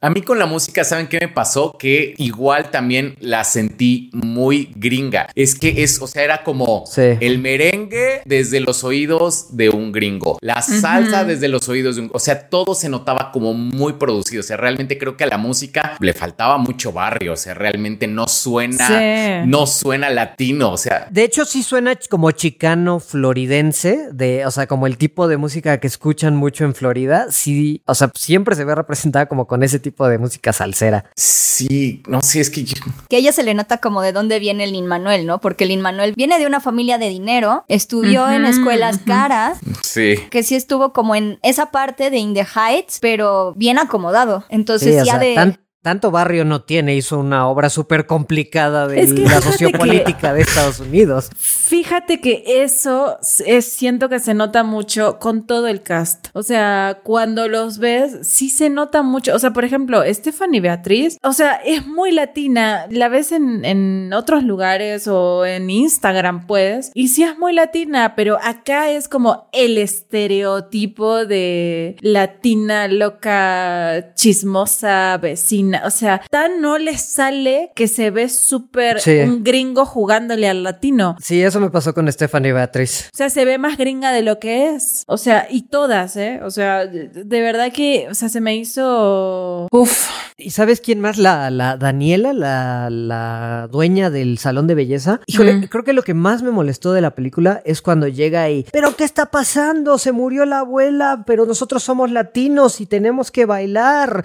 A 0.00 0.10
mí 0.10 0.22
con 0.22 0.38
la 0.38 0.46
música, 0.46 0.84
¿saben 0.84 1.06
qué 1.08 1.18
me 1.20 1.28
pasó? 1.28 1.76
Que 1.78 2.14
igual 2.18 2.70
también 2.70 3.16
la 3.20 3.44
sentí 3.44 4.10
muy 4.12 4.70
gringa. 4.76 5.28
Es 5.34 5.54
que 5.58 5.82
es, 5.82 6.00
o 6.00 6.06
sea, 6.06 6.22
era 6.22 6.42
como 6.44 6.84
Sí. 6.86 7.02
el 7.20 7.38
merengue 7.38 8.22
desde 8.24 8.60
los 8.60 8.84
oídos 8.84 9.56
de 9.56 9.70
un 9.70 9.92
gringo, 9.92 10.38
la 10.40 10.60
salsa 10.62 11.24
desde 11.24 11.48
los 11.48 11.68
oídos 11.68 11.96
de 11.96 12.02
un, 12.02 12.10
o 12.12 12.18
sea, 12.18 12.48
todo 12.48 12.74
se 12.74 12.88
notaba 12.88 13.30
como 13.32 13.54
muy 13.54 13.94
producido. 13.94 14.40
O 14.40 14.44
sea, 14.44 14.56
realmente 14.56 14.98
creo 14.98 15.16
que 15.16 15.24
a 15.24 15.28
la 15.28 15.38
música 15.38 15.96
le 16.00 16.12
faltaba 16.12 16.58
mucho 16.58 16.92
barrio. 16.92 17.32
O 17.32 17.36
sea, 17.36 17.54
realmente 17.54 18.06
no 18.06 18.28
suena, 18.28 18.86
Sí. 18.88 19.48
no 19.48 19.66
suena 19.66 20.10
latino. 20.10 20.72
O 20.72 20.76
sea, 20.76 21.06
De 21.10 21.24
hecho, 21.24 21.44
sí 21.44 21.62
suena 21.62 21.96
como 22.10 22.30
chicano 22.32 23.00
floridense, 23.00 24.08
de, 24.12 24.46
o 24.46 24.50
sea, 24.50 24.66
como 24.66 24.86
el 24.86 24.96
tipo 24.98 25.28
de 25.28 25.36
música 25.36 25.78
que 25.78 25.86
escuchan 25.86 26.36
mucho 26.36 26.64
en 26.64 26.74
Florida. 26.74 27.26
Sí, 27.30 27.82
o 27.86 27.94
sea, 27.94 28.10
siempre 28.14 28.54
se 28.56 28.64
ve 28.64 28.74
representada 28.74 29.26
como 29.26 29.46
con 29.46 29.62
ese 29.62 29.78
tipo 29.90 30.08
de 30.08 30.18
música 30.18 30.52
salsera. 30.52 31.04
sí, 31.16 32.02
no 32.08 32.20
sé, 32.22 32.40
es 32.40 32.50
que 32.50 32.64
yo- 32.64 32.74
Que 33.08 33.16
a 33.16 33.18
ella 33.20 33.32
se 33.32 33.42
le 33.42 33.54
nota 33.54 33.78
como 33.78 34.02
de 34.02 34.12
dónde 34.12 34.38
viene 34.38 34.64
el 34.64 34.72
Lin 34.72 34.86
Manuel, 34.86 35.26
¿no? 35.26 35.40
Porque 35.40 35.64
Lin 35.64 35.80
Manuel 35.80 36.12
viene 36.16 36.38
de 36.38 36.46
una 36.46 36.60
familia 36.60 36.98
de 36.98 37.08
dinero, 37.08 37.64
estudió 37.68 38.28
en 38.28 38.44
escuelas 38.44 38.98
caras, 39.06 39.58
sí. 39.82 40.16
que 40.30 40.42
sí 40.42 40.54
estuvo 40.54 40.92
como 40.92 41.14
en 41.14 41.38
esa 41.42 41.70
parte 41.70 42.10
de 42.10 42.18
In 42.18 42.34
the 42.34 42.44
Heights, 42.54 42.98
pero 43.00 43.52
bien 43.56 43.78
acomodado. 43.78 44.44
Entonces 44.48 44.94
Sí, 44.96 45.00
o 45.00 45.04
ya 45.04 45.12
sea, 45.12 45.20
de... 45.20 45.34
tan- 45.34 45.58
tanto 45.86 46.10
barrio 46.10 46.44
no 46.44 46.62
tiene, 46.62 46.96
hizo 46.96 47.16
una 47.16 47.46
obra 47.46 47.70
súper 47.70 48.06
complicada 48.06 48.88
de 48.88 49.06
la 49.06 49.40
sociopolítica 49.40 50.32
de 50.32 50.42
Estados 50.42 50.80
Unidos. 50.80 51.30
Fíjate 51.36 52.20
que 52.20 52.42
eso 52.44 53.18
es, 53.46 53.70
siento 53.70 54.08
que 54.08 54.18
se 54.18 54.34
nota 54.34 54.64
mucho 54.64 55.20
con 55.20 55.46
todo 55.46 55.68
el 55.68 55.82
cast. 55.82 56.26
O 56.32 56.42
sea, 56.42 56.98
cuando 57.04 57.46
los 57.46 57.78
ves, 57.78 58.26
sí 58.26 58.50
se 58.50 58.68
nota 58.68 59.02
mucho. 59.02 59.32
O 59.32 59.38
sea, 59.38 59.52
por 59.52 59.64
ejemplo, 59.64 60.02
Stephanie 60.12 60.60
Beatriz, 60.60 61.18
o 61.22 61.32
sea, 61.32 61.52
es 61.64 61.86
muy 61.86 62.10
latina. 62.10 62.86
La 62.90 63.08
ves 63.08 63.30
en, 63.30 63.64
en 63.64 64.12
otros 64.12 64.42
lugares 64.42 65.06
o 65.06 65.46
en 65.46 65.70
Instagram, 65.70 66.48
pues, 66.48 66.90
y 66.94 67.08
sí 67.08 67.22
es 67.22 67.38
muy 67.38 67.52
latina, 67.52 68.14
pero 68.16 68.38
acá 68.42 68.90
es 68.90 69.06
como 69.08 69.48
el 69.52 69.78
estereotipo 69.78 71.26
de 71.26 71.94
latina, 72.00 72.88
loca, 72.88 74.14
chismosa, 74.16 75.16
vecina. 75.18 75.75
O 75.84 75.90
sea, 75.90 76.22
tan 76.30 76.60
no 76.60 76.78
le 76.78 76.96
sale 76.98 77.72
que 77.74 77.88
se 77.88 78.10
ve 78.10 78.28
súper 78.28 78.98
un 79.26 79.44
gringo 79.44 79.84
jugándole 79.86 80.48
al 80.48 80.62
latino. 80.62 81.16
Sí, 81.20 81.42
eso 81.42 81.60
me 81.60 81.70
pasó 81.70 81.94
con 81.94 82.10
Stephanie 82.10 82.52
Beatriz. 82.52 83.10
O 83.12 83.16
sea, 83.16 83.30
se 83.30 83.44
ve 83.44 83.58
más 83.58 83.76
gringa 83.76 84.12
de 84.12 84.22
lo 84.22 84.38
que 84.38 84.74
es. 84.74 85.04
O 85.06 85.18
sea, 85.18 85.46
y 85.50 85.62
todas, 85.62 86.16
¿eh? 86.16 86.40
O 86.42 86.50
sea, 86.50 86.86
de 86.86 87.40
verdad 87.40 87.72
que, 87.72 88.08
o 88.10 88.14
sea, 88.14 88.28
se 88.28 88.40
me 88.40 88.56
hizo... 88.56 89.68
Uf. 89.70 90.08
¿Y 90.38 90.50
sabes 90.50 90.82
quién 90.82 91.00
más? 91.00 91.16
La, 91.16 91.50
la 91.50 91.78
Daniela, 91.78 92.34
la, 92.34 92.90
la 92.90 93.68
dueña 93.72 94.10
del 94.10 94.36
salón 94.36 94.66
de 94.66 94.74
belleza. 94.74 95.20
Híjole, 95.26 95.66
creo 95.70 95.82
que 95.82 95.94
lo 95.94 96.02
que 96.02 96.12
más 96.12 96.42
me 96.42 96.50
molestó 96.50 96.92
de 96.92 97.00
la 97.00 97.14
película 97.14 97.62
es 97.64 97.80
cuando 97.80 98.06
llega 98.06 98.42
ahí. 98.42 98.66
¿Pero 98.70 98.94
qué 98.96 99.04
está 99.04 99.30
pasando? 99.30 99.96
Se 99.96 100.12
murió 100.12 100.44
la 100.44 100.58
abuela, 100.58 101.24
pero 101.26 101.46
nosotros 101.46 101.82
somos 101.82 102.10
latinos 102.10 102.82
y 102.82 102.86
tenemos 102.86 103.30
que 103.30 103.46
bailar. 103.46 104.24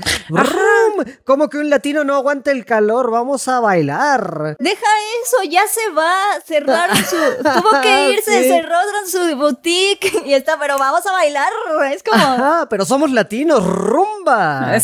¿Cómo 1.24 1.50
que 1.50 1.58
un 1.58 1.70
latino 1.70 2.04
no 2.04 2.16
aguanta 2.16 2.52
el 2.52 2.66
calor? 2.66 3.12
Vamos 3.12 3.48
a 3.48 3.60
bailar. 3.60 4.56
Deja 4.60 4.86
eso, 5.24 5.50
ya 5.50 5.62
se 5.68 5.90
va. 5.94 6.14
Cerraron 6.46 6.98
su. 6.98 7.16
Tuvo 7.44 7.82
que 7.82 8.12
irse, 8.12 8.44
cerraron 8.44 9.08
su 9.08 9.36
boutique 9.38 10.24
y 10.26 10.34
está, 10.34 10.58
pero 10.60 10.78
vamos 10.78 11.06
a 11.06 11.12
bailar. 11.12 11.52
Es 11.92 12.04
como. 12.04 12.24
Ajá, 12.24 12.68
pero 12.70 12.86
somos 12.86 13.12
latinos, 13.12 13.66
rumba. 13.66 14.78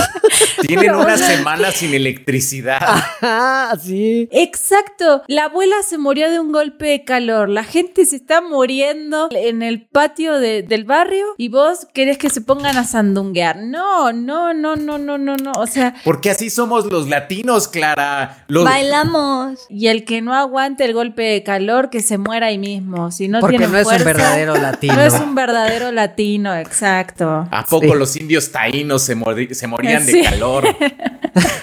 Tienen 0.62 0.94
una 0.94 1.16
semana 1.16 1.70
sin 1.70 1.94
electricidad. 1.94 2.78
Ajá, 2.82 3.76
sí. 3.82 4.28
Exacto. 4.32 5.22
La 5.26 5.44
abuela 5.44 5.76
se 5.86 5.98
murió 5.98 6.30
de 6.30 6.40
un 6.40 6.52
golpe 6.52 6.86
de 6.86 7.04
calor. 7.04 7.48
La 7.48 7.64
gente 7.64 8.06
se 8.06 8.16
está 8.16 8.40
muriendo 8.40 9.28
en 9.32 9.62
el 9.62 9.86
patio 9.86 10.38
del 10.38 10.84
barrio 10.84 11.26
y 11.36 11.48
vos 11.48 11.86
querés 11.92 12.18
que 12.18 12.30
se 12.30 12.40
pongan 12.40 12.76
a 12.76 12.84
sandunguear. 12.84 13.56
No, 13.58 14.12
no, 14.12 14.54
no, 14.54 14.76
no, 14.76 14.98
no, 14.98 15.18
no, 15.18 15.36
no. 15.36 15.45
O 15.52 15.66
sea. 15.66 15.94
Porque 16.04 16.30
así 16.30 16.50
somos 16.50 16.90
los 16.90 17.08
latinos, 17.08 17.68
Clara. 17.68 18.44
Bailamos. 18.48 19.60
Y 19.68 19.88
el 19.88 20.04
que 20.04 20.22
no 20.22 20.34
aguante 20.34 20.84
el 20.84 20.92
golpe 20.92 21.22
de 21.22 21.42
calor, 21.42 21.90
que 21.90 22.00
se 22.00 22.18
muera 22.18 22.46
ahí 22.46 22.58
mismo. 22.58 23.10
Si 23.10 23.28
no 23.28 23.40
Porque 23.40 23.58
tiene 23.58 23.72
no 23.72 23.78
es 23.78 23.86
un 23.86 24.04
verdadero 24.04 24.56
latino. 24.56 24.86
No 24.96 25.02
es 25.02 25.14
un 25.14 25.34
verdadero 25.34 25.92
latino, 25.92 26.54
exacto. 26.56 27.46
¿A 27.50 27.64
poco 27.64 27.94
los 27.94 28.16
indios 28.16 28.50
taínos 28.50 29.02
se, 29.02 29.14
se 29.54 29.66
morían 29.66 30.06
de 30.06 30.22
calor? 30.22 30.64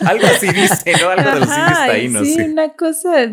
Algo 0.06 0.28
así 0.28 0.48
dice, 0.48 0.94
¿no? 1.02 1.10
Algo 1.10 1.32
de 1.32 1.40
los 1.40 1.50
indios 1.50 1.78
taínos. 1.88 2.28
Sí, 2.28 2.42
una 2.42 2.70
cosa. 2.70 3.30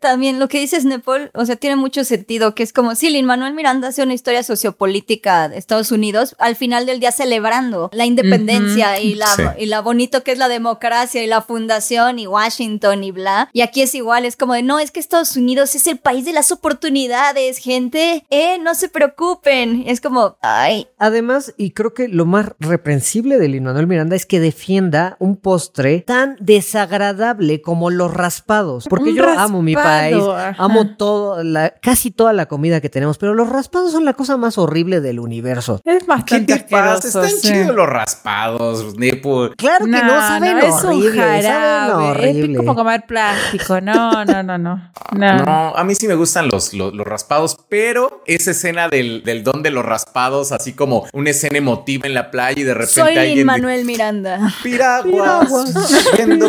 También 0.00 0.38
lo 0.38 0.48
que 0.48 0.58
dices, 0.58 0.84
Nepal, 0.84 1.30
o 1.34 1.46
sea, 1.46 1.56
tiene 1.56 1.76
mucho 1.76 2.04
sentido, 2.04 2.54
que 2.54 2.62
es 2.62 2.72
como 2.72 2.94
si 2.94 3.10
Lin 3.10 3.26
Manuel 3.26 3.54
Miranda 3.54 3.88
hace 3.88 4.02
una 4.02 4.14
historia 4.14 4.42
sociopolítica 4.42 5.48
de 5.48 5.58
Estados 5.58 5.92
Unidos, 5.92 6.34
al 6.38 6.56
final 6.56 6.86
del 6.86 7.00
día 7.00 7.12
celebrando 7.12 7.90
la 7.92 8.06
independencia 8.06 9.00
y, 9.00 9.14
la, 9.14 9.54
y 9.58 9.66
la 9.66 9.80
bonito 9.94 10.24
que 10.24 10.32
es 10.32 10.38
la 10.38 10.48
democracia 10.48 11.22
y 11.22 11.28
la 11.28 11.40
fundación 11.40 12.18
y 12.18 12.26
Washington 12.26 13.04
y 13.04 13.12
bla. 13.12 13.48
Y 13.52 13.60
aquí 13.60 13.80
es 13.80 13.94
igual, 13.94 14.24
es 14.24 14.36
como 14.36 14.54
de, 14.54 14.62
no, 14.64 14.80
es 14.80 14.90
que 14.90 14.98
Estados 14.98 15.36
Unidos 15.36 15.76
es 15.76 15.86
el 15.86 15.98
país 15.98 16.24
de 16.24 16.32
las 16.32 16.50
oportunidades, 16.50 17.58
gente. 17.58 18.24
Eh, 18.28 18.58
no 18.58 18.74
se 18.74 18.88
preocupen. 18.88 19.84
Es 19.86 20.00
como, 20.00 20.36
ay. 20.42 20.88
Además, 20.98 21.54
y 21.56 21.70
creo 21.70 21.94
que 21.94 22.08
lo 22.08 22.26
más 22.26 22.50
reprensible 22.58 23.38
de 23.38 23.46
Lin 23.46 23.62
Manuel 23.62 23.86
Miranda 23.86 24.16
es 24.16 24.26
que 24.26 24.40
defienda 24.40 25.16
un 25.20 25.36
postre 25.36 26.00
tan 26.00 26.36
desagradable 26.40 27.62
como 27.62 27.90
los 27.90 28.12
raspados. 28.12 28.86
Porque 28.88 29.14
yo 29.14 29.28
amo 29.28 29.62
mi 29.62 29.76
país, 29.76 30.24
amo 30.58 30.96
todo, 30.96 31.44
la, 31.44 31.70
casi 31.70 32.10
toda 32.10 32.32
la 32.32 32.46
comida 32.46 32.80
que 32.80 32.90
tenemos, 32.90 33.16
pero 33.16 33.34
los 33.34 33.48
raspados 33.48 33.92
son 33.92 34.04
la 34.04 34.14
cosa 34.14 34.36
más 34.36 34.58
horrible 34.58 35.00
del 35.00 35.20
universo. 35.20 35.80
Es 35.84 36.04
bastante 36.04 36.66
¿Qué 36.66 36.74
Están 36.74 37.30
chidos 37.40 37.76
los 37.76 37.88
raspados, 37.88 38.96
Nepo. 38.96 39.50
Claro 39.56 39.83
que 39.84 39.90
no, 39.90 40.20
saben 40.20 40.58
no, 40.58 40.74
horrible, 40.74 41.38
es 41.38 41.48
horrible. 41.48 42.52
Es 42.52 42.58
como 42.58 42.74
comer 42.74 43.04
plástico, 43.06 43.80
no, 43.80 44.24
no, 44.24 44.42
no, 44.42 44.58
no. 44.58 44.90
No, 45.14 45.76
a 45.76 45.84
mí 45.84 45.94
sí 45.94 46.08
me 46.08 46.14
gustan 46.14 46.48
los, 46.48 46.74
los, 46.74 46.92
raspados, 47.06 47.56
pero 47.68 48.22
esa 48.26 48.50
escena 48.50 48.88
del, 48.88 49.22
del, 49.22 49.44
don 49.44 49.62
de 49.62 49.70
los 49.70 49.84
raspados, 49.84 50.50
así 50.50 50.72
como 50.72 51.06
una 51.12 51.30
escena 51.30 51.58
emotiva 51.58 52.06
en 52.06 52.14
la 52.14 52.30
playa 52.30 52.60
y 52.60 52.64
de 52.64 52.74
repente 52.74 53.00
Soy 53.00 53.16
alguien... 53.16 53.46
Manuel 53.46 53.84
Miranda. 53.84 54.52
Piraguas. 54.62 55.48
piraguas. 56.16 56.24
no, 56.28 56.36
no, 56.36 56.48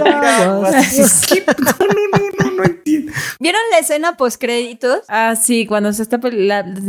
no, 2.40 2.45
no 2.56 2.64
entiendo. 2.64 3.12
¿Vieron 3.40 3.62
la 3.72 3.80
escena 3.80 4.18
post 4.18 4.40
créditos? 4.40 5.00
Ah, 5.08 5.36
sí, 5.36 5.66
cuando 5.66 5.92
se 5.94 6.04
está 6.04 6.20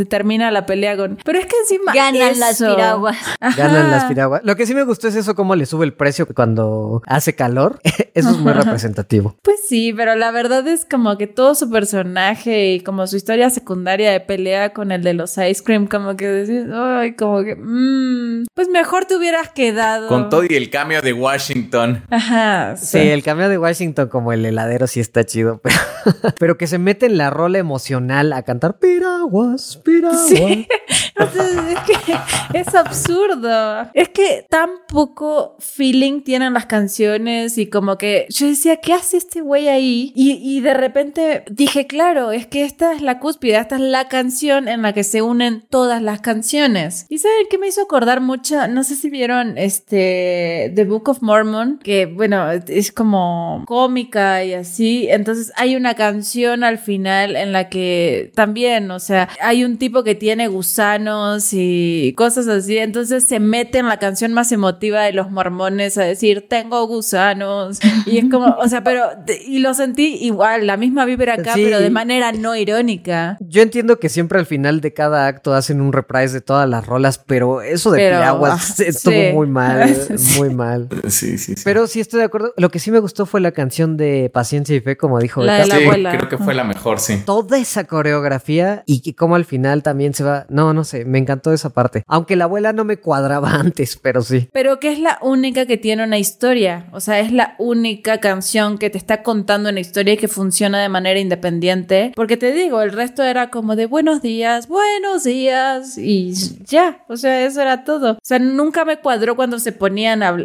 termina 0.08 0.50
la 0.50 0.66
pelea 0.66 0.96
con. 0.96 1.18
Pero 1.24 1.38
es 1.38 1.46
que 1.46 1.56
encima. 1.62 1.92
Ganan 1.92 2.38
las 2.38 2.58
piraguas. 2.58 3.16
Ganan 3.56 3.90
las 3.90 4.04
piraguas. 4.04 4.42
Lo 4.44 4.56
que 4.56 4.66
sí 4.66 4.74
me 4.74 4.84
gustó 4.84 5.08
es 5.08 5.16
eso, 5.16 5.34
cómo 5.34 5.54
le 5.54 5.66
sube 5.66 5.84
el 5.84 5.92
precio 5.92 6.26
cuando 6.26 7.02
hace 7.06 7.34
calor. 7.34 7.80
eso 8.14 8.30
es 8.30 8.38
muy 8.38 8.52
representativo. 8.52 9.36
Pues 9.42 9.60
sí, 9.68 9.92
pero 9.96 10.14
la 10.14 10.30
verdad 10.30 10.66
es 10.66 10.84
como 10.84 11.18
que 11.18 11.26
todo 11.26 11.54
su 11.54 11.70
personaje 11.70 12.74
y 12.74 12.80
como 12.80 13.06
su 13.06 13.16
historia 13.16 13.50
secundaria 13.50 14.12
de 14.12 14.20
pelea 14.20 14.72
con 14.72 14.92
el 14.92 15.02
de 15.02 15.14
los 15.14 15.36
ice 15.38 15.62
cream, 15.62 15.86
como 15.86 16.16
que 16.16 16.26
decís, 16.26 16.64
ay, 16.72 17.14
como 17.14 17.42
que. 17.42 17.56
Mmm, 17.56 18.46
pues 18.54 18.68
mejor 18.68 19.04
te 19.04 19.16
hubieras 19.16 19.50
quedado. 19.50 20.08
Con 20.08 20.28
todo 20.28 20.44
y 20.44 20.54
el 20.54 20.70
cambio 20.70 21.02
de 21.02 21.12
Washington. 21.12 22.04
Ajá. 22.10 22.76
Sí, 22.76 22.98
el 22.98 23.22
cambio 23.22 23.48
de 23.48 23.58
Washington 23.58 24.08
como 24.08 24.32
el 24.32 24.44
heladero 24.44 24.86
sí 24.86 25.00
está 25.00 25.24
chido, 25.24 25.55
pero. 25.58 25.76
pero 26.38 26.58
que 26.58 26.66
se 26.66 26.78
mete 26.78 27.06
en 27.06 27.18
la 27.18 27.30
rola 27.30 27.58
emocional 27.58 28.32
a 28.32 28.42
cantar 28.42 28.78
piraguas, 28.78 29.78
piraguas. 29.84 30.28
Sí. 30.28 30.66
es 31.16 31.80
que 31.80 32.58
es 32.58 32.74
absurdo. 32.74 33.90
Es 33.94 34.08
que 34.10 34.46
tan 34.48 34.70
poco 34.88 35.56
feeling 35.58 36.22
tienen 36.22 36.54
las 36.54 36.66
canciones 36.66 37.58
y 37.58 37.68
como 37.68 37.98
que 37.98 38.26
yo 38.30 38.46
decía, 38.46 38.76
¿qué 38.76 38.92
hace 38.92 39.16
este 39.16 39.40
güey 39.40 39.68
ahí? 39.68 40.12
Y, 40.14 40.38
y 40.42 40.60
de 40.60 40.74
repente 40.74 41.44
dije, 41.50 41.86
claro, 41.86 42.32
es 42.32 42.46
que 42.46 42.64
esta 42.64 42.92
es 42.92 43.02
la 43.02 43.18
cúspide, 43.18 43.58
esta 43.58 43.76
es 43.76 43.80
la 43.80 44.08
canción 44.08 44.68
en 44.68 44.82
la 44.82 44.92
que 44.92 45.04
se 45.04 45.22
unen 45.22 45.64
todas 45.70 46.02
las 46.02 46.20
canciones. 46.20 47.06
¿Y 47.08 47.18
saben 47.18 47.46
qué 47.50 47.58
me 47.58 47.68
hizo 47.68 47.82
acordar 47.82 48.20
mucho? 48.20 48.68
No 48.68 48.84
sé 48.84 48.96
si 48.96 49.10
vieron 49.10 49.58
este 49.58 50.72
The 50.74 50.84
Book 50.84 51.08
of 51.08 51.22
Mormon, 51.22 51.78
que 51.82 52.06
bueno, 52.06 52.50
es 52.50 52.92
como 52.92 53.64
cómica 53.66 54.44
y 54.44 54.54
así. 54.54 55.08
Entonces 55.08 55.45
hay 55.56 55.76
una 55.76 55.94
canción 55.94 56.64
al 56.64 56.78
final 56.78 57.36
en 57.36 57.52
la 57.52 57.68
que 57.68 58.30
también, 58.34 58.90
o 58.90 59.00
sea, 59.00 59.28
hay 59.40 59.64
un 59.64 59.78
tipo 59.78 60.04
que 60.04 60.14
tiene 60.14 60.48
gusanos 60.48 61.48
y 61.52 62.14
cosas 62.16 62.48
así, 62.48 62.78
entonces 62.78 63.24
se 63.24 63.40
mete 63.40 63.78
en 63.78 63.88
la 63.88 63.98
canción 63.98 64.32
más 64.32 64.52
emotiva 64.52 65.02
de 65.02 65.12
los 65.12 65.30
mormones 65.30 65.98
a 65.98 66.02
decir, 66.02 66.46
tengo 66.48 66.86
gusanos. 66.86 67.78
Y 68.06 68.18
es 68.18 68.30
como, 68.30 68.56
o 68.58 68.68
sea, 68.68 68.82
pero, 68.82 69.02
y 69.46 69.58
lo 69.58 69.74
sentí 69.74 70.18
igual, 70.20 70.66
la 70.66 70.76
misma 70.76 71.04
vibra 71.04 71.34
acá, 71.34 71.52
pero 71.54 71.80
de 71.80 71.90
manera 71.90 72.32
no 72.32 72.56
irónica. 72.56 73.36
Yo 73.40 73.62
entiendo 73.62 73.98
que 73.98 74.08
siempre 74.08 74.38
al 74.38 74.46
final 74.46 74.80
de 74.80 74.92
cada 74.92 75.26
acto 75.26 75.54
hacen 75.54 75.80
un 75.80 75.92
reprise 75.92 76.34
de 76.34 76.40
todas 76.40 76.68
las 76.68 76.86
rolas, 76.86 77.18
pero 77.18 77.62
eso 77.62 77.90
de 77.90 77.98
piraguas 77.98 78.80
ah, 78.80 78.82
estuvo 78.86 79.32
muy 79.32 79.46
mal, 79.46 79.96
muy 80.38 80.54
mal. 80.54 80.88
Sí, 81.08 81.38
sí, 81.38 81.54
sí. 81.54 81.62
Pero 81.64 81.86
sí 81.86 82.00
estoy 82.00 82.20
de 82.20 82.26
acuerdo. 82.26 82.52
Lo 82.56 82.70
que 82.70 82.78
sí 82.78 82.90
me 82.90 82.98
gustó 82.98 83.26
fue 83.26 83.40
la 83.40 83.52
canción 83.52 83.96
de 83.96 84.30
Paciencia 84.32 84.76
y 84.76 84.80
Fe, 84.80 84.96
como 84.96 85.18
dijo 85.18 85.35
la 85.44 85.58
de 85.58 85.66
la 85.66 85.76
abuela. 85.76 86.10
Creo 86.10 86.28
que 86.28 86.38
fue 86.38 86.54
la 86.54 86.64
mejor, 86.64 87.00
sí. 87.00 87.22
Toda 87.24 87.58
esa 87.58 87.84
coreografía 87.84 88.82
y 88.86 89.12
como 89.14 89.36
al 89.36 89.44
final 89.44 89.82
también 89.82 90.14
se 90.14 90.24
va. 90.24 90.46
No, 90.48 90.72
no 90.72 90.84
sé, 90.84 91.04
me 91.04 91.18
encantó 91.18 91.52
esa 91.52 91.70
parte. 91.70 92.04
Aunque 92.06 92.36
la 92.36 92.44
abuela 92.44 92.72
no 92.72 92.84
me 92.84 92.98
cuadraba 92.98 93.50
antes, 93.54 93.96
pero 93.96 94.22
sí. 94.22 94.48
Pero 94.52 94.78
que 94.80 94.92
es 94.92 94.98
la 94.98 95.18
única 95.22 95.66
que 95.66 95.76
tiene 95.76 96.04
una 96.04 96.18
historia. 96.18 96.86
O 96.92 97.00
sea, 97.00 97.20
es 97.20 97.32
la 97.32 97.54
única 97.58 98.18
canción 98.18 98.78
que 98.78 98.90
te 98.90 98.98
está 98.98 99.22
contando 99.22 99.70
una 99.70 99.80
historia 99.80 100.14
y 100.14 100.16
que 100.16 100.28
funciona 100.28 100.80
de 100.80 100.88
manera 100.88 101.20
independiente. 101.20 102.12
Porque 102.14 102.36
te 102.36 102.52
digo, 102.52 102.82
el 102.82 102.92
resto 102.92 103.22
era 103.22 103.50
como 103.50 103.76
de 103.76 103.86
buenos 103.86 104.22
días, 104.22 104.68
buenos 104.68 105.24
días 105.24 105.98
y 105.98 106.32
ya. 106.64 107.04
O 107.08 107.16
sea, 107.16 107.44
eso 107.44 107.60
era 107.60 107.84
todo. 107.84 108.12
O 108.12 108.18
sea, 108.22 108.38
nunca 108.38 108.84
me 108.84 108.98
cuadró 108.98 109.36
cuando 109.36 109.58
se 109.58 109.72
ponían 109.72 110.22
a, 110.22 110.36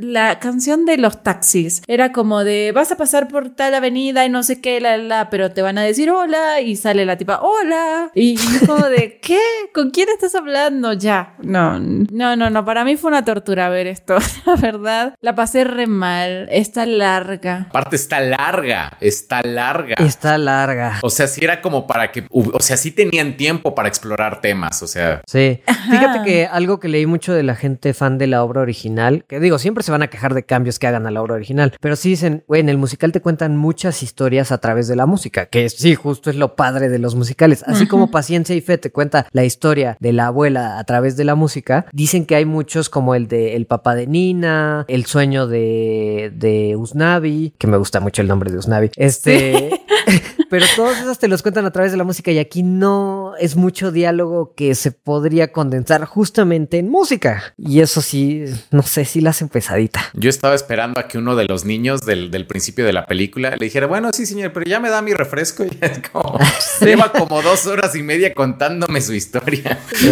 la 0.00 0.38
canción 0.38 0.84
de 0.84 0.98
los 0.98 1.22
taxis. 1.22 1.82
Era 1.86 2.12
como 2.12 2.44
de 2.44 2.72
vas 2.74 2.92
a 2.92 2.96
pasar 2.96 3.28
por 3.28 3.50
tal 3.50 3.74
avenida 3.74 4.24
no 4.28 4.42
sé 4.42 4.60
qué, 4.60 4.80
la 4.80 4.86
la, 4.96 4.96
la, 4.96 5.30
pero 5.30 5.50
te 5.50 5.62
van 5.62 5.78
a 5.78 5.82
decir 5.82 6.10
hola 6.10 6.60
y 6.60 6.76
sale 6.76 7.04
la 7.04 7.16
tipa, 7.16 7.40
hola. 7.40 8.10
Y, 8.14 8.34
y 8.34 8.66
como 8.66 8.86
de, 8.88 9.18
¿qué? 9.22 9.40
¿Con 9.74 9.90
quién 9.90 10.08
estás 10.08 10.34
hablando? 10.34 10.92
Ya. 10.92 11.34
No, 11.42 11.78
no, 11.78 12.36
no, 12.36 12.50
no. 12.50 12.64
Para 12.64 12.84
mí 12.84 12.96
fue 12.96 13.08
una 13.08 13.24
tortura 13.24 13.68
ver 13.68 13.86
esto. 13.86 14.16
La 14.46 14.56
verdad, 14.56 15.14
la 15.20 15.34
pasé 15.34 15.64
re 15.64 15.86
mal. 15.86 16.48
Está 16.50 16.86
larga. 16.86 17.66
Aparte 17.68 17.96
está 17.96 18.20
larga, 18.20 18.96
está 19.00 19.42
larga. 19.42 19.96
Está 19.98 20.38
larga. 20.38 20.98
O 21.02 21.10
sea, 21.10 21.26
sí 21.26 21.44
era 21.44 21.60
como 21.60 21.86
para 21.86 22.12
que, 22.12 22.26
o 22.30 22.60
sea, 22.60 22.76
sí 22.76 22.90
tenían 22.90 23.36
tiempo 23.36 23.74
para 23.74 23.88
explorar 23.88 24.40
temas, 24.40 24.82
o 24.82 24.86
sea. 24.86 25.22
Sí. 25.26 25.60
Fíjate 25.90 26.22
que 26.24 26.46
algo 26.46 26.78
que 26.78 26.88
leí 26.88 27.06
mucho 27.06 27.32
de 27.32 27.42
la 27.42 27.56
gente 27.56 27.94
fan 27.94 28.18
de 28.18 28.26
la 28.26 28.42
obra 28.44 28.60
original, 28.60 29.24
que 29.26 29.40
digo, 29.40 29.58
siempre 29.58 29.82
se 29.82 29.90
van 29.90 30.02
a 30.02 30.08
quejar 30.08 30.34
de 30.34 30.44
cambios 30.44 30.78
que 30.78 30.86
hagan 30.86 31.06
a 31.06 31.10
la 31.10 31.22
obra 31.22 31.34
original, 31.34 31.74
pero 31.80 31.96
sí 31.96 32.10
dicen, 32.10 32.44
güey, 32.46 32.60
en 32.60 32.68
el 32.68 32.78
musical 32.78 33.12
te 33.12 33.20
cuentan 33.20 33.56
muchas 33.56 34.02
historias 34.02 34.15
a 34.24 34.58
través 34.58 34.88
de 34.88 34.96
la 34.96 35.06
música, 35.06 35.46
que 35.46 35.68
sí, 35.68 35.94
justo 35.94 36.30
es 36.30 36.36
lo 36.36 36.56
padre 36.56 36.88
de 36.88 36.98
los 36.98 37.14
musicales. 37.14 37.62
Así 37.66 37.86
como 37.86 38.10
Paciencia 38.10 38.56
y 38.56 38.60
Fe 38.60 38.78
te 38.78 38.90
cuenta 38.90 39.26
la 39.32 39.44
historia 39.44 39.96
de 40.00 40.12
la 40.12 40.26
abuela 40.26 40.78
a 40.78 40.84
través 40.84 41.16
de 41.16 41.24
la 41.24 41.34
música, 41.34 41.86
dicen 41.92 42.26
que 42.26 42.34
hay 42.34 42.44
muchos 42.44 42.88
como 42.88 43.14
el 43.14 43.28
de 43.28 43.56
El 43.56 43.66
papá 43.66 43.94
de 43.94 44.06
Nina, 44.06 44.84
El 44.88 45.06
sueño 45.06 45.46
de, 45.46 46.32
de 46.34 46.76
Usnavi, 46.76 47.54
que 47.58 47.66
me 47.66 47.76
gusta 47.76 48.00
mucho 48.00 48.22
el 48.22 48.28
nombre 48.28 48.50
de 48.50 48.58
Usnavi. 48.58 48.90
Este. 48.96 49.70
Pero 50.48 50.66
todos 50.74 50.98
esos 50.98 51.18
te 51.18 51.28
los 51.28 51.42
cuentan 51.42 51.64
a 51.66 51.70
través 51.70 51.92
de 51.92 51.98
la 51.98 52.04
música 52.04 52.30
y 52.30 52.38
aquí 52.38 52.62
no 52.62 53.34
es 53.38 53.56
mucho 53.56 53.90
diálogo 53.92 54.54
que 54.54 54.74
se 54.74 54.92
podría 54.92 55.52
condensar 55.52 56.04
justamente 56.04 56.78
en 56.78 56.88
música. 56.88 57.54
Y 57.58 57.80
eso 57.80 58.00
sí, 58.00 58.44
no 58.70 58.82
sé 58.82 59.04
si 59.04 59.20
la 59.20 59.30
hacen 59.30 59.48
pesadita. 59.48 60.00
Yo 60.14 60.30
estaba 60.30 60.54
esperando 60.54 61.00
a 61.00 61.08
que 61.08 61.18
uno 61.18 61.36
de 61.36 61.44
los 61.46 61.64
niños 61.64 62.02
del, 62.02 62.30
del 62.30 62.46
principio 62.46 62.84
de 62.84 62.92
la 62.92 63.06
película 63.06 63.50
le 63.50 63.64
dijera, 63.64 63.86
bueno, 63.86 64.10
sí, 64.12 64.26
señor, 64.26 64.52
pero 64.52 64.66
ya 64.66 64.80
me 64.80 64.90
da 64.90 65.02
mi 65.02 65.12
refresco. 65.12 65.64
Y 65.76 65.78
es 65.80 65.98
como, 66.10 66.38
lleva 66.80 67.12
como 67.12 67.42
dos 67.42 67.66
horas 67.66 67.94
y 67.96 68.02
media 68.02 68.32
contándome 68.32 69.00
su 69.00 69.12
historia. 69.12 69.78
Sí, 69.94 70.08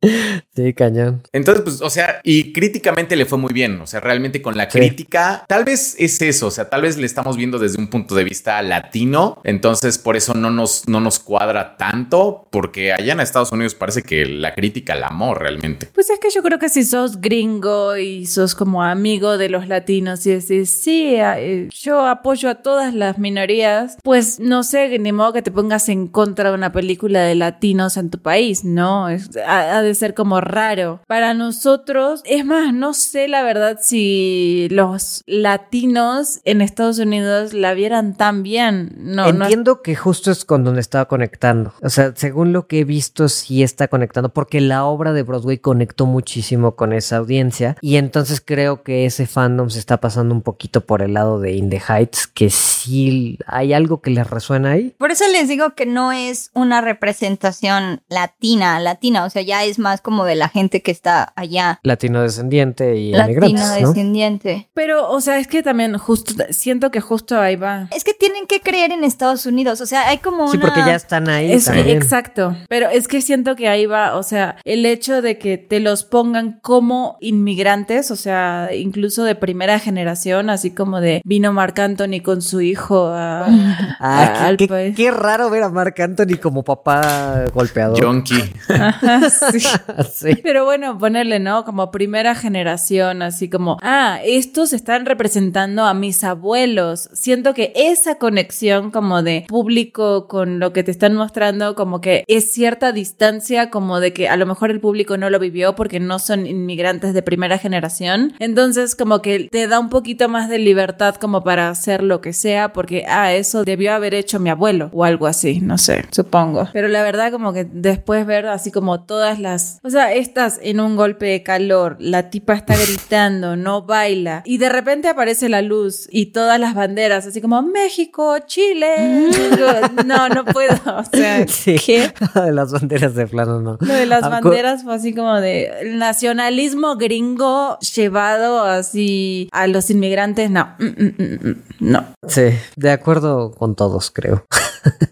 sí, 0.54 0.74
cañón. 0.74 1.22
Entonces, 1.32 1.64
pues, 1.64 1.82
o 1.82 1.90
sea, 1.90 2.20
y 2.22 2.52
críticamente 2.52 3.16
le 3.16 3.26
fue 3.26 3.38
muy 3.38 3.52
bien. 3.52 3.80
O 3.80 3.86
sea, 3.86 4.00
realmente 4.00 4.40
con 4.40 4.56
la 4.56 4.68
crítica, 4.68 5.44
tal 5.48 5.64
vez 5.64 5.96
es 5.98 6.20
eso. 6.22 6.46
O 6.46 6.50
sea, 6.50 6.68
tal 6.68 6.82
vez 6.82 6.96
le 6.96 7.06
estamos 7.06 7.36
viendo 7.36 7.58
desde 7.58 7.78
un 7.78 7.88
punto 7.88 8.14
de 8.14 8.24
vista 8.24 8.62
latino. 8.62 9.40
Entonces, 9.44 9.98
por 9.98 10.16
eso 10.16 10.34
no 10.34 10.50
nos, 10.50 10.88
no 10.88 11.00
nos 11.00 11.18
cuadra 11.18 11.76
tanto, 11.76 12.46
porque 12.50 12.92
allá 12.92 13.12
en 13.12 13.20
Estados 13.20 13.52
Unidos 13.52 13.74
parece 13.74 14.02
que 14.02 14.24
la 14.24 14.54
crítica 14.54 14.94
la 14.94 15.08
amó 15.08 15.34
realmente. 15.34 15.88
Pues 15.94 16.10
es 16.10 16.18
que 16.20 16.30
yo 16.30 16.42
creo 16.42 16.58
que 16.58 16.68
si 16.68 16.84
sos 16.84 17.20
gringo 17.20 17.96
y 17.96 18.26
sos 18.26 18.54
como 18.54 18.82
amigo 18.82 19.36
de 19.36 19.48
los 19.48 19.66
latinos 19.68 20.24
y 20.26 20.30
decís, 20.30 20.80
sí, 20.82 21.14
eh, 21.16 21.68
yo 21.72 22.06
apoyo 22.06 22.48
a 22.48 22.56
todas 22.56 22.94
las 22.94 23.18
minorías, 23.18 23.96
pues 24.02 24.38
no 24.38 24.62
sé, 24.62 24.96
ni 24.98 25.12
modo 25.12 25.32
que 25.32 25.42
te 25.42 25.50
pongas 25.50 25.88
en 25.88 26.06
contra 26.06 26.50
de 26.50 26.54
una 26.54 26.72
película 26.72 27.22
de 27.22 27.34
latinos 27.34 27.96
en 27.96 28.10
tu 28.10 28.18
país, 28.18 28.64
¿no? 28.64 29.08
Es, 29.08 29.36
ha, 29.36 29.78
ha 29.78 29.87
de 29.88 29.94
ser 29.94 30.14
como 30.14 30.40
raro. 30.40 31.00
Para 31.06 31.34
nosotros, 31.34 32.22
es 32.24 32.44
más, 32.44 32.72
no 32.72 32.94
sé 32.94 33.28
la 33.28 33.42
verdad 33.42 33.78
si 33.80 34.68
los 34.70 35.22
latinos 35.26 36.40
en 36.44 36.60
Estados 36.60 36.98
Unidos 36.98 37.52
la 37.52 37.74
vieran 37.74 38.14
tan 38.16 38.42
bien. 38.42 38.92
No, 38.98 39.32
no 39.32 39.44
Entiendo 39.44 39.82
que 39.82 39.96
justo 39.96 40.30
es 40.30 40.44
con 40.44 40.64
donde 40.64 40.80
estaba 40.80 41.06
conectando. 41.06 41.72
O 41.82 41.88
sea, 41.88 42.12
según 42.14 42.52
lo 42.52 42.66
que 42.66 42.80
he 42.80 42.84
visto, 42.84 43.28
sí 43.28 43.62
está 43.62 43.88
conectando, 43.88 44.28
porque 44.28 44.60
la 44.60 44.84
obra 44.84 45.12
de 45.12 45.22
Broadway 45.22 45.58
conectó 45.58 46.06
muchísimo 46.06 46.76
con 46.76 46.92
esa 46.92 47.16
audiencia. 47.16 47.76
Y 47.80 47.96
entonces 47.96 48.42
creo 48.44 48.82
que 48.82 49.06
ese 49.06 49.26
fandom 49.26 49.70
se 49.70 49.78
está 49.78 49.98
pasando 49.98 50.34
un 50.34 50.42
poquito 50.42 50.82
por 50.82 51.02
el 51.02 51.14
lado 51.14 51.40
de 51.40 51.52
In 51.52 51.70
the 51.70 51.80
Heights, 51.86 52.26
que 52.26 52.50
sí 52.50 53.38
hay 53.46 53.72
algo 53.72 54.00
que 54.00 54.10
les 54.10 54.28
resuena 54.28 54.72
ahí. 54.72 54.94
Por 54.98 55.10
eso 55.10 55.24
les 55.32 55.48
digo 55.48 55.74
que 55.74 55.86
no 55.86 56.12
es 56.12 56.50
una 56.54 56.80
representación 56.80 58.02
latina, 58.08 58.78
latina, 58.80 59.24
o 59.24 59.30
sea, 59.30 59.42
ya 59.42 59.64
es 59.64 59.77
más 59.78 60.00
como 60.00 60.24
de 60.24 60.34
la 60.34 60.48
gente 60.48 60.82
que 60.82 60.90
está 60.90 61.32
allá. 61.36 61.80
Latino 61.82 62.22
descendiente 62.22 62.96
y 62.96 63.12
Latino 63.12 63.48
descendiente. 63.74 64.68
Pero, 64.74 65.10
o 65.10 65.20
sea, 65.20 65.38
es 65.38 65.46
que 65.46 65.62
también 65.62 65.96
justo, 65.98 66.32
siento 66.50 66.90
que 66.90 67.00
justo 67.00 67.40
ahí 67.40 67.56
va. 67.56 67.88
Es 67.94 68.04
que 68.04 68.14
tienen 68.14 68.46
que 68.46 68.60
creer 68.60 68.92
en 68.92 69.04
Estados 69.04 69.46
Unidos, 69.46 69.80
o 69.80 69.86
sea, 69.86 70.08
hay 70.08 70.18
como 70.18 70.50
Sí, 70.50 70.56
una... 70.56 70.66
porque 70.66 70.80
ya 70.80 70.94
están 70.94 71.28
ahí 71.28 71.52
Es- 71.52 71.64
también. 71.66 71.88
exacto. 71.90 72.56
Pero 72.68 72.88
es 72.88 73.08
que 73.08 73.20
siento 73.20 73.56
que 73.56 73.68
ahí 73.68 73.86
va, 73.86 74.16
o 74.16 74.22
sea, 74.22 74.56
el 74.64 74.84
hecho 74.86 75.22
de 75.22 75.38
que 75.38 75.58
te 75.58 75.80
los 75.80 76.04
pongan 76.04 76.58
como 76.62 77.16
inmigrantes, 77.20 78.10
o 78.10 78.16
sea, 78.16 78.70
incluso 78.74 79.24
de 79.24 79.34
primera 79.34 79.78
generación, 79.78 80.50
así 80.50 80.70
como 80.70 81.00
de 81.00 81.20
vino 81.24 81.52
Marc 81.52 81.78
Anthony 81.78 82.20
con 82.22 82.42
su 82.42 82.60
hijo 82.60 83.06
a- 83.08 83.46
a- 83.46 83.48
Ah, 84.00 84.46
al 84.46 84.56
qué, 84.56 84.66
qué- 84.66 84.72
país. 84.72 84.96
qué 84.96 85.10
raro 85.10 85.50
ver 85.50 85.62
a 85.62 85.68
Marc 85.70 85.98
Anthony 86.00 86.38
como 86.40 86.62
papá 86.64 87.44
golpeador. 87.52 88.00
Yonki. 88.00 88.42
Ajá, 88.68 89.28
sí. 89.30 89.58
Sí. 90.12 90.36
Pero 90.42 90.64
bueno, 90.64 90.98
ponerle, 90.98 91.38
¿no? 91.38 91.64
Como 91.64 91.90
primera 91.90 92.34
generación, 92.34 93.22
así 93.22 93.48
como, 93.48 93.78
ah, 93.82 94.20
estos 94.24 94.72
están 94.72 95.06
representando 95.06 95.84
a 95.84 95.94
mis 95.94 96.24
abuelos. 96.24 97.08
Siento 97.12 97.54
que 97.54 97.72
esa 97.74 98.16
conexión 98.16 98.90
como 98.90 99.22
de 99.22 99.44
público 99.48 100.26
con 100.28 100.58
lo 100.58 100.72
que 100.72 100.82
te 100.82 100.90
están 100.90 101.14
mostrando, 101.14 101.74
como 101.74 102.00
que 102.00 102.24
es 102.26 102.52
cierta 102.52 102.92
distancia, 102.92 103.70
como 103.70 104.00
de 104.00 104.12
que 104.12 104.28
a 104.28 104.36
lo 104.36 104.46
mejor 104.46 104.70
el 104.70 104.80
público 104.80 105.16
no 105.16 105.30
lo 105.30 105.38
vivió 105.38 105.74
porque 105.74 106.00
no 106.00 106.18
son 106.18 106.46
inmigrantes 106.46 107.14
de 107.14 107.22
primera 107.22 107.58
generación. 107.58 108.34
Entonces, 108.38 108.94
como 108.94 109.22
que 109.22 109.48
te 109.50 109.68
da 109.68 109.78
un 109.78 109.88
poquito 109.88 110.28
más 110.28 110.48
de 110.48 110.58
libertad 110.58 111.16
como 111.16 111.42
para 111.42 111.68
hacer 111.68 112.02
lo 112.02 112.20
que 112.20 112.32
sea, 112.32 112.72
porque, 112.72 113.04
ah, 113.08 113.32
eso 113.32 113.64
debió 113.64 113.92
haber 113.92 114.14
hecho 114.14 114.40
mi 114.40 114.50
abuelo 114.50 114.90
o 114.92 115.04
algo 115.04 115.26
así, 115.26 115.60
no 115.60 115.78
sé, 115.78 116.06
supongo. 116.10 116.68
Pero 116.72 116.88
la 116.88 117.02
verdad, 117.02 117.30
como 117.30 117.52
que 117.52 117.64
después 117.64 118.26
ver 118.26 118.46
así 118.46 118.70
como 118.70 119.02
todas 119.02 119.38
las, 119.38 119.57
o 119.82 119.90
sea, 119.90 120.12
estás 120.12 120.58
en 120.62 120.80
un 120.80 120.96
golpe 120.96 121.26
de 121.26 121.42
calor, 121.42 121.96
la 121.98 122.30
tipa 122.30 122.54
está 122.54 122.74
gritando, 122.76 123.56
no 123.56 123.82
baila, 123.82 124.42
y 124.44 124.58
de 124.58 124.68
repente 124.68 125.08
aparece 125.08 125.48
la 125.48 125.62
luz 125.62 126.08
y 126.10 126.26
todas 126.32 126.58
las 126.60 126.74
banderas, 126.74 127.26
así 127.26 127.40
como 127.40 127.60
México, 127.62 128.36
Chile. 128.46 129.28
Digo, 129.30 129.68
no, 130.06 130.28
no 130.28 130.44
puedo, 130.44 130.74
o 130.86 131.04
sea, 131.12 131.46
Sí. 131.48 131.76
¿qué? 131.84 132.12
Las 132.52 132.72
banderas 132.72 133.14
de 133.14 133.26
plano, 133.26 133.60
no. 133.60 133.78
Lo 133.80 133.94
de 133.94 134.06
las 134.06 134.22
Ah, 134.24 134.28
banderas 134.28 134.82
fue 134.82 134.94
así 134.94 135.14
como 135.14 135.40
de 135.40 135.92
nacionalismo 135.94 136.96
gringo 136.96 137.78
llevado 137.94 138.62
así 138.62 139.48
a 139.52 139.66
los 139.66 139.90
inmigrantes, 139.90 140.50
no, 140.50 140.74
mm, 140.78 140.84
mm, 140.84 141.14
mm, 141.18 141.48
mm, 141.48 141.62
no. 141.80 142.04
Sí, 142.26 142.42
de 142.76 142.90
acuerdo 142.90 143.52
con 143.52 143.74
todos, 143.74 144.10
creo. 144.10 144.44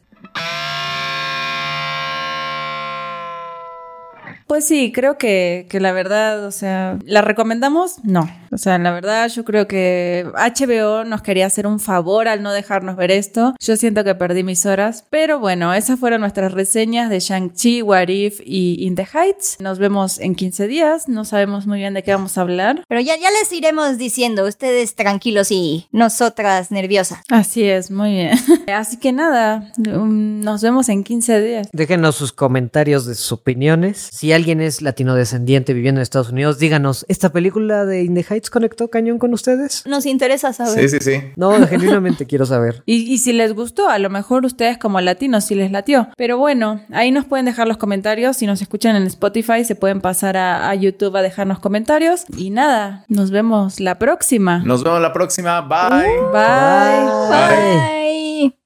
Pues 4.46 4.64
sí, 4.64 4.92
creo 4.92 5.18
que, 5.18 5.66
que 5.68 5.80
la 5.80 5.92
verdad, 5.92 6.44
o 6.44 6.52
sea, 6.52 6.98
¿la 7.04 7.22
recomendamos? 7.22 7.96
No. 8.04 8.28
O 8.52 8.58
sea, 8.58 8.78
la 8.78 8.92
verdad, 8.92 9.28
yo 9.28 9.44
creo 9.44 9.66
que 9.66 10.24
HBO 10.34 11.04
nos 11.04 11.22
quería 11.22 11.46
hacer 11.46 11.66
un 11.66 11.80
favor 11.80 12.28
al 12.28 12.42
no 12.42 12.52
dejarnos 12.52 12.96
ver 12.96 13.10
esto. 13.10 13.54
Yo 13.60 13.76
siento 13.76 14.04
que 14.04 14.14
perdí 14.14 14.44
mis 14.44 14.66
horas. 14.66 15.04
Pero 15.10 15.40
bueno, 15.40 15.74
esas 15.74 15.98
fueron 15.98 16.20
nuestras 16.20 16.52
reseñas 16.52 17.10
de 17.10 17.20
Shang-Chi, 17.20 17.82
What 17.82 18.08
If 18.08 18.40
y 18.44 18.84
In 18.86 18.94
the 18.94 19.06
Heights. 19.12 19.56
Nos 19.60 19.78
vemos 19.78 20.18
en 20.20 20.34
15 20.34 20.68
días. 20.68 21.08
No 21.08 21.24
sabemos 21.24 21.66
muy 21.66 21.78
bien 21.78 21.94
de 21.94 22.02
qué 22.02 22.12
vamos 22.12 22.38
a 22.38 22.42
hablar. 22.42 22.84
Pero 22.88 23.00
ya, 23.00 23.16
ya 23.16 23.30
les 23.30 23.52
iremos 23.52 23.98
diciendo, 23.98 24.46
ustedes 24.46 24.94
tranquilos 24.94 25.50
y 25.50 25.88
nosotras 25.90 26.70
nerviosas. 26.70 27.20
Así 27.28 27.64
es, 27.64 27.90
muy 27.90 28.12
bien. 28.12 28.38
Así 28.72 28.96
que 28.98 29.12
nada, 29.12 29.72
um, 29.78 30.40
nos 30.40 30.62
vemos 30.62 30.88
en 30.88 31.02
15 31.02 31.40
días. 31.40 31.68
Déjenos 31.72 32.16
sus 32.16 32.32
comentarios 32.32 33.06
de 33.06 33.14
sus 33.14 33.32
opiniones. 33.32 34.08
Si 34.12 34.32
alguien 34.36 34.60
es 34.60 34.82
latino 34.82 35.14
descendiente 35.14 35.74
viviendo 35.74 36.00
en 36.00 36.02
Estados 36.02 36.30
Unidos, 36.30 36.58
díganos, 36.58 37.04
¿esta 37.08 37.30
película 37.30 37.84
de 37.84 38.04
In 38.04 38.14
the 38.14 38.24
Heights 38.28 38.50
conectó 38.50 38.88
cañón 38.88 39.18
con 39.18 39.32
ustedes? 39.32 39.84
Nos 39.86 40.06
interesa 40.06 40.52
saber. 40.52 40.88
Sí, 40.88 40.88
sí, 40.88 40.98
sí. 41.00 41.22
No, 41.36 41.52
genuinamente 41.68 42.26
quiero 42.26 42.46
saber. 42.46 42.82
Y, 42.86 43.12
y 43.12 43.18
si 43.18 43.32
les 43.32 43.54
gustó, 43.54 43.88
a 43.88 43.98
lo 43.98 44.10
mejor 44.10 44.44
ustedes 44.44 44.78
como 44.78 45.00
latinos 45.00 45.44
sí 45.44 45.54
les 45.54 45.72
latió. 45.72 46.08
Pero 46.16 46.38
bueno, 46.38 46.80
ahí 46.92 47.10
nos 47.10 47.24
pueden 47.24 47.46
dejar 47.46 47.66
los 47.66 47.76
comentarios. 47.76 48.36
Si 48.36 48.46
nos 48.46 48.62
escuchan 48.62 48.96
en 48.96 49.04
Spotify, 49.04 49.64
se 49.64 49.74
pueden 49.74 50.00
pasar 50.00 50.36
a, 50.36 50.70
a 50.70 50.74
YouTube 50.74 51.16
a 51.16 51.22
dejarnos 51.22 51.58
comentarios. 51.58 52.24
Y 52.36 52.50
nada, 52.50 53.04
nos 53.08 53.30
vemos 53.30 53.80
la 53.80 53.98
próxima. 53.98 54.58
Nos 54.58 54.84
vemos 54.84 55.00
la 55.00 55.12
próxima. 55.12 55.60
Bye. 55.62 56.06
Bye. 56.32 57.06
Bye. 57.30 58.50
Bye. 58.50 58.56